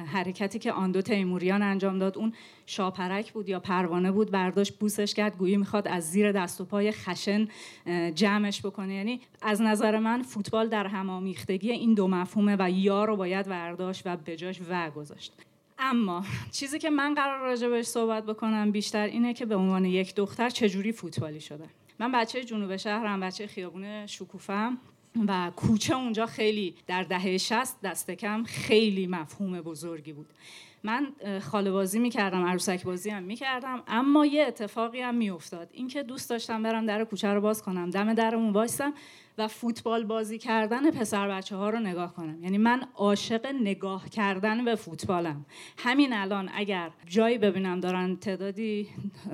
حرکتی 0.06 0.58
که 0.58 0.72
آندو 0.72 1.02
تیموریان 1.02 1.62
انجام 1.62 1.98
داد. 1.98 2.18
اون 2.18 2.32
شاپرک 2.66 3.32
بود 3.32 3.48
یا 3.48 3.60
پروانه 3.60 4.12
بود 4.12 4.30
برداشت 4.30 4.78
بوسش 4.78 5.14
کرد. 5.14 5.36
گویی 5.38 5.56
می‌خواد 5.56 5.88
از 5.88 6.10
زیر 6.10 6.32
دست 6.32 6.60
و 6.60 6.64
پای 6.64 6.92
خشن 6.92 7.48
جمعش 8.14 8.66
بکنه. 8.66 8.94
یعنی 8.94 9.20
از 9.42 9.62
نظر 9.62 9.98
من 9.98 10.22
فوتبال 10.22 10.68
در 10.68 10.86
همامیختگی 10.86 11.70
این 11.70 11.94
دو 11.94 12.08
مفهومه 12.08 12.56
و 12.58 12.70
یا 12.70 13.04
رو 13.04 13.16
باید 13.16 13.46
برداشت 13.46 14.02
و 14.04 14.16
بجاش 14.16 14.60
و 14.68 14.90
گذاشت. 14.90 15.32
اما 15.78 16.24
چیزی 16.50 16.78
که 16.78 16.90
من 16.90 17.14
قرار 17.14 17.40
راجع 17.40 17.68
بهش 17.68 17.86
صحبت 17.86 18.26
بکنم 18.26 18.70
بیشتر 18.70 19.06
اینه 19.06 19.34
که 19.34 19.46
به 19.46 19.56
عنوان 19.56 19.84
یک 19.84 20.14
دختر 20.14 20.50
چجوری 20.50 20.92
فوتبالی 20.92 21.40
شده. 21.40 21.64
من 21.98 22.12
بچه 22.12 22.44
جنوب 22.44 22.76
شهرم 22.76 23.20
بچه 23.20 23.46
خیابون 23.46 24.06
شکوفم 24.06 24.78
و 25.28 25.50
کوچه 25.56 25.96
اونجا 25.96 26.26
خیلی 26.26 26.74
در 26.86 27.02
دهه 27.02 27.38
60 27.38 27.80
دست 27.80 28.10
کم 28.10 28.44
خیلی 28.44 29.06
مفهوم 29.06 29.60
بزرگی 29.60 30.12
بود. 30.12 30.26
من 30.82 31.06
خاله 31.40 31.70
بازی 31.70 31.98
می‌کردم 31.98 32.44
عروسک 32.44 32.84
بازی 32.84 33.10
هم 33.10 33.22
می‌کردم 33.22 33.82
اما 33.88 34.26
یه 34.26 34.44
اتفاقی 34.46 35.00
هم 35.00 35.14
میافتاد. 35.14 35.68
اینکه 35.72 36.02
دوست 36.02 36.30
داشتم 36.30 36.62
برم 36.62 36.86
در 36.86 37.04
کوچه 37.04 37.28
رو 37.28 37.40
باز 37.40 37.62
کنم 37.62 37.90
دم 37.90 38.14
درمون 38.14 38.52
وایسم 38.52 38.94
و 39.38 39.48
فوتبال 39.48 40.04
بازی 40.04 40.38
کردن 40.38 40.90
پسر 40.90 41.28
بچه 41.28 41.56
ها 41.56 41.70
رو 41.70 41.78
نگاه 41.78 42.14
کنم. 42.14 42.42
یعنی 42.42 42.58
من 42.58 42.82
عاشق 42.94 43.46
نگاه 43.62 44.08
کردن 44.08 44.64
به 44.64 44.74
فوتبالم. 44.74 45.46
همین 45.78 46.12
الان 46.12 46.50
اگر 46.54 46.90
جایی 47.06 47.38
ببینم 47.38 47.80
دارن 47.80 48.16
تعدادی 48.16 48.88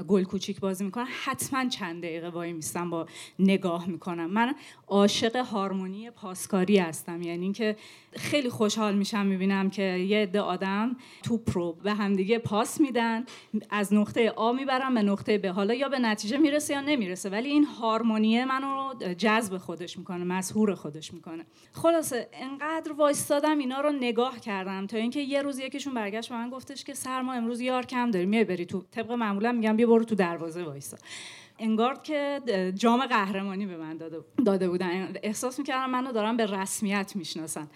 گل 0.08 0.24
کوچیک 0.24 0.60
بازی 0.60 0.84
می‌کنن 0.84 1.06
حتما 1.24 1.68
چند 1.68 2.02
دقیقه 2.02 2.28
وای 2.28 2.52
میستم 2.52 2.90
با 2.90 3.06
نگاه 3.38 3.86
می‌کنم. 3.86 4.30
من 4.30 4.54
عاشق 4.88 5.36
هارمونی 5.36 6.10
پاسکاری 6.10 6.78
هستم. 6.78 7.22
یعنی 7.22 7.42
اینکه 7.42 7.76
خیلی 8.16 8.48
خوشحال 8.50 8.94
میشم 8.94 9.26
می‌بینم 9.26 9.70
که 9.70 9.82
یه 9.82 10.18
عده 10.18 10.40
آدم 10.40 10.96
توپ 11.22 11.50
رو 11.52 11.72
به 11.72 11.94
همدیگه 11.94 12.38
پاس 12.38 12.80
میدن 12.80 13.24
از 13.70 13.94
نقطه 13.94 14.30
آ 14.30 14.52
می‌برم 14.52 14.94
به 14.94 15.02
نقطه 15.02 15.38
به 15.38 15.50
حالا 15.50 15.74
یا 15.74 15.88
به 15.88 15.98
نتیجه 15.98 16.36
می‌رسه 16.36 16.74
یا 16.74 16.80
نمی‌رسه. 16.80 17.30
ولی 17.30 17.48
این 17.48 17.64
هارمونیه 17.64 18.44
منو 18.44 18.94
جذب 19.14 19.58
خودش 19.58 19.93
می‌کنه 19.98 20.24
مسهور 20.24 20.74
خودش 20.74 21.14
می‌کنه. 21.14 21.44
خلاصه 21.72 22.28
انقدر 22.32 22.92
وایستادم 22.92 23.58
اینا 23.58 23.80
رو 23.80 23.92
نگاه 23.92 24.40
کردم 24.40 24.86
تا 24.86 24.96
اینکه 24.96 25.20
یه 25.20 25.42
روز 25.42 25.58
یکیشون 25.58 25.94
برگشت 25.94 26.28
به 26.28 26.34
من 26.34 26.50
گفتش 26.50 26.84
که 26.84 26.94
سرما 26.94 27.32
امروز 27.32 27.60
یار 27.60 27.86
کم 27.86 28.10
داری 28.10 28.26
میای 28.26 28.44
بری 28.44 28.66
تو. 28.66 28.84
طبق 28.90 29.12
معمولا 29.12 29.52
میگم 29.52 29.76
بیا 29.76 29.86
برو 29.86 30.04
تو 30.04 30.14
دروازه 30.14 30.62
وایسا. 30.62 30.96
انگار 31.58 31.94
که 31.94 32.40
جام 32.74 33.06
قهرمانی 33.06 33.66
به 33.66 33.76
من 33.76 33.96
داده, 33.96 34.18
داده 34.44 34.68
بودن. 34.68 35.12
احساس 35.22 35.58
می‌کردم 35.58 35.90
منو 35.90 36.12
دارم 36.12 36.36
به 36.36 36.46
رسمیت 36.46 37.12
می‌شناسن. 37.16 37.68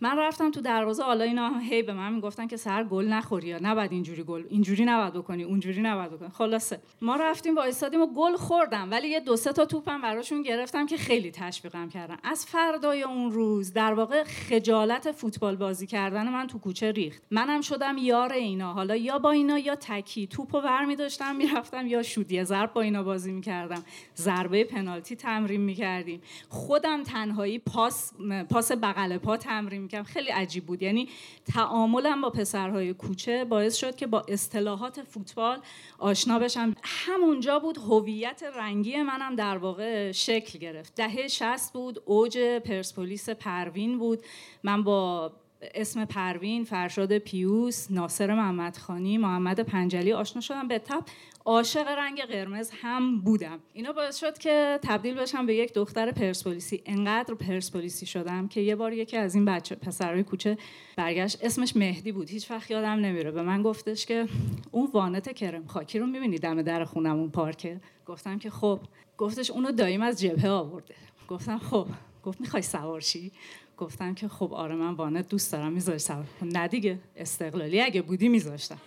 من 0.00 0.18
رفتم 0.18 0.50
تو 0.50 0.60
دروازه 0.60 1.02
حالا 1.02 1.24
اینا 1.24 1.58
هی 1.58 1.82
به 1.82 1.92
من 1.92 2.12
می‌گفتن 2.12 2.46
که 2.46 2.56
سر 2.56 2.84
گل 2.84 3.08
نخوری 3.08 3.48
یا 3.48 3.58
نباید 3.62 3.92
اینجوری 3.92 4.22
گل 4.22 4.44
اینجوری 4.48 4.84
نباید 4.84 5.12
بکنی 5.12 5.42
اونجوری 5.42 5.82
نباید 5.82 6.10
بکنی. 6.10 6.28
خلاصه. 6.28 6.80
ما 7.02 7.16
رفتیم 7.16 7.56
وایسادیم 7.56 8.02
و 8.02 8.06
گل 8.06 8.36
خوردم 8.36 8.90
ولی 8.90 9.08
یه 9.08 9.20
دو 9.20 9.36
سه 9.36 9.52
تا 9.52 9.64
توپم 9.64 10.00
براشون 10.00 10.42
گرفتم 10.42 10.86
که 10.86 10.96
خیلی 10.96 11.30
تشویقم 11.30 11.88
کردن. 11.88 12.16
از 12.24 12.46
فردای 12.46 13.02
اون 13.02 13.32
روز 13.32 13.72
در 13.72 13.94
واقع 13.94 14.24
خجالت 14.24 15.12
فوتبال 15.12 15.56
بازی 15.56 15.86
کردن 15.86 16.28
من 16.28 16.46
تو 16.46 16.58
کوچه 16.58 16.92
ریخت. 16.92 17.22
منم 17.30 17.60
شدم 17.60 17.96
یار 17.98 18.32
اینا. 18.32 18.72
حالا 18.72 18.96
یا 18.96 19.18
با 19.18 19.30
اینا 19.30 19.58
یا 19.58 19.74
تکی. 19.74 20.26
توپو 20.26 20.60
برمی 20.60 20.96
داشتم 20.96 21.36
می‌رفتم 21.36 21.86
یا 21.86 22.02
شودی 22.02 22.44
ضرب 22.44 22.72
با 22.72 22.80
اینا 22.80 23.02
بازی 23.02 23.32
می‌کردم. 23.32 23.84
ضربه 24.16 24.64
پنالتی 24.64 25.16
تمرین 25.16 25.60
می‌کردیم. 25.60 26.20
خودم 26.48 27.02
تنهایی 27.02 27.58
پاس 27.58 28.12
پاس 28.50 28.72
بغل 28.72 29.18
پا 29.18 29.36
تمرین 29.36 29.85
می‌کنم. 29.86 30.02
خیلی 30.02 30.28
عجیب 30.28 30.66
بود. 30.66 30.82
یعنی 30.82 31.08
تعاملم 31.52 32.20
با 32.20 32.30
پسرهای 32.30 32.94
کوچه 32.94 33.44
باعث 33.44 33.76
شد 33.76 33.96
که 33.96 34.06
با 34.06 34.24
اصطلاحات 34.28 35.02
فوتبال 35.02 35.58
آشنا 35.98 36.38
بشم. 36.38 36.74
همونجا 36.82 37.58
بود 37.58 37.78
هویت 37.78 38.42
رنگی 38.56 39.02
منم 39.02 39.36
در 39.36 39.58
واقع 39.58 40.12
شکل 40.12 40.58
گرفت. 40.58 40.94
دهه 40.94 41.28
60 41.28 41.72
بود 41.72 42.02
اوج 42.04 42.38
پرسپولیس 42.38 43.30
پروین 43.30 43.98
بود. 43.98 44.22
من 44.62 44.82
با 44.82 45.32
اسم 45.74 46.04
پروین، 46.04 46.64
فرشاد 46.64 47.18
پیوس، 47.18 47.90
ناصر 47.90 48.34
محمدخانی، 48.34 49.18
محمد 49.18 49.60
پنجلی 49.60 50.12
آشنا 50.12 50.40
شدم. 50.40 50.68
به 50.68 50.78
تب 50.78 51.04
عاشق 51.46 51.88
رنگ 51.88 52.22
قرمز 52.22 52.70
هم 52.82 53.20
بودم. 53.20 53.58
اینا 53.72 53.92
باعث 53.92 54.16
شد 54.16 54.38
که 54.38 54.78
تبدیل 54.82 55.14
بشم 55.14 55.46
به 55.46 55.54
یک 55.54 55.74
دختر 55.74 56.12
پرسپولیسی. 56.12 56.82
انقدر 56.86 57.34
پرسپولیسی 57.34 58.06
شدم 58.06 58.48
که 58.48 58.60
یه 58.60 58.76
بار 58.76 58.92
یکی 58.92 59.16
از 59.16 59.34
این 59.34 59.44
بچه 59.44 59.74
پسرهای 59.74 60.22
کوچه 60.22 60.58
برگشت. 60.96 61.44
اسمش 61.44 61.76
مهدی 61.76 62.12
بود. 62.12 62.30
هیچ 62.30 62.50
وقت 62.50 62.70
یادم 62.70 62.88
نمیره. 62.88 63.30
به 63.30 63.42
من 63.42 63.62
گفتش 63.62 64.06
که 64.06 64.28
اون 64.70 64.90
وانت 64.92 65.32
کرم 65.32 65.66
خاکی 65.66 65.98
رو 65.98 66.06
می‌بینی 66.06 66.38
دم 66.38 66.62
در 66.62 66.84
خونم 66.84 67.18
اون 67.18 67.30
پارکه؟ 67.30 67.80
گفتم 68.06 68.38
که 68.38 68.50
خب. 68.50 68.80
گفتش 69.18 69.50
اونو 69.50 69.72
دایم 69.72 70.02
از 70.02 70.20
جبهه 70.20 70.50
آورده. 70.50 70.94
گفتم 71.28 71.58
خب. 71.58 71.86
گفت 72.24 72.40
می‌خوای 72.40 72.62
سوارشی 72.62 73.32
گفتم 73.76 74.14
که 74.14 74.28
خب 74.28 74.52
آره 74.52 74.74
من 74.74 74.94
وانت 74.94 75.28
دوست 75.28 75.52
دارم 75.52 75.72
سوار 75.72 76.24
نه 76.42 76.68
دیگه 76.68 76.98
استقلالی 77.16 77.80
اگه 77.80 78.02
بودی 78.02 78.28
میذاشتم. 78.28 78.78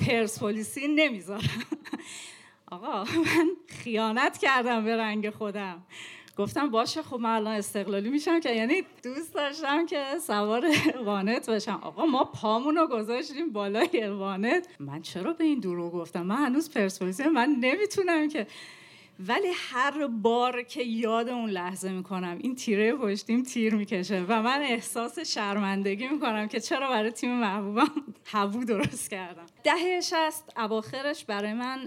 پرسپولیسی 0.00 0.88
نمی‌ذارم. 0.88 1.42
آقا 2.70 3.04
من 3.04 3.48
خیانت 3.68 4.38
کردم 4.38 4.84
به 4.84 4.96
رنگ 4.96 5.30
خودم. 5.30 5.82
گفتم 6.36 6.70
باشه 6.70 7.02
خب 7.02 7.16
من 7.16 7.30
الان 7.30 7.54
استقلالی 7.54 8.10
میشم 8.10 8.40
که 8.40 8.54
یعنی 8.54 8.82
دوست 9.02 9.34
داشتم 9.34 9.86
که 9.86 10.04
سوار 10.26 10.66
وانت 11.04 11.50
بشم. 11.50 11.78
آقا 11.82 12.06
ما 12.06 12.24
پامون 12.24 12.76
رو 12.76 12.86
گذاشتیم 12.86 13.52
بالای 13.52 14.08
وانت. 14.08 14.68
من 14.78 15.02
چرا 15.02 15.32
به 15.32 15.44
این 15.44 15.60
دروغ 15.60 15.92
گفتم؟ 15.92 16.22
من 16.22 16.36
هنوز 16.36 16.70
پرسپولیسی 16.70 17.24
من 17.24 17.56
نمی‌تونم 17.60 18.28
که 18.28 18.46
ولی 19.18 19.48
هر 19.54 20.06
بار 20.06 20.62
که 20.62 20.82
یاد 20.82 21.28
اون 21.28 21.50
لحظه 21.50 21.92
می‌کنم 21.92 22.38
این 22.40 22.54
تیره 22.54 22.94
پشتیم 22.94 23.42
تیر 23.42 23.74
می‌کشه 23.74 24.24
و 24.28 24.42
من 24.42 24.62
احساس 24.62 25.18
شرمندگی 25.18 26.08
می‌کنم 26.08 26.48
که 26.48 26.60
چرا 26.60 26.88
برای 26.88 27.10
تیم 27.10 27.40
محبوبم 27.40 27.90
هوو 28.24 28.64
درست 28.64 29.10
کردم. 29.10 29.46
دهه 29.64 30.00
شست 30.00 30.52
اواخرش 30.56 31.24
برای 31.24 31.52
من 31.52 31.84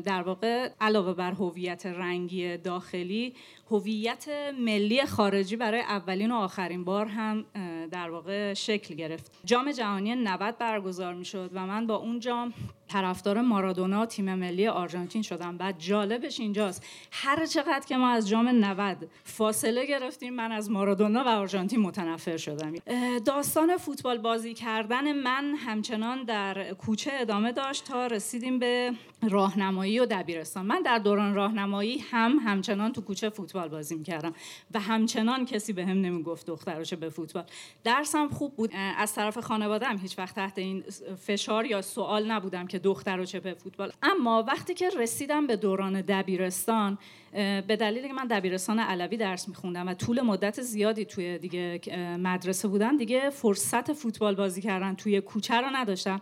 در 0.00 0.22
واقع 0.22 0.70
علاوه 0.80 1.14
بر 1.14 1.32
هویت 1.32 1.86
رنگی 1.86 2.56
داخلی 2.56 3.34
هویت 3.70 4.26
ملی 4.58 5.04
خارجی 5.04 5.56
برای 5.56 5.80
اولین 5.80 6.32
و 6.32 6.34
آخرین 6.34 6.84
بار 6.84 7.06
هم 7.06 7.44
در 7.90 8.10
واقع 8.10 8.54
شکل 8.54 8.94
گرفت. 8.94 9.32
جام 9.44 9.72
جهانی 9.72 10.14
90 10.14 10.58
برگزار 10.58 11.14
می‌شد 11.14 11.50
و 11.54 11.66
من 11.66 11.86
با 11.86 11.96
اون 11.96 12.20
جام 12.20 12.52
طرفدار 12.88 13.40
مارادونا 13.40 14.06
تیم 14.06 14.34
ملی 14.34 14.68
آرژانتین 14.68 15.22
شدم 15.22 15.56
بعد 15.56 15.78
جالبش 15.78 16.40
اینجاست 16.40 16.86
هر 17.12 17.46
چقدر 17.46 17.86
که 17.88 17.96
ما 17.96 18.08
از 18.08 18.28
جام 18.28 18.48
90 18.48 19.10
فاصله 19.24 19.86
گرفتیم 19.86 20.34
من 20.34 20.52
از 20.52 20.70
مارادونا 20.70 21.24
و 21.24 21.28
آرژانتین 21.28 21.80
متنفر 21.80 22.36
شدم. 22.36 22.74
داستان 23.24 23.76
فوتبال 23.76 24.18
بازی 24.18 24.54
کردن 24.54 25.12
من 25.12 25.54
همچنان 25.54 26.24
در 26.24 26.74
کوچه 26.74 27.10
ادامه 27.14 27.52
داشت 27.52 27.84
تا 27.84 28.06
رسیدیم 28.06 28.58
به 28.58 28.92
راهنمایی 29.30 29.98
و 30.00 30.06
دبیرستان. 30.06 30.66
من 30.66 30.82
در 30.82 30.98
دوران 30.98 31.34
راهنمایی 31.34 31.98
هم 32.10 32.38
همچنان 32.44 32.92
تو 32.92 33.00
کوچه 33.00 33.28
فوتبال 33.30 33.59
بازی 33.68 33.94
می‌کردم. 33.94 34.34
و 34.74 34.80
همچنان 34.80 35.44
کسی 35.44 35.72
به 35.72 35.86
هم 35.86 36.00
نمی‌گفت 36.00 36.46
دخترش 36.46 36.94
به 36.94 37.10
فوتبال. 37.10 37.44
درسم 37.84 38.28
خوب 38.28 38.56
بود. 38.56 38.70
از 38.98 39.14
طرف 39.14 39.38
خانوادم 39.38 39.98
هیچ 39.98 40.18
وقت 40.18 40.34
تحت 40.34 40.58
این 40.58 40.84
فشار 41.26 41.66
یا 41.66 41.82
سوال 41.82 42.30
نبودم 42.30 42.66
که 42.66 42.78
دختر 42.78 43.20
و 43.20 43.24
چه 43.24 43.40
به 43.40 43.54
فوتبال. 43.54 43.92
اما 44.02 44.44
وقتی 44.48 44.74
که 44.74 44.90
رسیدم 44.98 45.46
به 45.46 45.56
دوران 45.56 46.00
دبیرستان 46.00 46.98
به 47.32 47.76
دلیل 47.80 48.06
که 48.06 48.12
من 48.12 48.26
دبیرستان 48.26 48.78
علوی 48.78 49.16
درس 49.16 49.48
میخوندم 49.48 49.88
و 49.88 49.94
طول 49.94 50.20
مدت 50.20 50.62
زیادی 50.62 51.04
توی 51.04 51.38
دیگه 51.38 51.80
مدرسه 52.18 52.68
بودم 52.68 52.96
دیگه 52.96 53.30
فرصت 53.30 53.92
فوتبال 53.92 54.34
بازی 54.34 54.62
کردن 54.62 54.94
توی 54.94 55.20
کوچه 55.20 55.54
رو 55.54 55.66
نداشتم. 55.72 56.20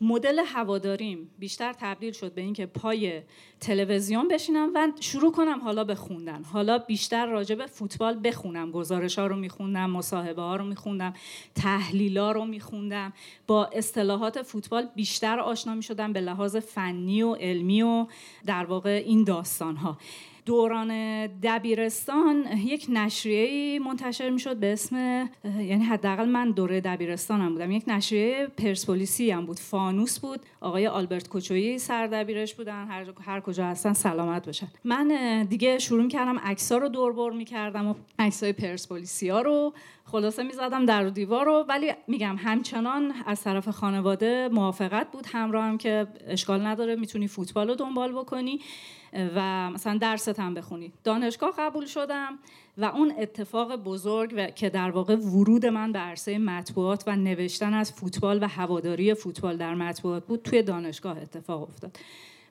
مدل 0.00 0.38
هواداریم 0.38 1.30
بیشتر 1.38 1.72
تبدیل 1.72 2.12
شد 2.12 2.34
به 2.34 2.40
اینکه 2.40 2.66
پای 2.66 3.22
تلویزیون 3.60 4.28
بشینم 4.28 4.70
و 4.74 4.92
شروع 5.00 5.32
کنم 5.32 5.60
حالا 5.60 5.84
به 5.84 5.94
خوندن. 5.94 6.42
حالا 6.44 6.78
بیشتر 6.78 7.26
راجع 7.26 7.54
به 7.54 7.66
فوتبال 7.66 8.20
بخونم. 8.24 8.70
گزارش 8.70 9.18
ها 9.18 9.26
رو 9.26 9.36
میخوندم 9.36 9.90
مصاحبه 9.90 10.42
ها 10.42 10.56
رو 10.56 10.64
میخوندم 10.64 11.14
تحلیل 11.54 12.18
ها 12.18 12.32
رو 12.32 12.44
میخوندم. 12.44 13.12
با 13.46 13.66
اصطلاحات 13.66 14.42
فوتبال 14.42 14.88
بیشتر 14.94 15.40
آشنا 15.40 15.74
می‌شدم 15.74 16.12
به 16.12 16.20
لحاظ 16.20 16.56
فنی 16.56 17.22
و 17.22 17.34
علمی 17.34 17.82
و 17.82 18.06
در 18.46 18.64
واقع 18.64 19.02
این 19.06 19.24
داستان 19.24 19.76
ها 19.76 19.98
دوران 20.46 21.26
دبیرستان 21.26 22.46
یک 22.56 22.86
نشریه 22.88 23.78
منتشر 23.78 24.30
می‌شد 24.30 24.56
به 24.56 24.72
اسم 24.72 24.96
یعنی 25.44 25.84
حداقل 25.84 26.28
من 26.28 26.50
دوره 26.50 26.80
دبیرستانم 26.80 27.52
بودم 27.52 27.70
یک 27.70 27.84
نشریه 27.86 28.46
پرسپولیسی 28.56 29.30
هم 29.30 29.46
بود 29.46 29.58
فانوس 29.58 30.18
بود. 30.18 30.40
آقای 30.60 30.86
آلبرت 30.86 31.28
کوچویی 31.28 31.78
سردبیرش 31.78 32.54
بودن 32.54 32.86
هر, 32.86 33.06
هر 33.24 33.40
کجا 33.40 33.64
هستن 33.66 33.92
سلامت 33.92 34.46
باشن. 34.46 34.68
من 34.84 35.44
دیگه 35.50 35.78
شروع 35.78 36.08
کردم 36.08 36.38
عکس‌ها 36.38 36.78
رو 36.78 36.88
دوربر 36.88 37.30
می‌کردم 37.30 37.88
و 37.88 37.94
عکسای 38.18 38.52
پرسپولیسی 38.52 39.28
ها 39.28 39.40
رو 39.40 39.72
خلاصه 40.04 40.42
می‌زدم 40.42 40.86
در 40.86 41.06
و 41.06 41.10
دیوار 41.10 41.46
رو. 41.46 41.64
ولی 41.68 41.92
میگم 42.08 42.36
همچنان 42.38 43.12
از 43.26 43.42
طرف 43.42 43.68
خانواده 43.68 44.48
موافقت 44.52 45.10
بود. 45.10 45.26
همراه 45.32 45.64
هم 45.64 45.78
که 45.78 46.06
اشکال 46.26 46.66
نداره 46.66 46.96
می‌تونی 46.96 47.28
فوتبال 47.28 47.68
رو 47.68 47.74
دنبال 47.74 48.12
بکنی. 48.12 48.60
و 49.12 49.70
مثلا 49.70 49.98
درست 49.98 50.40
هم 50.40 50.54
بخونی. 50.54 50.92
دانشگاه 51.04 51.54
قبول 51.58 51.86
شدم 51.86 52.38
و 52.78 52.84
اون 52.84 53.14
اتفاق 53.18 53.76
بزرگ 53.76 54.34
و 54.36 54.46
که 54.46 54.70
در 54.70 54.90
واقع 54.90 55.16
ورود 55.16 55.66
من 55.66 55.92
به 55.92 55.98
عرصه 55.98 56.38
مطبوعات 56.38 57.04
و 57.06 57.16
نوشتن 57.16 57.74
از 57.74 57.92
فوتبال 57.92 58.42
و 58.42 58.48
هواداری 58.48 59.14
فوتبال 59.14 59.56
در 59.56 59.74
مطبوعات 59.74 60.26
بود 60.26 60.42
توی 60.42 60.62
دانشگاه 60.62 61.18
اتفاق 61.18 61.62
افتاد. 61.62 61.96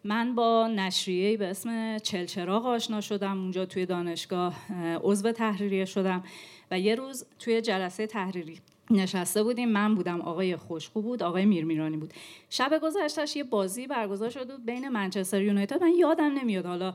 من 0.03 0.35
با 0.35 0.67
نشریه 0.67 1.37
به 1.37 1.47
اسم 1.47 1.97
چلچراغ 1.97 2.65
آشنا 2.65 3.01
شدم 3.01 3.39
اونجا 3.41 3.65
توی 3.65 3.85
دانشگاه 3.85 4.55
عضو 5.03 5.31
تحریریه 5.31 5.85
شدم 5.85 6.23
و 6.71 6.79
یه 6.79 6.95
روز 6.95 7.25
توی 7.39 7.61
جلسه 7.61 8.07
تحریری. 8.07 8.59
نشسته 8.89 9.43
بودیم. 9.43 9.69
من 9.69 9.95
بودم 9.95 10.21
آقای 10.21 10.55
خوشخو 10.55 11.01
بود 11.01 11.23
آقای 11.23 11.45
میرمیرانی 11.45 11.97
بود. 11.97 12.13
شب 12.49 12.79
گذشتش 12.83 13.35
یه 13.35 13.43
بازی 13.43 13.87
برگزار 13.87 14.29
شده 14.29 14.55
بود 14.55 14.65
بین 14.65 14.89
منچستر 14.89 15.41
یونایتد. 15.41 15.83
من 15.83 15.93
یادم 15.97 16.33
نمیاد. 16.33 16.65
حالا 16.65 16.93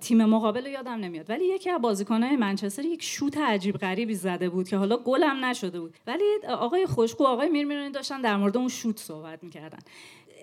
تیم 0.00 0.24
مقابل 0.24 0.66
یادم 0.66 0.90
نمیاد. 0.92 1.30
ولی 1.30 1.44
یکی 1.44 1.70
از 1.70 1.80
بازیکنهای 1.80 2.36
منچستر 2.36 2.84
یک 2.84 3.02
شوت 3.02 3.38
عجیب 3.38 3.76
غریبی 3.76 4.14
زده 4.14 4.48
بود 4.48 4.68
که 4.68 4.76
حالا 4.76 4.96
گلم 4.96 5.44
نشده 5.44 5.80
بود. 5.80 5.94
ولی 6.06 6.24
آقای 6.48 6.86
خوشخو 6.86 7.24
آقای 7.24 7.48
میرمیرانی 7.48 7.90
داشتن 7.90 8.20
در 8.20 8.36
مورد 8.36 8.56
اون 8.56 8.68
شوت 8.68 8.98
صحبت 8.98 9.44
می‌کردن. 9.44 9.78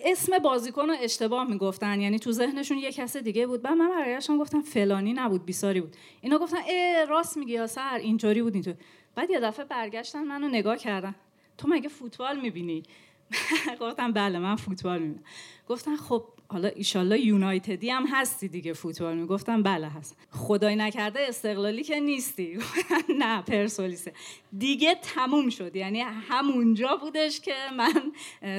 اسم 0.05 0.39
بازیکن 0.39 0.89
رو 0.89 0.95
اشتباه 1.01 1.47
می‌گفتن. 1.49 2.01
یعنی 2.01 2.19
تو 2.19 2.31
ذهنشون 2.31 2.77
یه 2.77 2.91
کس 2.91 3.17
دیگه 3.17 3.47
بود. 3.47 3.61
بعد 3.61 3.73
من 3.73 3.89
برگشتم 3.89 4.37
گفتم 4.37 4.61
فلانی 4.61 5.13
نبود 5.13 5.45
بیساری 5.45 5.81
بود. 5.81 5.95
اینا 6.21 6.37
گفتن 6.37 6.57
ای 6.57 7.05
راست 7.09 7.37
میگی 7.37 7.53
یا 7.53 7.67
سر 7.67 7.97
اینطوری 7.97 8.41
بود 8.41 8.53
اینطور 8.53 8.73
بعد 9.15 9.29
یه 9.29 9.39
دفعه 9.39 9.65
برگشتن 9.65 10.23
منو 10.23 10.47
نگاه 10.47 10.77
کردن. 10.77 11.15
تو 11.57 11.67
مگه 11.67 11.89
فوتبال 11.89 12.39
می‌بینی؟ 12.41 12.83
گفتم 13.81 14.11
بله 14.11 14.39
من 14.39 14.55
فوتبال 14.55 14.99
می‌بینم. 14.99 15.23
گفتن 15.67 15.95
خب 15.95 16.23
حالا 16.49 16.67
ایشالله 16.67 17.19
یونایتدی 17.19 17.89
هم 17.89 18.05
هستی 18.11 18.47
دیگه 18.47 18.73
فوتبال 18.73 19.17
می‌گفتم 19.17 19.63
بله 19.63 19.89
هست. 19.89 20.17
خدای 20.31 20.75
نکرده 20.75 21.19
استقلالی 21.27 21.83
که 21.83 21.99
نیستی. 21.99 22.57
نه 23.19 23.41
پرسولیسه 23.41 24.13
دیگه 24.57 24.95
تموم 25.01 25.49
شد. 25.49 25.75
یعنی 25.75 25.99
همونجا 26.01 26.95
بودش 27.01 27.39
که 27.39 27.53
من 27.77 28.11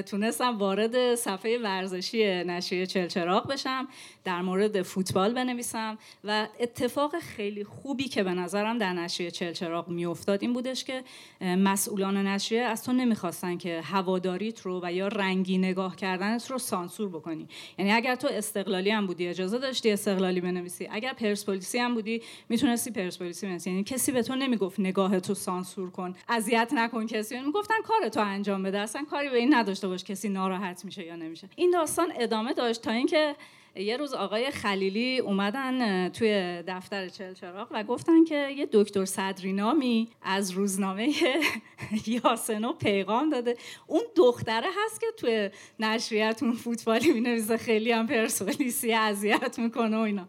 تونستم 0.03 0.59
وارد 0.59 1.15
صفحه 1.15 1.59
ورزشی 1.59 2.25
نشریه 2.25 2.87
چلچراغ 2.87 3.47
بشم 3.47 3.89
در 4.25 4.43
مورد 4.43 4.83
فوتبال 4.83 5.35
بنویسم 5.35 5.99
و 6.25 6.49
اتفاق 6.61 7.19
خیلی 7.19 7.65
خوبی 7.65 8.09
که 8.09 8.23
به 8.23 8.35
نظرم 8.35 8.79
در 8.79 8.93
نشریه 8.93 9.31
چلچراغ 9.31 9.89
میافتاد 9.89 10.43
این 10.43 10.53
بودش 10.53 10.85
که 10.85 11.05
مسئولان 11.41 12.27
نشریه 12.27 12.63
از 12.63 12.85
تو 12.85 12.93
نمی‌خواستن 12.93 13.57
که 13.59 13.81
هواداریت 13.81 14.61
رو 14.61 14.81
و 14.85 14.93
یا 14.93 15.09
رنگی 15.09 15.59
نگاه 15.59 15.97
کردنت 15.97 16.51
رو 16.51 16.59
سانسور 16.59 17.09
بکنی. 17.09 17.49
یعنی 17.79 17.93
اگر 17.93 18.15
تو 18.15 18.29
استقلالی 18.31 18.91
هم 18.91 19.07
بودی 19.07 19.29
اجازه 19.29 19.59
داشتی 19.59 19.91
استقلالی 19.91 20.41
بنویسی. 20.41 20.89
اگر 20.91 21.13
پرسپولیسی 21.13 21.79
هم 21.79 21.95
بودی 21.95 22.23
می‌تونستی 22.49 22.91
پرسپولیسی 22.91 23.47
بنویسی. 23.47 23.71
یعنی 23.71 23.85
کسی 23.85 24.13
به 24.13 24.23
تو 24.23 24.35
نمی‌گفت 24.35 24.81
نگاه 24.81 25.21
تو 25.21 25.35
سانسور 25.35 25.91
کن 25.91 26.15
اذیت 26.29 26.71
نکن 26.75 27.07
کسی. 27.07 27.41
می‌گفتن 27.41 27.75
کار 27.85 28.09
تو 28.09 28.21
انجام 28.21 28.63
بده. 28.63 28.79
اصلا 28.79 29.05
کاری 29.11 29.29
به 29.29 29.37
این 29.37 29.55
نداشته 29.55 29.89
باش 29.89 30.05
کسی 30.05 30.29
ناراحت 30.29 30.85
میشه 30.85 31.05
یا 31.05 31.17
نمیشه. 31.17 31.49
این 31.57 31.71
داستان 31.71 32.13
ادامه 32.19 32.55
داشت 32.55 32.83
تا 32.83 32.91
اینکه 32.91 33.37
یه 33.77 33.97
روز 33.97 34.15
آقای 34.15 34.51
خلیلی 34.51 35.19
اومدن 35.19 36.09
توی 36.09 36.63
دفتر 36.67 37.09
چلچراغ 37.09 37.69
و 37.71 37.83
گفتن 37.85 38.25
که 38.25 38.49
یه 38.57 38.69
دکتر 38.73 39.05
صدری 39.05 39.53
نامی 39.53 40.09
از 40.23 40.51
روزنامه 40.51 41.15
یاسنو 42.25 42.73
پیغام 42.73 43.31
داده. 43.31 43.57
اون 43.87 44.03
دختره 44.17 44.69
هست 44.85 45.01
که 45.01 45.07
توی 45.17 45.51
نشریتون 45.81 46.53
فوتبالی 46.53 47.13
می‌نویسه 47.13 47.57
خیلی 47.57 47.93
هم 47.93 48.07
پرسپولیسی 48.07 48.93
اذیت 48.93 49.59
می‌کنه 49.59 49.97
و 49.97 50.01
اینا. 50.01 50.29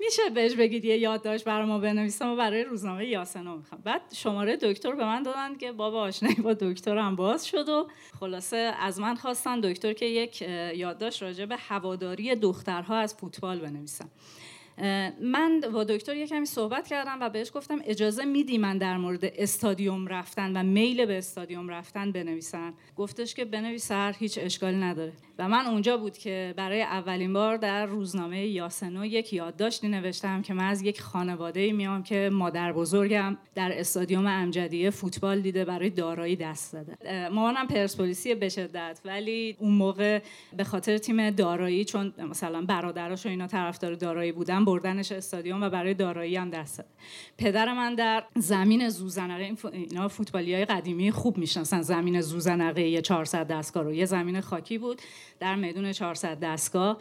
میشه 0.00 0.30
بهش 0.34 0.54
بگید 0.54 0.84
یه 0.84 0.98
یادداشت 0.98 1.44
برای 1.44 1.66
ما 1.66 1.78
بنویسم 1.78 2.28
و 2.28 2.36
برای 2.36 2.64
روزنامه 2.64 3.06
یاسنو 3.06 3.56
می‌خوام. 3.56 3.80
بعد 3.84 4.00
شماره 4.14 4.56
دکتر 4.56 4.92
به 4.92 5.04
من 5.04 5.22
دادن 5.22 5.56
که 5.56 5.72
بابا 5.72 6.00
آشنایی 6.00 6.34
با 6.34 6.52
دکترم 6.52 7.16
باز 7.16 7.46
شد 7.46 7.68
و 7.68 7.88
خلاصه 8.20 8.56
از 8.56 9.00
من 9.00 9.14
خواستن 9.14 9.60
دکتر 9.60 9.92
که 9.92 10.06
یک 10.06 10.42
یادداشت 10.76 11.22
راجع 11.22 11.44
به 11.44 11.56
هواداری 11.56 12.34
دخترها 12.34 12.96
از 12.96 13.14
فوتبال 13.14 13.58
بنویسم. 13.58 14.10
من 15.20 15.60
با 15.72 15.84
دکتر 15.84 16.16
یه 16.16 16.26
کمی 16.26 16.46
صحبت 16.46 16.86
کردم 16.86 17.18
و 17.20 17.30
بهش 17.30 17.50
گفتم 17.54 17.78
اجازه 17.84 18.24
میدی 18.24 18.58
من 18.58 18.78
در 18.78 18.96
مورد 18.96 19.24
استادیوم 19.24 20.06
رفتن 20.06 20.56
و 20.56 20.62
میل 20.62 21.06
به 21.06 21.18
استادیوم 21.18 21.68
رفتن 21.68 22.12
بنویسم؟ 22.12 22.74
گفتش 22.96 23.34
که 23.34 23.44
بنویس 23.44 23.92
هر 23.92 24.16
هیچ 24.18 24.38
اشکالی 24.42 24.76
نداره. 24.76 25.12
و 25.38 25.48
من 25.48 25.66
اونجا 25.66 25.96
بود 25.96 26.18
که 26.18 26.54
برای 26.56 26.82
اولین 26.82 27.32
بار 27.32 27.56
در 27.56 27.86
روزنامه 27.86 28.46
یاسنو 28.46 29.06
یک 29.06 29.32
یادداشتی 29.32 29.88
نوشتم 29.88 30.42
که 30.42 30.54
من 30.54 30.68
از 30.68 30.82
یک 30.82 31.00
خانواده 31.00 31.72
میام 31.72 32.02
که 32.02 32.30
مادر 32.32 32.72
بزرگم 32.72 33.36
در 33.54 33.80
استادیوم 33.80 34.26
امجدیه 34.26 34.90
فوتبال 34.90 35.40
دیده 35.40 35.64
برای 35.64 35.90
دارایی 35.90 36.36
دست 36.36 36.72
زده. 36.72 37.28
مامانم 37.28 37.66
پرسپولیسی 37.66 38.34
به 38.34 38.48
شدت 38.48 39.00
ولی 39.04 39.56
اون 39.58 39.72
موقع 39.72 40.22
به 40.56 40.64
خاطر 40.64 40.98
تیم 40.98 41.30
دارایی 41.30 41.84
چون 41.84 42.14
مثلا 42.18 42.62
برادراش 42.62 43.26
و 43.26 43.28
اینا 43.28 43.46
طرفدار 43.46 43.94
دارایی 43.94 44.32
بودن 44.32 44.64
بردنش 44.64 45.12
استادیوم 45.12 45.62
و 45.62 45.70
برای 45.70 45.94
دارایی 45.94 46.36
هم 46.36 46.50
دست 46.50 46.74
زده. 46.74 46.86
پدر 47.38 47.74
من 47.74 47.94
در 47.94 48.24
زمین 48.36 48.88
زوزنقه 48.88 49.56
اینا 49.72 50.08
فوتبالی 50.08 50.54
های 50.54 50.64
قدیمی 50.64 51.10
خوب 51.10 51.38
می‌شناسن. 51.38 51.82
زمین 51.82 52.20
زوزنقه 52.20 53.02
400 53.02 53.46
دستگاه 53.46 53.82
رو 53.82 53.94
یه 53.94 54.04
زمین 54.04 54.40
خاکی 54.40 54.78
بود. 54.78 55.02
در 55.38 55.54
میدون 55.54 55.92
400 55.92 56.40
دستگاه. 56.40 56.98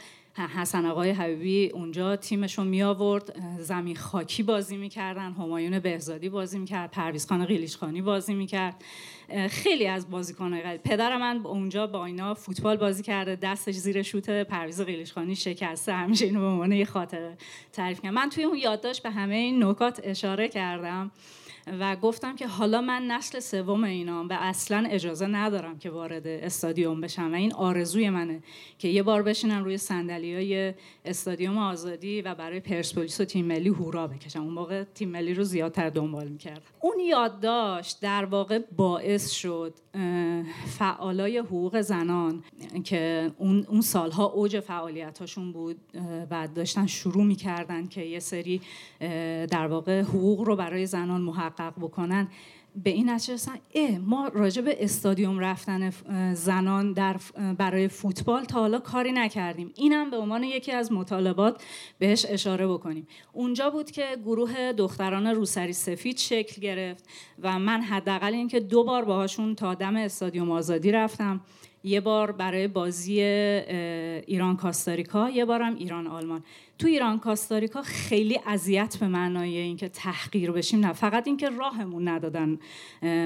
حسن 0.56 0.86
آقای 0.86 1.12
حبیبی 1.12 1.70
اونجا 1.70 2.16
تیمشون 2.16 2.68
می 2.68 2.84
آورد 2.84 3.42
زمین 3.60 3.96
خاکی 3.96 4.44
بازی 4.44 4.78
می‌کردن 4.78 5.32
همایون 5.32 5.80
بهزادی 5.80 6.30
بازی 6.30 6.60
می‌کرد 6.60 6.92
پرویز 6.92 7.28
خان 7.28 7.46
قیلیشخانی 7.46 8.02
بازی 8.02 8.34
می‌کرد. 8.34 8.84
خیلی 9.50 9.88
از 9.88 10.10
بازیکن‌های 10.10 10.78
پدر 10.78 11.18
من 11.18 11.42
اونجا 11.46 11.88
با 11.88 12.06
اینا 12.06 12.34
فوتبال 12.34 12.78
بازی 12.78 13.04
کرده 13.04 13.36
دستش 13.36 13.76
زیر 13.76 14.02
شوت 14.02 14.30
پرویز 14.30 14.82
قیلیشخانی 14.82 15.36
شکسته. 15.36 15.94
همیشه 15.94 16.26
اینو 16.26 16.40
به 16.40 16.46
عنوان 16.46 16.72
یه 16.72 16.86
خاطره 16.86 17.38
تعریف 17.74 18.02
کردم. 18.02 18.16
من 18.16 18.30
توی 18.30 18.44
اون 18.44 18.58
یادداشت 18.58 19.04
به 19.04 19.10
همه 19.12 19.36
این 19.36 19.64
نکات 19.64 20.02
اشاره 20.04 20.48
کردم. 20.48 21.12
و 21.68 21.96
گفتم 21.96 22.36
که 22.36 22.48
حالا 22.48 22.82
من 22.82 23.08
نسل 23.08 23.40
سوم 23.40 23.84
اینام 23.84 24.30
و 24.30 24.38
اصلا 24.40 24.88
اجازه 24.90 25.28
ندارم 25.28 25.78
که 25.78 25.90
وارد 25.90 26.28
استادیوم 26.28 27.02
بشم 27.02 27.32
و 27.32 27.36
این 27.36 27.54
آرزوی 27.54 28.10
منه 28.10 28.44
که 28.80 28.88
یه 28.88 29.04
بار 29.04 29.24
بشینم 29.24 29.64
روی 29.64 29.78
صندلی 29.78 30.36
های 30.36 30.74
استادیوم 31.06 31.58
آزادی 31.58 32.22
و 32.22 32.36
برای 32.36 32.60
پرسپولیس 32.60 33.22
و 33.22 33.26
تیم 33.26 33.46
ملی 33.46 33.70
هورا 33.70 34.08
بکشم. 34.08 34.42
اون 34.42 34.54
موقع 34.54 34.84
تیم 34.84 35.10
ملی 35.10 35.34
رو 35.34 35.44
زیادتر 35.44 35.90
دنبال 35.90 36.28
می‌کردم. 36.28 36.62
اون 36.82 37.00
یادداشت 37.00 38.02
در 38.02 38.26
واقع 38.26 38.60
باعث 38.78 39.32
شد 39.32 39.74
فعالای 40.78 41.38
حقوق 41.38 41.82
زنان 41.82 42.44
که 42.84 43.32
اون, 43.38 43.66
اون 43.70 43.82
سالها 43.82 44.26
اوج 44.26 44.60
فعالیتاشون 44.60 45.52
بود 45.52 45.78
و 46.32 46.48
داشتن 46.56 46.86
شروع 46.86 47.24
می‌کردن 47.24 47.88
که 47.88 48.02
یه 48.02 48.20
سری 48.20 48.62
در 49.52 49.68
واقع 49.68 50.02
حقوق 50.02 50.42
رو 50.42 50.56
برای 50.56 50.86
زنان 50.86 51.22
محقق 51.22 51.55
بکنن. 51.62 52.28
به 52.84 52.90
این 52.90 53.10
نتیجه 53.10 53.52
اه 53.76 53.98
ما 53.98 54.28
راجع 54.28 54.62
به 54.62 54.84
استادیوم 54.84 55.40
رفتن 55.40 55.90
زنان 56.34 56.94
در 56.94 57.16
برای 57.58 57.88
فوتبال 57.88 58.44
تا 58.44 58.60
حالا 58.60 58.80
کاری 58.80 59.12
نکردیم. 59.12 59.72
اینم 59.76 60.10
به 60.10 60.18
عنوان 60.18 60.44
یکی 60.44 60.72
از 60.72 60.92
مطالبات 60.92 61.64
بهش 62.00 62.26
اشاره 62.30 62.68
بکنیم. 62.68 63.08
اونجا 63.34 63.70
بود 63.70 63.92
که 63.92 64.06
گروه 64.26 64.74
دختران 64.74 65.28
روسری 65.28 65.74
سفید 65.74 66.18
شکل 66.18 66.62
گرفت 66.62 67.06
و 67.40 67.60
من 67.60 67.82
حداقل 67.82 68.34
اینکه 68.34 68.60
دو 68.60 68.84
بار 68.84 69.06
باهاشون 69.06 69.56
تا 69.56 69.74
دم 69.74 69.96
استادیوم 69.96 70.52
آزادی 70.52 70.92
رفتم. 70.92 71.42
یه 71.84 72.02
بار 72.02 72.32
برای 72.32 72.68
بازی 72.68 73.22
ایران 73.22 74.58
کاستاریکا 74.58 75.30
یه 75.30 75.46
بارم 75.46 75.76
ایران 75.76 76.08
آلمان. 76.08 76.44
تو 76.80 76.88
ایران 76.88 77.20
کاستاریکا 77.20 77.82
خیلی 77.82 78.40
اذیت 78.46 78.98
به 78.98 79.08
معنای 79.08 79.58
اینکه 79.58 79.90
تحقیر 79.90 80.52
بشیم. 80.52 80.80
نه 80.80 80.94
فقط 80.94 81.28
اینکه 81.28 81.50
راهمون 81.50 82.08
ندادن. 82.08 82.60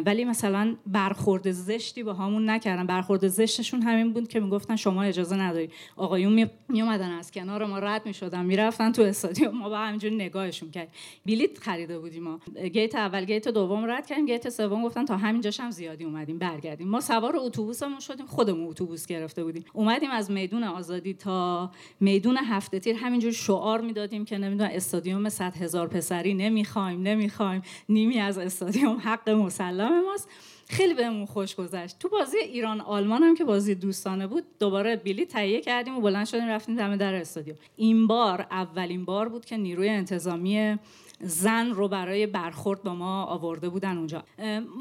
ولی 0.05 0.25
مثلا 0.25 0.75
برخورد 0.87 1.51
زشتی 1.51 2.03
با 2.03 2.13
همون 2.13 2.49
نکردن. 2.49 2.85
برخورد 2.85 3.27
زشتشون 3.27 3.81
همین 3.81 4.13
بود 4.13 4.27
که 4.27 4.39
می‌گفتن 4.39 4.75
شما 4.75 5.03
اجازه 5.03 5.35
نداری. 5.35 5.69
آقایون 5.95 6.49
می 6.69 6.81
اومدن 6.81 7.11
از 7.11 7.31
کنار 7.31 7.65
ما 7.65 7.79
رد 7.79 8.05
می‌شدن 8.05 8.45
می‌رفتن 8.45 8.91
تو 8.91 9.01
استادیوم. 9.01 9.57
ما 9.57 9.69
با 9.69 9.77
همینجور 9.77 10.11
نگاهشون 10.11 10.71
کرد 10.71 10.87
بلیت 11.25 11.57
خریده 11.57 11.99
بودیم 11.99 12.23
ما. 12.23 12.39
گیت 12.73 12.95
اول 12.95 13.25
گیت 13.25 13.47
دوم 13.47 13.85
رد 13.91 14.07
کردیم. 14.07 14.25
گیت 14.25 14.49
سوم 14.49 14.83
گفتن 14.83 15.05
تا 15.05 15.17
همینجاش 15.17 15.59
هم 15.59 15.71
زیادی 15.71 16.03
اومدیم 16.03 16.39
برگردیم. 16.39 16.87
ما 16.87 17.01
سوار 17.01 17.33
اتوبوسمون 17.37 17.99
شدیم 17.99 18.25
خودمون 18.25 18.67
اتوبوس 18.67 19.05
گرفته 19.05 19.43
بودیم. 19.43 19.63
اومدیم 19.73 20.11
از 20.11 20.31
میدون 20.31 20.63
آزادی 20.63 21.13
تا 21.13 21.71
میدون 21.99 22.37
هفته 22.37 22.79
تیر. 22.79 22.95
همینجور 22.95 23.31
شعار 23.45 23.81
می‌دادیم 23.81 24.25
که 24.25 24.37
نمی‌دونم 24.37 24.69
استادیوم 24.73 25.29
100 25.29 25.55
هزار 25.55 25.87
پسری 25.87 26.33
نمی‌خوایم 26.33 27.01
نمی‌خوایم. 27.01 27.61
نیمی 27.89 28.19
از 28.19 28.37
استادیوم 28.37 28.97
حق 28.97 29.29
مسلم 29.29 30.05
ماست. 30.05 30.29
خیلی 30.69 30.93
بهمون 30.93 31.25
خوش 31.25 31.55
گذشت. 31.55 31.99
تو 31.99 32.09
بازی 32.09 32.37
ایران 32.37 32.81
آلمان 32.81 33.23
هم 33.23 33.35
که 33.35 33.43
بازی 33.43 33.75
دوستانه 33.75 34.27
بود 34.27 34.43
دوباره 34.59 34.95
بیلی 34.95 35.25
تهیه 35.25 35.61
کردیم 35.61 35.97
و 35.97 36.01
بلند 36.01 36.25
شدیم 36.25 36.47
رفتیم 36.47 36.75
دم 36.75 36.95
در 36.95 37.13
استادیوم. 37.13 37.57
این 37.75 38.07
بار 38.07 38.47
اولین 38.51 39.05
بار 39.05 39.29
بود 39.29 39.45
که 39.45 39.57
نیروی 39.57 39.89
انتظامی 39.89 40.77
زن 41.21 41.71
رو 41.71 41.87
برای 41.87 42.27
برخورد 42.27 42.83
با 42.83 42.95
ما 42.95 43.23
آورده 43.23 43.69
بودن 43.69 43.97
اونجا. 43.97 44.23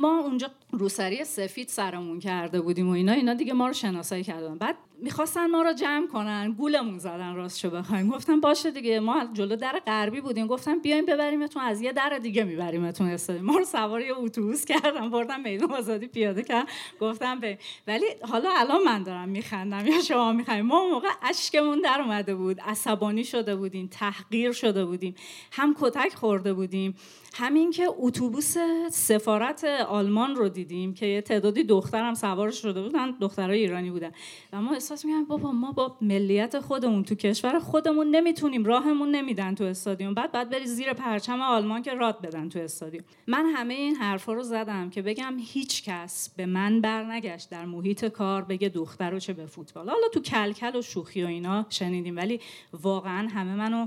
ما 0.01 0.19
اونجا 0.19 0.51
روسری 0.71 1.25
سفید 1.25 1.69
سرمون 1.69 2.19
کرده 2.19 2.61
بودیم 2.61 2.89
و 2.89 2.93
اینا 2.93 3.13
اینا 3.13 3.35
دیگه 3.35 3.53
ما 3.53 3.67
رو 3.67 3.73
شناسایی 3.73 4.25
کردن. 4.25 4.59
بعد 4.59 4.77
می‌خواستن 5.03 5.47
ما 5.47 5.63
رو 5.63 5.73
جمع 5.73 6.07
کنن. 6.07 6.53
گولمون 6.53 6.99
زدن 6.99 7.35
راستشو 7.35 7.71
بخوایم. 7.71 8.09
گفتم 8.09 8.41
باشه 8.41 8.71
دیگه 8.71 9.01
ما 9.01 9.25
جلو 9.33 9.57
در 9.57 9.83
غربی 9.87 10.21
بودیم. 10.21 10.47
گفتم 10.47 10.79
بیایم 10.79 11.07
ببریمتون 11.07 11.63
از 11.63 11.81
یه 11.81 11.93
در 11.93 12.19
دیگه 12.23 12.45
میبریمتون 12.45 13.09
استادیوم 13.09 13.47
ما 13.47 13.59
رو 13.59 13.65
سوار 13.65 14.01
یه 14.01 14.17
اتوبوس 14.17 14.65
کردم 14.65 15.11
بردم 15.11 15.41
میدون 15.41 15.73
آزادی 15.73 16.07
پیاده 16.07 16.43
کردم 16.43 16.67
گفتم 17.01 17.41
به 17.41 17.59
ولی 17.87 18.07
حالا 18.23 18.51
الان 18.57 18.83
من 18.83 19.03
دارم 19.03 19.29
میخندم. 19.29 19.87
یا 19.87 20.03
شما 20.03 20.33
می‌خوایم 20.33 20.67
ما 20.67 20.89
موقع 20.89 21.09
اشکمون 21.23 21.81
در 21.81 22.01
اومده 22.01 22.35
بود. 22.35 22.61
عصبانی 22.61 23.25
شده 23.25 23.57
بودیم. 23.57 23.89
تحقیر 23.93 24.53
شده 24.53 24.85
بودیم. 24.85 25.15
هم 25.53 25.77
کتک 25.81 26.15
خورده 26.15 26.53
بودیم. 26.53 26.97
همین 27.35 27.71
که 27.71 27.89
اتوبوس 27.99 28.57
سفارت 28.91 29.65
آلمان 29.89 30.37
رو 30.37 30.49
دیدیم 30.49 30.95
که 30.95 31.07
یه 31.07 31.21
تعدادی 31.21 31.65
دختر 31.65 32.03
هم 32.03 32.15
سوار 32.15 32.51
شده 32.51 32.83
بودن 32.83 33.11
دخترای 33.11 33.59
ایرانی 33.59 33.91
بودن. 33.91 34.13
و 34.53 34.63
ما 34.63 34.73
احساس 34.73 35.05
می‌کنم 35.05 35.25
بابا 35.25 35.53
ما 35.53 35.73
با 35.73 35.97
ملیت 36.01 36.61
خودمون 36.61 37.05
تو 37.05 37.15
کشور 37.15 37.59
خودمون 37.59 38.07
نمی‌تونیم 38.11 38.65
راهمون 38.65 39.11
نمیدن 39.11 39.55
تو 39.55 39.65
استادیوم. 39.65 40.15
بعد 40.15 40.33
بعد 40.33 40.51
بری 40.51 40.67
زیر 40.67 40.93
پرچم 40.93 41.41
آلمان 41.41 41.83
که 41.83 41.95
راد 41.95 42.21
بدن 42.21 42.49
تو 42.49 42.59
استادیوم. 42.59 43.05
من 43.27 43.47
همه 43.47 43.75
این 43.75 43.97
حرفا 43.97 44.33
رو 44.33 44.43
زدم 44.43 44.91
که 44.91 45.03
بگم 45.03 45.37
هیچ 45.41 45.85
کس 45.85 46.31
به 46.37 46.47
من 46.47 46.81
برنگشت 46.81 47.51
در 47.51 47.65
محیط 47.65 48.05
کار 48.05 48.43
بگه 48.43 48.69
دختر 48.69 49.11
رو 49.11 49.19
چه 49.19 49.33
به 49.33 49.47
فوتبال. 49.47 49.89
حالا 49.89 50.09
تو 50.13 50.21
کلکل 50.21 50.77
و 50.77 50.83
شوخی 50.83 51.25
و 51.25 51.27
اینا 51.27 51.67
شنیدیم 51.69 52.17
ولی 52.17 52.41
واقعا 52.83 53.29
همه 53.29 53.55
منو 53.55 53.87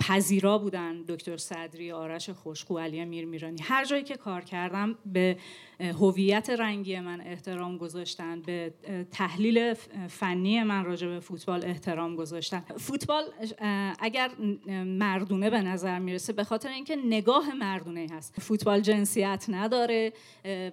پذیرا 0.00 0.58
بودن 0.58 1.02
دکتر 1.08 1.36
صدری 1.36 1.92
آرش 1.92 2.30
خوشخو 2.30 2.78
علی 2.78 3.04
میر 3.04 3.26
میرانی 3.26 3.62
هر 3.62 3.84
جایی 3.84 4.02
که 4.02 4.16
کار 4.16 4.40
کردم 4.40 4.98
به 5.06 5.36
هویت 5.80 6.50
رنگی 6.50 7.00
من 7.00 7.20
احترام 7.20 7.78
گذاشتن 7.78 8.40
به 8.40 8.74
تحلیل 9.10 9.74
فنی 10.08 10.62
من 10.62 10.84
راجع 10.84 11.06
به 11.06 11.20
فوتبال 11.20 11.64
احترام 11.64 12.16
گذاشتن. 12.16 12.64
فوتبال 12.78 13.24
اگر 14.00 14.30
مردونه 14.84 15.50
به 15.50 15.60
نظر 15.60 15.98
می‌رسه 15.98 16.32
به 16.32 16.44
خاطر 16.44 16.68
اینکه 16.68 16.96
نگاه 16.96 17.54
مردونه 17.54 18.06
هست. 18.12 18.40
فوتبال 18.40 18.80
جنسیت 18.80 19.44
نداره 19.48 20.12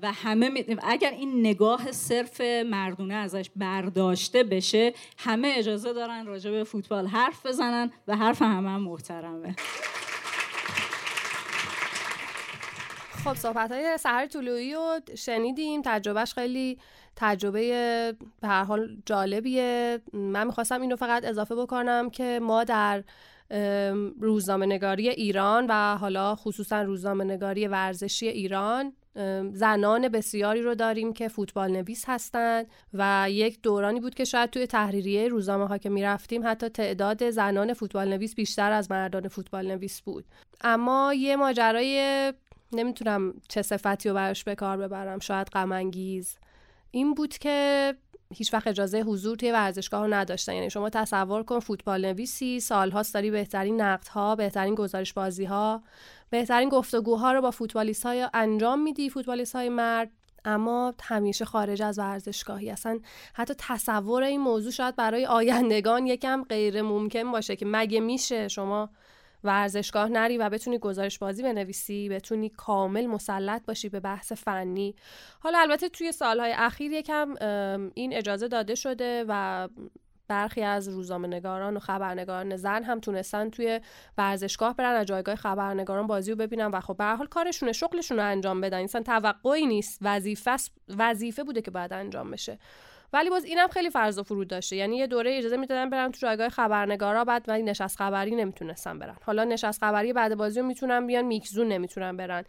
و 0.01 0.11
همه 0.11 0.65
اگر 0.83 1.11
این 1.11 1.39
نگاه 1.39 1.91
صرف 1.91 2.41
مردونه 2.65 3.13
ازش 3.13 3.49
برداشته 3.55 4.43
بشه 4.43 4.93
همه 5.17 5.53
اجازه 5.57 5.93
دارن 5.93 6.25
راجع 6.25 6.51
به 6.51 6.63
فوتبال 6.63 7.07
حرف 7.07 7.45
بزنن 7.45 7.91
و 8.07 8.15
حرف 8.15 8.41
همه 8.41 8.69
هم 8.69 8.81
محترمه. 8.81 9.55
خب 13.23 13.33
صحبت 13.33 13.71
های 13.71 13.97
سهر 13.97 14.27
طلوعی 14.27 14.73
رو 14.73 14.99
شنیدیم. 15.17 15.81
تجربهش 15.85 16.33
خیلی 16.33 16.79
تجربه 17.15 17.61
به 18.41 18.47
هر 18.47 18.63
حال 18.63 18.97
جالبیه. 19.05 19.99
من 20.13 20.47
می‌خواستم 20.47 20.81
اینو 20.81 20.95
فقط 20.95 21.25
اضافه 21.25 21.55
بکنم 21.55 22.09
که 22.09 22.39
ما 22.41 22.63
در 22.63 23.03
روزنامه 24.19 24.65
نگاری 24.65 25.09
ایران 25.09 25.65
و 25.69 25.97
حالا 25.97 26.35
خصوصا 26.35 26.81
روزنامه 26.81 27.23
نگاری 27.23 27.67
ورزشی 27.67 28.27
ایران 28.27 28.93
زنان 29.53 30.07
بسیاری 30.07 30.61
رو 30.61 30.75
داریم 30.75 31.13
که 31.13 31.27
فوتبال 31.27 31.71
نویس 31.71 32.03
هستند 32.07 32.67
و 32.93 33.25
یک 33.29 33.61
دورانی 33.61 33.99
بود 33.99 34.15
که 34.15 34.23
شاید 34.23 34.49
توی 34.49 34.67
تحریریه 34.67 35.27
روزنامه 35.27 35.67
ها 35.67 35.77
که 35.77 35.89
می‌رفتیم 35.89 36.41
حتی 36.45 36.69
تعداد 36.69 37.29
زنان 37.29 37.73
فوتبال 37.73 38.09
نویس 38.09 38.35
بیشتر 38.35 38.71
از 38.71 38.91
مردان 38.91 39.27
فوتبال 39.27 39.67
نویس 39.67 40.01
بود. 40.01 40.25
اما 40.61 41.13
یه 41.13 41.35
ماجرای 41.35 42.33
نمی‌تونم 42.75 43.33
چه 43.49 43.61
صفتی 43.61 44.09
رو 44.09 44.15
براش 44.15 44.43
به 44.43 44.55
کار 44.55 44.77
ببرم 44.77 45.19
شاید 45.19 45.47
غم 45.47 45.91
این 46.91 47.13
بود 47.13 47.37
که 47.37 47.95
هیچ 48.33 48.53
وقت 48.53 48.67
اجازه 48.67 49.01
حضور 49.01 49.37
توی 49.37 49.51
ورزشگاه 49.51 50.01
رو 50.05 50.13
نداشتن. 50.13 50.53
یعنی 50.53 50.69
شما 50.69 50.89
تصور 50.89 51.43
کن 51.43 51.59
فوتبال 51.59 52.05
نویسی 52.05 52.59
سالهاست 52.59 53.13
داری 53.13 53.31
بهترین 53.31 53.81
نقدها 53.81 54.35
بهترین 54.35 54.75
گزارش 54.75 55.13
بازی 55.13 55.45
ها 55.45 55.83
بهترین 56.29 56.69
گفتگوها 56.69 57.31
رو 57.31 57.41
با 57.41 57.51
فوتبالیست 57.51 58.05
های 58.05 58.27
انجام 58.33 58.79
میدی 58.79 59.09
فوتبالیست 59.09 59.55
های 59.55 59.69
مرد. 59.69 60.11
اما 60.45 60.93
همیشه 61.01 61.45
خارج 61.45 61.81
از 61.81 61.99
ورزشگاهی. 61.99 62.71
اصلا 62.71 62.99
حتی 63.33 63.53
تصور 63.57 64.23
این 64.23 64.41
موضوع 64.41 64.71
شاید 64.71 64.95
برای 64.95 65.25
آیندگان 65.25 66.07
یکم 66.07 66.43
غیر 66.43 66.81
ممکن 66.81 67.31
باشه 67.31 67.55
که 67.55 67.65
مگه 67.65 67.99
میشه 67.99 68.47
شما 68.47 68.89
ورزشگاه 69.43 70.09
نری 70.09 70.37
و 70.37 70.49
بتونی 70.49 70.79
گزارش 70.79 71.19
بازی 71.19 71.43
بنویسی 71.43 72.09
بتونی 72.09 72.49
کامل 72.49 73.05
مسلط 73.05 73.65
باشی 73.65 73.89
به 73.89 73.99
بحث 73.99 74.31
فنی. 74.31 74.95
حالا 75.39 75.59
البته 75.59 75.89
توی 75.89 76.11
سالهای 76.11 76.53
اخیر 76.57 76.91
یکم 76.91 77.35
این 77.93 78.13
اجازه 78.13 78.47
داده 78.47 78.75
شده 78.75 79.25
و 79.27 79.67
برخی 80.27 80.61
از 80.61 80.89
روزنامه 80.89 81.27
نگاران 81.27 81.77
و 81.77 81.79
خبرنگاران 81.79 82.55
زن 82.55 82.83
هم 82.83 82.99
تونستن 82.99 83.49
توی 83.49 83.81
ورزشگاه 84.17 84.75
برن 84.75 84.95
از 84.95 85.05
جایگاه 85.05 85.35
خبرنگاران 85.35 86.07
بازی 86.07 86.31
رو 86.31 86.37
ببینن 86.37 86.67
و 86.67 86.79
خب 86.79 86.97
به 86.97 87.05
حال 87.05 87.27
کارشونه 87.27 87.71
شغلشون 87.71 88.17
رو 88.17 88.25
انجام 88.25 88.61
بدن. 88.61 88.77
این 88.77 88.87
توقعی 88.87 89.65
نیست 89.65 89.99
وظیفه 90.01 90.55
وظیفه 90.97 91.43
بوده 91.43 91.61
که 91.61 91.71
باید 91.71 91.93
انجام 91.93 92.31
بشه. 92.31 92.59
ولی 93.13 93.29
باز 93.29 93.45
اینم 93.45 93.67
خیلی 93.67 93.89
فرض 93.89 94.19
و 94.19 94.23
فرود 94.23 94.47
داشته. 94.47 94.75
یعنی 94.75 94.97
یه 94.97 95.07
دوره 95.07 95.37
اجازه 95.37 95.57
می‌دادن 95.57 95.89
برن 95.89 96.11
تو 96.11 96.19
جایگاه 96.19 96.49
خبرنگارا 96.49 97.25
بعد 97.25 97.45
ولی 97.47 97.63
نشست 97.63 97.97
خبری 97.97 98.35
نمی‌تونستن 98.35 98.99
برن. 98.99 99.15
حالا 99.25 99.43
نشست 99.43 99.79
خبری 99.79 100.13
بعد 100.13 100.35
بازی 100.35 100.59
رو 100.59 100.65
می‌تونن 100.65 101.07
بیان 101.07 101.25
میکزون 101.25 101.67
نمی‌تونن 101.67 102.17
برن. 102.17 102.43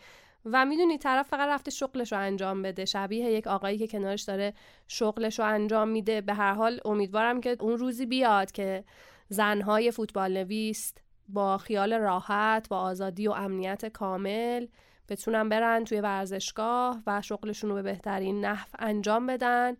و 0.44 0.64
می‌دونی 0.64 0.98
طرف 0.98 1.28
فقط 1.28 1.48
رفته 1.48 1.70
شغلش 1.70 2.12
رو 2.12 2.18
انجام 2.18 2.62
بده. 2.62 2.84
شبیه 2.84 3.30
یک 3.30 3.46
آقایی 3.46 3.78
که 3.78 3.86
کنارش 3.86 4.22
داره 4.22 4.54
شغلش 4.88 5.38
رو 5.38 5.44
انجام 5.44 5.88
میده. 5.88 6.20
به 6.20 6.34
هر 6.34 6.52
حال 6.52 6.80
امیدوارم 6.84 7.40
که 7.40 7.56
اون 7.60 7.78
روزی 7.78 8.06
بیاد 8.06 8.52
که 8.52 8.84
زنهای 9.28 9.90
فوتبال 9.90 10.32
نویست 10.32 11.00
با 11.28 11.58
خیال 11.58 11.92
راحت 11.92 12.68
با 12.68 12.78
آزادی 12.78 13.28
و 13.28 13.30
امنیت 13.30 13.86
کامل 13.86 14.66
بتونن 15.08 15.48
برن 15.48 15.84
توی 15.84 16.00
ورزشگاه 16.00 17.02
و 17.06 17.22
شغلشون 17.22 17.70
رو 17.70 17.76
به 17.76 17.82
بهترین 17.82 18.44
نحو 18.44 18.68
انجام 18.78 19.26
بدن. 19.26 19.76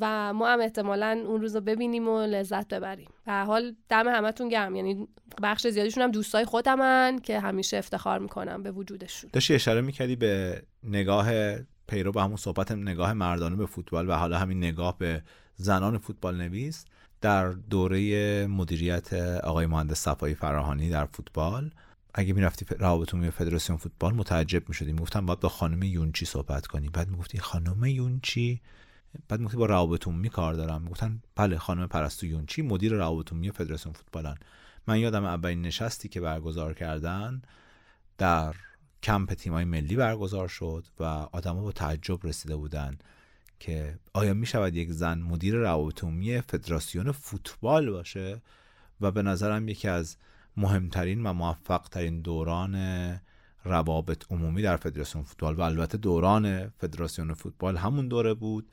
و 0.00 0.32
ما 0.32 0.48
هم 0.48 0.60
احتمالا 0.60 1.22
اون 1.26 1.40
روز 1.40 1.54
رو 1.54 1.60
ببینیم 1.60 2.08
و 2.08 2.20
لذت 2.20 2.68
ببریم. 2.68 3.08
به 3.26 3.32
حال 3.32 3.74
دم 3.88 4.08
همتون 4.08 4.48
گرم. 4.48 4.76
یعنی 4.76 5.08
بخش 5.42 5.66
زیادیشون 5.66 6.02
هم 6.02 6.10
دوستای 6.10 6.44
خودمن 6.44 7.18
که 7.18 7.40
همیشه 7.40 7.76
افتخار 7.76 8.18
می‌کنم 8.18 8.62
به 8.62 8.72
وجودشون. 8.72 9.30
داشتی 9.32 9.54
اشاره 9.54 9.80
می‌کردی 9.80 10.16
به 10.16 10.62
نگاه 10.84 11.56
پیرو 11.88 12.12
به 12.12 12.22
همون 12.22 12.36
صحبت 12.36 12.72
نگاه 12.72 13.12
مردانه 13.12 13.56
به 13.56 13.66
فوتبال 13.66 14.08
و 14.08 14.12
حالا 14.12 14.38
همین 14.38 14.58
نگاه 14.58 14.98
به 14.98 15.22
زنان 15.56 15.98
فوتبال 15.98 16.36
نویس 16.36 16.84
در 17.20 17.48
دوره 17.48 18.46
مدیریت 18.46 19.12
آقای 19.44 19.66
مهندس 19.66 19.98
صفایی 19.98 20.34
فراهانی 20.34 20.90
در 20.90 21.04
فوتبال. 21.04 21.70
اگه 22.14 22.32
می‌رفتی 22.32 22.66
روابط 22.78 23.14
عمومی 23.14 23.30
فدراسیون 23.30 23.78
فوتبال 23.78 24.14
متعجب 24.14 24.68
می‌شدی. 24.68 24.92
می‌گفتم 24.92 25.26
باید 25.26 25.40
با 25.40 25.48
خانم 25.48 25.82
یونچی 25.82 26.24
صحبت 26.24 26.66
کنی. 26.66 26.88
بعد 26.88 27.08
می‌گفتی 27.08 27.38
خانم 27.38 27.84
یونچی 27.84 28.60
بعد 29.28 29.40
می‌گفتی 29.40 29.56
با 29.56 29.66
روابط 29.66 30.08
عمومی 30.08 30.28
کار 30.28 30.54
دارم. 30.54 30.82
می‌گفتن 30.82 31.22
بله 31.36 31.58
خانم 31.58 31.86
پرستو 31.86 32.26
یونچی 32.26 32.62
مدیر 32.62 32.92
روابط 32.92 33.32
عمومی 33.32 33.50
فدراسیون 33.50 33.92
فوتبالن. 33.92 34.36
من 34.86 34.98
یادم 34.98 35.24
اولین 35.24 35.62
نشستی 35.62 36.08
که 36.08 36.20
برگزار 36.20 36.74
کردن 36.74 37.42
در 38.18 38.54
کمپ 39.02 39.34
تیمای 39.34 39.64
ملی 39.64 39.96
برگزار 39.96 40.48
شد 40.48 40.84
و 41.00 41.04
آدما 41.04 41.60
با 41.60 41.72
تعجب 41.72 42.26
رسیده 42.26 42.56
بودن 42.56 42.98
که 43.60 43.98
آیا 44.12 44.34
می 44.34 44.46
شود 44.46 44.76
یک 44.76 44.92
زن 44.92 45.18
مدیر 45.18 45.54
روابط 45.54 46.04
عمومی 46.04 46.40
فدراسیون 46.40 47.12
فوتبال 47.12 47.90
باشه؟ 47.90 48.42
و 49.00 49.10
به 49.10 49.22
نظرم 49.22 49.68
یکی 49.68 49.88
از 49.88 50.16
مهمترین 50.56 51.26
و 51.26 51.32
موفقترین 51.32 52.20
دوران 52.20 52.76
روابط 53.64 54.24
عمومی 54.30 54.62
در 54.62 54.76
فدراسیون 54.76 55.24
فوتبال 55.24 55.54
و 55.54 55.60
البته 55.60 55.98
دوران 55.98 56.68
فدراسیون 56.68 57.34
فوتبال 57.34 57.76
همون 57.76 58.08
دوره 58.08 58.34
بود 58.34 58.68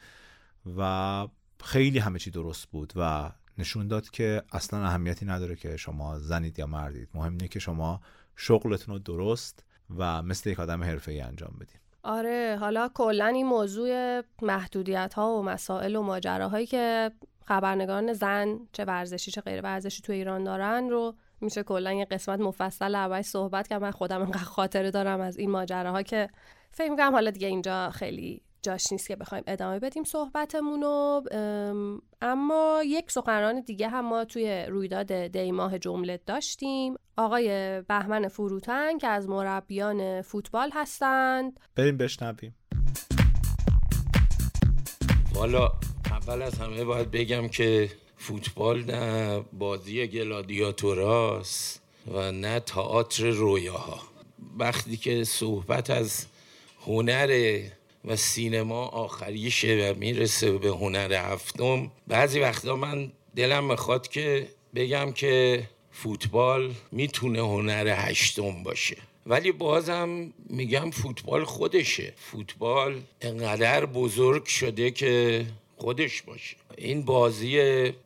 و 0.78 1.28
خیلی 1.64 2.00
همه 2.00 2.20
چی 2.20 2.32
درست 2.32 2.66
بود 2.66 2.94
و 2.96 3.32
نشون 3.58 3.88
داد 3.88 4.10
که 4.10 4.44
اصلا 4.52 4.86
اهمیتی 4.86 5.26
نداره 5.26 5.56
که 5.56 5.78
شما 5.78 6.20
زنید 6.20 6.60
یا 6.60 6.68
مردید. 6.68 7.10
مهم 7.14 7.32
اینه 7.32 7.48
که 7.48 7.60
شما 7.60 8.02
شغلتون 8.36 8.94
رو 8.94 9.00
درست 9.00 9.64
و 9.98 10.22
مثل 10.22 10.50
یک 10.50 10.60
آدم 10.60 10.84
حرفه‌ای 10.84 11.22
انجام 11.22 11.54
بدین. 11.56 11.80
آره 12.04 12.58
حالا 12.60 12.90
کلا 12.94 13.26
این 13.26 13.46
موضوع 13.46 14.22
محدودیت 14.42 15.14
ها 15.14 15.34
و 15.34 15.44
مسائل 15.44 15.96
و 15.96 16.02
ماجراهایی 16.02 16.68
که 16.68 17.12
خبرنگاران 17.46 18.14
زن 18.14 18.60
چه 18.72 18.86
ورزشی 18.86 19.32
چه 19.32 19.42
غیر 19.42 19.62
ورزشی 19.62 20.02
تو 20.02 20.14
ایران 20.14 20.44
دارن 20.44 20.90
رو 20.90 21.16
میشه 21.42 21.64
کلا 21.64 21.94
یه 21.94 22.06
قسمت 22.06 22.40
مفصل 22.40 22.96
اول 22.96 23.22
صحبت 23.22 23.68
که 23.68 23.78
من 23.78 23.92
خودم 23.92 24.22
انقدر 24.22 24.44
خاطره 24.44 24.92
دارم 24.92 25.22
از 25.22 25.38
این 25.38 25.52
ماجراها 25.52 26.02
که 26.04 26.30
فکر 26.72 26.92
می‌کنم 26.92 27.12
حالا 27.12 27.32
دیگه 27.32 27.48
اینجا 27.48 27.90
خیلی 27.90 28.42
جاش 28.64 28.92
نیست 28.92 29.08
که 29.08 29.16
بخوایم 29.16 29.44
ادامه 29.48 29.80
بدیم 29.80 30.04
صحبتمون 30.04 30.82
رو 30.82 31.24
اما 32.22 32.82
یک 32.86 33.12
سخنران 33.12 33.62
دیگه 33.62 33.90
هم 33.90 34.06
ما 34.06 34.26
توی 34.26 34.66
رویداد 34.70 35.28
دی 35.28 35.52
ماه 35.52 35.80
جمله 35.80 36.20
داشتیم. 36.26 36.96
آقای 37.18 37.82
بهمن 37.82 38.28
فروتن 38.28 38.98
که 38.98 39.08
از 39.08 39.30
مربیان 39.30 40.22
فوتبال 40.22 40.70
هستند. 40.74 41.60
بریم 41.76 41.98
بشنویم. 41.98 42.56
والا 45.34 45.72
اول 46.12 46.42
از 46.42 46.58
همه 46.58 46.84
باید 46.84 47.12
بگم 47.12 47.48
که 47.48 47.90
فوتبال 48.18 48.84
نه 48.84 49.40
بازی 49.54 50.08
گلادیاتوراست 50.08 51.82
و 52.14 52.32
نه 52.32 52.60
تئاتر 52.60 53.30
رویاها. 53.30 54.00
وقتی 54.58 54.98
که 54.98 55.24
صحبت 55.24 55.90
از 55.90 56.26
هنر 56.86 57.60
و 58.06 58.16
سینما 58.16 58.86
آخریشه 58.86 59.92
و 59.92 60.00
می‌رسه 60.00 60.52
به 60.52 60.70
هنر 60.70 61.14
هفتم. 61.14 61.92
بعضی 62.08 62.40
وقتا 62.40 62.76
من 62.76 63.12
دلم 63.36 63.64
می‌خواد 63.64 64.08
که 64.08 64.48
بگم 64.76 65.12
که 65.12 65.64
فوتبال 65.92 66.74
می‌تونه 66.92 67.40
هنر 67.40 67.94
هشتم 67.98 68.64
باشه. 68.64 68.98
ولی 69.26 69.52
بازم 69.52 70.34
میگم 70.50 70.92
فوتبال 70.92 71.44
خودشه. 71.44 72.14
فوتبال 72.18 73.02
انقدر 73.22 73.86
بزرگ 73.86 74.46
شده 74.46 74.92
که 74.92 75.46
خودش 75.78 76.22
باشه. 76.22 76.56
این 76.78 77.02
بازی 77.02 77.60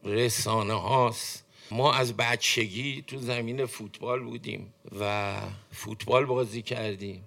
رسانه 0.03 0.73
هاست. 0.73 1.43
ما 1.71 1.93
از 1.93 2.17
بچگی 2.17 3.03
تو 3.07 3.17
زمین 3.17 3.65
فوتبال 3.65 4.19
بودیم 4.19 4.73
و 4.99 5.35
فوتبال 5.71 6.25
بازی 6.25 6.61
کردیم. 6.61 7.23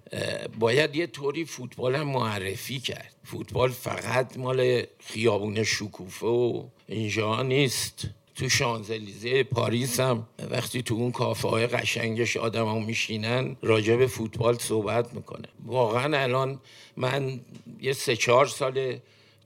باید 0.59 0.95
یه 0.95 1.07
طوری 1.07 1.45
فوتبال 1.45 1.95
هم 1.95 2.07
معرفی 2.07 2.79
کرد. 2.79 3.15
فوتبال 3.23 3.69
فقط 3.69 4.37
مال 4.37 4.83
خیابون 4.99 5.63
شکوفه 5.63 6.27
و 6.27 6.63
اینجا 6.87 7.43
نیست. 7.43 8.07
تو 8.35 8.49
شانزلیزه 8.49 9.43
پاریس 9.43 9.99
هم 9.99 10.27
وقتی 10.51 10.81
تو 10.81 10.95
اون 10.95 11.11
کافه 11.11 11.47
های 11.47 11.67
قشنگش 11.67 12.37
آدم 12.37 12.65
ها 12.65 12.79
میشینن 12.79 13.55
راجع 13.61 13.95
به 13.95 14.07
فوتبال 14.07 14.57
صحبت 14.57 15.13
می‌کنه. 15.13 15.47
واقعا 15.65 16.17
الان 16.17 16.59
من 16.97 17.41
یه 17.81 17.93
سه 17.93 18.15
چهار 18.15 18.45
سال 18.45 18.99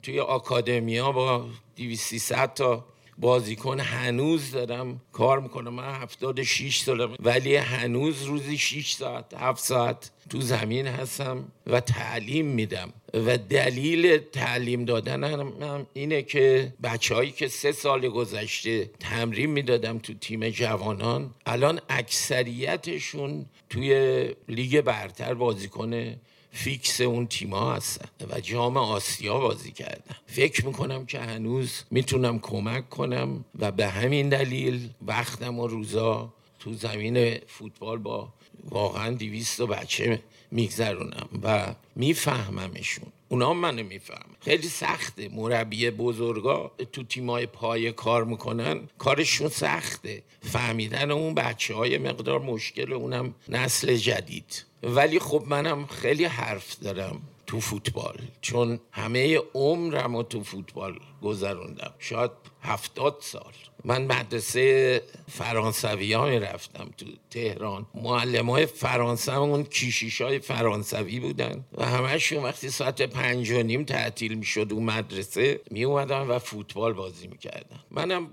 توی 0.03 0.19
آکادمیا 0.19 1.11
با 1.11 1.45
200 1.75 2.45
تا 2.45 2.85
بازیکن 3.17 3.79
هنوز 3.79 4.51
دارم 4.51 5.01
کار 5.11 5.39
می‌کنم. 5.39 5.73
من 5.73 5.93
76 5.93 6.77
سالم 6.77 7.15
ولی 7.19 7.55
هنوز 7.55 8.23
روزی 8.23 8.57
6 8.57 8.91
ساعت 8.91 9.33
7 9.33 9.63
ساعت 9.63 10.11
تو 10.29 10.41
زمین 10.41 10.87
هستم 10.87 11.45
و 11.67 11.79
تعلیم 11.79 12.45
میدم. 12.45 12.93
و 13.13 13.37
دلیل 13.37 14.17
تعلیم 14.17 14.85
دادن 14.85 15.23
هم 15.23 15.87
اینه 15.93 16.21
که 16.21 16.73
بچههایی 16.83 17.31
که 17.31 17.47
سه 17.47 17.71
سال 17.71 18.09
گذشته 18.09 18.89
تمرین 18.99 19.49
می‌دادم 19.49 19.99
تو 19.99 20.13
تیم 20.13 20.49
جوانان 20.49 21.31
الان 21.45 21.81
اکثریتشون 21.89 23.45
توی 23.69 24.29
لیگ 24.49 24.81
برتر 24.81 25.33
بازیکن 25.33 26.15
فیکس 26.55 27.01
اون 27.01 27.27
تیما 27.27 27.73
هستن 27.73 28.07
و 28.29 28.39
جام 28.39 28.77
آسیا 28.77 29.39
بازی 29.39 29.71
کردم 29.71 30.15
فکر 30.27 30.65
می‌کنم 30.65 31.05
که 31.05 31.19
هنوز 31.19 31.83
می‌تونم 31.91 32.39
کمک 32.39 32.89
کنم 32.89 33.45
و 33.59 33.71
به 33.71 33.87
همین 33.87 34.29
دلیل 34.29 34.89
وقتم 35.07 35.59
و 35.59 35.67
روزا 35.67 36.33
تو 36.59 36.73
زمین 36.73 37.39
فوتبال 37.47 37.97
با 37.97 38.33
واقعا 38.69 39.11
دیویست 39.11 39.59
و 39.59 39.67
بچه 39.67 40.21
میگذرونم 40.51 41.29
و 41.43 41.75
میفهممشون. 41.95 43.05
اونا 43.35 43.53
منو 43.53 43.83
میفهم 43.83 44.29
خیلی 44.39 44.67
سخته. 44.67 45.29
مربی 45.29 45.89
بزرگا 45.89 46.71
تو 46.91 47.03
تیمای 47.03 47.45
پای 47.45 47.91
کار 47.91 48.23
می‌کنن. 48.23 48.89
کارشون 48.97 49.49
سخته. 49.49 50.23
فهمیدن 50.41 51.11
اون 51.11 51.33
بچه 51.33 51.75
های 51.75 51.97
مقدار 51.97 52.39
مشکل 52.39 52.93
اونم 52.93 53.35
نسل 53.49 53.95
جدید. 53.95 54.65
ولی 54.83 55.19
خب 55.19 55.43
منم 55.47 55.85
خیلی 55.85 56.25
حرف 56.25 56.79
دارم 56.79 57.21
تو 57.47 57.59
فوتبال. 57.59 58.17
چون 58.41 58.79
همه 58.91 59.37
عمرم 59.53 60.15
رو 60.15 60.23
تو 60.23 60.43
فوتبال 60.43 60.99
گذروندم. 61.21 61.93
شاید 61.99 62.31
هفتاد 62.61 63.17
سال. 63.19 63.53
من 63.85 64.05
مدرسه 64.05 65.01
فرانسوی 65.31 66.13
ها 66.13 66.27
رفتم 66.29 66.89
تو 66.97 67.05
تهران. 67.29 67.85
معلم 67.95 68.49
های 68.49 68.65
فرانسه 68.65 69.37
اون 69.37 69.63
کیشیش 69.63 70.21
های 70.21 70.39
فرانسوی 70.39 71.19
بودن. 71.19 71.65
و 71.77 71.85
همهشون 71.85 72.43
وقتی 72.43 72.69
ساعت 72.69 73.01
پنج 73.01 73.51
و 73.51 73.63
نیم 73.63 73.83
تعطیل 73.83 74.33
می 74.33 74.45
شد 74.45 74.67
اون 74.71 74.83
مدرسه 74.83 75.61
می 75.71 75.83
اومدن 75.83 76.21
و 76.21 76.39
فوتبال 76.39 76.93
بازی 76.93 77.27
می 77.27 77.37
کردن 77.37 77.79
منم 77.91 78.27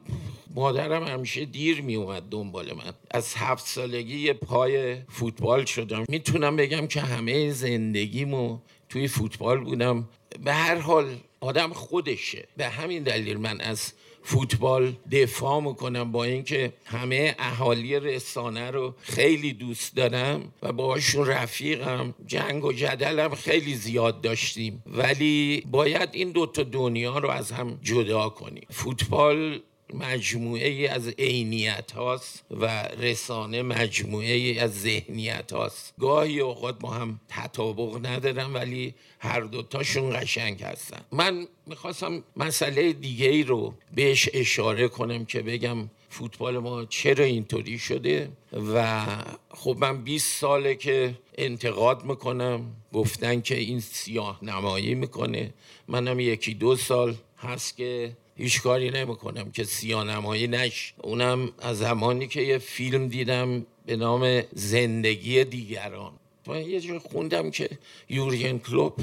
مادرم 0.54 1.04
همیشه 1.04 1.44
دیر 1.44 1.82
می 1.82 1.94
اومد 1.94 2.22
دنبال 2.30 2.72
من. 2.72 2.92
از 3.10 3.34
هفت 3.34 3.66
سالگی 3.66 4.32
پای 4.32 4.96
فوتبال 5.08 5.64
شدم. 5.64 6.04
می‌تونم 6.08 6.56
بگم 6.56 6.86
که 6.86 7.00
همه 7.00 7.50
زندگیمو 7.50 8.58
توی 8.88 9.08
فوتبال 9.08 9.60
بودم. 9.60 10.08
به 10.44 10.52
هر 10.52 10.76
حال 10.76 11.16
آدم 11.40 11.72
خودشه. 11.72 12.48
به 12.56 12.68
همین 12.68 13.02
دلیل 13.02 13.36
من 13.36 13.60
از 13.60 13.92
فوتبال 14.22 14.92
دفاع 15.12 15.60
می‌کنم 15.60 16.12
با 16.12 16.24
اینکه 16.24 16.72
همه 16.84 17.34
اهالی 17.38 18.00
رسانه 18.00 18.70
رو 18.70 18.94
خیلی 19.02 19.52
دوست 19.52 19.96
دارم 19.96 20.52
و 20.62 20.72
باهاشون 20.72 21.26
رفیقم 21.26 22.14
جنگ 22.26 22.64
و 22.64 22.72
جدلم 22.72 23.34
خیلی 23.34 23.74
زیاد 23.74 24.20
داشتیم. 24.20 24.82
ولی 24.86 25.62
باید 25.70 26.08
این 26.12 26.30
دوتا 26.30 26.62
دنیا 26.62 27.18
رو 27.18 27.30
از 27.30 27.52
هم 27.52 27.78
جدا 27.82 28.28
کنیم. 28.28 28.66
فوتبال 28.70 29.60
مجموعه 29.94 30.88
از 30.90 31.08
عینیت 31.08 31.92
هاست 31.92 32.44
و 32.50 32.82
رسانه 32.82 33.62
مجموعه 33.62 34.60
از 34.60 34.80
ذهنیت 34.80 35.52
هاست. 35.52 35.94
گاهی 36.00 36.40
اوقات 36.40 36.78
با 36.78 36.90
هم 36.90 37.20
تطابق 37.28 38.06
ندارم 38.06 38.54
ولی 38.54 38.94
هر 39.18 39.40
دوتاشون 39.40 40.20
قشنگ 40.20 40.62
هستن. 40.62 41.00
من 41.12 41.46
می‌خواستم 41.66 42.24
مسئله 42.36 42.92
دیگه 42.92 43.28
ای 43.28 43.42
رو 43.42 43.74
بهش 43.94 44.28
اشاره 44.32 44.88
کنم 44.88 45.24
که 45.24 45.42
بگم 45.42 45.90
فوتبال 46.10 46.58
ما 46.58 46.84
چرا 46.84 47.24
اینطوری 47.24 47.78
شده 47.78 48.28
و 48.74 49.06
خب 49.50 49.76
من 49.80 50.04
20 50.04 50.40
ساله 50.40 50.74
که 50.74 51.14
انتقاد 51.38 52.04
می‌کنم. 52.04 52.76
گفتن 52.92 53.40
که 53.40 53.54
این 53.54 53.80
سیاه 53.80 54.38
نمایی 54.42 54.94
می‌کنه. 54.94 55.54
منم 55.88 56.20
یکی 56.20 56.54
دو 56.54 56.76
سال 56.76 57.14
هست 57.38 57.76
که 57.76 58.16
هیچ 58.36 58.62
کاری 58.62 58.90
نمی‌کنم 58.90 59.50
که 59.50 59.64
سیانمایی 59.64 60.46
نش. 60.46 60.94
اونم 61.02 61.52
از 61.58 61.78
زمانی 61.78 62.26
که 62.26 62.40
یه 62.40 62.58
فیلم 62.58 63.08
دیدم 63.08 63.66
به 63.86 63.96
نام 63.96 64.42
زندگی 64.52 65.44
دیگران. 65.44 66.12
و 66.46 66.60
یه 66.60 66.80
جور 66.80 66.98
خوندم 66.98 67.50
که 67.50 67.68
یورین 68.08 68.58
کلوب 68.58 68.94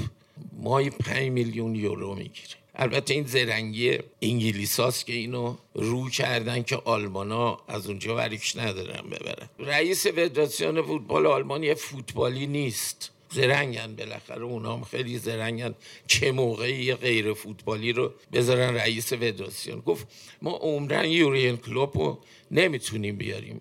مای 0.62 0.90
5 0.90 1.30
میلیون 1.30 1.74
یورو 1.74 2.14
می‌گیره. 2.14 2.60
البته 2.74 3.14
این 3.14 3.26
زرنگی 3.26 3.98
انگلیساست 4.22 5.06
که 5.06 5.12
اینو 5.12 5.56
رو 5.74 6.10
کردن 6.10 6.62
که 6.62 6.76
آلمانا 6.76 7.58
از 7.68 7.86
اونجا 7.86 8.16
وریش 8.16 8.56
ندارن 8.56 9.10
ببرن. 9.10 9.48
رئیس 9.58 10.06
فدراسیون 10.06 10.82
فوتبال 10.82 11.26
آلمان 11.26 11.62
یه 11.62 11.74
فوتبالی 11.74 12.46
نیست. 12.46 13.10
زرنگن 13.32 13.94
بالاخره 13.96 14.42
اونا 14.42 14.76
هم 14.76 14.84
خیلی 14.84 15.18
زرنگن. 15.18 15.74
چه 16.06 16.32
موقعی 16.32 16.94
غیر 16.94 17.32
فوتبالی 17.32 17.92
رو 17.92 18.12
بذارن 18.32 18.74
رئیس 18.74 19.12
فدراسیون. 19.12 19.80
گفت 19.80 20.06
ما 20.42 20.50
عمرن 20.50 21.04
یورین 21.04 21.56
کلوب 21.56 21.98
رو 21.98 22.18
نمی‌تونیم 22.50 23.16
بیاریم. 23.16 23.60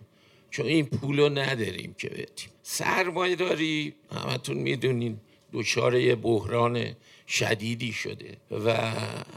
چون 0.52 0.66
این 0.66 0.86
پول 0.86 1.20
رو 1.20 1.30
نداریم 1.30 1.96
که 1.98 2.10
بدیم. 2.10 2.50
سرمایه 2.64 3.36
داری؟ 3.36 3.94
همتون 4.12 4.58
می‌دونین. 4.58 5.20
دچار 5.54 5.96
یه 5.96 6.16
بحران 6.16 6.96
شدیدی 7.30 7.94
شده 7.94 8.38
و 8.52 8.92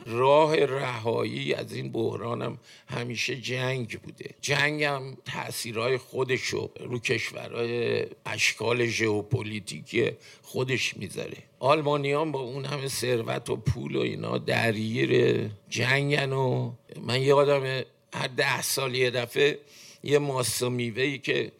راه 0.07 0.57
رهایی 0.57 1.55
از 1.55 1.73
این 1.73 1.93
بحران 1.93 2.43
هم 2.43 2.59
همیشه 2.89 3.37
جنگ 3.37 4.01
بوده. 4.01 4.31
جنگ 4.41 4.83
هم 4.83 5.17
تاثیرهای 5.25 5.97
خودشو 5.97 6.71
رو 6.81 6.99
کشورهای 6.99 8.05
اشکال 8.27 8.87
ژئوپلیتیکی 8.87 10.11
خودش 10.43 10.97
می‌ذاره. 10.97 11.37
آلمانیان 11.59 12.33
با 12.33 12.41
اون 12.41 12.65
همه 12.65 12.89
ثروت 12.89 13.51
و 13.51 13.57
پول 13.57 13.97
و 13.97 14.01
اینا 14.01 14.39
درگیر 14.39 15.51
جنگن 15.69 16.33
و 16.33 16.73
من 17.01 17.23
یادم 17.23 17.85
هر 18.15 18.29
ده 18.37 18.63
سال 18.63 18.95
یه 18.95 19.11
دفعه 19.11 19.59
یه 20.05 20.19
ماست 20.19 20.63
میوه 20.63 21.19
که 21.19 21.53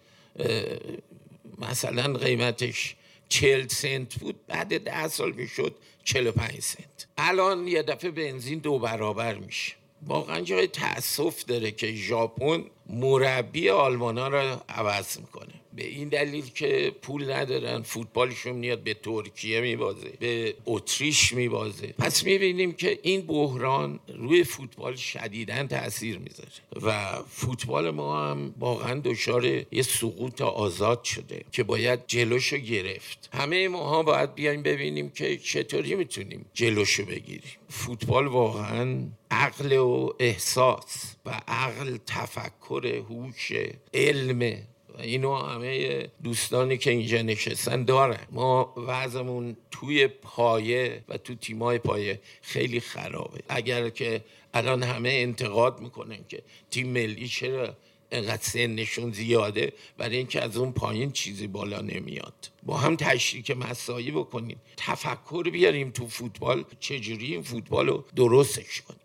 مثلا 1.59 2.13
قیمتش 2.19 2.97
چل 3.29 3.67
سنت 3.69 4.15
بود 4.15 4.47
بعد 4.47 4.85
ده 4.85 5.09
سال 5.09 5.33
می‌شد 5.33 5.75
چل 6.05 6.31
پنج 6.31 6.61
سنت. 6.61 7.07
الان 7.19 7.69
یه 7.69 7.83
دفعه 7.83 8.11
بنزین 8.11 8.59
دو 8.59 8.79
برابر 8.79 9.35
میشه. 9.35 9.73
واقعا 10.07 10.41
جای 10.41 10.67
تاسف 10.67 11.45
داره 11.45 11.71
که 11.71 11.95
ژاپن 11.95 12.65
مربی 12.87 13.71
آلمانا 13.71 14.29
رو 14.29 14.57
عوض 14.69 15.19
می‌کنه. 15.19 15.62
به 15.77 15.87
این 15.87 16.09
دلیل 16.09 16.51
که 16.51 16.93
پول 17.03 17.33
ندارن 17.33 17.83
فوتبالشون 17.83 18.53
میاد 18.53 18.83
به 18.83 18.95
ترکیه 18.95 19.61
میبازه 19.61 20.13
به 20.21 20.55
اتریش 20.67 21.33
میبازه. 21.33 21.87
پس 21.99 22.25
می‌بینیم 22.25 22.73
که 22.73 22.99
این 23.03 23.21
بحران 23.21 24.01
روی 24.09 24.45
فوتبال 24.45 24.97
شدیدا 24.97 25.67
تاثیر 25.67 26.19
می‌ذاره 26.19 26.51
و 26.83 27.19
فوتبال 27.29 27.91
ما 27.91 28.31
هم 28.31 28.55
واقعا 28.59 29.01
دچار 29.05 29.45
یه 29.45 29.83
سقوط 29.83 30.41
آزاد 30.41 31.05
شده 31.05 31.45
که 31.53 31.63
باید 31.63 32.01
جلوشو 32.07 32.57
گرفت. 32.57 33.31
همه 33.33 33.69
ماها 33.69 34.03
باید 34.03 34.35
بیایم 34.35 34.63
ببینیم 34.63 35.11
که 35.11 35.37
چطوری 35.37 35.95
می‌تونیم 35.95 36.47
جلوشو 36.55 37.05
بگیریم. 37.05 37.53
فوتبال 37.69 38.27
واقعا 38.27 39.09
عقل 39.31 39.73
و 39.73 40.13
احساس 40.19 41.17
و 41.27 41.41
عقل 41.49 41.97
تفکر 42.07 43.03
هوش 43.09 43.53
علم 43.95 44.67
اینو 44.99 45.35
همه 45.35 46.09
دوستانی 46.25 46.79
که 46.79 46.91
اینجا 46.91 47.23
نشستن 47.23 47.85
دارن 47.85 48.27
ما 48.31 48.75
وضعمون 48.77 49.57
توی 49.71 50.07
پایه 50.07 51.05
و 51.09 51.17
تو 51.17 51.35
تیمای 51.35 51.79
پایه 51.79 52.21
خیلی 52.43 52.81
خرابه. 52.81 53.41
اگر 53.49 53.89
که 53.89 54.25
الان 54.55 54.83
همه 54.83 55.09
انتقاد 55.09 55.81
می‌کنن 55.81 56.19
که 56.29 56.43
تیم 56.71 56.89
ملی 56.89 57.29
چرا 57.29 57.77
انقدر 58.13 58.43
سنشون 58.43 59.13
زیاده 59.13 59.73
برای 59.99 60.17
اینکه 60.17 60.43
از 60.43 60.57
اون 60.57 60.73
پایین 60.73 61.13
چیزی 61.13 61.47
بالا 61.47 61.81
نمیاد. 61.81 62.51
با 62.63 62.77
هم 62.77 62.97
تشریک 62.97 63.51
مسایی 63.51 64.11
بکنیم. 64.11 64.61
تفکر 64.77 65.51
بیاریم 65.53 65.91
تو 65.91 66.09
فوتبال 66.09 66.65
چجوری 66.81 67.27
این 67.27 67.43
فوتبال 67.43 67.89
رو 67.89 68.05
درستش 68.17 68.81
کنیم. 68.81 69.01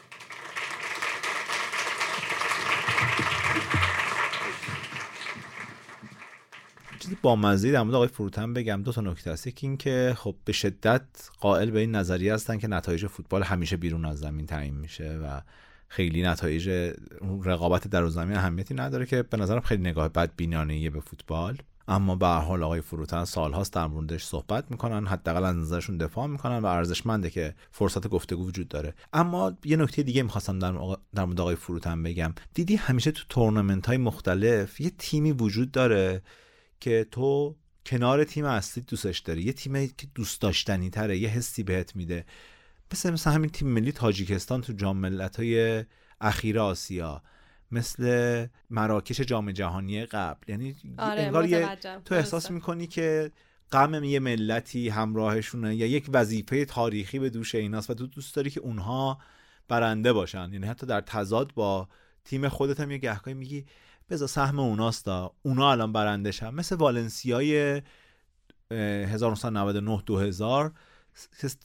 چیزی 7.08 7.18
با 7.22 7.36
مزید 7.36 7.74
در 7.74 7.82
مورد 7.82 7.96
آقای 7.96 8.08
فروتن 8.08 8.54
بگم. 8.54 8.84
دو 8.84 8.92
تا 8.92 9.02
نکته 9.02 9.32
است. 9.32 9.48
یکی 9.48 9.68
اینکه 9.68 10.14
خب 10.18 10.36
به 10.46 10.54
شدت 10.54 11.02
قائل 11.40 11.72
به 11.72 11.80
این 11.80 11.96
نظریه 11.96 12.34
هستن 12.34 12.58
که 12.58 12.68
نتایج 12.68 13.08
فوتبال 13.08 13.44
همیشه 13.44 13.78
بیرون 13.78 14.06
از 14.06 14.20
زمین 14.20 14.46
تعیین 14.46 14.74
میشه 14.74 15.20
و 15.24 15.42
خیلی 15.88 16.24
نتایج 16.24 16.94
رقابت 17.44 17.88
در 17.88 18.08
زمین 18.08 18.38
اهمیتی 18.38 18.74
نداره 18.74 19.06
که 19.06 19.24
به 19.24 19.38
نظرم 19.38 19.60
خیلی 19.60 19.84
نگاه 19.84 20.10
بد 20.10 20.32
بینانه 20.38 20.90
به 20.90 21.00
فوتبال. 21.00 21.58
اما 21.88 22.16
به 22.16 22.28
هر 22.28 22.40
حال 22.40 22.64
آقای 22.64 22.82
فروتن 22.82 23.26
سالهاست 23.26 23.74
در 23.74 23.88
موردش 23.88 24.24
صحبت 24.24 24.72
می‌کنن 24.72 25.08
حداقل 25.08 25.44
از 25.44 25.56
نظرشون 25.56 25.98
دفاع 25.98 26.28
می‌کنن 26.28 26.58
و 26.58 26.66
ارزشمنده 26.66 27.30
که 27.30 27.56
فرصت 27.72 28.08
گفتگو 28.08 28.48
وجود 28.48 28.68
داره. 28.68 28.94
اما 29.14 29.58
یه 29.66 29.78
نکته 29.78 30.04
دیگه 30.04 30.24
می‌خواستم 30.24 30.60
در, 30.60 30.98
در 31.16 31.26
مورد 31.26 31.42
آقای 31.42 31.56
فروتن 31.56 32.04
بگم. 32.04 32.34
دیدی 32.54 32.76
همیشه 32.76 33.12
تو 33.12 33.24
تورنمنت 33.30 33.88
های 33.88 33.98
مختلف 33.98 34.82
یه 34.82 34.92
تیمی 34.98 35.32
وجود 35.32 35.72
داره 35.72 36.22
که 36.80 37.08
تو 37.12 37.56
کنار 37.86 38.24
تیم 38.24 38.46
اصلی 38.46 38.84
دوستش 38.84 39.20
داری. 39.20 39.42
یه 39.42 39.54
تیمی 39.54 39.92
که 39.98 40.08
دوست 40.16 40.42
داشتنی 40.42 40.90
تره 40.90 41.18
یه 41.18 41.30
حسی 41.30 41.64
بهت 41.64 41.96
میده. 41.96 42.26
مثل 42.94 43.12
مثل 43.12 43.32
همین 43.32 43.50
تیم 43.50 43.68
ملی 43.68 43.92
تاجیکستان 43.92 44.62
تو 44.62 44.74
جام 44.74 45.06
های 45.38 45.86
اخیر 46.22 46.60
آسیا. 46.60 47.24
مثل 47.72 48.48
مراکش 48.70 49.22
جام 49.22 49.52
جهانی 49.52 50.06
قبل. 50.06 50.52
یعنی 50.52 50.76
آره 50.98 51.22
انگار 51.22 51.76
تو 52.06 52.16
احساس 52.16 52.52
می‌کنی 52.52 52.88
که 52.88 53.32
غم 53.72 54.04
یه 54.04 54.20
ملتی 54.20 54.90
همراهشونه 54.90 55.76
یا 55.76 55.88
یک 55.88 56.06
وظیفه 56.10 56.66
تاریخی 56.66 57.20
به 57.20 57.30
دوش 57.30 57.56
ایناست 57.56 57.90
و 57.90 57.94
تو 57.94 58.08
دوست 58.08 58.36
داری 58.36 58.50
که 58.50 58.60
اونها 58.60 59.20
برنده 59.68 60.14
باشن. 60.14 60.50
یعنی 60.54 60.68
حتی 60.68 60.86
در 60.86 61.02
تضاد 61.02 61.54
با 61.54 61.88
تیم 62.26 62.50
خودت 62.50 62.80
هم 62.80 62.92
یه 62.92 62.98
گهگاهی 62.98 63.34
میگی 63.34 63.66
بذار 64.10 64.28
سهم 64.28 64.60
اوناستا 64.60 65.36
اونا 65.42 65.72
الان 65.72 65.94
برندشن. 65.94 66.50
مثل 66.50 66.76
والنسیای 66.76 67.82
1999 68.72 70.02
2000 70.06 70.74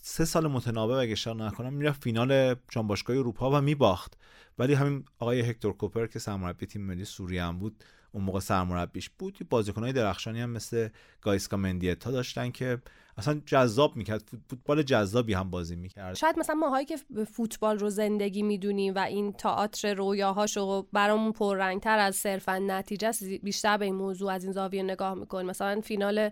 سه 0.02 0.24
سال 0.24 0.46
متنابه 0.46 0.94
اگه 0.94 1.12
اشتباه 1.12 1.46
نکنم 1.46 1.72
می‌رفت 1.72 2.02
فینال 2.02 2.54
جام 2.70 2.86
باشگاه 2.86 3.16
اروپا 3.16 3.50
و 3.50 3.60
میباخت. 3.60 4.18
ولی 4.58 4.74
همین 4.74 5.04
آقای 5.18 5.40
هکتور 5.40 5.72
کوپر 5.72 6.06
که 6.06 6.18
سرمربی 6.18 6.66
تیم 6.66 6.82
ملی 6.82 7.04
سوریه 7.04 7.44
هم 7.44 7.58
بود 7.58 7.84
اون 8.12 8.24
موقع 8.24 8.40
سرمربیش 8.40 9.10
بود. 9.10 9.38
بازیکنهای 9.50 9.92
درخشانی 9.92 10.40
هم 10.40 10.50
مثل 10.50 10.88
گایسکا 11.20 11.56
مندیتا 11.56 12.10
داشتن 12.10 12.50
که 12.50 12.78
اصلا 13.18 13.40
جذاب 13.46 13.96
می‌کرد. 13.96 14.22
فوتبال 14.50 14.82
جذابی 14.82 15.34
هم 15.34 15.50
بازی 15.50 15.76
می‌کرد. 15.76 16.14
شاید 16.14 16.38
مثلا 16.38 16.54
ماهایی 16.54 16.86
که 16.86 16.96
فوتبال 17.32 17.78
رو 17.78 17.90
زندگی 17.90 18.42
می‌دونیم 18.42 18.94
و 18.94 18.98
این 18.98 19.32
تئاتر 19.32 19.94
رویاهاشو 19.94 20.82
برامون 20.92 21.32
پررنگتر 21.32 21.98
از 21.98 22.16
صرفا 22.16 22.58
نتیجه 22.58 23.10
بیشتر 23.42 23.76
به 23.76 23.84
این 23.84 23.94
موضوع 23.94 24.32
از 24.32 24.44
این 24.44 24.52
زاویه 24.52 24.82
نگاه 24.82 25.14
می‌کنیم. 25.14 25.46
مثلا 25.46 25.80
فینال 25.80 26.30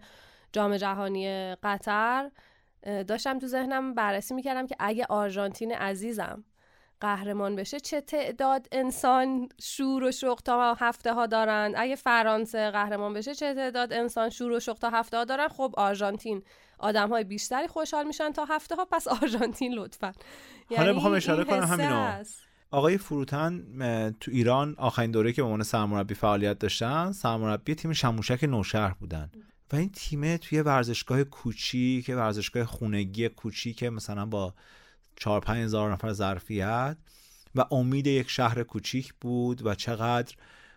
جام 0.52 0.76
جهانی 0.76 1.54
قطر 1.54 2.30
داشتم 2.82 3.38
تو 3.38 3.46
ذهنم 3.46 3.94
بررسی 3.94 4.34
می‌کردم 4.34 4.66
که 4.66 4.76
اگه 4.78 5.06
آرژانتین 5.08 5.72
عزیزم 5.72 6.44
قهرمان 7.00 7.56
بشه 7.56 7.80
چه 7.80 8.00
تعداد 8.00 8.66
انسان 8.72 9.48
شور 9.62 10.04
و 10.04 10.12
شوق 10.12 10.40
تا 10.44 10.74
هفته 10.74 11.14
ها 11.14 11.26
دارند 11.26 11.74
اگه 11.76 11.96
فرانسه 11.96 12.70
قهرمان 12.70 13.12
بشه 13.12 13.34
چه 13.34 13.54
تعداد 13.54 13.92
انسان 13.92 14.30
شور 14.30 14.52
و 14.52 14.60
شوق 14.60 14.78
تا 14.78 14.90
هفته 14.90 15.16
ها 15.16 15.24
دارن؟ 15.24 15.48
خب 15.48 15.74
آرژانتین 15.76 16.42
آدم 16.80 17.08
های 17.08 17.24
بیشتری 17.24 17.68
خوشحال 17.68 18.06
میشن 18.06 18.32
تا 18.32 18.44
هفته 18.44 18.76
ها 18.76 18.84
پس 18.84 19.08
آرژانتین 19.08 19.74
لطفا. 19.74 20.06
حالا 20.70 20.82
یعنی 20.82 20.94
می‌خوام 20.94 21.14
اشاره 21.14 21.44
کنم 21.44 21.62
همینو. 21.62 22.24
آقای 22.70 22.98
فروتن 22.98 23.64
تو 24.20 24.30
ایران 24.30 24.74
آخرین 24.78 25.10
دوره 25.10 25.32
که 25.32 25.42
به 25.42 25.46
عنوان 25.46 25.62
سرمربی 25.62 26.14
فعالیت 26.14 26.58
داشتن 26.58 27.12
سرمربی 27.12 27.74
تیم 27.74 27.92
شموشک 27.92 28.44
نوشهر 28.44 28.94
بودن. 29.00 29.30
و 29.72 29.76
این 29.76 29.90
تیم 29.90 30.36
توی 30.36 30.60
ورزشگاه 30.60 31.24
کوچیک 31.24 32.08
ورزشگاه 32.08 32.64
خونگی 32.64 33.28
کوچیک 33.28 33.82
مثلا 33.82 34.26
با 34.26 34.54
4 35.16 35.40
5 35.40 35.64
هزار 35.64 35.92
نفر 35.92 36.12
ظرفیت 36.12 36.96
و 37.54 37.64
امید 37.70 38.06
یک 38.06 38.30
شهر 38.30 38.62
کوچیک 38.62 39.14
بود 39.20 39.66
و 39.66 39.74
چقدر 39.74 40.34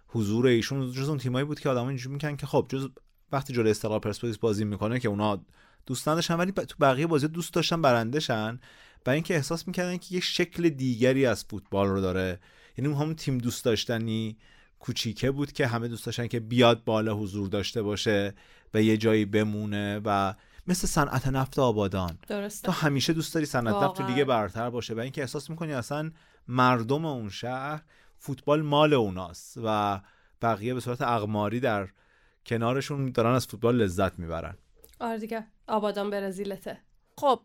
حضور 0.07 0.47
ایشون 0.47 0.91
جز 0.91 1.09
اون 1.09 1.17
تیمایی 1.17 1.45
بود 1.45 1.59
که 1.59 1.69
آدم‌ها 1.69 1.89
اینجوری 1.89 2.13
می‌کنن 2.13 2.37
که 2.37 2.45
خب 2.45 2.65
جز 2.69 2.89
وقتی 3.31 3.53
جلوی 3.53 3.71
استقلال 3.71 3.99
پرسپولیس 3.99 4.37
بازی 4.37 4.65
می‌کنه 4.65 4.99
که 4.99 5.07
اونا 5.07 5.45
دوست 5.85 6.07
نداشتن 6.07 6.35
ولی 6.35 6.51
تو 6.51 6.75
بقیه 6.81 7.07
بازی 7.07 7.27
دوست 7.27 7.53
داشتن 7.53 7.81
برندشن 7.81 8.59
برای 9.05 9.15
اینکه 9.15 9.35
احساس 9.35 9.67
می‌کردن 9.67 9.97
که 9.97 10.15
یه 10.15 10.21
شکل 10.21 10.69
دیگری 10.69 11.25
از 11.25 11.43
فوتبال 11.43 11.87
رو 11.87 12.01
داره. 12.01 12.39
یعنی 12.77 12.93
همون 12.93 13.15
تیم 13.15 13.37
دوست 13.37 13.65
داشتنی 13.65 14.37
کوچیکه 14.79 15.31
بود 15.31 15.51
که 15.51 15.67
همه 15.67 15.87
دوست 15.87 16.05
داشتن 16.05 16.27
که 16.27 16.39
بیاد 16.39 16.83
بالا 16.83 17.15
حضور 17.15 17.47
داشته 17.47 17.81
باشه 17.81 18.33
و 18.73 18.81
یه 18.81 18.97
جایی 18.97 19.25
بمونه 19.25 20.01
و 20.05 20.33
مثل 20.67 20.87
صنعت 20.87 21.27
نفت 21.27 21.59
آبادان. 21.59 22.17
درسته. 22.27 22.65
تو 22.65 22.71
همیشه 22.71 23.13
دوست 23.13 23.33
داری 23.33 23.45
صنعت 23.45 23.75
نفت 23.75 23.97
تو 23.97 24.07
لیگ 24.07 24.23
برتر 24.23 24.69
باشه 24.69 24.93
و 24.93 24.99
اینکه 24.99 25.21
احساس 25.21 25.49
می‌کنی 25.49 25.73
اصلا 25.73 26.11
مردم 26.47 27.05
اون 27.05 27.29
شهر 27.29 27.81
فوتبال 28.17 28.61
مال 28.61 28.93
اوناست 28.93 29.59
و 29.63 30.01
بقیه 30.41 30.73
به 30.73 30.79
صورت 30.79 31.01
اقماری 31.01 31.59
در 31.59 31.87
کنارشون 32.45 33.11
دارن 33.11 33.35
از 33.35 33.47
فوتبال 33.47 33.75
لذت 33.75 34.19
می‌برن. 34.19 34.57
آره 34.99 35.19
دیگه. 35.19 35.47
آبادان 35.67 36.09
برزیلته. 36.09 36.77
خب 37.17 37.39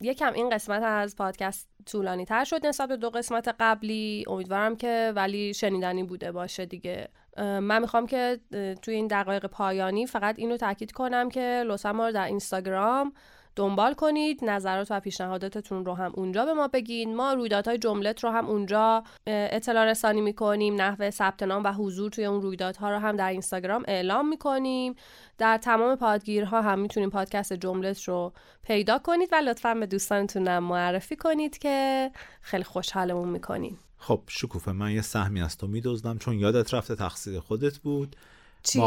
یکم 0.00 0.32
این 0.32 0.50
قسمت 0.50 0.82
از 0.82 1.16
پادکست 1.16 1.68
طولانی 1.86 2.24
تر 2.24 2.44
شد 2.44 2.66
نسبت 2.66 2.88
به 2.88 2.96
دو 2.96 3.10
قسمت 3.10 3.54
قبلی. 3.60 4.24
امیدوارم 4.28 4.76
که 4.76 5.12
ولی 5.16 5.54
شنیدنی 5.54 6.02
بوده 6.02 6.32
باشه 6.32 6.66
دیگه. 6.66 7.08
من 7.38 7.80
می‌خوام 7.80 8.06
که 8.06 8.40
توی 8.82 8.94
این 8.94 9.06
دقایق 9.06 9.46
پایانی 9.46 10.06
فقط 10.06 10.38
اینو 10.38 10.56
تاکید 10.56 10.92
کنم 10.92 11.28
که 11.28 11.64
لطفا 11.66 11.92
ما 11.92 12.06
رو 12.06 12.12
در 12.12 12.26
اینستاگرام 12.26 13.12
دنبال 13.56 13.94
کنید 13.94 14.44
نظرات 14.44 14.86
و 14.90 15.00
پیشنهاداتتون 15.00 15.84
رو 15.84 15.94
هم 15.94 16.12
اونجا 16.14 16.44
به 16.44 16.52
ما 16.52 16.68
بگین. 16.68 17.16
ما 17.16 17.32
رویدادهای 17.32 17.78
جملت 17.78 18.24
رو 18.24 18.30
هم 18.30 18.46
اونجا 18.46 19.04
اطلاع 19.26 19.84
رسانی 19.84 20.20
می‌کنیم 20.20 20.74
نحوه 20.74 21.10
ثبت 21.10 21.42
نام 21.42 21.64
و 21.64 21.72
حضور 21.72 22.10
توی 22.10 22.24
اون 22.24 22.42
رویدادها 22.42 22.90
رو 22.90 22.98
هم 22.98 23.16
در 23.16 23.28
اینستاگرام 23.28 23.84
اعلام 23.88 24.28
می‌کنیم. 24.28 24.94
در 25.38 25.58
تمام 25.58 25.96
پادگیرها 25.96 26.62
هم 26.62 26.78
می‌تونیم 26.78 27.10
پادکست 27.10 27.52
جملت 27.52 28.02
رو 28.02 28.32
پیدا 28.62 28.98
کنید 28.98 29.28
و 29.32 29.36
لطفا 29.36 29.74
به 29.74 29.86
دوستانتون 29.86 30.58
معرفی 30.58 31.16
کنید 31.16 31.58
که 31.58 32.10
خیلی 32.40 32.64
خوشحالمون 32.64 33.28
می‌کنیم 33.28 33.78
خب 33.98 34.20
شکوفه 34.28 34.72
من 34.72 34.90
یه 34.90 35.02
سهمی 35.02 35.42
از 35.42 35.58
تو 35.58 35.66
میدوزدم 35.66 36.18
چون 36.18 36.38
یادت 36.38 36.74
رفته 36.74 36.96
تقصیر 36.96 37.40
خودت 37.40 37.78
بود. 37.78 38.16
چی؟ 38.62 38.82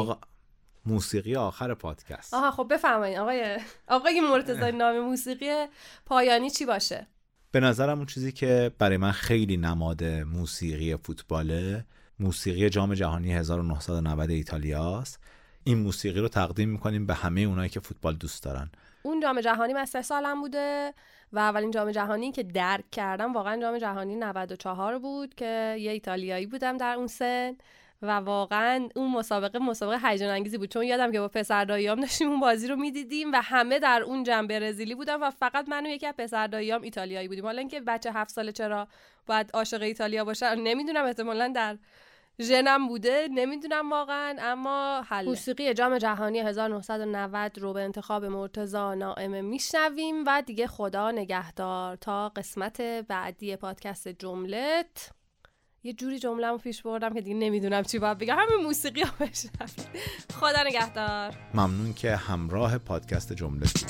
موسیقی 0.86 1.36
آخر 1.36 1.74
پادکست. 1.74 2.34
آها 2.34 2.52
خب 2.52 2.68
بفرمایید 2.74 3.18
آقای 3.18 3.58
آقای 3.88 4.22
مرتضی 4.22 4.72
نام 4.72 5.00
موسیقی 5.00 5.66
پایانی 6.06 6.50
چی 6.50 6.66
باشه؟ 6.66 7.08
به 7.52 7.60
نظرم 7.60 7.98
اون 7.98 8.06
چیزی 8.06 8.32
که 8.32 8.72
برای 8.80 8.98
من 8.98 9.12
خیلی 9.12 9.58
نماد 9.58 10.04
موسیقی 10.04 10.96
فوتباله 10.96 11.86
موسیقی 12.20 12.70
جام 12.70 12.94
جهانی 12.94 13.34
1990 13.34 14.30
ایتالیاست 14.32 15.20
این 15.64 15.78
موسیقی 15.78 16.20
رو 16.20 16.28
تقدیم 16.28 16.70
می‌کنیم 16.70 17.06
به 17.06 17.14
همه 17.14 17.42
اونایی 17.42 17.70
که 17.70 17.80
فوتبال 17.80 18.16
دوست 18.16 18.44
دارن. 18.44 18.70
اون 19.04 19.20
جام 19.20 19.42
جهانی 19.42 19.74
من 19.74 19.86
سه 19.86 20.02
سالم 20.02 20.42
بوده 20.42 20.94
و 21.34 21.40
اولین 21.40 21.72
جام 21.72 21.92
جهانی 21.92 22.32
که 22.32 22.44
درک 22.44 22.92
کردم 22.92 23.34
واقعا 23.34 23.62
جام 23.62 23.78
جهانی 23.78 24.16
94 24.16 25.00
بود 25.00 25.36
که 25.36 25.76
یه 25.80 25.92
ایتالیایی 25.92 26.46
بودم 26.46 26.78
در 26.78 26.96
اون 26.96 27.08
سن. 27.08 27.58
و 28.02 28.12
واقعا 28.12 28.90
اون 28.96 29.12
مسابقه 29.12 29.60
مسابقه 29.60 30.10
هیجان 30.10 30.30
انگیزی 30.30 30.58
بود. 30.58 30.70
چون 30.70 30.84
یادم 30.84 31.12
که 31.12 31.20
با 31.20 31.28
پسر 31.28 31.66
داییام 31.66 32.00
داشتیم 32.02 32.30
اون 32.30 32.40
بازی 32.40 32.68
رو 32.68 32.76
می‌دیدیم 32.76 33.32
و 33.32 33.42
همه 33.44 33.80
در 33.80 34.02
اون 34.02 34.24
جنب 34.24 34.50
برزیلی 34.50 34.96
بودن 34.96 35.16
و 35.16 35.30
فقط 35.30 35.70
من 35.70 35.86
و 35.86 35.90
یکی 35.90 36.08
از 36.08 36.14
پسر 36.18 36.48
داییام 36.48 36.82
ایتالیایی 36.82 37.28
بودیم. 37.28 37.46
حالا 37.46 37.60
اینکه 37.60 37.80
بچه 37.80 38.12
هفت 38.12 38.32
ساله 38.32 38.52
چرا 38.52 38.88
باید 39.28 39.52
عاشق 39.54 39.82
ایتالیا 39.82 40.26
باشه 40.26 40.56
نمی‌دونم 40.56 41.06
احتمالا 41.06 41.48
در 41.48 41.78
ژنم 42.40 42.88
بوده 42.88 43.28
نمی‌دونم 43.32 43.92
واقعا 43.92 44.36
اما 44.40 45.02
حل 45.08 45.26
موسیقی 45.26 45.74
جام 45.74 45.98
جهانی 45.98 46.40
1990 46.40 47.60
رو 47.60 47.74
به 47.74 47.82
انتخاب 47.82 48.26
مرتزا 48.26 48.94
نائمه 48.94 49.42
میشنویم 49.42 50.24
و 50.28 50.44
دیگه 50.46 50.68
خدا 50.68 51.12
نگهدار. 51.12 51.96
تا 51.96 52.30
قسمت 52.30 52.82
بعدی 52.82 53.56
پادکست 53.56 54.08
جملت. 54.08 55.12
یه 55.86 55.94
جوری 55.94 56.20
جمله 56.20 56.58
پیش 56.58 56.82
بردم 56.82 57.14
که 57.14 57.22
دیگه 57.22 57.36
نمی‌دونم 57.36 57.84
چی 57.84 58.00
باید 58.00 58.18
بگم. 58.18 58.36
همین 58.40 58.66
موسیقی 58.66 59.02
ها 59.02 59.12
خدا 60.34 60.64
نگهدار. 60.66 61.34
ممنون 61.54 61.94
که 61.94 62.16
همراه 62.16 62.78
پادکست 62.78 63.34
جملت 63.34 63.86